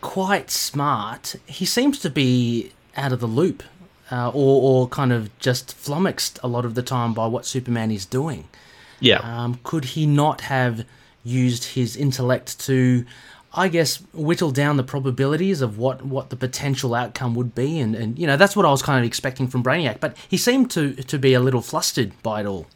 quite 0.00 0.50
smart 0.50 1.36
he 1.46 1.64
seems 1.64 1.98
to 2.00 2.10
be 2.10 2.72
out 2.96 3.12
of 3.12 3.20
the 3.20 3.26
loop 3.26 3.62
uh, 4.10 4.28
or, 4.28 4.62
or 4.62 4.88
kind 4.88 5.12
of 5.12 5.36
just 5.38 5.74
flummoxed 5.74 6.38
a 6.42 6.48
lot 6.48 6.64
of 6.64 6.74
the 6.74 6.82
time 6.82 7.12
by 7.12 7.26
what 7.26 7.44
superman 7.44 7.90
is 7.90 8.06
doing. 8.06 8.48
Yeah. 9.00 9.18
um, 9.18 9.60
could 9.62 9.84
he 9.84 10.06
not 10.06 10.42
have 10.42 10.84
used 11.24 11.64
his 11.64 11.96
intellect 11.96 12.58
to, 12.60 13.04
I 13.54 13.68
guess, 13.68 13.96
whittle 14.12 14.50
down 14.50 14.76
the 14.76 14.82
probabilities 14.82 15.62
of 15.62 15.78
what, 15.78 16.04
what 16.04 16.30
the 16.30 16.36
potential 16.36 16.94
outcome 16.94 17.34
would 17.34 17.54
be? 17.54 17.80
And, 17.80 17.94
and, 17.94 18.18
you 18.18 18.26
know, 18.26 18.36
that's 18.36 18.54
what 18.54 18.66
I 18.66 18.70
was 18.70 18.82
kind 18.82 18.98
of 18.98 19.06
expecting 19.06 19.48
from 19.48 19.62
Brainiac. 19.62 20.00
But 20.00 20.16
he 20.28 20.36
seemed 20.36 20.70
to, 20.72 20.94
to 20.94 21.18
be 21.18 21.32
a 21.34 21.40
little 21.40 21.62
flustered 21.62 22.12
by 22.22 22.40
it 22.40 22.46
all. 22.46 22.66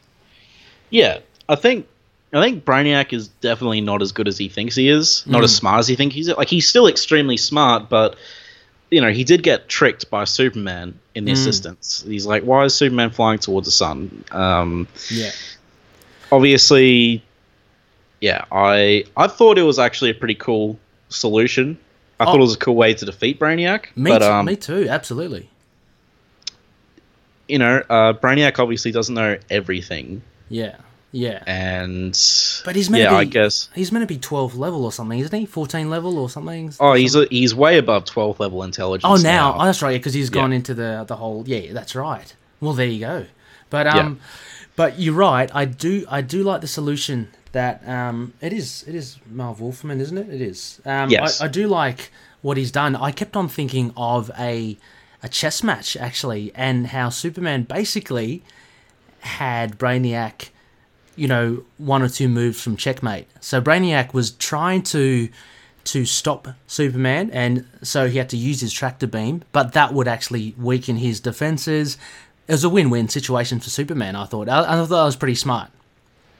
Yeah, 0.91 1.19
I 1.49 1.57
think 1.57 1.87
I 2.35 2.43
think 2.43 2.65
Brainiac 2.65 3.13
is 3.13 3.29
definitely 3.29 3.83
not 3.83 4.01
as 4.01 4.13
good 4.13 4.27
as 4.29 4.39
he 4.39 4.49
thinks 4.49 4.75
he 4.75 4.89
is. 4.89 5.27
Not 5.27 5.45
as 5.45 5.55
smart 5.55 5.81
as 5.81 5.89
he 5.89 5.97
thinks 5.97 6.15
he's. 6.15 6.29
Like 6.29 6.49
he's 6.49 6.67
still 6.67 6.87
extremely 6.87 7.37
smart, 7.37 7.91
but 7.91 8.17
you 8.91 9.01
know 9.01 9.11
he 9.11 9.25
did 9.25 9.43
get 9.43 9.69
tricked 9.69 10.09
by 10.09 10.25
Superman 10.25 10.99
in 11.15 11.27
the 11.27 11.33
assistance. 11.33 12.03
He's 12.07 12.25
like, 12.27 12.43
why 12.43 12.65
is 12.65 12.75
Superman 12.75 13.11
flying 13.11 13.39
towards 13.39 13.67
the 13.67 13.73
sun? 13.73 14.25
Um, 14.33 14.89
Yeah. 15.11 15.31
obviously, 16.31 17.23
yeah, 18.23 18.45
I 18.51 19.05
I 19.19 19.27
thought 19.27 19.59
it 19.59 19.63
was 19.65 19.79
actually 19.79 20.11
a 20.11 20.15
pretty 20.15 20.37
cool 20.37 20.79
solution. 21.11 21.77
I 22.19 22.25
thought 22.25 22.37
Oh. 22.37 22.39
it 22.39 22.41
was 22.49 22.55
a 22.55 22.59
cool 22.59 22.77
way 22.77 22.95
to 22.95 23.05
defeat 23.05 23.39
Brainiac. 23.39 23.87
Me, 23.97 24.11
but 24.13 24.21
too, 24.21 24.25
um, 24.33 24.47
me 24.47 24.57
too. 24.57 24.87
Absolutely. 24.89 25.51
you 27.49 27.59
know, 27.59 27.83
uh, 27.91 28.13
Brainiac 28.15 28.59
obviously 28.59 28.93
doesn't 28.93 29.15
know 29.15 29.37
everything, 29.51 30.23
Yeah. 30.49 30.77
Yeah. 31.15 31.43
and 31.47 32.13
But 32.65 32.75
he's 32.77 32.89
meant 32.89 33.03
yeah, 33.03 33.11
to 33.11 33.17
be. 33.17 33.21
I 33.21 33.25
guess. 33.25 33.69
he's 33.75 33.93
meant 33.93 34.03
to 34.03 34.07
be 34.07 34.19
twelve 34.19 34.57
level 34.57 34.85
or 34.87 34.93
something, 34.93 35.19
isn't 35.19 35.39
he? 35.39 35.45
Fourteen 35.45 35.91
level 35.91 36.17
or 36.19 36.31
something. 36.31 36.73
Oh, 36.81 36.95
he's 36.95 37.15
a, 37.15 37.27
he's 37.31 37.55
way 37.55 37.77
above 37.77 38.07
twelve 38.07 38.41
level 38.41 38.63
intelligence. 38.63 39.05
Oh, 39.21 39.23
now 39.23 39.55
oh, 39.59 39.65
that's 39.67 39.83
right. 39.83 39.91
Yeah, 39.93 39.99
because 39.99 40.15
he's 40.15 40.31
Yeah. 40.31 40.35
gone 40.41 40.53
into 40.55 40.73
the 40.73 41.05
the 41.07 41.17
whole. 41.17 41.45
Yeah, 41.47 41.73
that's 41.75 41.95
right. 41.95 42.33
Well, 42.61 42.73
there 42.73 42.87
you 42.87 43.01
go. 43.01 43.27
But 43.69 43.87
um, 43.89 44.21
but 44.77 44.99
you're 44.99 45.13
right. 45.15 45.51
I 45.55 45.67
do 45.67 46.07
I 46.09 46.23
do 46.23 46.43
like 46.45 46.63
the 46.63 46.67
solution 46.69 47.29
that 47.53 47.87
um, 47.89 48.33
it 48.41 48.53
is 48.53 48.85
it 48.87 48.95
is 48.95 49.19
Marv 49.31 49.61
Wolfman, 49.61 50.01
isn't 50.01 50.19
it? 50.19 50.29
It 50.29 50.41
is. 50.41 50.81
Um, 50.85 51.11
Yes. 51.11 51.41
I, 51.41 51.45
I 51.45 51.49
do 51.49 51.67
like 51.69 52.11
what 52.43 52.57
he's 52.57 52.71
done. 52.71 52.97
I 52.97 53.13
kept 53.13 53.37
on 53.37 53.49
thinking 53.49 53.93
of 53.97 54.31
a 54.39 54.77
a 55.23 55.29
chess 55.29 55.63
match 55.63 55.97
actually, 55.97 56.53
and 56.55 56.89
how 56.89 57.09
Superman 57.09 57.63
basically 57.63 58.43
had 59.21 59.79
Brainiac, 59.79 60.49
you 61.15 61.29
know, 61.29 61.63
one 61.79 62.03
or 62.03 62.09
two 62.09 62.29
moves 62.29 62.61
from 62.61 62.77
checkmate. 62.77 63.29
So 63.41 63.61
Brainiac 63.61 64.13
was 64.13 64.33
trying 64.33 64.83
to 64.85 65.29
to 65.85 66.05
stop 66.05 66.49
Superman, 66.67 67.31
and 67.33 67.67
so 67.83 68.09
he 68.09 68.19
had 68.19 68.29
to 68.31 68.37
use 68.37 68.61
his 68.61 68.73
tractor 68.73 69.07
beam, 69.07 69.43
but 69.53 69.73
that 69.73 69.93
would 69.93 70.09
actually 70.09 70.55
weaken 70.59 70.97
his 70.97 71.21
defenses. 71.21 71.99
It 72.49 72.53
was 72.53 72.65
a 72.65 72.69
win-win 72.69 73.09
situation 73.09 73.61
for 73.61 73.71
Superman. 73.71 74.17
I 74.17 74.25
thought. 74.27 74.49
I, 74.49 74.61
I 74.61 74.65
thought 74.77 74.89
that 74.89 75.05
was 75.05 75.17
pretty 75.17 75.35
smart. 75.37 75.71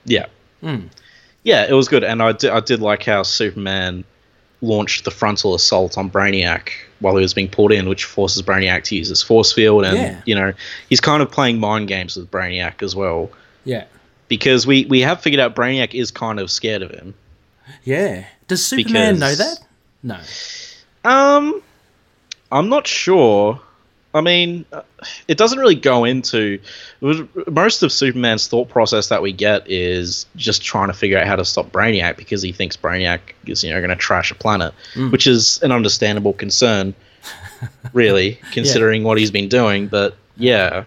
Yeah. 0.05 0.25
Hmm. 0.61 0.87
Yeah, 1.43 1.65
it 1.67 1.73
was 1.73 1.87
good, 1.87 2.03
and 2.03 2.21
I 2.21 2.31
did, 2.31 2.51
I 2.51 2.59
did 2.61 2.79
like 2.81 3.03
how 3.03 3.23
Superman 3.23 4.03
launched 4.61 5.03
the 5.03 5.11
frontal 5.11 5.53
assault 5.55 5.97
on 5.97 6.09
Brainiac 6.09 6.69
while 7.01 7.17
he 7.17 7.21
was 7.21 7.33
being 7.33 7.49
pulled 7.49 7.73
in, 7.73 7.89
which 7.89 8.05
forces 8.05 8.41
Brainiac 8.41 8.83
to 8.85 8.95
use 8.95 9.09
his 9.09 9.21
force 9.21 9.51
field, 9.51 9.83
and 9.83 9.97
Yeah. 9.97 10.21
you 10.25 10.35
know 10.35 10.53
he's 10.87 11.01
kind 11.01 11.21
of 11.21 11.29
playing 11.31 11.59
mind 11.59 11.87
games 11.89 12.15
with 12.15 12.31
Brainiac 12.31 12.81
as 12.81 12.95
well, 12.95 13.29
Yeah. 13.65 13.83
because 14.29 14.65
we 14.65 14.85
we 14.85 15.01
have 15.01 15.21
figured 15.21 15.41
out 15.41 15.53
Brainiac 15.55 15.93
is 15.93 16.11
kind 16.11 16.39
of 16.39 16.49
scared 16.49 16.81
of 16.81 16.91
him. 16.91 17.13
Yeah. 17.83 18.23
Does 18.47 18.65
Superman 18.65 19.19
know 19.19 19.35
that? 19.35 19.59
No. 20.01 20.19
Um, 21.03 21.61
I'm 22.51 22.69
not 22.69 22.87
sure. 22.87 23.59
I 24.15 24.21
mean, 24.21 24.65
uh, 24.71 24.81
it 25.27 25.37
doesn't 25.39 25.57
really 25.57 25.75
go 25.75 26.03
into 26.03 26.59
most 27.47 27.81
of 27.81 27.91
Superman's 27.91 28.47
thought 28.47 28.69
process 28.69 29.07
that 29.09 29.21
we 29.21 29.31
get 29.33 29.69
is 29.69 30.25
just 30.35 30.63
trying 30.63 30.87
to 30.87 30.93
figure 30.93 31.17
out 31.17 31.25
how 31.25 31.35
to 31.35 31.43
stop 31.45 31.71
Brainiac 31.71 32.15
because 32.17 32.41
he 32.43 32.51
thinks 32.51 32.77
Brainiac 32.77 33.19
is, 33.47 33.63
you 33.63 33.71
know, 33.71 33.79
going 33.79 33.89
to 33.89 33.95
trash 33.95 34.29
a 34.31 34.35
planet, 34.35 34.73
which 35.09 35.25
is 35.25 35.61
an 35.63 35.71
understandable 35.71 36.33
concern, 36.33 36.93
really, 37.93 38.39
considering 38.51 39.03
what 39.03 39.17
he's 39.17 39.31
been 39.31 39.49
doing. 39.49 39.87
But 39.87 40.15
yeah, 40.37 40.83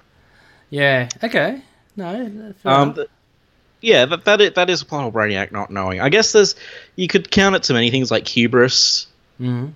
Yeah. 0.71 1.09
Okay. 1.23 1.61
No. 1.97 2.53
um, 2.65 2.95
th- 2.95 3.09
yeah, 3.81 4.05
that 4.07 4.25
that 4.25 4.41
is, 4.41 4.53
that 4.55 4.71
is 4.71 4.83
a 4.83 4.85
plan 4.87 5.05
of 5.07 5.13
Brainiac 5.15 5.51
not 5.53 5.71
knowing. 5.71 6.01
I 6.01 6.09
guess 6.11 6.33
there's 6.33 6.55
you 6.97 7.09
could 7.09 7.31
count 7.31 7.57
it 7.57 7.63
to 7.65 7.73
many 7.73 7.91
things 7.91 8.11
like 8.11 8.27
hubris, 8.29 9.07
Mhm. 9.41 9.73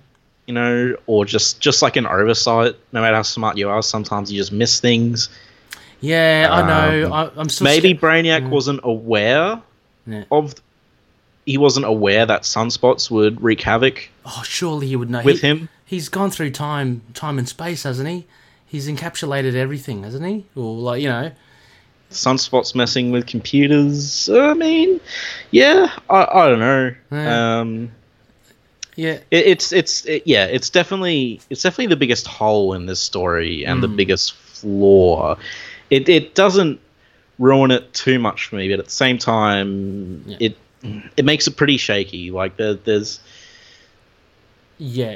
You 0.47 0.53
know, 0.53 0.95
or 1.07 1.25
just 1.25 1.59
just 1.59 1.81
like 1.81 1.95
an 1.95 2.05
oversight. 2.07 2.75
No 2.91 3.01
matter 3.01 3.15
how 3.15 3.21
smart 3.21 3.57
you 3.57 3.69
are, 3.69 3.81
sometimes 3.81 4.31
you 4.31 4.37
just 4.39 4.51
miss 4.51 4.79
things. 4.79 5.29
Yeah, 5.99 6.47
I 6.49 6.67
know. 6.67 7.05
um, 7.07 7.13
I, 7.13 7.31
I'm 7.39 7.49
still 7.49 7.65
Maybe 7.65 7.95
sca- 7.95 8.05
Brainiac 8.05 8.49
wasn't 8.49 8.79
aware 8.83 9.61
Yeah. 10.07 10.23
of. 10.31 10.55
He 11.45 11.57
wasn't 11.57 11.85
aware 11.87 12.25
that 12.25 12.43
sunspots 12.43 13.09
would 13.11 13.41
wreak 13.41 13.61
havoc 13.61 14.09
Oh, 14.25 14.43
surely 14.45 14.87
he 14.87 14.95
would 14.95 15.09
know. 15.09 15.23
with 15.23 15.41
He- 15.41 15.47
him. 15.47 15.69
He's 15.85 16.07
gone 16.07 16.31
through 16.31 16.51
time, 16.51 17.01
time 17.13 17.37
and 17.37 17.49
space, 17.49 17.83
hasn't 17.83 18.07
he? 18.07 18.25
He's 18.65 18.87
encapsulated 18.87 19.55
everything, 19.55 20.03
hasn't 20.03 20.25
he? 20.25 20.45
Or 20.55 20.73
like 20.75 21.01
you 21.01 21.09
know, 21.09 21.31
Sunspots 22.09 22.75
messing 22.75 23.11
with 23.11 23.25
computers. 23.27 24.29
I 24.29 24.53
mean, 24.53 24.99
yeah, 25.51 25.91
I, 26.09 26.25
I 26.31 26.47
don't 26.49 26.59
know. 26.59 26.95
Yeah. 27.11 27.59
Um, 27.59 27.91
yeah, 29.01 29.13
it, 29.31 29.45
it's 29.53 29.71
it's 29.71 30.05
it, 30.05 30.23
yeah, 30.25 30.45
it's 30.45 30.69
definitely 30.69 31.39
it's 31.49 31.63
definitely 31.63 31.87
the 31.87 31.95
biggest 32.05 32.27
hole 32.27 32.73
in 32.73 32.85
this 32.85 32.99
story 32.99 33.65
and 33.65 33.81
the 33.81 33.87
Mm. 33.87 33.95
biggest 33.95 34.33
flaw. 34.33 35.35
It 35.89 36.07
it 36.09 36.35
doesn't 36.35 36.79
ruin 37.39 37.71
it 37.71 37.93
too 37.93 38.19
much 38.19 38.45
for 38.47 38.57
me, 38.57 38.69
but 38.69 38.79
at 38.79 38.85
the 38.85 38.91
same 38.91 39.17
time, 39.17 40.23
Yeah. 40.27 40.37
it 40.39 40.57
it 41.17 41.25
makes 41.25 41.47
it 41.47 41.57
pretty 41.57 41.77
shaky. 41.77 42.31
Like 42.31 42.57
there, 42.57 42.75
there's 42.75 43.19
yeah. 44.77 45.11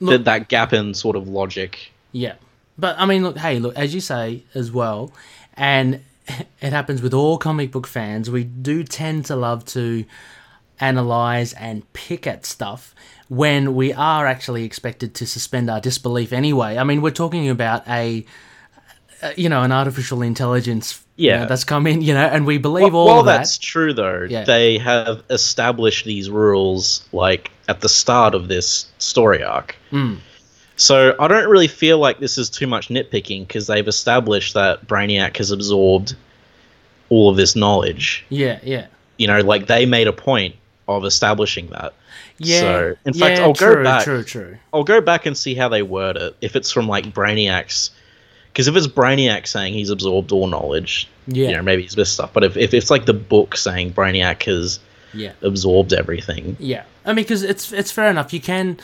that 0.00 0.04
Look, 0.04 0.24
that 0.24 0.48
gap 0.48 0.72
in 0.72 0.94
sort 0.94 1.16
of 1.16 1.28
logic. 1.28 1.92
yeah. 2.12 2.34
But 2.78 2.96
I 2.98 3.06
mean, 3.06 3.22
look, 3.22 3.38
hey, 3.38 3.58
look, 3.58 3.74
as 3.76 3.94
you 3.94 4.00
say 4.02 4.42
as 4.54 4.70
well, 4.70 5.10
and 5.54 6.00
it 6.60 6.72
happens 6.72 7.00
with 7.00 7.14
all 7.14 7.38
comic 7.38 7.70
book 7.70 7.86
fans. 7.86 8.30
We 8.30 8.44
do 8.44 8.84
tend 8.84 9.24
to 9.26 9.36
love 9.36 9.64
to 9.76 10.04
analyze 10.78 11.54
and 11.54 11.90
pick 11.94 12.26
at 12.26 12.44
stuff 12.44 12.94
when 13.28 13.74
we 13.74 13.92
are 13.92 14.26
actually 14.26 14.64
expected 14.64 15.14
to 15.16 15.26
suspend 15.26 15.68
our 15.70 15.80
disbelief 15.80 16.32
anyway. 16.32 16.76
I 16.78 16.84
mean, 16.84 17.02
we're 17.02 17.10
talking 17.10 17.48
about 17.48 17.86
a, 17.88 18.24
you 19.36 19.48
know, 19.48 19.62
an 19.62 19.72
artificial 19.72 20.22
intelligence. 20.22 21.02
you 21.16 21.30
Yeah. 21.30 21.40
know, 21.40 21.46
that's 21.46 21.64
come 21.64 21.86
in, 21.86 22.02
you 22.02 22.12
know, 22.12 22.26
and 22.26 22.46
we 22.46 22.58
believe 22.58 22.94
all 22.94 23.06
While 23.06 23.20
of 23.20 23.26
that. 23.26 23.38
that's 23.38 23.56
true, 23.58 23.94
though, 23.94 24.26
Yeah. 24.28 24.44
they 24.44 24.76
have 24.78 25.22
established 25.30 26.04
these 26.04 26.28
rules 26.28 27.02
like 27.12 27.50
at 27.68 27.80
the 27.80 27.88
start 27.88 28.34
of 28.34 28.48
this 28.48 28.84
story 28.98 29.42
arc. 29.42 29.74
Mm. 29.90 30.18
So 30.76 31.14
I 31.18 31.26
don't 31.26 31.48
really 31.48 31.68
feel 31.68 31.98
like 31.98 32.20
this 32.20 32.36
is 32.36 32.50
too 32.50 32.66
much 32.66 32.88
nitpicking 32.90 33.46
because 33.48 33.66
they've 33.66 33.88
established 33.88 34.52
that 34.54 34.86
Brainiac 34.86 35.38
has 35.38 35.50
absorbed 35.50 36.14
all 37.08 37.30
of 37.30 37.36
this 37.36 37.56
knowledge. 37.56 38.26
Yeah, 38.28 38.58
yeah. 38.62 38.86
You 39.16 39.26
know, 39.26 39.40
like 39.40 39.68
they 39.68 39.86
made 39.86 40.06
a 40.08 40.12
point 40.12 40.54
of 40.86 41.04
establishing 41.06 41.68
that. 41.68 41.94
Yeah. 42.38 42.60
So, 42.60 42.96
in 43.06 43.14
fact, 43.14 43.38
yeah, 43.38 43.44
I'll 43.44 43.54
true, 43.54 43.76
go 43.76 43.84
back. 43.84 44.04
True, 44.04 44.22
true. 44.22 44.56
I'll 44.72 44.84
go 44.84 45.00
back 45.00 45.26
and 45.26 45.36
see 45.36 45.54
how 45.54 45.68
they 45.68 45.82
word 45.82 46.16
it. 46.16 46.36
If 46.40 46.56
it's 46.56 46.70
from 46.70 46.86
like 46.88 47.06
Brainiac's, 47.06 47.90
because 48.52 48.68
if 48.68 48.76
it's 48.76 48.86
Brainiac 48.86 49.46
saying 49.46 49.74
he's 49.74 49.90
absorbed 49.90 50.32
all 50.32 50.46
knowledge, 50.46 51.08
Yeah. 51.26 51.48
you 51.48 51.54
know, 51.56 51.62
maybe 51.62 51.82
he's 51.82 51.94
this 51.94 52.10
stuff. 52.10 52.32
But 52.32 52.44
if, 52.44 52.56
if 52.56 52.74
it's 52.74 52.90
like 52.90 53.06
the 53.06 53.14
book 53.14 53.56
saying 53.56 53.92
Brainiac 53.94 54.42
has 54.44 54.80
Yeah. 55.14 55.32
absorbed 55.42 55.92
everything, 55.92 56.56
Yeah. 56.60 56.82
I 57.04 57.10
mean, 57.10 57.16
because 57.24 57.42
it's 57.42 57.72
it's 57.72 57.90
fair 57.92 58.10
enough. 58.10 58.32
You 58.32 58.40
can, 58.40 58.78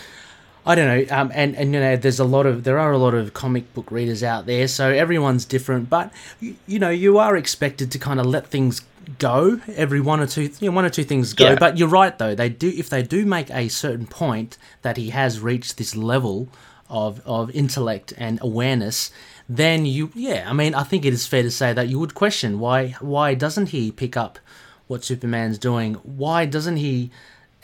I 0.64 0.74
don't 0.76 0.86
know, 0.86 1.16
um, 1.16 1.32
and 1.34 1.56
and 1.56 1.74
you 1.74 1.80
know, 1.80 1.96
there's 1.96 2.20
a 2.20 2.24
lot 2.24 2.46
of 2.46 2.64
there 2.64 2.78
are 2.78 2.92
a 2.92 2.98
lot 2.98 3.14
of 3.14 3.34
comic 3.34 3.72
book 3.74 3.90
readers 3.90 4.22
out 4.22 4.46
there, 4.46 4.68
so 4.68 4.88
everyone's 4.90 5.44
different. 5.44 5.90
But 5.90 6.12
you, 6.40 6.54
you 6.66 6.78
know, 6.78 6.90
you 6.90 7.18
are 7.18 7.36
expected 7.36 7.90
to 7.92 7.98
kind 7.98 8.20
of 8.20 8.26
let 8.26 8.46
things 8.46 8.80
go 9.18 9.60
every 9.68 10.00
one 10.00 10.20
or 10.20 10.26
two, 10.26 10.42
you 10.60 10.70
know, 10.70 10.72
one 10.72 10.84
or 10.84 10.90
two 10.90 11.04
things 11.04 11.32
go. 11.32 11.50
Yeah. 11.50 11.54
But 11.56 11.78
you're 11.78 11.88
right 11.88 12.16
though; 12.16 12.34
they 12.34 12.48
do 12.48 12.68
if 12.68 12.88
they 12.88 13.02
do 13.02 13.24
make 13.24 13.50
a 13.50 13.68
certain 13.68 14.06
point 14.06 14.58
that 14.82 14.96
he 14.96 15.10
has 15.10 15.40
reached 15.40 15.78
this 15.78 15.96
level 15.96 16.48
of 16.88 17.20
of 17.26 17.50
intellect 17.50 18.12
and 18.16 18.38
awareness. 18.42 19.10
Then 19.48 19.84
you, 19.86 20.10
yeah, 20.14 20.48
I 20.48 20.52
mean, 20.52 20.74
I 20.74 20.82
think 20.82 21.04
it 21.04 21.12
is 21.12 21.26
fair 21.26 21.42
to 21.42 21.50
say 21.50 21.72
that 21.72 21.88
you 21.88 21.98
would 21.98 22.14
question 22.14 22.58
why 22.58 22.96
why 23.00 23.34
doesn't 23.34 23.70
he 23.70 23.90
pick 23.90 24.16
up 24.16 24.38
what 24.86 25.04
Superman's 25.04 25.58
doing? 25.58 25.94
Why 25.94 26.46
doesn't 26.46 26.76
he? 26.76 27.10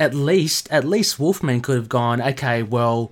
At 0.00 0.14
least, 0.14 0.68
at 0.70 0.84
least 0.84 1.18
Wolfman 1.18 1.60
could 1.60 1.74
have 1.74 1.88
gone. 1.88 2.22
Okay, 2.22 2.62
well, 2.62 3.10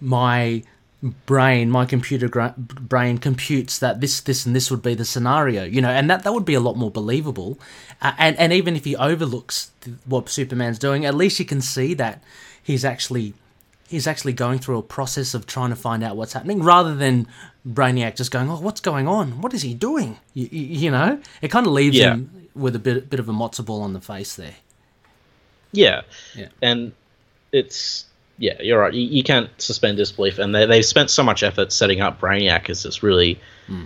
my 0.00 0.62
brain, 1.02 1.70
my 1.70 1.86
computer 1.86 2.28
gra- 2.28 2.54
brain 2.58 3.18
computes 3.18 3.78
that 3.78 4.00
this, 4.00 4.20
this, 4.20 4.44
and 4.46 4.54
this 4.54 4.70
would 4.70 4.82
be 4.82 4.94
the 4.94 5.04
scenario, 5.04 5.64
you 5.64 5.80
know, 5.80 5.88
and 5.90 6.10
that 6.10 6.24
that 6.24 6.32
would 6.34 6.44
be 6.44 6.54
a 6.54 6.60
lot 6.60 6.76
more 6.76 6.90
believable. 6.90 7.58
Uh, 8.02 8.12
and 8.18 8.36
and 8.38 8.52
even 8.52 8.76
if 8.76 8.84
he 8.84 8.94
overlooks 8.96 9.70
th- 9.80 9.96
what 10.04 10.28
Superman's 10.28 10.78
doing, 10.78 11.04
at 11.06 11.14
least 11.14 11.38
you 11.38 11.44
can 11.46 11.60
see 11.60 11.94
that 11.94 12.22
he's 12.62 12.84
actually 12.84 13.32
he's 13.88 14.06
actually 14.06 14.32
going 14.32 14.58
through 14.58 14.78
a 14.78 14.82
process 14.82 15.34
of 15.34 15.46
trying 15.46 15.70
to 15.70 15.76
find 15.76 16.04
out 16.04 16.16
what's 16.16 16.32
happening, 16.34 16.62
rather 16.62 16.94
than 16.94 17.26
Brainiac 17.66 18.16
just 18.16 18.30
going, 18.30 18.50
"Oh, 18.50 18.60
what's 18.60 18.80
going 18.80 19.08
on? 19.08 19.40
What 19.40 19.54
is 19.54 19.62
he 19.62 19.74
doing?" 19.74 20.18
You, 20.34 20.48
you, 20.52 20.62
you 20.84 20.90
know, 20.90 21.20
it 21.42 21.48
kind 21.48 21.66
of 21.66 21.72
leaves 21.72 21.96
Yeah. 21.96 22.12
him 22.14 22.48
with 22.54 22.76
a 22.76 22.78
bit 22.78 23.08
bit 23.08 23.20
of 23.20 23.28
a 23.28 23.32
matzo 23.32 23.64
ball 23.64 23.80
on 23.82 23.92
the 23.94 24.00
face 24.00 24.34
there. 24.36 24.56
yeah, 25.72 26.02
Yeah. 26.34 26.48
and 26.60 26.92
it's 27.52 28.04
yeah, 28.40 28.60
you're 28.60 28.80
right. 28.80 28.92
You, 28.92 29.02
you 29.02 29.22
can't 29.22 29.48
suspend 29.58 29.98
disbelief, 29.98 30.38
and 30.40 30.52
they 30.52 30.66
they've 30.66 30.84
spent 30.84 31.10
so 31.10 31.22
much 31.22 31.44
effort 31.44 31.70
setting 31.72 32.00
up 32.00 32.20
Brainiac 32.20 32.68
as 32.68 32.82
this 32.82 33.02
really 33.04 33.38
Hmm. 33.68 33.84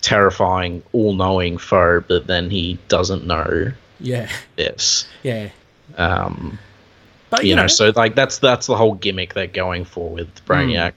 terrifying, 0.00 0.82
all-knowing 0.92 1.58
foe, 1.58 2.00
but 2.06 2.26
then 2.26 2.48
he 2.48 2.78
doesn't 2.88 3.26
know 3.26 3.72
Yeah, 4.00 4.30
this. 4.56 5.06
yeah. 5.22 5.48
Um, 5.98 6.58
But 7.30 7.44
you, 7.44 7.56
know, 7.56 7.66
so 7.66 7.92
like 7.96 8.14
that's 8.14 8.38
that's 8.38 8.66
the 8.68 8.76
whole 8.76 8.94
gimmick 8.94 9.34
they're 9.34 9.46
going 9.48 9.84
for 9.84 10.08
with 10.08 10.28
Brainiac. 10.46 10.92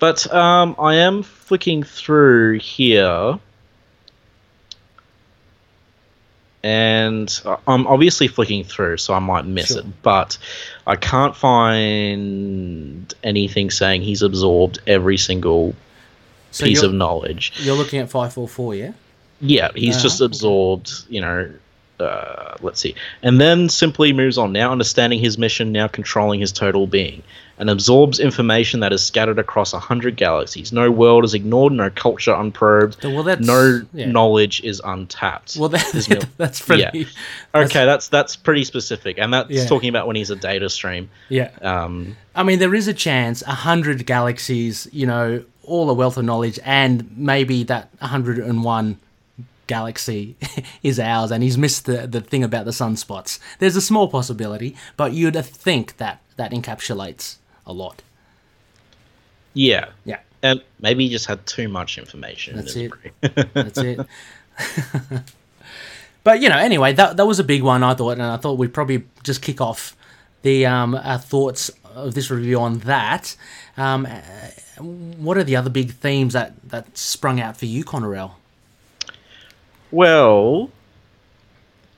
But 0.00 0.30
um, 0.34 0.74
I 0.78 0.96
am 0.96 1.22
flicking 1.22 1.82
through 1.84 2.58
here, 2.58 3.38
and 6.64 7.40
I'm 7.68 7.86
obviously 7.86 8.26
flicking 8.26 8.64
through, 8.64 8.96
so 8.96 9.12
I 9.12 9.18
might 9.18 9.44
miss 9.44 9.68
Sure. 9.68 9.80
it. 9.80 10.02
But 10.02 10.38
I 10.86 10.96
can't 10.96 11.36
find 11.36 13.14
anything 13.22 13.70
saying 13.70 14.02
he's 14.02 14.22
absorbed 14.22 14.78
every 14.86 15.18
single 15.18 15.74
so 16.50 16.64
piece 16.64 16.82
of 16.82 16.92
knowledge. 16.94 17.52
you're 17.60 17.76
looking 17.76 18.00
at 18.00 18.10
five 18.10 18.32
four 18.32 18.48
four, 18.48 18.74
yeah. 18.74 18.92
Yeah, 19.40 19.70
he's 19.74 19.96
Uh-huh, 19.96 20.02
just 20.04 20.20
absorbed, 20.20 20.90
you 21.08 21.20
know. 21.20 21.50
Uh, 22.00 22.56
let's 22.60 22.80
see. 22.80 22.94
And 23.22 23.40
then 23.40 23.68
simply 23.68 24.12
moves 24.12 24.36
on, 24.36 24.52
now 24.52 24.72
understanding 24.72 25.20
his 25.20 25.38
mission, 25.38 25.70
now 25.70 25.86
controlling 25.86 26.40
his 26.40 26.50
total 26.50 26.86
being, 26.88 27.22
and 27.58 27.70
absorbs 27.70 28.18
information 28.18 28.80
that 28.80 28.92
is 28.92 29.04
scattered 29.04 29.38
across 29.38 29.72
a 29.72 29.78
hundred 29.78 30.16
galaxies. 30.16 30.72
No 30.72 30.90
world 30.90 31.24
is 31.24 31.34
ignored, 31.34 31.72
no 31.72 31.88
culture 31.90 32.34
unprobed, 32.34 33.02
Well, 33.04 33.22
no 33.40 33.82
yeah. 33.92 34.06
knowledge 34.06 34.62
is 34.64 34.80
untapped. 34.84 35.56
Well, 35.56 35.68
that, 35.68 36.28
that's 36.36 36.60
pretty. 36.60 36.82
Yeah. 36.82 36.90
that's- 37.52 37.70
okay, 37.70 37.84
that's 37.84 38.08
that's 38.08 38.36
pretty 38.36 38.64
specific, 38.64 39.18
and 39.18 39.32
that's 39.32 39.50
Yeah. 39.50 39.66
talking 39.66 39.88
about 39.88 40.06
when 40.06 40.16
he's 40.16 40.30
a 40.30 40.36
data 40.36 40.68
stream. 40.68 41.10
Yeah. 41.28 41.50
Um, 41.62 42.16
I 42.34 42.42
mean, 42.42 42.58
there 42.58 42.74
is 42.74 42.88
a 42.88 42.94
chance 42.94 43.42
a 43.42 43.52
hundred 43.54 44.04
galaxies, 44.06 44.88
you 44.92 45.06
know, 45.06 45.44
all 45.62 45.88
a 45.90 45.94
wealth 45.94 46.16
of 46.16 46.24
knowledge, 46.24 46.58
and 46.64 47.08
maybe 47.16 47.62
that 47.64 47.88
hundred 48.00 48.38
and 48.38 48.64
one 48.64 48.98
galaxy 49.66 50.36
is 50.82 51.00
ours, 51.00 51.30
and 51.30 51.42
he's 51.42 51.56
missed 51.56 51.86
the 51.86 52.06
the 52.06 52.20
thing 52.20 52.42
about 52.44 52.64
the 52.64 52.70
sunspots. 52.70 53.38
There's 53.60 53.76
a 53.76 53.80
small 53.80 54.08
possibility, 54.08 54.76
but 54.96 55.12
you'd 55.12 55.36
think 55.44 55.96
that 55.98 56.20
that 56.36 56.50
encapsulates 56.50 57.36
a 57.66 57.72
lot. 57.72 58.02
yeah, 59.54 59.88
Yeah, 60.04 60.20
and 60.42 60.62
maybe 60.80 61.04
he 61.04 61.10
just 61.10 61.26
had 61.26 61.44
too 61.46 61.68
much 61.68 61.98
information. 61.98 62.56
That's 62.56 62.76
it. 62.76 62.92
that's 63.54 63.78
it. 63.78 64.06
but 66.24 66.40
you 66.40 66.48
know, 66.48 66.58
anyway, 66.58 66.92
that 66.92 67.16
that 67.16 67.26
was 67.26 67.38
a 67.38 67.44
big 67.44 67.62
one. 67.62 67.82
I 67.82 67.94
thought, 67.94 68.12
and 68.12 68.22
I 68.22 68.36
thought 68.36 68.58
we'd 68.58 68.74
probably 68.74 69.04
just 69.22 69.42
kick 69.42 69.60
off 69.60 69.96
the 70.42 70.66
um, 70.66 70.94
our 70.94 71.18
thoughts 71.18 71.70
of 71.94 72.14
this 72.14 72.30
review 72.30 72.60
on 72.60 72.78
that. 72.80 73.36
Um, 73.76 74.06
what 75.18 75.36
are 75.38 75.44
the 75.44 75.56
other 75.56 75.70
big 75.70 75.92
themes 75.92 76.34
that 76.34 76.52
that 76.68 76.96
sprung 76.96 77.40
out 77.40 77.56
for 77.56 77.66
you, 77.66 77.84
Connorell? 77.84 78.32
Well, 79.90 80.70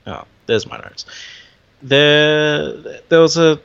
oh, 0.05 0.23
there's 0.45 0.67
my 0.67 0.77
notes. 0.77 1.05
There, 1.81 2.73
there 3.09 3.19
was 3.19 3.37
a. 3.37 3.59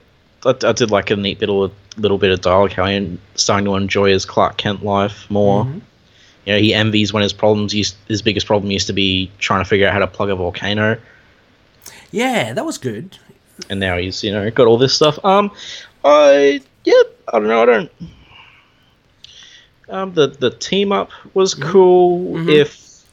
I, 0.45 0.55
I 0.65 0.73
did 0.73 0.91
like 0.91 1.11
a 1.11 1.17
neat 1.17 1.41
little 1.41 1.71
little 1.99 2.19
bit 2.19 2.31
of 2.31 2.41
dialogue. 2.41 2.73
How 2.73 2.85
I'm 2.85 3.21
starting 3.35 3.65
to 3.67 3.75
enjoy 3.77 4.11
his 4.11 4.25
Clark 4.25 4.57
Kent 4.57 4.85
life 4.85 5.31
more. 5.31 5.67
You 6.47 6.55
know, 6.55 6.59
he 6.59 6.75
envies 6.75 7.13
when 7.13 7.23
his 7.23 7.33
problems 7.33 7.73
used 7.75 7.95
his 8.09 8.21
biggest 8.23 8.47
problem 8.47 8.71
used 8.71 8.89
to 8.89 8.93
be 8.93 9.31
trying 9.39 9.63
to 9.63 9.69
figure 9.69 9.87
out 9.87 9.93
how 9.93 10.01
to 10.01 10.07
plug 10.09 10.29
a 10.31 10.35
volcano, 10.35 10.99
Yeah, 12.11 12.53
that 12.53 12.65
was 12.65 12.79
good. 12.79 13.17
and 13.71 13.79
now 13.79 13.97
he's 13.97 14.25
you 14.25 14.33
know 14.33 14.51
got 14.51 14.67
all 14.67 14.79
this 14.79 14.95
stuff. 14.95 15.25
Um, 15.25 15.51
I 16.05 16.61
yeah, 16.85 17.03
I 17.33 17.39
don't 17.39 17.47
know. 17.49 17.63
I 17.63 17.67
don't. 17.67 17.91
Um, 19.89 20.15
the 20.15 20.29
the 20.29 20.51
team 20.51 20.91
up 20.93 21.11
was 21.35 21.55
cool. 21.55 22.49
If 22.49 23.05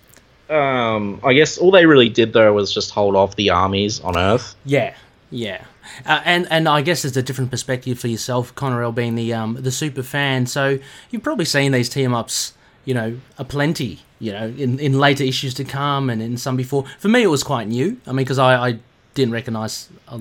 um, 0.49 1.19
I 1.23 1.33
guess 1.33 1.57
all 1.57 1.71
they 1.71 1.85
really 1.85 2.09
did 2.09 2.33
though 2.33 2.51
was 2.53 2.73
just 2.73 2.89
hold 2.91 3.15
off 3.15 3.35
the 3.35 3.49
armies 3.51 3.99
on 3.99 4.17
Earth. 4.17 4.55
Yeah, 4.65 4.95
yeah, 5.31 5.63
uh, 6.05 6.21
and 6.25 6.47
and 6.51 6.67
I 6.67 6.81
guess 6.81 7.05
it's 7.05 7.17
a 7.17 7.21
different 7.23 7.51
perspective 7.51 7.99
for 7.99 8.07
yourself, 8.07 8.53
Connorell, 8.55 8.93
being 8.93 9.15
the 9.15 9.33
um 9.33 9.55
the 9.59 9.71
super 9.71 10.03
fan. 10.03 10.45
So 10.47 10.79
you've 11.11 11.23
probably 11.23 11.45
seen 11.45 11.71
these 11.71 11.89
team 11.89 12.13
ups, 12.13 12.53
you 12.85 12.93
know, 12.93 13.17
aplenty, 13.37 13.99
you 14.19 14.31
know, 14.31 14.47
in 14.57 14.79
in 14.79 14.97
later 14.99 15.23
issues 15.23 15.53
to 15.55 15.63
come 15.63 16.09
and 16.09 16.21
in 16.21 16.37
some 16.37 16.55
before. 16.57 16.85
For 16.99 17.07
me, 17.09 17.23
it 17.23 17.27
was 17.27 17.43
quite 17.43 17.67
new. 17.67 17.97
I 18.07 18.09
mean, 18.11 18.17
because 18.25 18.39
I, 18.39 18.69
I 18.69 18.79
didn't 19.15 19.33
recognize 19.33 19.89
a, 20.07 20.19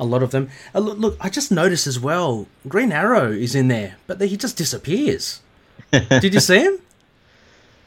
a 0.00 0.04
lot 0.04 0.22
of 0.22 0.30
them. 0.30 0.48
Uh, 0.74 0.80
look, 0.80 0.98
look, 0.98 1.16
I 1.20 1.28
just 1.30 1.50
noticed 1.50 1.86
as 1.86 1.98
well, 1.98 2.46
Green 2.68 2.92
Arrow 2.92 3.30
is 3.32 3.54
in 3.54 3.68
there, 3.68 3.96
but 4.06 4.20
he 4.20 4.36
just 4.36 4.56
disappears. 4.56 5.40
Did 5.92 6.34
you 6.34 6.40
see 6.40 6.58
him? 6.60 6.78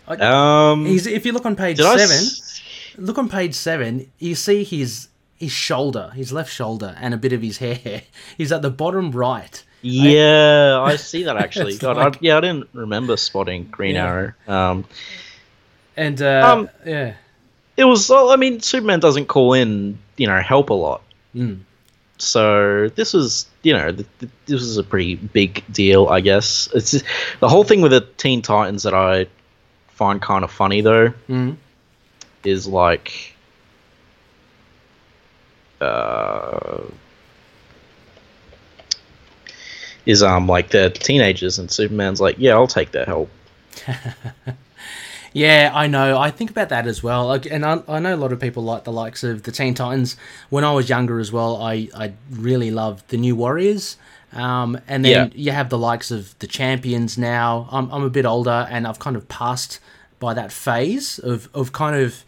Um, 0.08 0.86
He's 0.86 1.06
if 1.06 1.26
you 1.26 1.34
look 1.34 1.46
on 1.46 1.56
page 1.56 1.78
seven. 1.78 2.00
s- 2.02 2.62
look 2.98 3.18
on 3.20 3.30
page 3.30 3.54
seven, 3.54 4.10
you 4.18 4.34
see 4.36 4.64
his 4.64 5.08
his 5.40 5.52
shoulder, 5.52 6.12
his 6.14 6.32
left 6.34 6.52
shoulder, 6.52 6.96
and 7.00 7.14
a 7.14 7.18
bit 7.18 7.34
of 7.34 7.42
his 7.42 7.58
hair. 7.60 8.04
He's 8.38 8.52
at 8.52 8.62
the 8.62 8.70
bottom 8.70 9.12
right. 9.12 9.64
Yeah, 9.82 10.82
I 10.84 10.98
see 10.98 11.24
that 11.24 11.38
actually. 11.46 11.78
God, 11.78 11.98
like- 11.98 12.16
I, 12.18 12.20
yeah, 12.22 12.38
I 12.38 12.42
didn't 12.42 12.70
remember 12.74 13.16
spotting 13.18 13.66
Green 13.66 13.96
Yeah. 13.96 14.06
Arrow. 14.08 14.34
Um, 14.48 14.86
And 15.98 16.22
uh, 16.22 16.54
Um, 16.58 16.70
yeah, 16.86 17.14
it 17.78 17.86
was. 17.86 18.10
I 18.12 18.36
mean, 18.36 18.60
Superman 18.62 19.00
doesn't 19.00 19.28
call 19.28 19.54
in, 19.54 19.98
you 20.18 20.28
know, 20.28 20.40
help 20.42 20.70
a 20.70 20.74
lot. 20.74 21.02
Mm. 21.36 21.62
So 22.18 22.90
this 22.90 23.14
was, 23.14 23.46
you 23.64 23.72
know, 23.74 23.92
th- 23.94 24.08
th- 24.20 24.32
this 24.46 24.60
was 24.60 24.78
a 24.78 24.84
pretty 24.84 25.16
big 25.16 25.64
deal, 25.72 26.08
I 26.08 26.20
guess. 26.20 26.68
It's 26.74 26.92
just, 26.92 27.06
the 27.40 27.48
whole 27.48 27.64
thing 27.64 27.80
with 27.82 27.92
the 27.92 28.02
Teen 28.18 28.42
Titans 28.42 28.84
that 28.84 28.94
I 28.94 29.28
find 29.90 30.22
kind 30.22 30.44
of 30.44 30.52
funny 30.52 30.82
though 30.82 31.14
Mm. 31.30 31.56
is 32.44 32.68
like, 32.68 33.36
uh, 35.82 36.82
is 40.06 40.24
um 40.24 40.48
like 40.48 40.70
the 40.72 40.90
teenagers 40.90 41.60
and 41.60 41.70
Superman's 41.72 42.22
like, 42.22 42.36
yeah, 42.40 42.54
I'll 42.54 42.68
take 42.68 42.92
their 42.92 43.06
help. 43.06 43.30
yeah, 45.34 45.72
I 45.74 45.88
know. 45.88 46.18
I 46.18 46.32
think 46.32 46.50
about 46.50 46.70
that 46.70 46.88
as 46.88 47.04
well. 47.04 47.28
Like, 47.28 47.46
and 47.46 47.66
I, 47.66 47.82
I 47.88 48.00
know 48.00 48.16
a 48.16 48.18
lot 48.18 48.32
of 48.32 48.40
people 48.40 48.64
like 48.64 48.84
the 48.84 48.92
likes 48.92 49.24
of 49.24 49.44
the 49.44 49.52
Teen 49.52 49.74
Titans. 49.74 50.18
When 50.50 50.64
I 50.64 50.72
was 50.74 50.90
younger 50.90 51.20
as 51.20 51.32
well, 51.32 51.62
I 51.62 51.90
I 51.96 52.14
really 52.32 52.72
loved 52.72 53.10
the 53.10 53.18
New 53.18 53.36
Warriors. 53.36 53.98
Um, 54.32 54.80
and 54.88 55.04
then 55.04 55.12
Yeah. 55.12 55.30
you 55.34 55.52
have 55.52 55.70
the 55.70 55.78
likes 55.78 56.12
of 56.12 56.38
the 56.38 56.46
champions 56.46 57.18
now. 57.18 57.68
I'm, 57.72 57.90
I'm 57.92 58.04
a 58.04 58.12
bit 58.12 58.26
older 58.28 58.68
and 58.70 58.86
I've 58.86 59.00
kind 59.00 59.16
of 59.16 59.28
passed 59.28 59.80
by 60.20 60.36
that 60.36 60.52
phase 60.52 61.18
of, 61.18 61.50
of 61.52 61.72
kind 61.72 61.96
of 61.96 62.24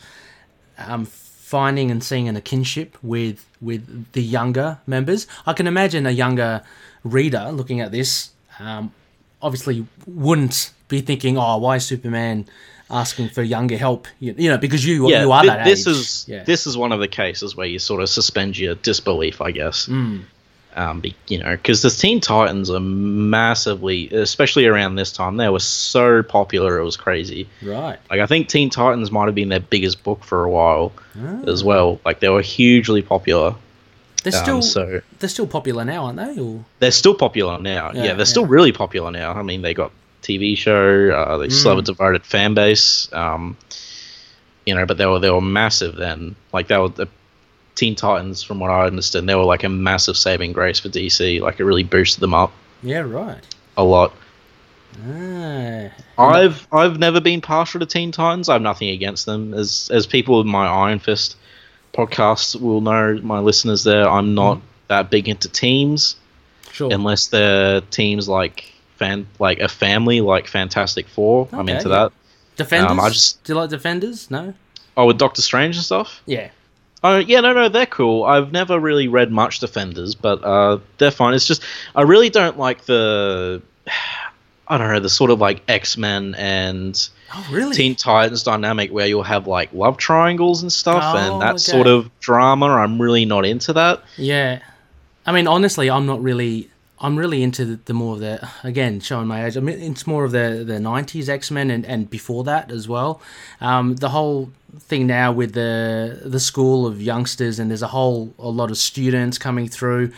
um, 0.80 1.06
finding 1.52 1.92
and 1.92 2.02
seeing 2.02 2.28
in 2.28 2.36
a 2.38 2.42
kinship 2.42 2.98
with 3.04 3.46
with 3.60 3.84
the 4.14 4.24
younger 4.38 4.80
members. 4.88 5.28
I 5.46 5.54
can 5.54 5.68
imagine 5.68 6.06
a 6.06 6.16
younger 6.24 6.62
reader 7.04 7.52
looking 7.52 7.82
at 7.82 7.92
this, 7.92 8.32
um, 8.60 8.94
obviously 9.42 9.86
wouldn't 10.08 10.72
be 10.88 11.02
thinking, 11.02 11.38
"Oh, 11.38 11.58
why 11.58 11.76
is 11.76 11.86
Superman 11.86 12.46
asking 12.90 13.30
for 13.30 13.44
younger 13.44 13.78
help?" 13.78 14.08
You, 14.20 14.34
you 14.38 14.50
know, 14.50 14.58
because 14.58 14.86
you 14.86 15.10
yeah, 15.10 15.24
you 15.24 15.32
are 15.32 15.42
thi- 15.42 15.48
that 15.50 15.66
this 15.66 15.88
age. 15.88 15.94
is 15.94 16.26
yeah. 16.28 16.44
this 16.44 16.66
is 16.66 16.78
one 16.78 16.94
of 16.94 17.02
the 17.02 17.08
cases 17.22 17.56
where 17.58 17.68
you 17.68 17.80
sort 17.80 18.02
of 18.02 18.10
suspend 18.10 18.58
your 18.58 18.76
disbelief, 18.76 19.42
I 19.42 19.52
guess. 19.52 19.88
Mm. 19.88 20.22
Um, 20.76 21.02
be- 21.02 21.16
you 21.28 21.38
know, 21.40 21.52
because 21.52 21.82
the 21.82 21.90
Teen 21.90 22.22
Titans 22.22 22.70
are 22.70 22.80
massively, 22.80 24.10
especially 24.10 24.66
around 24.66 24.96
this 24.96 25.12
time, 25.12 25.38
they 25.38 25.50
were 25.50 25.60
so 25.60 26.24
popular 26.24 26.78
it 26.80 26.84
was 26.84 26.98
crazy. 26.98 27.48
right. 27.62 27.98
Like 28.10 28.20
I 28.22 28.26
think 28.26 28.48
Teen 28.48 28.70
Titans 28.70 29.12
might 29.12 29.26
have 29.26 29.36
been 29.36 29.50
their 29.50 29.60
biggest 29.60 30.04
book 30.04 30.24
for 30.24 30.44
a 30.44 30.50
while 30.50 30.92
Ah. 31.22 31.42
as 31.48 31.64
well. 31.64 32.00
Like 32.06 32.20
they 32.22 32.30
were 32.30 32.42
hugely 32.42 33.02
popular. 33.02 33.56
They're 34.24 34.36
Um, 34.36 34.44
still 34.44 34.62
so 34.62 35.02
they're 35.20 35.30
still 35.30 35.48
popular 35.48 35.84
now, 35.84 36.06
aren't 36.06 36.18
they? 36.18 36.42
Or 36.42 36.64
they're 36.80 36.92
still 36.92 37.16
popular 37.16 37.60
now. 37.60 37.92
Yeah, 37.94 38.04
Yeah, 38.04 38.14
they're 38.14 38.26
still 38.26 38.46
really 38.46 38.72
popular 38.72 39.12
now. 39.12 39.34
I 39.34 39.42
mean, 39.42 39.62
they 39.64 39.74
got 39.74 39.92
TV 40.22 40.56
show. 40.58 41.10
Uh, 41.10 41.38
they 41.38 41.50
still 41.50 41.72
have 41.72 41.80
Mm. 41.80 41.84
a 41.84 41.86
devoted 41.86 42.24
fan 42.26 42.54
base. 42.54 43.10
Um, 43.12 43.58
you 44.66 44.76
know, 44.76 44.86
but 44.86 44.98
they 44.98 45.06
were 45.08 45.20
they 45.20 45.32
were 45.32 45.42
massive 45.42 45.96
then. 45.96 46.36
Like 46.54 46.68
they 46.68 46.78
were 46.78 46.90
Teen 47.76 47.96
Titans, 47.96 48.44
from 48.44 48.60
what 48.60 48.70
I 48.70 48.86
understand, 48.86 49.28
they 49.30 49.36
were 49.36 49.44
like 49.44 49.64
a 49.64 49.70
massive 49.70 50.18
saving 50.18 50.52
grace 50.54 50.80
for 50.80 50.90
DC. 50.90 51.40
Like 51.42 51.60
it 51.60 51.64
really 51.66 51.84
boosted 51.84 52.20
them 52.22 52.34
up 52.34 52.52
yeah, 52.84 53.00
right. 53.00 53.44
a 53.78 53.84
lot. 53.84 54.14
Ah, 55.08 55.90
I've 56.18 56.68
I've 56.72 57.00
never 57.00 57.22
been 57.22 57.42
partial 57.42 57.80
to 57.80 57.86
Teen 57.86 58.12
Titans. 58.12 58.50
I 58.50 58.54
have 58.54 58.62
nothing 58.62 58.90
against 58.90 59.26
them. 59.26 59.54
As 59.54 59.90
as 59.94 60.06
people 60.06 60.42
in 60.42 60.48
my 60.48 60.68
Iron 60.68 61.00
Fist 61.00 61.38
podcast 61.94 62.60
will 62.60 62.82
know, 62.82 63.20
my 63.24 63.40
listeners 63.40 63.84
there, 63.84 64.08
I'm 64.10 64.34
not 64.36 64.58
Mm. 64.58 64.62
that 64.90 65.10
big 65.10 65.30
into 65.30 65.48
teams 65.50 66.16
sure. 66.72 66.92
unless 66.94 67.28
they're 67.28 67.82
teams 67.82 68.28
like 68.28 68.66
fan 68.98 69.28
like 69.40 69.60
a 69.60 69.68
family 69.70 70.22
like 70.22 70.48
Fantastic 70.48 71.08
Four. 71.08 71.48
I'm 71.54 71.70
into 71.70 71.90
yeah. 71.90 71.96
that. 71.96 72.12
Defenders. 72.58 72.92
um, 72.92 73.00
I 73.00 73.10
just- 73.10 73.44
Do 73.46 73.54
you 73.54 73.60
like 73.60 73.70
Defenders? 73.70 74.30
No. 74.30 74.54
Oh, 74.98 75.06
with 75.08 75.18
Doctor 75.18 75.42
Strange 75.42 75.78
and 75.78 75.86
stuff. 75.86 76.22
Yeah. 76.26 76.50
Oh 77.04 77.18
yeah, 77.18 77.40
no, 77.42 77.54
no, 77.54 77.68
they're 77.70 77.86
cool. 77.86 78.24
I've 78.24 78.52
never 78.52 78.80
really 78.80 79.08
read 79.08 79.32
much 79.32 79.60
Defenders, 79.60 80.14
but 80.16 80.44
uh, 80.44 80.80
they're 80.98 81.12
fine. 81.12 81.34
It's 81.34 81.48
just 81.48 81.64
I 81.96 82.04
really 82.04 82.30
don't 82.30 82.58
like 82.58 82.86
the. 82.86 83.62
I 84.68 84.78
don't 84.78 84.90
know 84.94 85.02
the 85.02 85.10
sort 85.10 85.32
of 85.32 85.40
like 85.42 85.62
X 85.68 85.98
Men 85.98 86.34
and 86.36 87.10
Oh, 87.34 87.48
really? 87.52 87.76
Teen 87.76 87.96
Titans 87.96 88.44
dynamic 88.44 88.92
where 88.92 89.06
you'll 89.08 89.24
have 89.24 89.46
like 89.48 89.74
love 89.74 89.98
triangles 89.98 90.62
and 90.62 90.72
stuff 90.72 91.04
Oh, 91.04 91.18
and 91.18 91.42
that 91.42 91.52
okay. 91.56 91.58
sort 91.58 91.88
of 91.88 92.10
drama. 92.20 92.68
I'm 92.68 93.02
really 93.02 93.26
not 93.26 93.46
into 93.46 93.74
that. 93.74 94.02
Yeah, 94.18 94.60
I 95.26 95.32
mean, 95.34 95.48
honestly, 95.48 95.90
I'm 95.90 96.06
not 96.06 96.22
really. 96.24 96.70
I'm 97.02 97.18
really 97.18 97.42
into 97.42 97.66
the, 97.66 97.76
the 97.86 97.94
more 97.94 98.14
of 98.14 98.20
the 98.20 98.48
again 98.64 99.00
showing 99.00 99.28
my 99.28 99.46
age. 99.46 99.58
I 99.58 99.60
mean, 99.60 99.82
it's 99.82 100.06
more 100.06 100.24
of 100.24 100.32
the 100.32 100.64
the 100.66 100.76
'90s 100.76 101.28
X 101.28 101.50
Men 101.50 101.72
and, 101.72 101.86
and 101.86 102.10
before 102.10 102.44
that 102.44 102.72
as 102.72 102.88
well. 102.88 103.22
Um, 103.60 103.96
the 103.96 104.10
whole 104.10 104.52
thing 104.80 105.08
now 105.08 105.32
with 105.32 105.54
the 105.54 106.22
the 106.24 106.40
school 106.40 106.86
of 106.86 107.02
youngsters 107.02 107.60
and 107.60 107.70
there's 107.72 107.82
a 107.82 107.88
whole 107.88 108.34
a 108.38 108.50
lot 108.50 108.70
of 108.70 108.78
students 108.78 109.38
coming 109.38 109.68
through. 109.68 110.12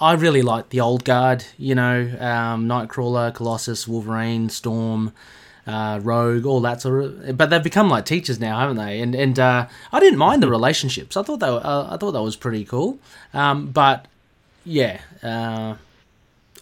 I 0.00 0.12
really 0.12 0.42
like 0.42 0.68
the 0.68 0.80
old 0.80 1.04
guard. 1.04 1.44
You 1.56 1.74
know, 1.74 2.00
um, 2.20 2.68
Nightcrawler, 2.68 3.34
Colossus, 3.34 3.88
Wolverine, 3.88 4.50
Storm. 4.50 5.12
Uh, 5.66 6.00
Rogue, 6.02 6.46
all 6.46 6.62
that 6.62 6.80
sort 6.80 7.04
of, 7.04 7.36
but 7.36 7.50
they've 7.50 7.62
become 7.62 7.90
like 7.90 8.06
teachers 8.06 8.40
now, 8.40 8.58
haven't 8.58 8.78
they? 8.78 9.02
And 9.02 9.14
and 9.14 9.38
uh, 9.38 9.66
I 9.92 10.00
didn't 10.00 10.18
mind 10.18 10.42
the 10.42 10.48
relationships. 10.48 11.14
I 11.14 11.22
thought 11.22 11.40
that 11.40 11.50
uh, 11.52 11.88
I 11.90 11.98
thought 11.98 12.12
that 12.12 12.22
was 12.22 12.36
pretty 12.36 12.64
cool. 12.64 12.98
Um, 13.34 13.66
but 13.66 14.06
yeah, 14.64 15.02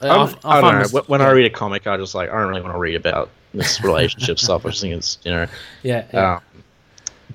uh, 0.02 0.06
I, 0.06 0.16
I'm, 0.16 0.34
I 0.44 0.58
I, 0.58 0.60
don't 0.60 0.74
know. 0.74 0.82
this- 0.88 1.08
When- 1.08 1.20
I 1.20 1.30
read 1.30 1.46
a 1.46 1.50
comic, 1.50 1.86
I 1.86 1.96
just 1.96 2.14
like 2.14 2.30
I 2.30 2.38
don't 2.38 2.48
really 2.48 2.62
want 2.62 2.74
to 2.74 2.78
read 2.78 2.94
about 2.96 3.30
this 3.54 3.82
relationship 3.82 4.38
stuff. 4.38 4.64
I 4.66 4.70
just 4.70 4.80
think 4.82 4.94
it's 4.94 5.18
you 5.24 5.30
know. 5.32 5.46
yeah, 5.82 6.04
yeah. 6.12 6.34
Um, 6.36 6.42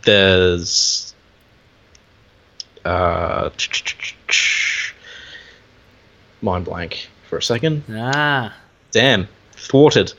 there's 0.04 1.14
uh, 2.86 3.50
mind 6.42 6.66
blank 6.66 7.10
for 7.30 7.38
a 7.38 7.42
second. 7.44 7.84
ah, 7.90 8.54
Damn, 8.92 9.28
thwarted. 9.54 10.14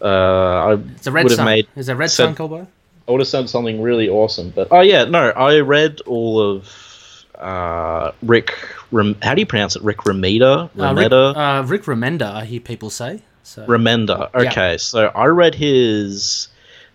Uh, 0.00 0.06
I 0.06 0.72
it's 0.96 1.06
a 1.06 1.12
red 1.12 1.24
would 1.24 1.30
have 1.32 1.36
sun. 1.36 1.46
made. 1.46 1.68
Is 1.76 1.88
a 1.88 1.96
red 1.96 2.10
said- 2.10 2.24
sun, 2.24 2.34
Colbo? 2.34 2.66
I 3.06 3.10
would 3.10 3.20
have 3.20 3.28
said 3.28 3.50
something 3.50 3.82
really 3.82 4.08
awesome, 4.08 4.48
but 4.56 4.68
oh 4.70 4.80
yeah, 4.80 5.04
no, 5.04 5.28
I 5.30 5.60
read 5.60 6.00
all 6.06 6.40
of 6.40 7.24
uh, 7.38 8.12
Rick. 8.22 8.54
Rem- 8.94 9.16
how 9.22 9.34
do 9.34 9.40
you 9.40 9.46
pronounce 9.46 9.76
it? 9.76 9.82
Rick 9.82 9.98
Remeda. 10.06 10.70
Uh, 10.78 10.94
Rick, 10.94 11.10
Remeda. 11.10 11.36
uh, 11.36 11.62
Rick 11.66 11.82
Remender, 11.84 12.30
I 12.32 12.44
hear 12.44 12.60
people 12.60 12.90
say. 12.90 13.22
So 13.42 13.66
Remender. 13.66 14.30
Yeah. 14.34 14.50
Okay, 14.50 14.78
so 14.78 15.08
I 15.14 15.26
read 15.26 15.54
his 15.54 16.48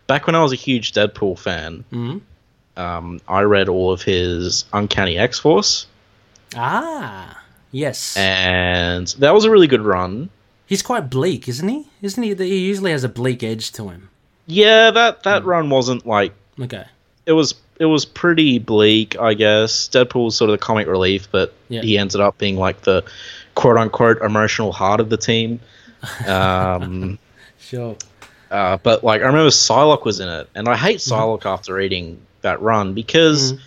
back 0.07 0.25
when 0.25 0.35
I 0.35 0.41
was 0.41 0.51
a 0.51 0.55
huge 0.55 0.93
Deadpool 0.93 1.37
fan. 1.37 1.83
Mhm. 1.91 2.21
Um, 2.77 3.19
I 3.27 3.41
read 3.41 3.67
all 3.69 3.91
of 3.91 4.01
his 4.01 4.63
Uncanny 4.73 5.17
X 5.17 5.37
Force, 5.37 5.85
ah, 6.55 7.37
yes, 7.71 8.15
and 8.17 9.07
that 9.19 9.33
was 9.33 9.45
a 9.45 9.51
really 9.51 9.67
good 9.67 9.81
run. 9.81 10.29
he's 10.65 10.81
quite 10.81 11.09
bleak, 11.09 11.47
isn't 11.47 11.67
he? 11.67 11.87
Isn't 12.01 12.23
he? 12.23 12.33
He 12.35 12.59
usually 12.59 12.91
has 12.91 13.03
a 13.03 13.09
bleak 13.09 13.43
edge 13.43 13.71
to 13.73 13.89
him. 13.89 14.09
Yeah, 14.47 14.91
that 14.91 15.23
that 15.23 15.43
run 15.45 15.69
wasn't 15.69 16.05
like 16.05 16.33
Okay, 16.59 16.85
it 17.25 17.33
was. 17.33 17.53
It 17.79 17.85
was 17.85 18.03
pretty 18.05 18.59
bleak, 18.59 19.17
I 19.17 19.33
guess. 19.33 19.87
Deadpool 19.87 20.25
was 20.25 20.35
sort 20.35 20.49
of 20.49 20.59
the 20.59 20.63
comic 20.65 20.85
relief, 20.87 21.29
but 21.31 21.53
Yeah. 21.69 21.81
he 21.81 21.97
ended 21.97 22.19
up 22.19 22.37
being 22.37 22.57
like 22.57 22.81
the 22.81 23.03
quote 23.55 23.77
unquote 23.77 24.21
emotional 24.21 24.71
heart 24.73 24.99
of 24.99 25.09
the 25.09 25.15
team. 25.17 25.61
Um, 26.27 27.17
sure. 27.59 27.95
Uh, 28.51 28.77
but 28.83 29.03
like 29.03 29.21
I 29.21 29.25
remember 29.25 29.49
Psylocke 29.49 30.03
was 30.05 30.19
in 30.19 30.27
it, 30.27 30.49
and 30.55 30.67
I 30.67 30.75
hate 30.75 30.97
Mm-hmm. 30.97 31.13
Psylocke 31.13 31.45
after 31.45 31.73
reading 31.75 32.19
that 32.41 32.61
run 32.61 32.93
because 32.93 33.53
Mhm. 33.53 33.59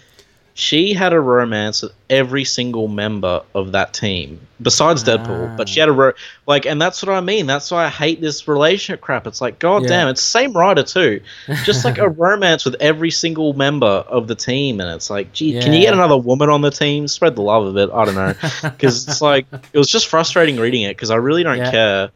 She 0.55 0.93
had 0.93 1.13
a 1.15 1.21
romance 1.21 1.81
with 1.83 1.93
every 2.11 2.45
single 2.45 2.87
member 2.87 3.43
of 3.55 3.73
that 3.73 3.95
team 3.95 4.39
besides 4.61 5.03
Deadpool. 5.03 5.57
But 5.57 5.69
she 5.69 5.81
had 5.81 5.89
a 5.89 5.93
ro- 5.93 6.13
like, 6.47 6.67
and 6.67 6.81
that's 6.81 7.03
what 7.03 7.11
I 7.15 7.21
mean. 7.21 7.47
That's 7.47 7.71
why 7.71 7.87
I 7.87 7.89
hate 7.89 8.21
this 8.21 8.47
relationship 8.47 9.01
crap. 9.01 9.27
It's 9.27 9.41
like, 9.41 9.59
god 9.59 9.83
Yeah. 9.83 9.89
damn, 9.89 10.09
it's 10.09 10.23
same 10.23 10.53
writer 10.53 10.83
too, 10.83 11.21
just 11.65 11.85
like 11.87 11.97
a 11.99 12.09
romance 12.27 12.65
with 12.67 12.77
every 12.81 13.11
single 13.11 13.55
member 13.55 13.87
of 13.87 14.29
the 14.29 14.35
team, 14.35 14.81
and 14.81 14.91
it's 14.91 15.09
like, 15.09 15.33
gee, 15.33 15.59
can 15.61 15.73
you 15.73 15.81
get 15.81 15.95
another 15.95 16.19
woman 16.19 16.51
on 16.51 16.61
the 16.61 16.71
team? 16.71 17.09
Spread 17.09 17.35
the 17.35 17.43
love 17.43 17.65
of 17.67 17.77
it. 17.79 17.91
I 17.93 18.05
don't 18.05 18.15
know, 18.15 18.35
because 18.63 19.09
it's 19.09 19.23
like 19.23 19.47
it 19.73 19.79
was 19.79 19.89
just 19.89 20.07
frustrating 20.09 20.59
reading 20.59 20.83
it 20.83 20.97
because 20.97 21.11
I 21.11 21.17
really 21.17 21.43
don't 21.43 21.57
Yeah. 21.59 21.71
care 21.71 22.11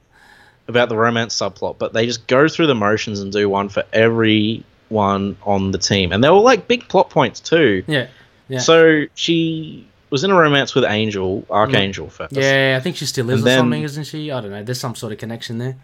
about 0.68 0.88
the 0.90 0.96
romance 0.96 1.34
subplot, 1.34 1.78
but 1.78 1.92
they 1.94 2.04
just 2.06 2.26
go 2.26 2.48
through 2.48 2.66
the 2.66 2.74
motions 2.74 3.20
and 3.20 3.32
do 3.32 3.48
one 3.48 3.68
for 3.70 3.82
everyone 3.92 5.36
on 5.42 5.70
the 5.70 5.78
team, 5.78 6.12
and 6.12 6.22
they 6.22 6.30
were 6.30 6.36
like 6.40 6.68
big 6.68 6.86
plot 6.88 7.10
points 7.10 7.40
too. 7.40 7.82
Yeah, 7.86 8.06
yeah, 8.48 8.58
So 8.60 9.04
she 9.14 9.86
was 10.10 10.22
in 10.24 10.30
a 10.30 10.34
romance 10.34 10.74
with 10.74 10.84
Angel, 10.84 11.44
Archangel 11.50 12.08
first. 12.10 12.32
yeah. 12.34 12.76
I 12.78 12.82
think 12.82 12.96
she 12.96 13.06
still 13.06 13.26
lives 13.26 13.40
And 13.40 13.46
or 13.46 13.50
then- 13.50 13.58
something, 13.60 13.82
isn't 13.82 14.04
she? 14.04 14.30
I 14.30 14.40
don't 14.40 14.50
know. 14.50 14.62
There's 14.62 14.80
some 14.80 14.94
sort 14.94 15.12
of 15.12 15.18
connection 15.18 15.58
there. 15.58 15.76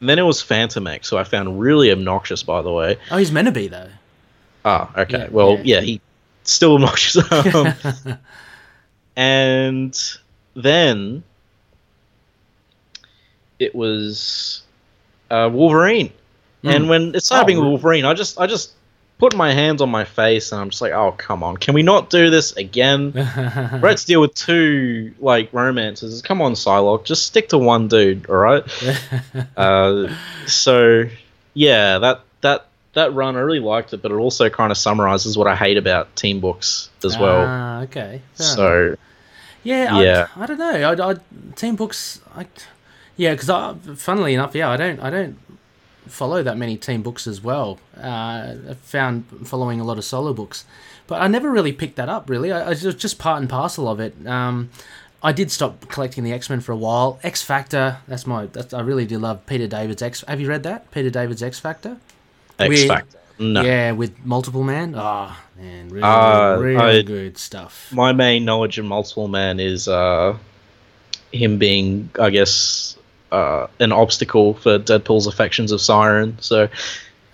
And 0.00 0.08
then 0.08 0.18
it 0.18 0.22
was 0.22 0.42
Fantomex, 0.42 1.08
who 1.10 1.16
I 1.16 1.24
found 1.24 1.58
really 1.60 1.90
obnoxious, 1.90 2.42
by 2.42 2.60
the 2.62 2.70
way. 2.72 2.98
Oh, 3.10 3.16
he's 3.16 3.32
meant 3.32 3.46
to 3.46 3.52
be 3.52 3.68
though. 3.68 3.88
Ah, 4.64 4.90
okay. 4.96 5.18
Yeah, 5.20 5.28
well, 5.30 5.56
yeah. 5.62 5.76
yeah, 5.76 5.80
he 5.80 6.00
still 6.44 6.74
obnoxious. 6.74 7.16
Um, 7.32 8.18
and 9.16 9.98
then 10.54 11.22
it 13.58 13.74
was 13.74 14.62
uh, 15.30 15.48
Wolverine. 15.52 16.12
And 16.62 16.84
Mm. 16.84 16.88
when 16.88 17.14
it 17.14 17.22
started 17.24 17.44
Oh, 17.44 17.46
being? 17.46 17.58
Wolverine, 17.64 18.04
I 18.04 18.12
just 18.14 18.38
I 18.40 18.46
just 18.46 18.72
put 19.18 19.34
my 19.34 19.52
hands 19.52 19.80
on 19.80 19.90
my 19.90 20.04
face 20.04 20.52
and 20.52 20.60
I'm 20.60 20.70
just 20.70 20.82
like, 20.82 20.92
oh 20.92 21.12
come 21.12 21.42
on, 21.42 21.56
can 21.56 21.74
we 21.74 21.82
not 21.82 22.10
do 22.10 22.30
this 22.30 22.52
again? 22.56 23.12
We're 23.14 23.94
to 23.94 24.06
deal 24.06 24.20
with 24.20 24.34
two 24.34 25.14
like 25.18 25.52
romances. 25.52 26.22
Come 26.22 26.42
on, 26.42 26.52
Psylocke, 26.52 27.04
just 27.04 27.26
stick 27.26 27.48
to 27.50 27.58
one 27.58 27.88
dude, 27.88 28.28
all 28.28 28.36
right? 28.36 28.64
uh, 29.56 30.14
so 30.46 31.04
yeah, 31.54 31.98
that 31.98 32.20
that 32.42 32.66
that 32.92 33.14
run 33.14 33.36
I 33.36 33.40
really 33.40 33.60
liked 33.60 33.92
it, 33.92 34.02
but 34.02 34.10
it 34.10 34.16
also 34.16 34.48
kind 34.50 34.70
of 34.70 34.78
summarizes 34.78 35.36
what 35.36 35.46
I 35.46 35.54
hate 35.54 35.76
about 35.76 36.14
team 36.16 36.40
books 36.40 36.90
as 37.04 37.18
well. 37.18 37.44
Ah, 37.46 37.80
okay. 37.82 38.22
Fair 38.34 38.46
enough. 38.46 38.56
so 38.56 38.96
Yeah, 39.62 40.00
Yeah. 40.00 40.28
I, 40.36 40.42
I 40.42 40.46
don't 40.46 40.58
know. 40.58 41.04
I, 41.04 41.10
I 41.10 41.14
team 41.56 41.76
books. 41.76 42.20
I, 42.34 42.46
yeah, 43.16 43.32
because 43.32 43.48
I, 43.48 43.74
funnily 43.96 44.34
enough, 44.34 44.54
yeah, 44.54 44.70
I 44.70 44.76
don't, 44.76 45.00
I 45.00 45.10
don't 45.10 45.38
follow 46.08 46.42
that 46.42 46.56
many 46.56 46.76
team 46.76 47.02
books 47.02 47.26
as 47.26 47.40
well. 47.42 47.78
Uh, 47.96 48.54
I 48.70 48.74
found 48.82 49.24
following 49.44 49.80
a 49.80 49.84
lot 49.84 49.98
of 49.98 50.04
solo 50.04 50.32
books, 50.32 50.64
but 51.06 51.20
I 51.20 51.28
never 51.28 51.50
really 51.50 51.72
picked 51.72 51.96
that 51.96 52.08
up. 52.08 52.28
Really, 52.30 52.52
I, 52.52 52.66
I 52.66 52.68
was 52.70 52.82
just 52.94 53.18
part 53.18 53.40
and 53.40 53.48
parcel 53.50 53.88
of 53.88 54.00
it. 54.00 54.14
Um, 54.26 54.70
I 55.22 55.32
did 55.32 55.50
stop 55.50 55.88
collecting 55.88 56.24
the 56.24 56.32
X 56.32 56.48
Men 56.50 56.60
for 56.60 56.72
a 56.72 56.76
while. 56.76 57.18
X 57.22 57.42
Factor. 57.42 57.98
That's 58.06 58.26
my. 58.26 58.46
That's, 58.46 58.72
I 58.74 58.80
really 58.80 59.06
do 59.06 59.18
love 59.18 59.44
Peter 59.46 59.66
David's 59.66 60.02
X. 60.02 60.22
Have 60.28 60.40
you 60.40 60.48
read 60.48 60.62
that? 60.64 60.90
Peter 60.90 61.10
David's 61.10 61.42
X 61.42 61.58
Factor. 61.58 61.96
X 62.58 62.84
Factor. 62.84 63.18
No. 63.38 63.60
Yeah, 63.62 63.92
with 63.92 64.24
multiple 64.24 64.62
man. 64.62 64.94
Ah, 64.96 65.38
man, 65.58 65.90
really, 65.90 66.02
Uh, 66.02 66.56
really 66.58 66.98
I- 67.00 67.02
good 67.02 67.36
stuff. 67.36 67.88
My 67.92 68.12
main 68.12 68.44
knowledge 68.46 68.78
of 68.78 68.86
multiple 68.86 69.28
man 69.28 69.60
is 69.60 69.88
uh, 69.88 70.38
him 71.32 71.58
being, 71.58 72.08
I 72.18 72.30
guess, 72.30 72.95
uh, 73.32 73.66
an 73.80 73.92
obstacle 73.92 74.54
for 74.54 74.78
Deadpool's 74.78 75.26
affections 75.26 75.72
of 75.72 75.80
Siren. 75.80 76.36
So 76.40 76.68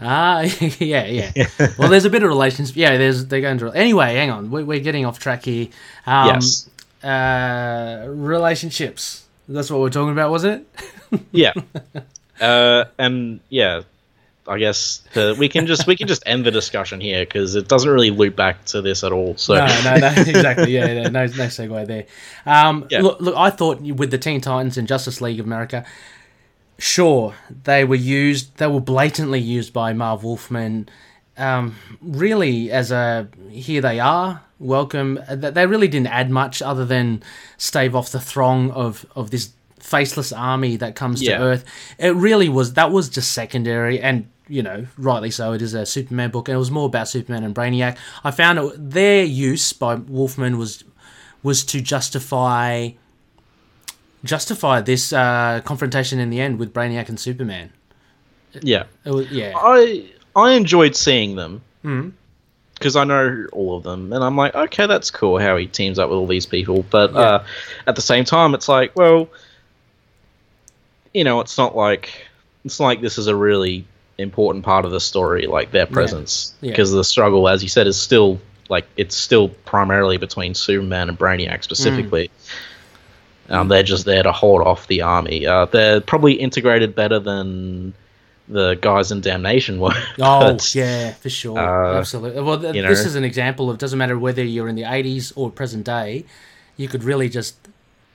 Ah, 0.00 0.40
yeah, 0.80 1.06
yeah. 1.06 1.32
well, 1.78 1.88
there's 1.88 2.04
a 2.04 2.10
bit 2.10 2.22
of 2.24 2.28
relations. 2.28 2.74
Yeah, 2.76 2.96
there's 2.98 3.26
they're 3.26 3.40
going 3.40 3.58
to. 3.58 3.70
Anyway, 3.72 4.14
hang 4.14 4.30
on, 4.30 4.50
we're, 4.50 4.64
we're 4.64 4.80
getting 4.80 5.06
off 5.06 5.18
track 5.20 5.44
here. 5.44 5.68
Um, 6.06 6.26
yes, 6.28 6.68
Uh, 7.04 8.04
relationships. 8.08 9.24
That's 9.48 9.70
what 9.70 9.80
we're 9.80 9.90
talking 9.90 10.12
about, 10.12 10.30
wasn't 10.30 10.66
it? 11.12 11.20
yeah, 11.32 11.52
uh, 12.40 12.84
and 12.98 13.40
yeah. 13.48 13.82
I 14.48 14.58
guess 14.58 15.02
the, 15.14 15.36
we 15.38 15.48
can 15.48 15.66
just 15.66 15.86
we 15.86 15.96
can 15.96 16.08
just 16.08 16.22
end 16.26 16.44
the 16.44 16.50
discussion 16.50 17.00
here 17.00 17.24
because 17.24 17.54
it 17.54 17.68
doesn't 17.68 17.88
really 17.88 18.10
loop 18.10 18.34
back 18.34 18.64
to 18.66 18.82
this 18.82 19.04
at 19.04 19.12
all. 19.12 19.36
So 19.36 19.54
No, 19.54 19.66
no, 19.84 19.96
no, 19.98 20.06
exactly. 20.16 20.72
Yeah, 20.72 20.86
yeah, 20.86 21.02
no, 21.08 21.26
no 21.26 21.46
segue 21.46 21.86
there. 21.86 22.06
Um, 22.44 22.86
Yeah. 22.90 23.02
Look, 23.02 23.20
look, 23.20 23.36
I 23.36 23.50
thought 23.50 23.80
with 23.82 24.10
the 24.10 24.18
Teen 24.18 24.40
Titans 24.40 24.76
and 24.76 24.88
Justice 24.88 25.20
League 25.20 25.38
of 25.38 25.46
America, 25.46 25.84
sure 26.78 27.34
they 27.64 27.84
were 27.84 27.94
used, 27.94 28.56
they 28.56 28.66
were 28.66 28.80
blatantly 28.80 29.38
used 29.40 29.72
by 29.72 29.92
Marv 29.92 30.24
Wolfman, 30.24 30.88
um, 31.38 31.76
really 32.00 32.70
as 32.72 32.90
a 32.90 33.28
here 33.50 33.80
they 33.80 34.00
are, 34.00 34.42
welcome. 34.58 35.20
They 35.30 35.66
really 35.66 35.88
didn't 35.88 36.08
add 36.08 36.30
much 36.30 36.60
other 36.62 36.84
than 36.84 37.22
stave 37.58 37.94
off 37.94 38.10
the 38.10 38.20
throng 38.20 38.70
of 38.72 39.06
of 39.14 39.30
this 39.30 39.52
faceless 39.78 40.32
army 40.32 40.76
that 40.76 40.94
comes 40.94 41.22
Yeah. 41.22 41.38
to 41.38 41.44
Earth. 41.44 41.64
It 41.98 42.14
really 42.16 42.48
was 42.48 42.74
that 42.74 42.90
was 42.90 43.08
just 43.08 43.30
secondary 43.32 44.00
and. 44.00 44.26
You 44.48 44.62
know, 44.62 44.86
rightly 44.98 45.30
so. 45.30 45.52
It 45.52 45.62
is 45.62 45.72
a 45.74 45.86
Superman 45.86 46.30
book, 46.30 46.48
and 46.48 46.54
it 46.56 46.58
was 46.58 46.70
more 46.70 46.86
about 46.86 47.08
Superman 47.08 47.44
and 47.44 47.54
Brainiac. 47.54 47.96
I 48.24 48.30
found 48.32 48.58
it, 48.58 48.90
their 48.90 49.24
use 49.24 49.72
by 49.72 49.94
Wolfman 49.94 50.58
was 50.58 50.84
was 51.42 51.64
to 51.66 51.80
justify 51.80 52.90
justify 54.24 54.80
this 54.80 55.12
uh, 55.12 55.60
confrontation 55.64 56.18
in 56.18 56.30
the 56.30 56.40
end 56.40 56.58
with 56.58 56.72
Brainiac 56.72 57.08
and 57.08 57.18
Superman. 57.18 57.72
yeah, 58.60 58.84
It 59.04 59.10
was, 59.10 59.26
yeah, 59.28 59.52
I 59.56 60.06
I 60.36 60.52
enjoyed 60.52 60.96
seeing 60.96 61.36
them 61.36 61.62
because 62.74 62.96
I 62.96 63.04
know 63.04 63.46
all 63.52 63.76
of 63.76 63.84
them, 63.84 64.12
and 64.12 64.22
I'm 64.24 64.36
like, 64.36 64.54
okay, 64.54 64.86
that's 64.86 65.10
cool 65.10 65.38
how 65.38 65.56
he 65.56 65.66
teams 65.66 65.98
up 65.98 66.10
with 66.10 66.18
all 66.18 66.26
these 66.26 66.46
people. 66.46 66.84
But 66.90 67.12
Yeah. 67.12 67.20
uh, 67.20 67.44
at 67.86 67.96
the 67.96 68.02
same 68.02 68.24
time, 68.24 68.54
it's 68.54 68.68
like, 68.68 68.94
well, 68.96 69.28
you 71.14 71.24
know, 71.24 71.40
it's 71.40 71.56
not 71.58 71.76
like 71.76 72.26
it's 72.64 72.80
like 72.80 73.00
this 73.00 73.18
is 73.18 73.26
a 73.26 73.36
really 73.36 73.84
important 74.18 74.64
part 74.64 74.84
of 74.84 74.90
the 74.90 75.00
story, 75.00 75.46
like 75.46 75.70
their 75.72 75.86
presence, 75.86 76.54
Yeah. 76.60 76.70
because 76.72 76.92
the 76.92 77.04
struggle, 77.04 77.48
as 77.48 77.62
you 77.62 77.68
said, 77.68 77.86
is 77.86 78.00
still 78.00 78.40
like 78.68 78.86
it's 78.96 79.16
still 79.16 79.48
primarily 79.64 80.16
between 80.16 80.54
Superman 80.54 81.08
and 81.08 81.18
Brainiac 81.18 81.62
specifically. 81.64 82.30
Mm. 83.48 83.54
Um, 83.54 83.68
they're 83.68 83.82
just 83.82 84.04
there 84.04 84.22
to 84.22 84.32
hold 84.32 84.62
off 84.62 84.86
the 84.86 85.02
army. 85.02 85.46
Uh, 85.46 85.66
they're 85.66 86.00
probably 86.00 86.34
integrated 86.34 86.94
better 86.94 87.18
than 87.18 87.92
the 88.48 88.74
guys 88.74 89.10
in 89.12 89.20
Damnation 89.20 89.78
were. 89.78 89.92
Oh 90.20 90.40
but- 90.40 90.74
yeah, 90.74 91.12
for 91.14 91.28
sure, 91.30 91.58
uh, 91.58 91.98
absolutely. 91.98 92.42
Well, 92.42 92.60
th- 92.60 92.72
this 92.72 93.02
know. 93.02 93.06
is 93.06 93.14
an 93.14 93.24
example 93.24 93.70
of 93.70 93.78
doesn't 93.78 93.98
matter 93.98 94.18
whether 94.18 94.44
you're 94.44 94.68
in 94.68 94.76
the 94.76 94.82
'80s 94.82 95.32
or 95.36 95.50
present 95.50 95.84
day, 95.84 96.24
you 96.76 96.88
could 96.88 97.04
really 97.04 97.28
just 97.28 97.56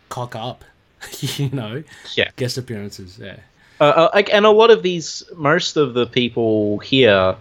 cock 0.10 0.36
up, 0.36 0.64
you 1.20 1.50
know, 1.50 1.84
yeah. 2.16 2.30
guest 2.36 2.58
appearances. 2.58 3.20
Yeah, 3.22 3.38
Uh, 3.80 3.84
uh, 3.84 4.10
like, 4.14 4.32
and 4.34 4.46
a 4.46 4.50
lot 4.52 4.72
of 4.72 4.84
these, 4.84 5.24
most 5.36 5.78
of 5.78 5.94
the 5.94 6.06
people 6.08 6.80
here 6.80 7.36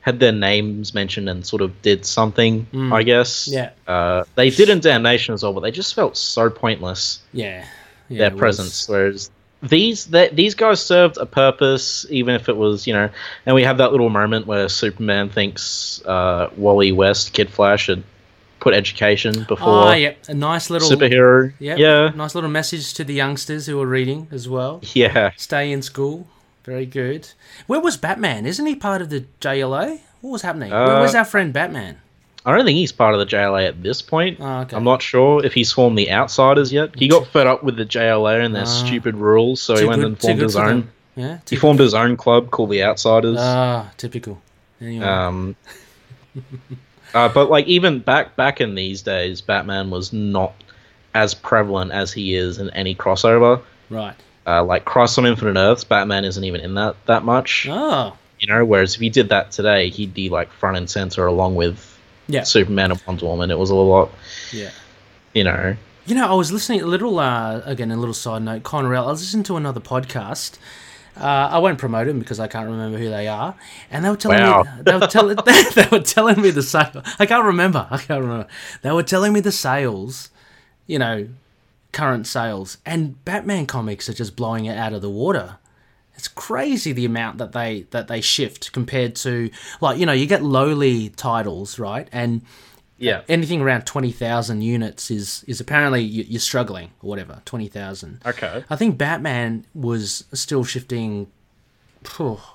had 0.00 0.20
their 0.20 0.32
names 0.32 0.94
mentioned 0.94 1.28
and 1.28 1.44
sort 1.44 1.60
of 1.60 1.82
did 1.82 2.06
something. 2.06 2.66
Mm. 2.72 2.92
I 2.92 3.02
guess. 3.02 3.48
Yeah. 3.48 3.70
Uh, 3.86 4.24
they 4.36 4.50
did 4.50 4.68
in 4.68 4.80
Damnation 4.80 5.34
as 5.34 5.42
well, 5.42 5.52
but 5.52 5.60
they 5.60 5.70
just 5.70 5.94
felt 5.94 6.16
so 6.16 6.48
pointless. 6.48 7.20
yeah, 7.32 7.64
yeah 8.08 8.18
their 8.18 8.26
it 8.28 8.32
was- 8.34 8.38
presence. 8.40 8.88
Whereas 8.88 9.30
these 9.60 10.06
that 10.06 10.36
these 10.36 10.54
guys 10.54 10.80
served 10.80 11.16
a 11.16 11.26
purpose, 11.26 12.06
even 12.10 12.36
if 12.36 12.48
it 12.48 12.56
was 12.56 12.86
you 12.86 12.92
know. 12.92 13.10
And 13.44 13.56
we 13.56 13.64
have 13.64 13.78
that 13.78 13.90
little 13.90 14.08
moment 14.08 14.46
where 14.46 14.68
Superman 14.68 15.30
thinks 15.30 16.00
uh, 16.06 16.48
Wally 16.56 16.92
West, 16.92 17.32
Kid 17.32 17.50
Flash, 17.50 17.84
should 17.86 18.04
put 18.60 18.74
education 18.74 19.44
before 19.48 19.68
Ah, 19.88 19.94
yeah, 19.94 20.14
a 20.28 20.34
nice 20.34 20.70
little 20.70 20.88
superhero. 20.90 21.52
Yeah, 21.58 21.76
yeah, 21.76 22.10
nice 22.14 22.34
little 22.34 22.50
message 22.50 22.94
to 22.94 23.04
the 23.04 23.14
youngsters 23.14 23.66
who 23.66 23.80
are 23.80 23.86
reading 23.86 24.28
as 24.30 24.48
well. 24.48 24.80
yeah. 24.94 25.30
Stay 25.36 25.70
in 25.72 25.82
school. 25.82 26.26
Very 26.64 26.86
good. 26.86 27.30
Where 27.66 27.80
was 27.80 27.96
Batman? 27.96 28.44
Isn't 28.44 28.66
he 28.66 28.74
part 28.76 29.00
of 29.00 29.08
the 29.10 29.24
JLA? 29.40 30.00
What 30.20 30.30
was 30.32 30.42
happening? 30.42 30.70
Where 30.70 31.00
was 31.00 31.14
our 31.14 31.24
friend 31.24 31.52
Batman? 31.52 31.98
I 32.44 32.54
don't 32.56 32.64
think 32.64 32.76
he's 32.76 32.92
part 32.92 33.14
of 33.14 33.20
the 33.20 33.26
JLA 33.26 33.66
at 33.68 33.82
this 33.82 34.00
point. 34.02 34.38
Oh, 34.40 34.60
okay. 34.60 34.76
I'm 34.76 34.84
not 34.84 35.00
sure 35.02 35.44
if 35.44 35.52
he's 35.54 35.70
formed 35.72 35.96
the 35.98 36.10
Outsiders 36.10 36.72
yet. 36.72 36.90
He 36.98 37.08
got 37.08 37.26
fed 37.26 37.46
up 37.46 37.62
with 37.62 37.76
the 37.76 37.84
JLA 37.84 38.44
and 38.44 38.54
their 38.54 38.62
Ah. 38.62 38.66
stupid 38.66 39.16
rules, 39.16 39.60
so 39.62 39.76
he 39.76 39.84
went 39.84 40.00
good- 40.00 40.06
and 40.06 40.20
formed 40.20 40.40
his 40.40 40.56
own. 40.56 40.66
them. 40.66 40.90
Yeah. 41.16 41.38
He 41.48 41.56
formed 41.56 41.80
his 41.80 41.94
own 41.94 42.16
club 42.16 42.50
called 42.50 42.70
the 42.70 42.82
Outsiders. 42.82 43.36
ah, 43.40 43.90
typical. 43.96 44.40
Anyway. 44.80 45.04
Um, 45.04 45.56
uh, 47.14 47.28
but 47.28 47.50
like 47.50 47.66
even 47.66 47.98
back 48.00 48.36
back 48.36 48.60
in 48.60 48.74
these 48.74 49.02
days, 49.02 49.40
Batman 49.40 49.90
was 49.90 50.12
not 50.12 50.52
as 51.14 51.34
prevalent 51.34 51.90
as 51.92 52.12
he 52.12 52.34
is 52.34 52.58
in 52.58 52.70
any 52.70 52.94
crossover. 52.94 53.60
right. 53.90 54.14
Uh, 54.46 54.64
like 54.64 54.86
Crisis 54.86 55.18
on 55.18 55.26
Infinite 55.26 55.58
Earths, 55.58 55.84
Batman 55.84 56.24
isn't 56.24 56.42
even 56.44 56.60
in 56.62 56.74
that 56.74 56.96
that 57.06 57.22
much. 57.24 57.66
Oh. 57.70 58.16
You 58.40 58.46
know, 58.48 58.64
whereas 58.64 58.94
if 58.94 59.00
he 59.00 59.10
did 59.10 59.28
that 59.30 59.50
today, 59.50 59.90
he'd 59.90 60.14
be 60.14 60.28
like 60.30 60.50
front 60.52 60.76
and 60.78 60.88
center 60.88 61.26
along 61.26 61.54
with 61.56 61.98
Yeah. 62.28 62.44
Superman 62.44 62.92
and 62.92 63.02
Wonder 63.06 63.26
Woman. 63.26 63.50
It 63.50 63.58
was 63.58 63.68
a 63.70 63.74
lot, 63.74 64.10
Yeah. 64.52 64.70
you 65.34 65.44
know. 65.44 65.76
You 66.06 66.14
know, 66.14 66.26
I 66.26 66.34
was 66.34 66.50
listening 66.50 66.80
a 66.80 66.86
little. 66.86 67.18
Uh, 67.18 67.60
again, 67.66 67.90
a 67.90 67.96
little 67.98 68.14
side 68.14 68.40
note. 68.42 68.62
Conrail. 68.62 69.06
I 69.06 69.10
was 69.10 69.20
listening 69.20 69.42
to 69.44 69.56
another 69.58 69.80
podcast. 69.80 70.56
Uh, 71.20 71.48
I 71.52 71.58
won't 71.58 71.78
promote 71.78 72.06
them 72.06 72.18
because 72.18 72.38
I 72.38 72.46
can't 72.48 72.68
remember 72.68 72.98
who 72.98 73.08
they 73.10 73.26
are, 73.28 73.54
and 73.90 74.04
they 74.04 74.10
were 74.10 74.16
telling 74.16 74.38
Wow. 74.38 74.62
me 74.62 74.68
they 74.82 74.94
were, 74.96 75.06
tell, 75.06 75.28
they 75.34 75.88
were 75.90 76.00
telling 76.00 76.40
me 76.40 76.50
the 76.50 76.62
sale. 76.62 77.02
I 77.18 77.26
can't 77.26 77.44
remember. 77.44 77.86
I 77.90 77.98
can't 77.98 78.20
remember. 78.22 78.46
They 78.82 78.92
were 78.92 79.02
telling 79.02 79.32
me 79.32 79.40
the 79.40 79.52
sales. 79.52 80.30
You 80.86 80.98
know, 80.98 81.28
current 81.92 82.26
sales, 82.26 82.78
and 82.86 83.22
Batman 83.24 83.66
comics 83.66 84.08
are 84.08 84.14
just 84.14 84.36
blowing 84.36 84.64
it 84.66 84.76
out 84.78 84.92
of 84.92 85.02
the 85.02 85.10
water. 85.10 85.58
It's 86.14 86.28
crazy 86.28 86.92
the 86.92 87.04
amount 87.04 87.38
that 87.38 87.52
they 87.52 87.86
that 87.90 88.08
they 88.08 88.20
shift 88.20 88.72
compared 88.72 89.14
to 89.16 89.50
like 89.80 89.98
you 89.98 90.06
know 90.06 90.12
you 90.12 90.26
get 90.26 90.42
lowly 90.42 91.10
titles 91.10 91.78
right 91.78 92.08
and 92.10 92.42
Yeah. 93.00 93.22
anything 93.28 93.60
around 93.60 93.82
20,000 93.86 94.62
units 94.62 95.10
is 95.10 95.44
is 95.46 95.60
apparently 95.60 96.02
you- 96.02 96.24
you're 96.28 96.40
struggling 96.40 96.90
or 97.02 97.08
whatever 97.10 97.40
20,000 97.44 98.20
Okay. 98.26 98.64
I 98.68 98.76
think 98.76 98.98
Batman 98.98 99.64
was 99.74 100.24
still 100.32 100.64
shifting 100.64 101.28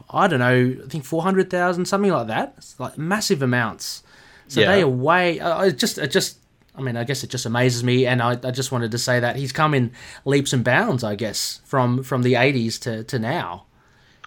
I 0.09 0.27
don't 0.27 0.39
know 0.39 0.75
I 0.83 0.87
think 0.89 1.05
400,000 1.05 1.85
something 1.85 2.11
like 2.11 2.27
that 2.27 2.53
it's 2.57 2.79
like 2.79 2.97
massive 2.97 3.41
amounts 3.41 4.03
so 4.47 4.61
Yeah. 4.61 4.75
they 4.75 4.81
are 4.81 4.87
way 4.87 5.39
uh, 5.39 5.63
it 5.63 5.77
just 5.77 5.97
it 5.97 6.11
just 6.11 6.37
I 6.75 6.81
mean 6.81 6.97
I 6.97 7.03
guess 7.03 7.23
it 7.23 7.29
just 7.29 7.45
amazes 7.45 7.83
me 7.83 8.05
and 8.05 8.21
I, 8.21 8.31
I 8.43 8.51
just 8.51 8.71
wanted 8.71 8.91
to 8.91 8.97
say 8.97 9.19
that 9.19 9.35
he's 9.35 9.51
come 9.51 9.73
in 9.73 9.91
leaps 10.25 10.53
and 10.53 10.63
bounds 10.63 11.03
I 11.03 11.15
guess 11.15 11.61
from 11.65 12.03
from 12.03 12.23
the 12.23 12.33
80s 12.33 12.79
to 12.81 13.03
to 13.05 13.19
now 13.19 13.65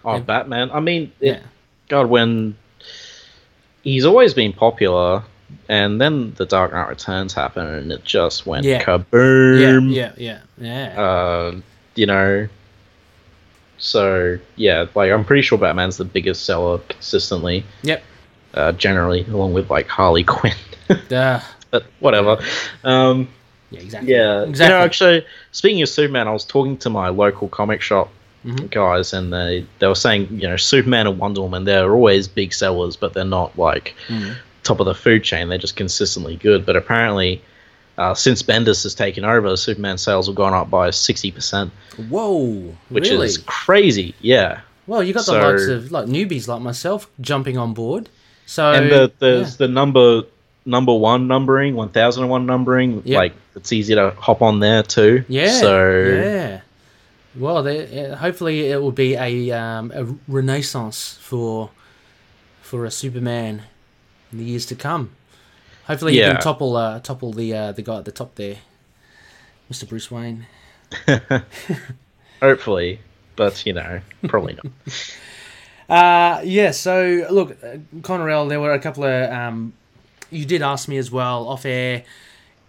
Oh, 0.05 0.19
Batman. 0.19 0.69
I 0.71 0.79
mean, 0.79 1.11
it, 1.19 1.27
yeah 1.27 1.39
God, 1.89 2.07
when 2.07 2.55
he's 3.83 4.05
always 4.05 4.33
been 4.33 4.53
popular, 4.53 5.23
and 5.69 5.99
then 6.01 6.33
the 6.35 6.45
Dark 6.45 6.73
Knight 6.73 6.89
Returns 6.89 7.33
happened, 7.33 7.69
and 7.69 7.91
it 7.91 8.03
just 8.03 8.45
went 8.45 8.65
Yeah. 8.65 8.83
kaboom. 8.83 9.93
yeah 9.93 10.11
yeah 10.17 10.39
yeah 10.57 10.93
yeah 10.93 11.01
Uh, 11.01 11.55
you 11.95 12.05
know. 12.05 12.47
So 13.79 14.37
yeah, 14.55 14.85
like 14.95 15.11
I'm 15.11 15.23
pretty 15.23 15.43
sure 15.43 15.57
Batman's 15.57 15.97
the 15.97 16.05
biggest 16.05 16.45
seller 16.45 16.79
consistently, 16.89 17.63
yep 17.83 18.03
uh, 18.55 18.71
generally, 18.71 19.23
along 19.25 19.53
with 19.53 19.69
like 19.69 19.87
Harley 19.87 20.23
Quinn. 20.23 20.55
uh, 21.11 21.39
but 21.69 21.83
whatever. 21.99 22.39
Um, 22.83 23.27
yeah 23.69 23.79
exactly 23.81 24.11
yeah, 24.13 24.43
exactly 24.43 24.73
You 24.73 24.79
know, 24.79 24.85
actually, 24.85 25.25
speaking 25.51 25.81
of 25.83 25.89
Superman, 25.89 26.27
I 26.27 26.31
was 26.31 26.45
talking 26.45 26.77
to 26.77 26.89
my 26.89 27.09
local 27.09 27.47
comic 27.49 27.81
shop 27.81 28.09
Mhm. 28.45 28.71
guys, 28.71 29.13
and 29.13 29.31
they 29.31 29.65
they 29.79 29.87
were 29.87 29.93
saying, 29.95 30.27
you 30.31 30.47
know, 30.47 30.55
Superman 30.57 31.05
and 31.05 31.19
Wonder 31.19 31.41
Woman, 31.41 31.65
they're 31.65 31.91
always 31.93 32.27
big 32.27 32.53
sellers, 32.53 32.95
but 32.95 33.13
they're 33.13 33.25
not 33.25 33.57
like 33.59 33.93
Mm. 34.07 34.35
Top 34.67 34.79
of 34.79 34.85
the 34.85 34.95
food 34.95 35.23
chain. 35.23 35.49
They're 35.49 35.57
just 35.57 35.75
consistently 35.75 36.35
good. 36.35 36.65
But 36.65 36.75
apparently, 36.75 37.41
uh, 37.97 38.13
since 38.13 38.43
Bendis 38.43 38.83
has 38.83 38.93
taken 38.93 39.23
over, 39.23 39.55
Superman 39.57 39.97
sales 39.97 40.27
have 40.27 40.35
gone 40.35 40.53
up 40.53 40.69
by 40.69 40.91
sixty 40.91 41.31
percent, 41.31 41.71
Whoa! 42.09 42.75
which 42.89 43.09
really? 43.09 43.25
is 43.25 43.37
crazy. 43.39 44.13
Yeah, 44.21 44.61
well, 44.87 45.03
you 45.03 45.13
got 45.13 45.25
the 45.25 45.33
likes 45.33 45.67
of 45.67 45.91
like 45.91 46.05
newbies 46.07 46.47
like 46.47 46.61
myself 46.61 47.09
jumping 47.19 47.57
on 47.57 47.73
board. 47.73 48.09
So 48.45 48.71
and 48.71 48.89
the 48.89 49.11
there's 49.19 49.53
yeah. 49.53 49.67
the 49.67 49.67
number 49.67 50.23
number 50.65 50.93
one 50.93 51.27
numbering, 51.27 51.75
one 51.75 51.89
thousand 51.89 52.23
and 52.23 52.31
one 52.31 52.45
numbering. 52.45 53.01
Yep. 53.05 53.17
Like 53.17 53.33
it's 53.55 53.73
easy 53.73 53.95
to 53.95 54.11
hop 54.11 54.41
on 54.41 54.61
there 54.61 54.83
too. 54.83 55.25
yeah, 55.27 55.59
So 55.59 55.99
yeah. 56.03 56.61
Well, 57.35 57.61
there, 57.61 58.15
hopefully 58.15 58.71
it 58.71 58.81
will 58.81 58.91
be 58.91 59.15
a 59.15 59.51
um, 59.51 59.91
a 59.93 60.05
renaissance 60.27 61.17
for 61.21 61.69
for 62.61 62.85
a 62.85 62.91
Superman 62.91 63.63
in 64.31 64.37
the 64.39 64.43
years 64.43 64.65
to 64.67 64.75
come. 64.75 65.11
Hopefully, 65.85 66.13
he 66.13 66.19
can 66.19 66.41
topple 66.41 66.75
uh, 66.75 66.99
topple 66.99 67.31
the 67.33 67.53
uh, 67.53 67.71
the 67.71 67.81
guy 67.81 67.97
at 67.97 68.05
the 68.05 68.11
top 68.11 68.35
there, 68.35 68.57
Mister 69.69 69.85
Bruce 69.85 70.11
Wayne. 70.11 70.45
hopefully, 72.41 72.99
but 73.35 73.65
you 73.65 73.73
know, 73.73 74.01
probably 74.27 74.53
not. 74.53 74.67
Uh, 75.89 76.41
yeah, 76.43 76.71
so 76.71 77.25
look, 77.31 77.51
uh, 77.63 77.77
Conrail, 78.01 78.49
there 78.49 78.59
were 78.59 78.73
a 78.73 78.79
couple 78.79 79.05
of. 79.05 79.31
Um, 79.31 79.71
you 80.29 80.43
did 80.43 80.61
ask 80.61 80.89
me 80.89 80.97
as 80.97 81.09
well 81.09 81.47
off 81.47 81.65
air, 81.65 82.03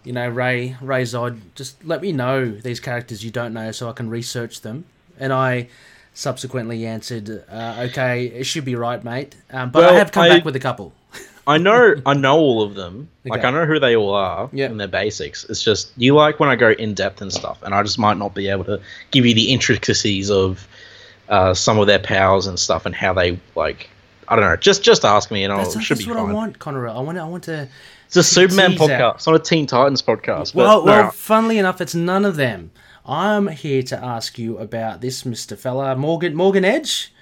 you 0.04 0.12
know, 0.12 0.28
Ray, 0.28 0.76
Ray 0.80 1.02
Zod, 1.02 1.40
just 1.56 1.84
let 1.84 2.00
me 2.00 2.12
know 2.12 2.48
these 2.48 2.78
characters 2.78 3.24
you 3.24 3.32
don't 3.32 3.52
know 3.52 3.72
so 3.72 3.88
I 3.88 3.92
can 3.92 4.08
research 4.08 4.60
them. 4.60 4.84
And 5.18 5.32
I 5.32 5.68
subsequently 6.14 6.86
answered, 6.86 7.44
uh, 7.50 7.86
okay, 7.90 8.26
it 8.26 8.44
should 8.44 8.64
be 8.64 8.76
right, 8.76 9.02
mate. 9.02 9.34
Um, 9.50 9.70
but 9.70 9.84
I 9.84 9.94
have 9.94 10.12
come 10.12 10.22
I- 10.24 10.28
back 10.28 10.44
with 10.44 10.54
a 10.54 10.60
couple. 10.60 10.92
I 11.48 11.56
know 11.58 11.94
I 12.06 12.14
know 12.14 12.36
all 12.38 12.62
of 12.62 12.74
them. 12.74 13.08
Like 13.24 13.42
I 13.44 13.50
know 13.50 13.64
who 13.64 13.80
they 13.80 13.96
all 13.96 14.14
are 14.14 14.48
Yeah. 14.52 14.66
and 14.66 14.78
their 14.78 14.86
basics. 14.86 15.44
It's 15.44 15.62
just 15.62 15.90
you 15.96 16.14
like 16.14 16.38
when 16.38 16.48
I 16.50 16.56
go 16.56 16.70
in 16.70 16.94
depth 16.94 17.20
and 17.22 17.32
stuff, 17.32 17.62
and 17.62 17.74
I 17.74 17.82
just 17.82 17.98
might 17.98 18.18
not 18.18 18.34
be 18.34 18.48
able 18.48 18.64
to 18.64 18.80
give 19.10 19.24
you 19.26 19.34
the 19.34 19.50
intricacies 19.50 20.30
of 20.30 20.68
uh, 21.28 21.54
some 21.54 21.78
of 21.78 21.86
their 21.86 21.98
powers 21.98 22.46
and 22.46 22.58
stuff 22.58 22.86
and 22.86 22.94
how 22.94 23.12
they 23.14 23.40
like. 23.54 23.88
I 24.28 24.36
don't 24.36 24.44
know. 24.44 24.56
Just 24.56 24.82
just 24.82 25.06
ask 25.06 25.30
me, 25.30 25.42
and 25.42 25.52
I'll, 25.52 25.60
That's, 25.60 25.82
should 25.82 25.96
that's 25.96 26.06
be 26.06 26.12
what 26.12 26.20
I 26.20 26.32
want, 26.32 26.58
Conrail. 26.58 26.94
I 26.94 27.00
want 27.00 27.16
I 27.18 27.24
want 27.24 27.44
to. 27.44 27.66
It's 28.06 28.16
a 28.16 28.22
Superman 28.22 28.72
podcast. 28.72 29.00
out. 29.00 29.14
It's 29.16 29.26
not 29.26 29.36
a 29.36 29.38
Teen 29.38 29.66
Titans 29.66 30.02
podcast. 30.02 30.54
But 30.54 30.56
Well, 30.56 30.78
no, 30.80 30.84
well, 30.84 31.10
funnily 31.10 31.58
enough, 31.58 31.80
it's 31.80 31.94
none 31.94 32.24
of 32.26 32.36
them. 32.36 32.70
I'm 33.06 33.48
here 33.48 33.82
to 33.84 34.02
ask 34.02 34.38
you 34.38 34.58
about 34.58 35.00
this 35.00 35.22
Mr. 35.22 35.56
Fella, 35.56 35.96
Morgan 35.96 36.34
Morgan 36.34 36.64
Edge. 36.64 37.12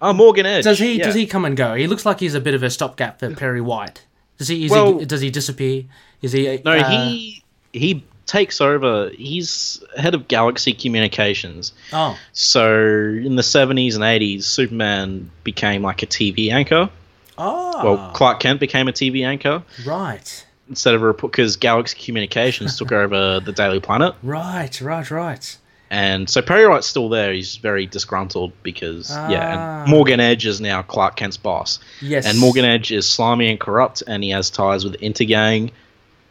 Oh, 0.00 0.12
Morgan 0.12 0.46
Edge. 0.46 0.64
Does 0.64 0.78
he 0.78 0.98
yeah. 0.98 1.04
does 1.04 1.14
he 1.14 1.26
come 1.26 1.44
and 1.44 1.56
go? 1.56 1.74
He 1.74 1.86
looks 1.86 2.04
like 2.06 2.20
he's 2.20 2.34
a 2.34 2.40
bit 2.40 2.54
of 2.54 2.62
a 2.62 2.70
stopgap 2.70 3.18
for 3.20 3.34
Perry 3.34 3.60
White. 3.60 4.04
Does 4.38 4.48
he? 4.48 4.64
Is 4.66 4.70
Well- 4.70 4.98
he 4.98 5.04
does 5.04 5.20
he 5.20 5.30
disappear? 5.30 5.84
Is 6.22 6.32
he? 6.32 6.60
No, 6.64 6.72
uh, 6.72 6.88
he 6.90 7.42
he 7.72 8.04
takes 8.26 8.60
over. 8.60 9.10
He's 9.10 9.82
head 9.96 10.14
of 10.14 10.26
Galaxy 10.28 10.72
Communications. 10.72 11.72
Oh, 11.92 12.18
So 12.32 12.68
in 12.74 13.36
the 13.36 13.42
seventies 13.42 13.94
and 13.94 14.04
eighties, 14.04 14.46
Superman 14.46 15.30
became 15.44 15.82
like 15.82 16.02
a 16.02 16.06
TV 16.06 16.50
anchor. 16.50 16.90
oh, 17.38 17.84
Well, 17.84 18.10
Clark 18.14 18.40
Kent 18.40 18.60
became 18.60 18.88
a 18.88 18.92
TV 18.92 19.24
anchor 19.24 19.62
right, 19.86 20.46
instead 20.68 20.94
of 20.94 21.02
a 21.02 21.06
report 21.06 21.32
because 21.32 21.56
Galaxy 21.56 21.96
Communications 22.02 22.76
took 22.78 22.90
over 23.02 23.40
the 23.40 23.52
Daily 23.52 23.78
Planet. 23.80 24.14
right, 24.22 24.80
right, 24.80 25.10
right. 25.10 25.56
And 25.90 26.28
so 26.28 26.42
Perry 26.42 26.66
White's 26.66 26.86
still 26.88 27.08
there. 27.08 27.32
He's 27.32 27.56
very 27.56 27.86
disgruntled 27.86 28.52
because 28.64 29.10
yeah, 29.10 29.54
Ah. 29.56 29.82
and 29.82 29.90
Morgan 29.90 30.18
Edge 30.18 30.44
is 30.44 30.60
now 30.60 30.82
Clark 30.82 31.14
Kent's 31.16 31.36
boss. 31.36 31.78
Yes. 32.02 32.26
And 32.26 32.38
Morgan 32.38 32.64
Edge 32.64 32.90
is 32.90 33.08
slimy 33.08 33.48
and 33.50 33.60
corrupt, 33.60 34.02
and 34.06 34.24
he 34.24 34.30
has 34.30 34.50
ties 34.50 34.84
with 34.84 34.94
Intergang, 35.00 35.70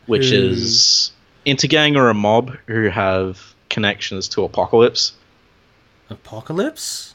which 0.08 0.32
is 0.32 1.12
Intergang 1.46 1.96
are 1.98 2.10
a 2.10 2.14
mob 2.14 2.58
who 2.68 2.90
have 2.90 3.56
connections 3.70 4.28
to 4.30 4.42
Apokolips. 4.42 5.14
Apokolips? 6.12 7.14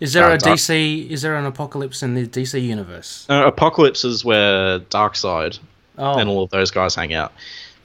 Is 0.00 0.14
there 0.14 0.24
Uh, 0.30 0.34
a 0.34 0.38
Dark- 0.38 0.58
DC? 0.58 1.08
Is 1.10 1.22
there 1.22 1.36
an 1.36 1.46
apocalypse 1.46 2.02
in 2.02 2.14
the 2.14 2.26
DC 2.26 2.58
universe? 2.60 3.26
Uh, 3.28 3.50
Apokolips 3.50 4.04
is 4.04 4.24
where 4.24 4.80
Darkseid 4.80 5.58
Oh, 5.98 6.18
and 6.18 6.28
all 6.28 6.42
of 6.42 6.50
those 6.50 6.70
guys 6.70 6.94
hang 6.94 7.12
out. 7.14 7.32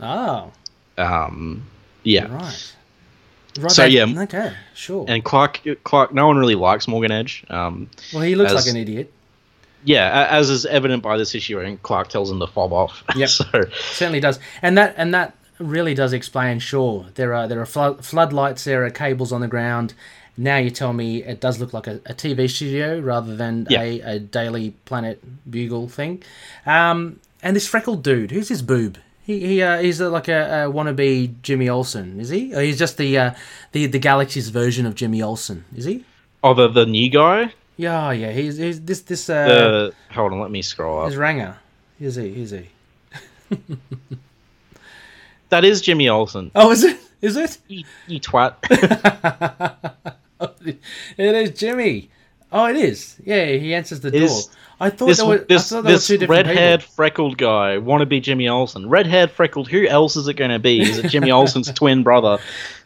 oh, 0.01 0.51
Um, 0.97 1.63
yeah, 2.03 2.25
right. 2.33 2.73
Right. 3.57 3.71
So, 3.71 3.83
they- 3.83 3.89
yeah. 3.89 4.05
Okay, 4.23 4.53
sure. 4.73 5.05
and 5.07 5.23
Clark, 5.23 5.61
Clark, 5.83 6.13
no 6.13 6.27
one 6.27 6.37
really 6.37 6.55
likes 6.55 6.87
Morgan 6.87 7.11
Edge. 7.11 7.43
Um, 7.49 7.89
well, 8.13 8.23
he 8.23 8.35
looks 8.35 8.51
as- 8.53 8.65
like 8.65 8.71
an 8.73 8.79
idiot. 8.79 9.11
yeah, 9.83 10.27
as 10.29 10.49
is 10.49 10.65
evident 10.65 11.03
by 11.03 11.17
this 11.17 11.33
issue, 11.35 11.59
and 11.59 11.81
Clark 11.83 12.09
tells 12.09 12.29
him 12.31 12.39
to 12.39 12.47
fob 12.47 12.73
off. 12.73 13.03
Yep. 13.15 13.29
so 13.29 13.45
Certainly 13.91 14.19
does, 14.21 14.39
and 14.61 14.77
that 14.77 14.93
and 14.97 15.13
that 15.13 15.35
really 15.59 15.93
does 15.93 16.13
explain. 16.13 16.59
Sure, 16.59 17.05
there 17.15 17.33
are 17.33 17.47
there 17.47 17.59
are 17.61 17.65
flood, 17.65 18.03
floodlights, 18.05 18.63
there 18.63 18.85
are 18.85 18.89
cables 18.89 19.31
on 19.31 19.41
the 19.41 19.47
ground. 19.47 19.93
Now 20.39 20.57
you 20.57 20.69
tell 20.69 20.93
me 20.93 21.23
it 21.23 21.41
does 21.41 21.59
look 21.59 21.73
like 21.73 21.87
a, 21.87 21.95
a 22.05 22.13
TV 22.13 22.47
studio 22.47 22.99
rather 22.99 23.35
than 23.35 23.65
Yeah. 23.71 23.81
a, 23.81 23.99
a 24.01 24.19
Daily 24.19 24.71
Planet 24.85 25.19
Bugle 25.49 25.87
thing. 25.89 26.21
Um, 26.63 27.19
and 27.41 27.55
this 27.55 27.67
freckled 27.67 28.03
dude, 28.03 28.29
who's 28.29 28.49
this 28.49 28.61
boob? 28.61 28.99
He, 29.27 29.39
he 29.41 29.61
uh, 29.61 29.79
he's 29.79 30.01
uh, 30.01 30.09
like 30.09 30.29
a, 30.29 30.65
a 30.65 30.71
wannabe 30.71 31.33
Jimmy 31.41 31.67
Olsen, 31.67 32.19
is 32.19 32.29
he? 32.29 32.55
Or 32.55 32.61
he's 32.61 32.79
just 32.79 32.97
the 32.97 33.17
uh, 33.17 33.31
the 33.73 33.85
the 33.85 33.99
Galaxy's 33.99 34.47
version 34.49 34.85
of 34.85 34.95
Jimmy 34.95 35.21
Olsen, 35.21 35.65
is 35.75 35.83
he? 35.85 36.05
oh, 36.43 36.53
the 36.53 36.69
the 36.69 36.85
new 36.85 37.09
guy. 37.09 37.53
Yeah, 37.75 38.11
yeah. 38.11 38.31
He's, 38.31 38.55
he's 38.57 38.81
this 38.81 39.01
this 39.01 39.29
uh, 39.29 39.91
hold 40.11 40.31
on, 40.31 40.39
let 40.39 40.49
me 40.49 40.61
scroll 40.61 41.01
up. 41.01 41.07
his 41.07 41.17
Ranger. 41.17 41.57
Is 41.99 42.15
he? 42.15 42.41
Is 42.41 42.51
he? 42.51 42.69
That 45.49 45.63
is 45.63 45.81
Jimmy 45.81 46.09
Olsen. 46.09 46.51
Oh, 46.55 46.71
is 46.71 46.83
it? 46.83 46.99
Is 47.21 47.37
it? 47.37 47.57
You, 47.67 47.85
you 48.07 48.19
twat. 48.19 48.55
it 50.65 50.77
is 51.17 51.57
Jimmy. 51.57 52.09
Oh, 52.51 52.65
it 52.65 52.75
is. 52.75 53.15
Yeah, 53.25 53.45
he 53.45 53.73
answers 53.73 54.01
the 54.01 54.11
door. 54.11 54.23
Is- 54.23 54.49
I 54.79 54.89
thought 54.91 55.07
this 55.07 55.17
there 55.17 55.25
were, 55.27 55.37
this, 55.39 55.69
thought 55.69 55.83
this 55.83 56.07
were 56.09 56.13
two 56.15 56.17
different 56.19 56.47
red-haired 56.47 56.79
people. 56.81 56.93
freckled 56.93 57.37
guy 57.37 57.77
wannabe 57.77 58.21
Jimmy 58.21 58.47
Olsen. 58.47 58.89
Red-haired 58.89 59.31
freckled. 59.31 59.67
Who 59.69 59.87
else 59.87 60.15
is 60.15 60.27
it 60.27 60.35
going 60.35 60.51
to 60.51 60.59
be? 60.59 60.81
Is 60.81 60.99
it 60.99 61.09
Jimmy 61.09 61.31
Olsen's 61.37 61.71
twin 61.73 62.03
brother? 62.03 62.37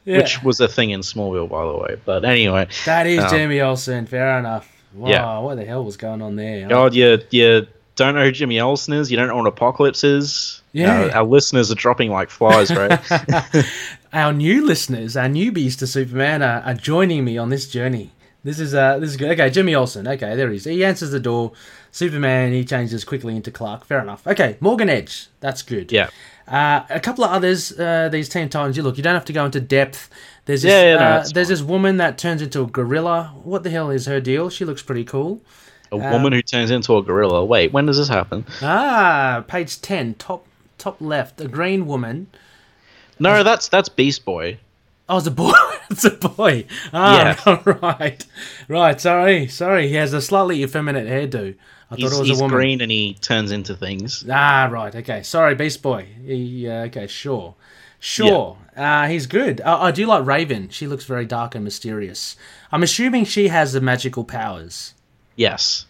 Yeah. 0.06 0.18
Which 0.18 0.42
was 0.42 0.60
a 0.60 0.68
thing 0.68 0.92
in 0.92 1.02
Smallville, 1.02 1.50
by 1.50 1.66
the 1.66 1.78
way. 1.78 2.02
But 2.06 2.26
anyway, 2.26 2.68
That 2.86 3.06
is 3.08 3.20
um, 3.24 3.30
Jimmy 3.30 3.62
Olsen. 3.62 4.06
Fair 4.08 4.40
enough. 4.40 4.68
Wow, 4.94 5.10
Yeah. 5.10 5.40
what 5.40 5.56
the 5.58 5.66
hell 5.66 5.84
was 5.86 5.98
going 5.98 6.22
on 6.22 6.36
there? 6.38 6.68
God, 6.68 6.94
you 6.96 7.20
you 7.30 7.68
don't 7.96 8.16
know 8.16 8.24
who 8.24 8.32
Jimmy 8.32 8.60
Olsen 8.60 8.94
is. 8.94 9.12
You 9.12 9.18
don't 9.18 9.28
know 9.28 9.36
what 9.38 9.54
Apokolips 9.56 10.04
is. 10.04 10.62
Yeah. 10.74 11.02
Uh, 11.04 11.18
our 11.20 11.24
listeners 11.26 11.72
are 11.72 11.76
dropping 11.76 12.10
like 12.12 12.30
flies, 12.30 12.74
right? 12.74 13.00
Our 14.14 14.34
new 14.34 14.66
listeners, 14.66 15.16
our 15.16 15.28
newbies 15.28 15.78
to 15.80 15.88
Superman, 15.88 16.42
are, 16.42 16.62
are 16.64 16.74
joining 16.74 17.24
me 17.24 17.38
on 17.38 17.50
this 17.50 17.70
journey. 17.70 18.12
This 18.44 18.60
is 18.60 18.74
uh, 18.74 18.98
this 19.00 19.12
is 19.12 19.18
good. 19.18 19.32
Okay, 19.32 19.50
Jimmy 19.50 19.74
Olsen. 19.76 20.06
Okay, 20.08 20.36
there 20.36 20.50
he 20.50 20.58
is. 20.58 20.66
He 20.66 20.84
answers 20.84 21.12
the 21.12 21.20
door. 21.20 21.54
Superman. 21.92 22.54
He 22.54 22.64
changes 22.64 23.04
quickly 23.04 23.36
into 23.36 23.52
Clark. 23.52 23.86
Fair 23.86 24.00
enough. 24.00 24.26
Okay, 24.26 24.58
Morgan 24.60 24.90
Edge. 24.90 25.28
That's 25.40 25.62
good. 25.62 25.92
yeah. 25.92 26.10
Uh, 26.48 26.84
a 26.90 27.00
couple 27.00 27.24
of 27.24 27.32
others, 27.32 27.78
uh, 27.80 28.10
these 28.12 28.28
Teen 28.28 28.50
Titans. 28.50 28.76
You 28.76 28.84
look, 28.84 28.98
you 28.98 29.04
don't 29.04 29.14
have 29.14 29.26
to 29.26 29.34
go 29.34 29.46
into 29.46 29.62
depth. 29.62 30.10
There's 30.46 30.64
this, 30.64 30.72
Yeah, 30.72 30.82
yeah, 30.82 30.96
no, 30.96 31.06
uh, 31.06 31.26
there's 31.34 31.48
this 31.48 31.62
woman 31.62 31.98
that 31.98 32.18
turns 32.18 32.42
into 32.42 32.62
a 32.64 32.66
gorilla. 32.66 33.34
What 33.44 33.64
the 33.64 33.70
hell 33.70 33.90
is 33.90 34.06
her 34.08 34.20
deal? 34.20 34.50
She 34.50 34.66
looks 34.66 34.82
pretty 34.82 35.06
cool. 35.06 35.42
A 35.94 35.98
woman 35.98 36.32
who 36.32 36.42
turns 36.42 36.72
into 36.72 36.96
a 36.98 37.04
gorilla. 37.04 37.44
Wait, 37.44 37.74
when 37.74 37.86
does 37.86 37.98
this 37.98 38.08
happen? 38.08 38.46
Ah, 38.62 39.44
page 39.48 39.82
ten, 39.82 40.14
top 40.16 40.46
top 40.78 40.98
left, 41.02 41.40
a 41.42 41.48
green 41.50 41.86
woman. 41.86 42.28
No, 43.20 43.44
that's 43.44 43.68
that's 43.68 43.90
Beast 43.90 44.24
Boy. 44.26 44.58
Oh, 45.10 45.18
it's 45.18 45.28
a 45.28 45.32
boy. 45.32 45.52
it's 45.90 46.06
a 46.06 46.12
boy. 46.12 46.66
Ah, 46.94 47.62
right, 47.84 48.26
right. 48.70 49.02
Sorry, 49.02 49.48
sorry. 49.48 49.90
He 49.90 49.96
has 49.96 50.14
a 50.14 50.22
slightly 50.22 50.64
effeminate 50.64 51.08
hairdo. 51.08 51.56
I 51.92 51.96
He's, 51.96 52.10
thought 52.10 52.26
it 52.26 52.30
was 52.30 52.40
a 52.40 52.42
woman. 52.42 52.50
green 52.58 52.82
and 52.82 52.90
he 52.90 53.16
turns 53.16 53.52
into 53.52 53.76
things. 53.76 54.24
Ah, 54.32 54.70
right. 54.72 54.96
Okay. 54.96 55.24
Sorry, 55.24 55.56
Beast 55.56 55.82
Boy. 55.82 56.08
He, 56.26 56.68
uh, 56.68 56.86
okay, 56.86 57.06
sure. 57.08 57.54
Sure. 58.00 58.58
Uh, 58.76 59.08
he's 59.08 59.28
good. 59.28 59.62
Uh, 59.62 59.78
I 59.82 59.92
do 59.92 60.06
like 60.08 60.26
Raven. 60.26 60.70
She 60.70 60.88
looks 60.88 61.04
very 61.06 61.26
dark 61.26 61.54
and 61.54 61.64
mysterious. 61.64 62.36
I'm 62.72 62.82
assuming 62.82 63.26
she 63.26 63.50
has 63.50 63.74
the 63.74 63.82
magical 63.82 64.24
powers. 64.24 64.94
Yes. 65.36 65.86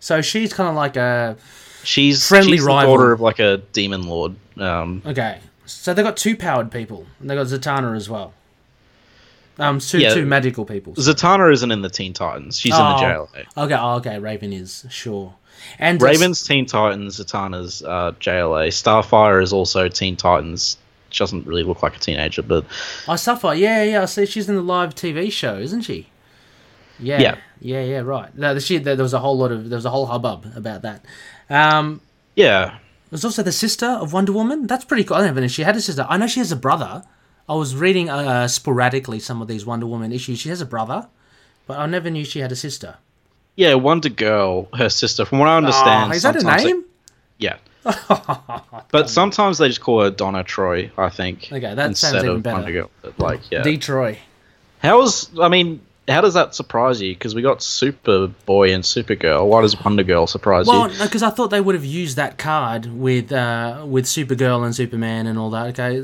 So 0.00 0.22
she's 0.22 0.52
kind 0.52 0.68
of 0.68 0.74
like 0.74 0.96
a. 0.96 1.36
She's 1.84 2.26
Friendly 2.26 2.56
she's 2.56 2.64
rival. 2.64 2.92
the 2.92 2.96
daughter 2.98 3.12
of 3.12 3.20
like 3.20 3.38
a 3.38 3.58
demon 3.72 4.04
lord. 4.04 4.34
Um, 4.56 5.02
Okay. 5.06 5.38
So 5.66 5.94
they've 5.94 6.04
got 6.04 6.16
two 6.16 6.36
powered 6.36 6.70
people. 6.72 7.06
And 7.20 7.28
they've 7.30 7.38
got 7.38 7.46
Zatanna 7.46 7.94
as 7.96 8.08
well. 8.10 8.32
Um, 9.58 9.78
two, 9.78 9.98
Yeah. 10.00 10.14
two 10.14 10.24
magical 10.26 10.64
people. 10.64 10.94
Zatanna 10.94 11.52
isn't 11.52 11.70
in 11.70 11.82
the 11.82 11.90
Teen 11.90 12.12
Titans. 12.12 12.58
She's 12.58 12.72
Oh, 12.74 12.76
in 12.76 12.96
the 12.96 13.02
JLA. 13.02 13.64
Okay, 13.64 13.74
oh, 13.78 13.94
okay. 13.96 14.18
Raven 14.18 14.52
is, 14.52 14.86
sure. 14.90 15.34
And 15.78 16.00
Raven's 16.00 16.42
Teen 16.46 16.66
Titans, 16.66 17.18
Zatanna's 17.20 17.82
uh, 17.82 18.12
JLA. 18.20 18.68
Starfire 18.68 19.42
is 19.42 19.52
also 19.52 19.88
Teen 19.88 20.16
Titans. 20.16 20.76
She 21.10 21.18
doesn't 21.18 21.46
really 21.46 21.62
look 21.62 21.82
like 21.82 21.94
a 21.96 21.98
teenager, 21.98 22.42
but 22.42 22.64
I 23.06 23.16
suffer. 23.16 23.52
Yeah, 23.54 23.82
yeah. 23.82 24.02
I 24.02 24.04
see. 24.06 24.24
She's 24.26 24.48
in 24.48 24.54
the 24.56 24.62
live 24.62 24.94
TV 24.94 25.30
show, 25.30 25.58
isn't 25.58 25.82
she? 25.82 26.08
Yeah, 26.98 27.20
Yeah. 27.20 27.36
yeah, 27.60 27.82
yeah. 27.82 27.98
Right. 28.00 28.34
No, 28.36 28.58
she, 28.58 28.78
there 28.78 28.96
was 28.96 29.12
a 29.12 29.18
whole 29.18 29.36
lot 29.36 29.50
of 29.52 29.68
there 29.68 29.76
was 29.76 29.84
a 29.84 29.90
whole 29.90 30.06
hubbub 30.06 30.46
about 30.56 30.82
that. 30.82 31.04
Um, 31.50 32.00
yeah. 32.36 32.78
there's 33.10 33.24
also 33.24 33.42
the 33.42 33.52
sister 33.52 33.86
of 33.86 34.12
Wonder 34.12 34.32
Woman. 34.32 34.66
That's 34.66 34.84
pretty 34.84 35.04
cool. 35.04 35.16
I 35.16 35.20
don't 35.20 35.30
even 35.30 35.42
know 35.42 35.46
if 35.46 35.52
she 35.52 35.62
had 35.64 35.76
a 35.76 35.80
sister. 35.80 36.06
I 36.08 36.16
know 36.16 36.26
she 36.26 36.40
has 36.40 36.52
a 36.52 36.56
brother. 36.56 37.02
I 37.48 37.54
was 37.54 37.74
reading 37.76 38.08
uh, 38.08 38.46
sporadically 38.48 39.18
some 39.18 39.42
of 39.42 39.48
these 39.48 39.66
Wonder 39.66 39.86
Woman 39.86 40.12
issues. 40.12 40.38
She 40.38 40.48
has 40.48 40.60
a 40.60 40.66
brother, 40.66 41.08
but 41.66 41.78
I 41.78 41.86
never 41.86 42.08
knew 42.08 42.24
she 42.24 42.38
had 42.38 42.52
a 42.52 42.56
sister. 42.56 42.96
Yeah, 43.56 43.74
Wonder 43.74 44.08
Girl, 44.08 44.68
her 44.74 44.88
sister. 44.88 45.24
From 45.24 45.38
what 45.38 45.48
I 45.48 45.56
understand, 45.56 46.12
Oh, 46.12 46.16
is 46.16 46.22
that 46.22 46.36
a 46.36 46.40
they- 46.44 46.64
name? 46.64 46.84
yeah. 47.38 47.56
but 48.92 49.10
sometimes 49.10 49.58
they 49.58 49.66
just 49.68 49.80
call 49.80 50.02
her 50.02 50.10
Donna 50.10 50.44
Troy. 50.44 50.90
I 50.96 51.08
think. 51.08 51.48
Okay, 51.52 51.74
that 51.74 51.96
sounds 51.96 52.22
even 52.24 52.40
better. 52.40 52.56
Wonder 52.62 52.72
Girl. 52.72 53.12
Like, 53.18 53.50
yeah. 53.50 53.62
Detroit. 53.62 54.18
How's 54.80 55.36
I 55.38 55.48
mean, 55.48 55.80
how 56.08 56.20
does 56.20 56.34
that 56.34 56.54
surprise 56.54 57.00
you? 57.00 57.14
Because 57.14 57.34
we 57.34 57.42
got 57.42 57.58
Superboy 57.58 58.74
and 58.74 58.82
Supergirl. 58.82 59.46
Why 59.46 59.62
does 59.62 59.80
Wonder 59.84 60.02
Girl 60.02 60.26
surprise 60.26 60.66
you? 60.66 60.72
Well, 60.72 60.90
you? 60.90 61.02
because 61.02 61.22
I 61.22 61.30
thought 61.30 61.48
they 61.48 61.60
would 61.60 61.76
have 61.76 61.84
used 61.84 62.16
that 62.16 62.38
card 62.38 62.86
with 62.86 63.30
uh, 63.30 63.84
with 63.86 64.06
Supergirl 64.06 64.64
and 64.64 64.74
Superman 64.74 65.28
and 65.28 65.38
all 65.38 65.50
that. 65.50 65.78
Okay, 65.78 66.00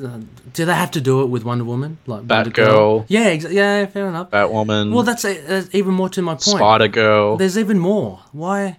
do 0.52 0.64
they 0.64 0.74
have 0.74 0.92
to 0.92 1.00
do 1.00 1.22
it 1.22 1.26
with 1.26 1.44
Wonder 1.44 1.64
Woman? 1.64 1.98
Like 2.06 2.22
Batgirl. 2.28 2.52
Girl? 2.52 3.04
Yeah, 3.08 3.30
yeah, 3.32 3.86
fair 3.86 4.06
enough. 4.06 4.30
Batwoman. 4.30 4.92
Well, 4.92 5.02
that's, 5.02 5.24
uh, 5.24 5.42
that's 5.46 5.74
even 5.74 5.94
more 5.94 6.08
to 6.10 6.22
my 6.22 6.32
point. 6.34 6.42
Spider 6.42 6.88
Girl. 6.88 7.36
There's 7.36 7.58
even 7.58 7.80
more. 7.80 8.20
Why 8.32 8.76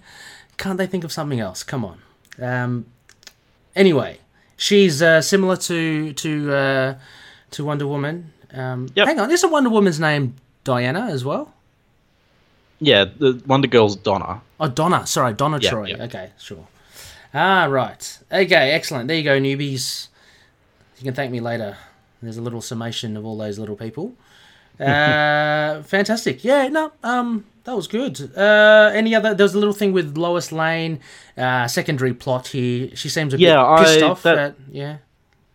can't 0.58 0.78
they 0.78 0.88
think 0.88 1.04
of 1.04 1.12
something 1.12 1.40
else? 1.40 1.64
Come 1.64 1.84
on. 1.84 2.00
Um, 2.42 2.86
anyway, 3.76 4.20
she's 4.56 5.02
uh, 5.02 5.22
similar 5.22 5.58
to 5.58 6.14
to 6.14 6.54
uh, 6.54 6.96
to 7.52 7.66
Wonder 7.66 7.88
Woman. 7.88 8.32
Um, 8.54 8.88
Yep. 8.96 9.08
Hang 9.08 9.20
on, 9.20 9.32
isn't 9.32 9.52
Wonder 9.52 9.70
Woman's 9.70 10.00
name 10.00 10.36
Diana 10.64 11.08
as 11.10 11.24
well? 11.26 11.54
Yeah, 12.80 13.06
the 13.06 13.42
Wonder 13.46 13.68
Girl's 13.68 13.96
Donna. 13.96 14.42
Oh, 14.60 14.68
Donna. 14.70 15.06
Sorry, 15.06 15.34
Donna 15.34 15.60
Yeah, 15.62 15.70
Troy. 15.70 15.86
yeah. 15.88 16.04
Okay, 16.04 16.30
sure. 16.38 16.68
Ah, 17.34 17.66
right. 17.66 18.20
Okay, 18.32 18.72
excellent. 18.72 19.08
There 19.08 19.18
you 19.18 19.24
go, 19.24 19.40
newbies. 19.40 20.08
You 20.98 21.04
can 21.06 21.14
thank 21.14 21.32
me 21.32 21.40
later. 21.40 21.78
There's 22.22 22.38
a 22.38 22.42
little 22.42 22.62
summation 22.62 23.16
of 23.18 23.26
all 23.26 23.38
those 23.38 23.60
little 23.60 23.76
people. 23.76 24.14
Uh, 24.80 25.84
fantastic. 25.84 26.42
Yeah, 26.46 26.70
no, 26.70 26.94
um, 27.04 27.44
that 27.66 27.76
was 27.76 27.86
good. 27.86 28.32
Uh, 28.34 28.90
any 28.94 29.14
other? 29.14 29.34
There 29.36 29.44
was 29.44 29.54
a 29.54 29.60
little 29.60 29.74
thing 29.74 29.92
with 29.92 30.18
Lois 30.18 30.54
Lane. 30.54 31.02
Uh, 31.38 31.68
secondary 31.68 32.14
plot 32.14 32.48
here. 32.48 32.90
She 32.96 33.10
seems 33.10 33.34
a 33.34 33.38
bit 33.38 33.44
Yeah, 33.44 33.76
pissed 33.78 34.02
I- 34.02 34.08
off. 34.08 34.24
that- 34.24 34.38
at- 34.38 34.56
yeah. 34.72 34.98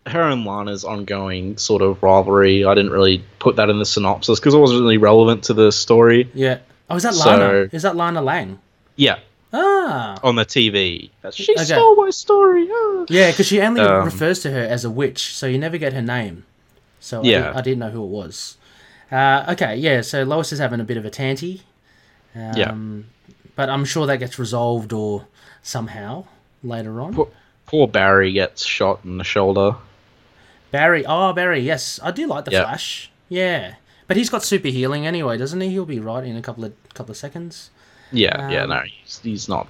Her 0.06 0.22
and 0.28 0.44
Lana's 0.44 0.85
ongoing 0.85 1.56
sort 1.56 1.81
of 1.82 2.02
rivalry. 2.02 2.64
I 2.64 2.74
didn't 2.74 2.90
really 2.93 3.24
put 3.39 3.56
that 3.56 3.70
in 3.70 3.78
the 3.78 3.86
synopsis 3.86 4.39
because 4.39 4.52
it 4.55 4.59
wasn't 4.59 4.81
really 4.81 4.98
relevant 4.98 5.44
to 5.44 5.55
the 5.55 5.72
story. 5.72 6.31
Yeah. 6.35 6.59
Oh, 6.90 6.97
is 6.97 7.02
that 7.05 7.14
So- 7.14 7.31
Lana? 7.31 7.68
Is 7.72 7.82
that 7.82 7.97
Lana 7.97 8.20
Lang? 8.20 8.59
Yeah, 8.97 9.18
Ah. 9.52 10.16
on 10.22 10.36
the 10.36 10.44
TV. 10.44 11.10
That's, 11.22 11.36
she 11.36 11.55
Okay. 11.55 11.64
stole 11.64 11.97
my 11.97 12.10
story. 12.10 12.68
ah." 12.70 13.05
Yeah, 13.09 13.31
because 13.31 13.47
she 13.47 13.60
only 13.62 13.81
Um, 13.81 14.05
refers 14.05 14.40
to 14.40 14.51
her 14.51 14.60
as 14.62 14.85
a 14.85 14.90
witch, 14.90 15.35
so 15.35 15.47
you 15.47 15.59
never 15.59 15.78
get 15.78 15.94
her 15.94 16.02
name. 16.02 16.44
So 17.01 17.22
Yeah. 17.24 17.39
didn't, 17.44 17.56
I 17.56 17.60
didn't 17.62 17.78
know 17.81 17.90
who 17.90 18.02
it 18.05 18.09
was. 18.09 18.56
Uh, 19.10 19.44
okay, 19.51 19.74
yeah, 19.76 20.01
so 20.02 20.22
Lois 20.22 20.52
is 20.52 20.59
having 20.59 20.81
a 20.81 20.85
bit 20.85 20.97
of 20.97 21.05
a 21.05 21.10
tanty. 21.10 21.62
Um, 22.36 22.52
Yeah. 22.56 22.74
But 23.56 23.70
I'm 23.70 23.85
sure 23.85 24.06
that 24.06 24.18
gets 24.18 24.39
resolved 24.39 24.93
or 24.93 25.26
somehow 25.62 26.24
later 26.62 27.01
on. 27.01 27.14
Poor, 27.14 27.28
poor 27.66 27.86
Barry 27.89 28.32
gets 28.32 28.64
shot 28.66 29.01
in 29.05 29.16
the 29.18 29.24
shoulder. 29.24 29.76
Barry, 30.74 31.06
oh, 31.06 31.32
Barry, 31.32 31.60
yes. 31.60 32.01
I 32.02 32.10
do 32.10 32.26
like 32.26 32.44
the 32.46 32.51
Yeah. 32.51 32.64
Flash. 32.64 33.09
Yeah. 33.28 33.74
But 34.09 34.16
he's 34.16 34.28
got 34.28 34.42
super 34.42 34.66
healing 34.68 35.06
anyway, 35.06 35.38
doesn't 35.38 35.60
he? 35.60 35.68
He'll 35.70 35.84
be 35.86 36.01
right 36.01 36.24
in 36.24 36.36
a 36.36 36.42
couple 36.42 36.64
of 36.64 36.72
couple 36.94 37.12
of 37.12 37.16
seconds. 37.16 37.70
Yeah, 38.10 38.51
yeah, 38.51 38.62
Um, 38.64 38.70
no, 38.70 38.80
he's, 38.80 39.20
he's 39.22 39.48
not. 39.48 39.68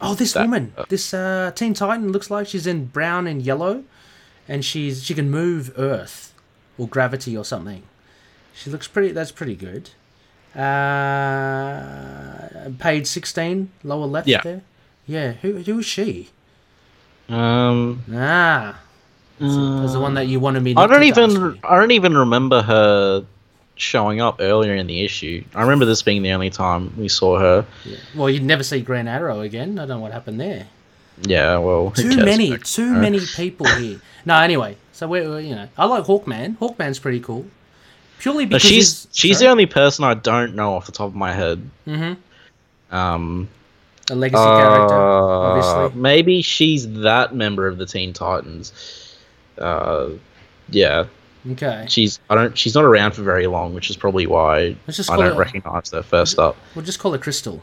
Oh, 0.00 0.14
this 0.14 0.32
That- 0.34 0.42
woman, 0.42 0.72
uh, 0.78 0.84
this 0.88 1.12
uh, 1.12 1.50
Teen 1.56 1.74
Titan 1.74 2.12
looks 2.12 2.30
like 2.30 2.46
she's 2.46 2.66
in 2.68 2.86
brown 2.86 3.26
and 3.26 3.42
yellow, 3.42 3.82
and 4.48 4.64
she's 4.64 5.02
she 5.04 5.12
can 5.12 5.28
move 5.28 5.72
Earth 5.76 6.32
or 6.78 6.86
gravity 6.86 7.36
or 7.36 7.44
something. 7.44 7.82
She 8.54 8.70
looks 8.70 8.86
pretty. 8.86 9.10
That's 9.12 9.32
pretty 9.32 9.56
good. 9.56 9.90
Uh, 11.38 12.70
page 12.78 13.06
sixteen, 13.06 13.70
lower 13.82 14.06
left 14.06 14.28
Yeah. 14.28 14.40
there. 14.42 14.62
Yeah, 15.06 15.32
who 15.32 15.58
who 15.62 15.80
is 15.80 15.86
she? 15.86 16.30
Um, 17.28 18.04
Ah, 18.14 18.78
that's 19.38 19.92
the 19.92 20.00
one 20.00 20.14
that 20.14 20.26
you 20.26 20.40
wanted 20.40 20.62
me. 20.62 20.74
to 20.74 20.80
I 20.80 20.86
don't 20.86 21.02
even. 21.04 21.30
you. 21.30 21.58
I 21.64 21.76
don't 21.78 21.90
even 21.92 22.16
remember 22.16 22.62
her 22.62 23.24
showing 23.76 24.20
up 24.20 24.36
earlier 24.40 24.74
in 24.74 24.86
the 24.86 25.04
issue. 25.04 25.44
I 25.54 25.62
remember 25.62 25.84
this 25.84 26.02
being 26.02 26.22
the 26.22 26.32
only 26.32 26.50
time 26.50 26.92
we 26.96 27.08
saw 27.08 27.38
her. 27.38 27.66
Well, 28.14 28.28
you'd 28.28 28.42
never 28.42 28.62
see 28.62 28.80
Green 28.80 29.06
Arrow 29.06 29.40
again. 29.40 29.78
I 29.78 29.86
don't 29.86 29.98
know 29.98 30.02
what 30.02 30.12
happened 30.12 30.40
there. 30.40 30.66
Yeah, 31.22 31.58
well, 31.58 31.90
Too 31.92 32.16
many, 32.16 32.48
about 32.52 32.64
too 32.64 32.94
her? 32.94 33.00
many 33.00 33.20
people 33.20 33.66
here. 33.66 34.00
No, 34.24 34.36
anyway. 34.36 34.76
So 34.92 35.06
we're 35.08 35.28
we're, 35.28 35.40
you 35.40 35.54
know, 35.54 35.68
I 35.76 35.86
like 35.86 36.04
Hawkman. 36.04 36.56
Hawkman's 36.58 36.98
pretty 36.98 37.20
cool. 37.20 37.46
Purely 38.18 38.46
But 38.46 38.56
because 38.56 38.62
she's 38.62 39.04
he's, 39.04 39.16
she's 39.16 39.38
the 39.38 39.46
only 39.46 39.66
person 39.66 40.04
I 40.04 40.14
don't 40.14 40.54
know 40.54 40.74
off 40.74 40.86
the 40.86 40.92
top 40.92 41.06
of 41.08 41.14
my 41.14 41.32
head. 41.32 41.68
Mm-hmm. 41.86 42.94
Um, 42.94 43.48
a 44.10 44.14
legacy 44.14 44.42
character, 44.42 44.94
uh, 44.94 45.28
obviously. 45.52 46.00
maybe 46.00 46.42
she's 46.42 46.90
that 47.00 47.34
member 47.34 47.66
of 47.68 47.78
the 47.78 47.86
Teen 47.86 48.12
Titans. 48.12 48.72
Uh, 49.58 50.10
yeah, 50.70 51.06
Okay, 51.50 51.86
she's 51.88 52.18
I 52.28 52.34
don't 52.34 52.56
she's 52.58 52.74
not 52.74 52.84
around 52.84 53.12
for 53.12 53.22
very 53.22 53.46
long, 53.46 53.74
which 53.74 53.90
is 53.90 53.96
probably 53.96 54.26
why 54.26 54.76
I 54.88 55.16
don't 55.16 55.32
it- 55.34 55.36
recognize 55.36 55.90
her 55.92 56.02
first 56.02 56.38
up. 56.38 56.56
we'll 56.74 56.84
just 56.84 56.98
call 56.98 57.12
her 57.12 57.18
Crystal. 57.18 57.62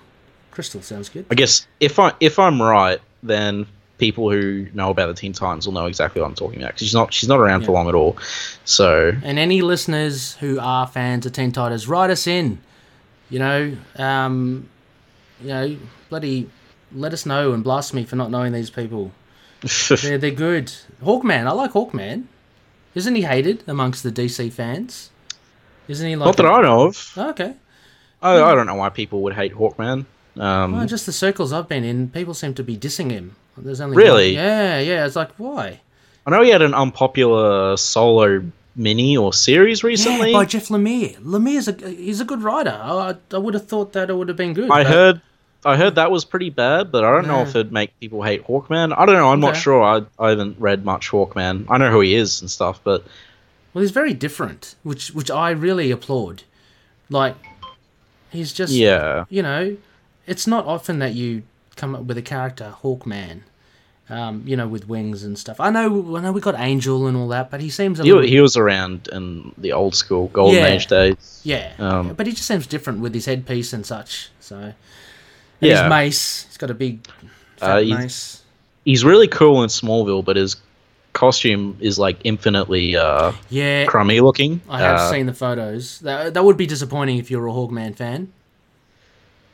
Crystal 0.51 0.81
sounds 0.81 1.09
good. 1.09 1.25
I 1.29 1.35
guess 1.35 1.67
if 1.79 1.99
I 1.99 2.13
if 2.19 2.39
I'm 2.39 2.61
right, 2.61 2.99
then 3.21 3.65
people 3.97 4.29
who 4.31 4.67
know 4.73 4.89
about 4.89 5.07
the 5.07 5.13
Teen 5.13 5.33
Titans 5.33 5.65
will 5.65 5.73
know 5.73 5.85
exactly 5.85 6.21
what 6.21 6.27
I'm 6.27 6.35
talking 6.35 6.59
about 6.61 6.69
because 6.73 6.87
she's 6.87 6.93
not 6.93 7.13
she's 7.13 7.29
not 7.29 7.39
around 7.39 7.65
for 7.65 7.71
long 7.73 7.87
at 7.89 7.95
all. 7.95 8.17
So 8.63 9.11
And 9.23 9.37
any 9.37 9.61
listeners 9.61 10.35
who 10.35 10.59
are 10.59 10.87
fans 10.87 11.25
of 11.25 11.33
Teen 11.33 11.51
Titans, 11.51 11.87
write 11.87 12.09
us 12.09 12.25
in. 12.27 12.59
You 13.29 13.39
know, 13.39 13.77
um, 13.97 14.69
you 15.41 15.47
know, 15.49 15.77
bloody, 16.09 16.49
let 16.93 17.11
us 17.11 17.25
know 17.25 17.53
and 17.53 17.63
blast 17.63 17.93
me 17.93 18.03
for 18.05 18.15
not 18.15 18.31
knowing 18.31 18.53
these 18.53 18.69
people. 18.69 19.11
They're 20.01 20.17
they're 20.17 20.31
good. 20.31 20.71
Hawkman, 21.03 21.47
I 21.47 21.51
like 21.51 21.71
Hawkman. 21.71 22.25
Isn't 22.93 23.15
he 23.15 23.23
hated 23.23 23.63
amongst 23.67 24.03
the 24.03 24.11
DC 24.11 24.51
fans? 24.51 25.09
Isn't 25.87 26.07
he 26.07 26.15
like? 26.15 26.27
not 26.27 26.37
that 26.37 26.45
a- 26.45 26.49
I 26.49 26.61
know 26.61 26.87
of. 26.87 27.13
Oh, 27.17 27.29
okay. 27.31 27.53
I, 28.21 28.41
I 28.41 28.55
don't 28.55 28.65
know 28.67 28.75
why 28.75 28.89
people 28.89 29.21
would 29.23 29.33
hate 29.33 29.53
Hawkman. 29.53 30.05
Um, 30.37 30.71
Well, 30.73 30.85
just 30.85 31.05
the 31.05 31.11
circles 31.11 31.51
I've 31.53 31.67
been 31.67 31.83
in, 31.83 32.09
people 32.09 32.33
seem 32.33 32.53
to 32.55 32.63
be 32.63 32.77
dissing 32.77 33.11
him. 33.11 33.35
There's 33.57 33.81
only 33.81 33.95
Really? 33.97 34.35
one- 34.35 34.43
Yeah, 34.45 34.79
yeah. 34.79 35.05
It's 35.05 35.15
like 35.15 35.31
why? 35.37 35.81
I 36.25 36.31
know 36.31 36.41
he 36.41 36.49
had 36.49 36.61
an 36.61 36.73
unpopular 36.73 37.77
solo 37.77 38.43
mini 38.75 39.15
or 39.15 39.31
series 39.31 39.83
recently. 39.83 40.31
Yeah, 40.31 40.37
by 40.39 40.45
Jeff 40.45 40.67
Lemire. 40.69 41.17
Lemire's 41.21 41.67
a 41.67 41.73
he's 41.89 42.19
a 42.19 42.25
good 42.25 42.41
writer. 42.41 42.77
I, 42.81 43.15
I 43.31 43.37
would 43.37 43.53
have 43.53 43.67
thought 43.67 43.93
that 43.93 44.09
it 44.09 44.13
would 44.15 44.27
have 44.27 44.37
been 44.37 44.53
good. 44.53 44.69
I 44.71 44.83
heard 44.83 45.21
I 45.65 45.75
heard 45.77 45.95
that 45.95 46.11
was 46.11 46.23
pretty 46.25 46.51
bad, 46.51 46.91
but 46.91 47.03
I 47.03 47.11
don't 47.11 47.27
know 47.27 47.41
if 47.41 47.49
it'd 47.49 47.71
make 47.71 47.99
people 47.99 48.21
hate 48.21 48.45
Hawkman. 48.45 48.93
I 48.97 49.05
don't 49.05 49.15
know. 49.15 49.31
I'm 49.31 49.39
not 49.39 49.57
sure. 49.57 49.81
I, 49.83 50.03
I 50.23 50.29
haven't 50.29 50.57
read 50.59 50.85
much 50.85 51.09
Hawkman. 51.09 51.65
I 51.69 51.77
know 51.77 51.91
who 51.91 52.01
he 52.01 52.15
is 52.15 52.39
and 52.41 52.49
stuff, 52.51 52.79
but 52.83 53.03
Well, 53.73 53.81
he's 53.81 53.91
very 53.91 54.13
different, 54.13 54.75
which 54.83 55.09
which 55.09 55.31
I 55.31 55.49
really 55.51 55.91
applaud. 55.91 56.43
Like, 57.09 57.35
he's 58.31 58.53
just 58.53 58.73
yeah, 58.73 59.25
you 59.29 59.41
know, 59.41 59.75
it's 60.27 60.45
not 60.47 60.65
often 60.65 60.99
that 60.99 61.13
you 61.13 61.43
come 61.75 61.95
up 61.95 62.03
with 62.03 62.17
a 62.17 62.21
character 62.21 62.73
Hawkman, 62.83 63.41
um, 64.09 64.43
you 64.45 64.55
know, 64.55 64.67
with 64.67 64.87
wings 64.87 65.23
and 65.23 65.37
stuff. 65.37 65.59
I 65.59 65.69
know, 65.71 66.15
I 66.15 66.21
know, 66.21 66.31
we 66.31 66.41
got 66.41 66.55
Angel 66.57 67.05
and 67.07 67.17
all 67.17 67.27
that, 67.29 67.51
but 67.51 67.59
he 67.59 67.69
seems 67.69 67.99
a 67.99 68.03
little, 68.03 68.21
he, 68.21 68.29
he 68.29 68.39
was 68.39 68.55
around 68.55 69.09
in 69.11 69.51
the 69.57 69.73
old 69.73 69.95
school 69.95 70.27
Golden 70.27 70.55
Yeah. 70.55 70.67
Age 70.67 70.87
days. 70.87 71.41
yeah, 71.43 71.73
um, 71.79 72.13
but 72.13 72.27
he 72.27 72.33
just 72.33 72.47
seems 72.47 72.65
different 72.67 72.99
with 73.01 73.13
his 73.13 73.25
headpiece 73.25 73.73
and 73.73 73.85
such. 73.85 74.29
So, 74.39 74.73
and 75.61 75.69
Yeah. 75.69 75.83
his 75.83 75.89
mace, 75.89 76.45
he's 76.47 76.57
got 76.57 76.69
a 76.69 76.73
big 76.73 76.99
Uh, 77.61 77.65
fat 77.67 77.83
he's- 77.83 77.99
mace. 77.99 78.41
He's 78.85 79.03
really 79.03 79.27
cool 79.27 79.63
in 79.63 79.69
Smallville, 79.69 80.23
but 80.23 80.35
his 80.35 80.57
costume 81.13 81.75
is 81.79 81.97
like 81.97 82.17
infinitely 82.23 82.95
uh, 82.95 83.31
Yeah, 83.49 83.85
crummy 83.85 84.19
looking. 84.19 84.61
I 84.69 84.79
have 84.79 84.99
Uh, 84.99 85.11
seen 85.11 85.25
the 85.25 85.33
photos. 85.33 85.99
That, 85.99 86.33
that 86.35 86.43
would 86.45 86.57
be 86.57 86.67
disappointing 86.67 87.17
if 87.17 87.31
you're 87.31 87.47
a 87.47 87.51
Hawkman 87.51 87.95
fan. 87.95 88.27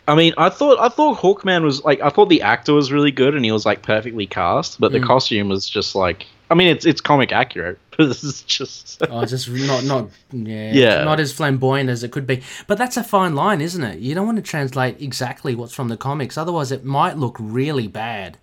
I 0.07 0.15
mean, 0.15 0.34
I 0.38 0.49
thought 0.49 0.80
I 0.80 0.90
thought 0.90 1.19
Hawkman 1.19 1.64
was 1.64 1.84
like 1.86 2.02
I 2.02 2.10
thought 2.10 2.28
the 2.30 2.41
actor 2.41 2.73
was 2.73 2.91
really 2.91 3.11
good 3.11 3.36
and 3.36 3.45
he 3.45 3.52
was 3.52 3.65
like 3.65 3.84
perfectly 3.84 4.26
cast, 4.26 4.80
but 4.82 4.91
the 4.91 4.99
Mm. 4.99 5.07
costume 5.07 5.48
was 5.49 5.69
just 5.69 5.95
like 5.95 6.26
I 6.49 6.56
mean, 6.56 6.68
it's 6.68 6.86
it's 6.86 6.99
comic 6.99 7.32
accurate, 7.32 7.78
this 8.07 8.23
is 8.23 8.41
just 8.44 9.02
Oh, 9.10 9.26
just 9.26 9.49
not 9.49 9.84
not 9.84 10.10
yeah, 10.32 10.72
Yeah. 10.73 11.03
not 11.03 11.19
as 11.19 11.32
flamboyant 11.34 11.90
as 11.90 12.03
it 12.03 12.11
could 12.11 12.28
be. 12.28 12.41
But 12.68 12.78
that's 12.78 12.98
a 12.98 13.03
fine 13.03 13.36
line, 13.36 13.61
isn't 13.61 13.84
it? 13.84 13.99
You 13.99 14.15
don't 14.15 14.26
want 14.26 14.38
to 14.38 14.41
translate 14.44 15.02
exactly 15.02 15.56
what's 15.56 15.73
from 15.73 15.88
the 15.90 15.98
comics, 15.98 16.38
otherwise 16.38 16.72
it 16.72 16.84
might 16.84 17.18
look 17.18 17.38
really 17.40 17.88
bad 17.88 18.38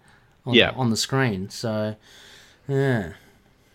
on, 0.47 0.55
Yeah. 0.55 0.73
on 0.77 0.91
the 0.91 0.97
screen. 0.97 1.49
So 1.51 1.95
yeah. 2.69 3.13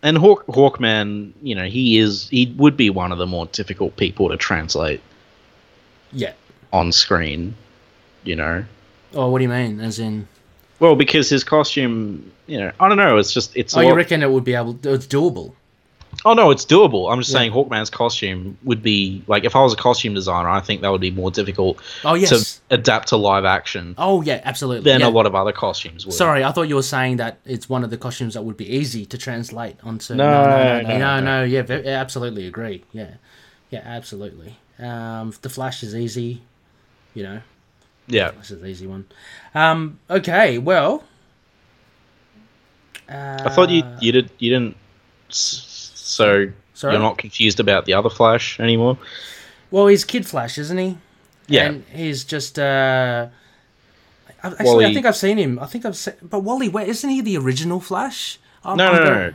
and 0.01 0.17
Hawk 0.17 0.45
Hawkman, 0.47 1.31
you 1.41 1.55
know, 1.55 1.65
he 1.65 1.97
is 1.97 2.27
he 2.29 2.53
would 2.57 2.75
be 2.77 2.89
one 2.89 3.11
of 3.11 3.17
the 3.17 3.27
more 3.27 3.45
difficult 3.47 3.95
people 3.97 4.29
to 4.29 4.37
translate 4.37 5.01
Yeah. 6.11 6.33
on 6.71 6.91
screen, 6.91 7.55
you 8.23 8.35
know. 8.35 8.65
Oh, 9.15 9.29
what 9.29 9.39
do 9.39 9.43
you 9.43 9.49
mean? 9.49 9.79
As 9.79 9.99
in 9.99 10.27
Well, 10.79 10.95
because 10.95 11.29
his 11.29 11.43
costume, 11.43 12.31
you 12.47 12.59
know, 12.59 12.71
I 12.79 12.87
don't 12.89 12.97
know. 12.97 13.17
It's 13.17 13.31
just 13.33 13.55
it's. 13.55 13.75
Oh, 13.77 13.81
you 13.81 13.93
reckon 13.93 14.21
it 14.23 14.31
would 14.31 14.43
be 14.43 14.53
able 14.55 14.77
it's 14.83 15.07
doable. 15.07 15.53
Oh 16.25 16.33
no, 16.33 16.51
it's 16.51 16.65
doable. 16.65 17.11
I'm 17.11 17.19
just 17.19 17.31
Yeah. 17.31 17.39
saying 17.39 17.51
Hawkman's 17.51 17.89
costume 17.89 18.57
would 18.63 18.81
be 18.81 19.23
like 19.27 19.43
if 19.43 19.55
I 19.55 19.61
was 19.61 19.73
a 19.73 19.75
costume 19.77 20.13
designer, 20.13 20.49
I 20.49 20.59
think 20.59 20.81
that 20.81 20.89
would 20.91 21.01
be 21.01 21.11
more 21.11 21.31
difficult 21.31 21.79
Oh 22.05 22.13
yes. 22.13 22.59
to 22.69 22.75
adapt 22.75 23.09
to 23.09 23.17
live 23.17 23.45
action 23.45 23.95
oh 23.97 24.21
yeah, 24.21 24.41
absolutely. 24.43 24.89
than 24.91 25.01
yeah. 25.01 25.07
a 25.07 25.09
lot 25.09 25.25
of 25.25 25.35
other 25.35 25.51
costumes 25.51 26.05
would. 26.05 26.13
Sorry, 26.13 26.43
I 26.43 26.51
thought 26.51 26.63
you 26.69 26.75
were 26.75 26.81
saying 26.83 27.17
that 27.17 27.39
it's 27.45 27.67
one 27.67 27.83
of 27.83 27.89
the 27.89 27.97
costumes 27.97 28.33
that 28.35 28.43
would 28.43 28.57
be 28.57 28.69
easy 28.69 29.05
to 29.07 29.17
translate 29.17 29.77
onto. 29.83 30.15
No, 30.15 30.23
no, 30.31 30.43
no, 30.43 30.81
no, 30.81 30.87
no, 30.87 30.97
no. 30.97 31.19
no, 31.21 31.43
yeah, 31.43 31.61
ve- 31.61 31.83
yeah, 31.83 31.99
absolutely 31.99 32.47
agree. 32.47 32.83
Yeah, 32.93 33.15
yeah, 33.69 33.81
absolutely. 33.83 34.57
Um, 34.79 35.33
the 35.41 35.49
Flash 35.49 35.83
is 35.83 35.95
easy, 35.95 36.41
you 37.13 37.23
know. 37.23 37.41
Yeah. 38.07 38.31
This 38.31 38.51
is 38.51 38.61
an 38.61 38.67
easy 38.67 38.87
one. 38.87 39.05
Um, 39.55 39.99
okay, 40.09 40.57
well. 40.57 41.03
Uh, 43.09 43.39
I 43.45 43.49
thought 43.49 43.69
you 43.69 43.83
you 43.99 44.11
did 44.11 44.29
you 44.39 44.49
didn't. 44.51 44.77
So 46.03 46.51
Sorry? 46.73 46.93
you're 46.93 47.01
not 47.01 47.17
confused 47.17 47.59
about 47.59 47.85
the 47.85 47.93
other 47.93 48.09
Flash 48.09 48.59
anymore. 48.59 48.97
Well, 49.71 49.87
he's 49.87 50.03
Kid 50.03 50.25
Flash, 50.27 50.57
isn't 50.57 50.77
he? 50.77 50.97
Yeah. 51.47 51.65
And 51.65 51.83
he's 51.93 52.23
just. 52.23 52.59
Uh, 52.59 53.27
actually, 54.43 54.85
I 54.85 54.93
think 54.93 55.05
I've 55.05 55.15
seen 55.15 55.37
him. 55.37 55.59
I 55.59 55.65
think 55.65 55.85
I've 55.85 55.95
seen. 55.97 56.13
But 56.21 56.39
Wally, 56.39 56.69
where 56.69 56.85
isn't 56.85 57.09
he 57.09 57.21
the 57.21 57.37
original 57.37 57.79
Flash? 57.79 58.39
I'm- 58.63 58.77
No, 58.77 58.87
I'm 58.87 58.95
no, 58.95 59.03
going- 59.03 59.19
no. 59.19 59.33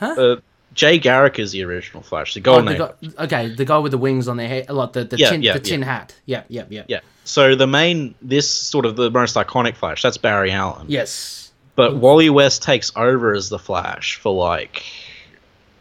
Huh? 0.00 0.20
Uh, 0.20 0.36
Jay 0.74 0.98
Garrick 0.98 1.38
is 1.40 1.50
the 1.52 1.64
original 1.64 2.02
Flash, 2.04 2.34
the 2.34 2.42
Oh, 2.48 2.62
the 2.62 2.74
guy, 2.74 3.24
okay, 3.24 3.48
the 3.48 3.64
guy 3.64 3.78
with 3.78 3.90
the 3.90 3.98
wings 3.98 4.28
on 4.28 4.36
their 4.36 4.46
head, 4.46 4.70
like 4.70 4.92
the 4.92 5.02
the 5.04 5.16
Yeah, 5.16 5.30
tin, 5.30 5.42
yeah, 5.42 5.52
the 5.54 5.60
tin 5.60 5.80
yeah. 5.80 5.86
hat. 5.86 6.14
Yeah, 6.24 6.42
yeah, 6.48 6.64
yeah. 6.68 6.84
Yeah. 6.86 7.00
So 7.24 7.56
the 7.56 7.66
main, 7.66 8.14
this 8.22 8.48
sort 8.48 8.86
of 8.86 8.94
the 8.94 9.10
most 9.10 9.34
iconic 9.34 9.74
Flash, 9.76 10.02
that's 10.02 10.18
Barry 10.18 10.52
Allen. 10.52 10.86
Yes. 10.88 11.50
But 11.74 11.96
Wally 11.96 12.30
West 12.30 12.62
takes 12.62 12.92
over 12.94 13.34
as 13.34 13.48
the 13.48 13.58
Flash 13.58 14.16
for 14.16 14.32
like, 14.32 14.84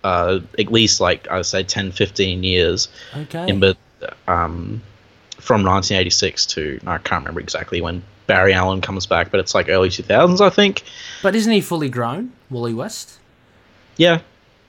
uh, 0.04 0.40
at 0.60 0.72
least 0.72 1.00
like 1.02 1.28
I 1.28 1.38
would 1.38 1.46
say 1.46 1.64
10, 1.64 1.92
15 1.92 2.44
years. 2.44 2.88
Okay. 3.16 3.50
In 3.50 3.60
but 3.60 3.78
um, 4.28 4.82
from 5.40 5.64
1986 5.64 6.46
to 6.48 6.80
I 6.86 6.98
can't 6.98 7.24
remember 7.24 7.40
exactly 7.40 7.82
when 7.82 8.04
Barry 8.28 8.54
Allen 8.54 8.82
comes 8.82 9.06
back, 9.06 9.32
but 9.32 9.40
it's 9.40 9.56
like 9.56 9.70
early 9.70 9.90
2000s, 9.90 10.42
I 10.42 10.50
think. 10.50 10.84
but 11.24 11.36
isn't 11.36 11.52
he 11.52 11.62
fully 11.62 11.90
grown, 11.90 12.34
Wally 12.50 12.74
West? 12.74 13.20
Yeah, 13.96 14.20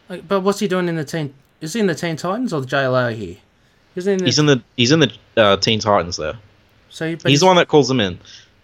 Like, 0.09 0.27
But 0.27 0.41
what's 0.41 0.61
he 0.61 0.69
doing 0.69 0.89
in 0.89 0.97
the 0.97 1.05
teen? 1.05 1.35
Is 1.61 1.73
he 1.75 1.81
in 1.81 1.87
the 1.87 1.95
Teen 1.95 2.17
Titans 2.17 2.53
or 2.53 2.61
the 2.61 2.67
JLO 2.67 3.15
here? 3.15 3.37
Is 3.97 4.05
he 4.05 4.13
in 4.13 4.19
the, 4.19 4.25
he's 4.25 4.39
in 4.39 4.47
the 4.47 4.63
he's 4.77 4.93
in 4.93 5.01
the 5.01 5.13
uh, 5.37 5.57
Teen 5.57 5.81
Titans 5.81 6.17
there. 6.17 6.39
so, 6.89 7.17
but 7.17 7.31
he's 7.31 7.41
the 7.41 7.47
one 7.47 7.57
that 7.57 7.69
calls 7.69 7.89
them 7.89 8.01
in. 8.01 8.19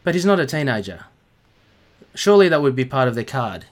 But 0.04 0.14
he's 0.14 0.24
not 0.24 0.38
a 0.38 0.46
teenager. 0.46 1.04
Surely 2.14 2.48
that 2.48 2.62
would 2.62 2.76
be 2.76 2.84
part 2.84 3.08
of 3.08 3.14
the 3.14 3.24
card. 3.24 3.64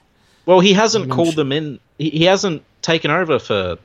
Well, 0.44 0.60
he 0.60 0.72
hasn't 0.72 1.10
called 1.10 1.36
them 1.36 1.52
in. 1.52 1.78
He, 1.98 2.10
he 2.10 2.24
hasn't 2.24 2.64
taken 2.82 3.10
over 3.10 3.38
for 3.38 3.78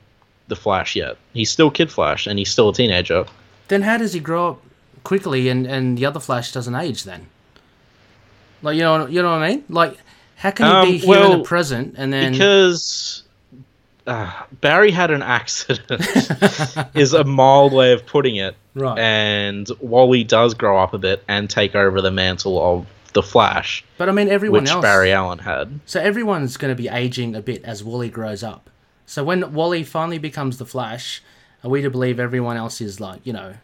the 0.48 0.56
Flash 0.56 0.96
yet. 0.96 1.16
He's 1.32 1.50
still 1.50 1.70
Kid 1.70 1.90
Flash, 1.90 2.26
and 2.26 2.38
he's 2.38 2.50
still 2.50 2.68
a 2.70 2.74
teenager. 2.74 3.24
Then 3.68 3.82
how 3.82 3.96
does 3.98 4.12
he 4.12 4.20
grow 4.20 4.50
up 4.50 4.62
quickly 5.04 5.48
and, 5.48 5.66
and 5.66 5.96
the 5.96 6.06
other 6.06 6.20
Flash 6.20 6.52
doesn't 6.52 6.74
age 6.74 7.04
then? 7.04 7.26
Like 8.62 8.76
you 8.76 8.82
know 8.82 9.06
you 9.06 9.22
know 9.22 9.30
what 9.30 9.42
I 9.42 9.48
mean? 9.50 9.64
Like 9.68 9.96
how 10.36 10.50
can 10.50 10.66
he 10.66 10.72
Um, 10.72 10.86
be 10.90 10.98
here 10.98 11.24
in 11.24 11.38
the 11.38 11.44
present 11.44 11.94
and 11.96 12.12
then 12.12 12.32
because 12.32 13.22
uh, 14.06 14.32
Barry 14.60 14.90
had 14.90 15.10
an 15.10 15.22
accident 15.22 16.06
is 16.94 17.12
a 17.14 17.24
mild 17.24 17.72
way 17.72 17.92
of 17.92 18.04
putting 18.06 18.36
it. 18.36 18.56
Right. 18.74 18.98
And 18.98 19.68
Wally 19.80 20.24
does 20.24 20.54
grow 20.54 20.78
up 20.78 20.94
a 20.94 20.98
bit 20.98 21.22
and 21.28 21.48
take 21.50 21.74
over 21.74 22.00
the 22.00 22.10
mantle 22.10 22.60
of 22.78 22.86
the 23.12 23.22
Flash, 23.22 23.84
But 23.96 24.08
I 24.08 24.12
mean, 24.12 24.28
everyone 24.28 24.62
which 24.62 24.70
else. 24.70 24.82
Barry 24.82 25.12
Allen 25.12 25.38
had. 25.40 25.80
So 25.86 25.98
everyone's 26.00 26.56
going 26.56 26.74
to 26.76 26.80
be 26.80 26.88
aging 26.88 27.34
a 27.34 27.40
bit 27.40 27.64
as 27.64 27.82
Wally 27.82 28.08
grows 28.10 28.42
up. 28.42 28.68
So 29.08 29.24
when 29.24 29.54
Wally 29.54 29.84
finally 29.84 30.18
becomes 30.18 30.58
the 30.58 30.66
Flash, 30.66 31.22
are 31.64 31.70
we 31.70 31.80
to 31.80 31.88
believe 31.88 32.20
everyone 32.20 32.58
else 32.58 32.80
is 32.82 33.00
like 33.00 33.20
you 33.26 33.32
know 33.32 33.54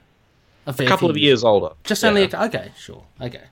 a, 0.66 0.70
A 0.70 0.86
couple 0.86 1.08
few 1.08 1.10
of 1.10 1.16
years 1.18 1.44
older. 1.44 1.74
Just 1.84 2.02
Yeah. 2.02 2.08
only 2.08 2.22
a, 2.24 2.44
okay, 2.46 2.72
sure, 2.78 3.04
okay. 3.20 3.42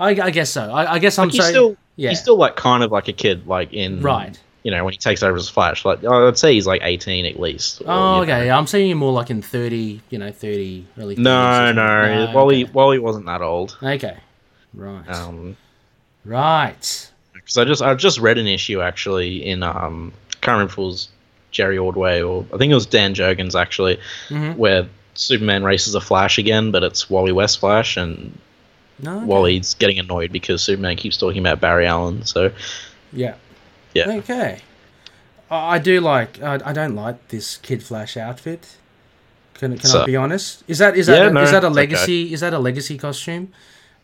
I, 0.00 0.08
I 0.20 0.30
guess 0.30 0.50
so. 0.50 0.72
I, 0.72 0.94
I 0.94 0.98
guess 0.98 1.16
I'm 1.18 1.30
he's 1.30 1.40
so 1.40 1.48
still 1.48 1.76
yeah 1.94 2.08
he's 2.10 2.18
still 2.20 2.36
like 2.36 2.56
kind 2.56 2.82
of 2.82 2.90
like 2.90 3.06
a 3.08 3.12
kid, 3.12 3.46
like 3.46 3.72
in 3.72 4.00
Right. 4.02 4.38
You 4.64 4.70
know, 4.72 4.82
when 4.82 4.92
he 4.92 4.98
takes 4.98 5.22
over 5.22 5.36
as 5.36 5.48
Flash, 5.48 5.84
like 5.84 6.02
I'd 6.04 6.36
say 6.38 6.54
he's 6.54 6.66
like 6.66 6.80
eighteen 6.82 7.26
at 7.26 7.38
least. 7.38 7.82
or, 7.82 7.84
Oh, 7.90 8.16
know. 8.16 8.22
okay. 8.22 8.50
I'm 8.50 8.66
seeing 8.66 8.90
him 8.90 8.98
more 8.98 9.12
like 9.12 9.30
in 9.30 9.40
thirty, 9.42 10.00
you 10.10 10.18
know, 10.18 10.32
thirty 10.32 10.84
early. 10.98 11.14
No, 11.16 11.70
no, 11.70 12.26
No, 12.26 12.32
Wally 12.34 12.64
okay. 12.64 12.72
Wally 12.72 12.98
wasn't 12.98 13.26
that 13.26 13.40
old. 13.42 13.76
Okay, 13.82 14.16
right, 14.72 15.08
Um, 15.08 15.56
right. 16.24 17.10
because 17.34 17.58
I 17.58 17.64
just 17.64 17.82
I 17.82 17.94
just 17.94 18.18
read 18.18 18.38
an 18.38 18.46
issue 18.46 18.80
actually 18.80 19.44
in 19.46 19.62
um 19.62 20.12
can't 20.44 20.54
remember 20.54 20.72
if 20.72 20.78
it 20.78 20.82
was 20.82 21.08
Jerry 21.50 21.78
Ordway 21.78 22.20
or 22.22 22.44
I 22.52 22.58
think 22.58 22.70
it 22.70 22.74
was 22.74 22.86
Dan 22.86 23.14
Jurgens 23.14 23.58
actually, 23.60 23.98
Mhm. 24.28 24.56
where 24.56 24.86
Superman 25.14 25.62
races 25.64 25.94
a 25.94 26.00
Flash 26.00 26.38
again, 26.38 26.70
but 26.70 26.82
it's 26.82 27.08
Wally 27.08 27.32
West 27.32 27.60
Flash, 27.60 27.96
and 27.96 28.36
No, 28.98 29.16
okay. 29.18 29.26
Wally's 29.26 29.74
getting 29.74 29.98
annoyed 29.98 30.30
because 30.32 30.62
Superman 30.62 30.96
keeps 30.96 31.16
talking 31.16 31.38
about 31.40 31.60
Barry 31.60 31.86
Allen. 31.86 32.24
So 32.24 32.50
Yeah. 33.12 33.34
yeah, 33.94 34.10
Okay. 34.10 34.60
I 35.50 35.78
do 35.78 36.00
like. 36.00 36.42
I, 36.42 36.54
I 36.64 36.72
don't 36.72 36.96
like 36.96 37.28
this 37.28 37.56
Kid 37.58 37.82
Flash 37.82 38.16
outfit. 38.16 38.76
Can, 39.54 39.78
can 39.78 39.90
I 39.96 40.04
be 40.04 40.16
honest? 40.16 40.64
Is 40.66 40.78
that 40.78 40.96
is 40.96 41.06
that 41.06 41.16
Yeah, 41.18 41.26
is 41.28 41.32
no, 41.32 41.40
that 41.44 41.52
a 41.52 41.56
it's 41.58 41.64
okay. 41.66 41.74
legacy? 41.74 42.32
Is 42.32 42.40
that 42.40 42.52
a 42.52 42.58
legacy 42.58 42.98
costume? 42.98 43.52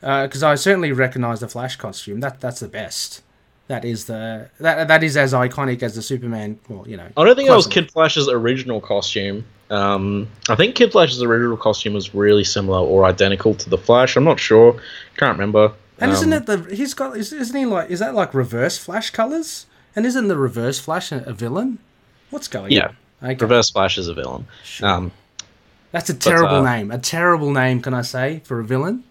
Because 0.01 0.43
I 0.45 0.55
certainly 0.55 0.93
recognise 0.93 1.41
the 1.41 1.49
Flash 1.49 1.75
costume. 1.77 2.21
That 2.21 2.41
that's 2.41 2.61
the 2.61 2.69
best. 2.69 3.23
That 3.71 3.85
is 3.85 4.07
the 4.07 4.51
that 4.59 4.89
that 4.89 5.05
is 5.05 5.17
as 5.17 5.33
iconic 5.33 5.81
as 5.85 5.95
the 5.95 6.03
Superman. 6.03 6.59
Well, 6.69 6.89
you 6.89 6.97
know. 6.97 7.07
I 7.17 7.25
don't 7.25 7.37
think 7.37 7.49
that 7.49 7.55
was 7.55 7.69
Kid 7.69 7.89
Flash's 7.93 8.29
original 8.29 8.81
costume. 8.81 9.45
Um, 9.71 10.27
I 10.49 10.57
think 10.57 10.75
Kid 10.75 10.91
Flash's 10.91 11.23
original 11.23 11.57
costume 11.57 11.95
was 11.95 12.13
really 12.13 12.43
similar 12.43 12.81
or 12.81 13.05
identical 13.05 13.55
to 13.55 13.71
the 13.71 13.79
Flash. 13.79 14.17
I'm 14.17 14.25
not 14.25 14.41
sure. 14.41 14.73
Can't 15.17 15.39
remember. 15.39 15.73
And 16.01 16.11
isn't 16.11 16.33
Um, 16.33 16.43
it 16.43 16.47
the 16.47 16.75
he's 16.75 16.95
got 16.95 17.17
is- 17.17 17.33
isn't 17.33 17.57
he 17.57 17.65
like 17.65 17.89
is 17.91 18.01
that 18.01 18.13
like 18.13 18.35
reverse 18.35 18.77
Flash 18.77 19.11
colors? 19.11 19.67
And 19.95 20.05
isn't 20.05 20.27
the 20.27 20.37
reverse 20.37 20.81
Flash 20.81 21.13
a, 21.13 21.33
villain? 21.33 21.79
What's 22.31 22.49
going 22.49 22.73
Yeah. 22.73 22.89
on? 23.23 23.31
Okay. 23.31 23.45
Reverse 23.45 23.71
Flash 23.71 23.99
is 23.99 24.09
a 24.09 24.15
villain. 24.15 24.49
Sure. 24.65 24.89
Um, 24.89 25.13
That's 25.93 26.11
a 26.11 26.15
terrible 26.15 26.57
uh, 26.57 26.63
name. 26.77 26.91
A 26.91 26.99
terrible 26.99 27.53
name, 27.53 27.83
can 27.83 27.95
I 27.95 28.03
say, 28.03 28.41
for 28.43 28.59
a 28.59 28.65
villain? 28.65 29.05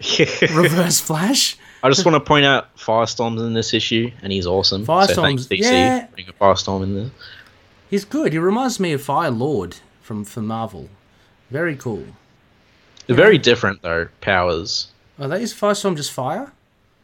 Reverse 0.42 1.00
Flash. 1.00 1.56
I 1.84 1.90
just 1.90 2.06
want 2.06 2.14
to 2.14 2.20
point 2.20 2.46
out 2.46 2.74
Firestorm's 2.78 3.42
in 3.42 3.52
this 3.52 3.74
issue, 3.74 4.10
and 4.22 4.32
he's 4.32 4.46
awesome. 4.46 4.86
so 4.86 5.04
thanks 5.06 5.44
DC 5.44 5.58
yeah. 5.60 6.06
for 6.06 6.10
putting 6.12 6.28
a 6.30 6.32
Firestorm 6.32 6.82
in 6.82 6.94
there. 6.94 7.10
He's 7.90 8.06
good. 8.06 8.32
He 8.32 8.38
reminds 8.38 8.80
me 8.80 8.92
of 8.92 9.02
Fire 9.02 9.30
Lord 9.30 9.76
from 10.00 10.24
from 10.24 10.46
Marvel. 10.46 10.88
Very 11.50 11.76
cool. 11.76 12.04
They're 13.06 13.14
very 13.14 13.36
different 13.36 13.82
though. 13.82 14.08
Powers. 14.22 14.88
Are 15.18 15.28
they 15.28 15.42
is 15.42 15.52
Firestorm 15.52 15.94
just 15.94 16.10
fire? 16.10 16.50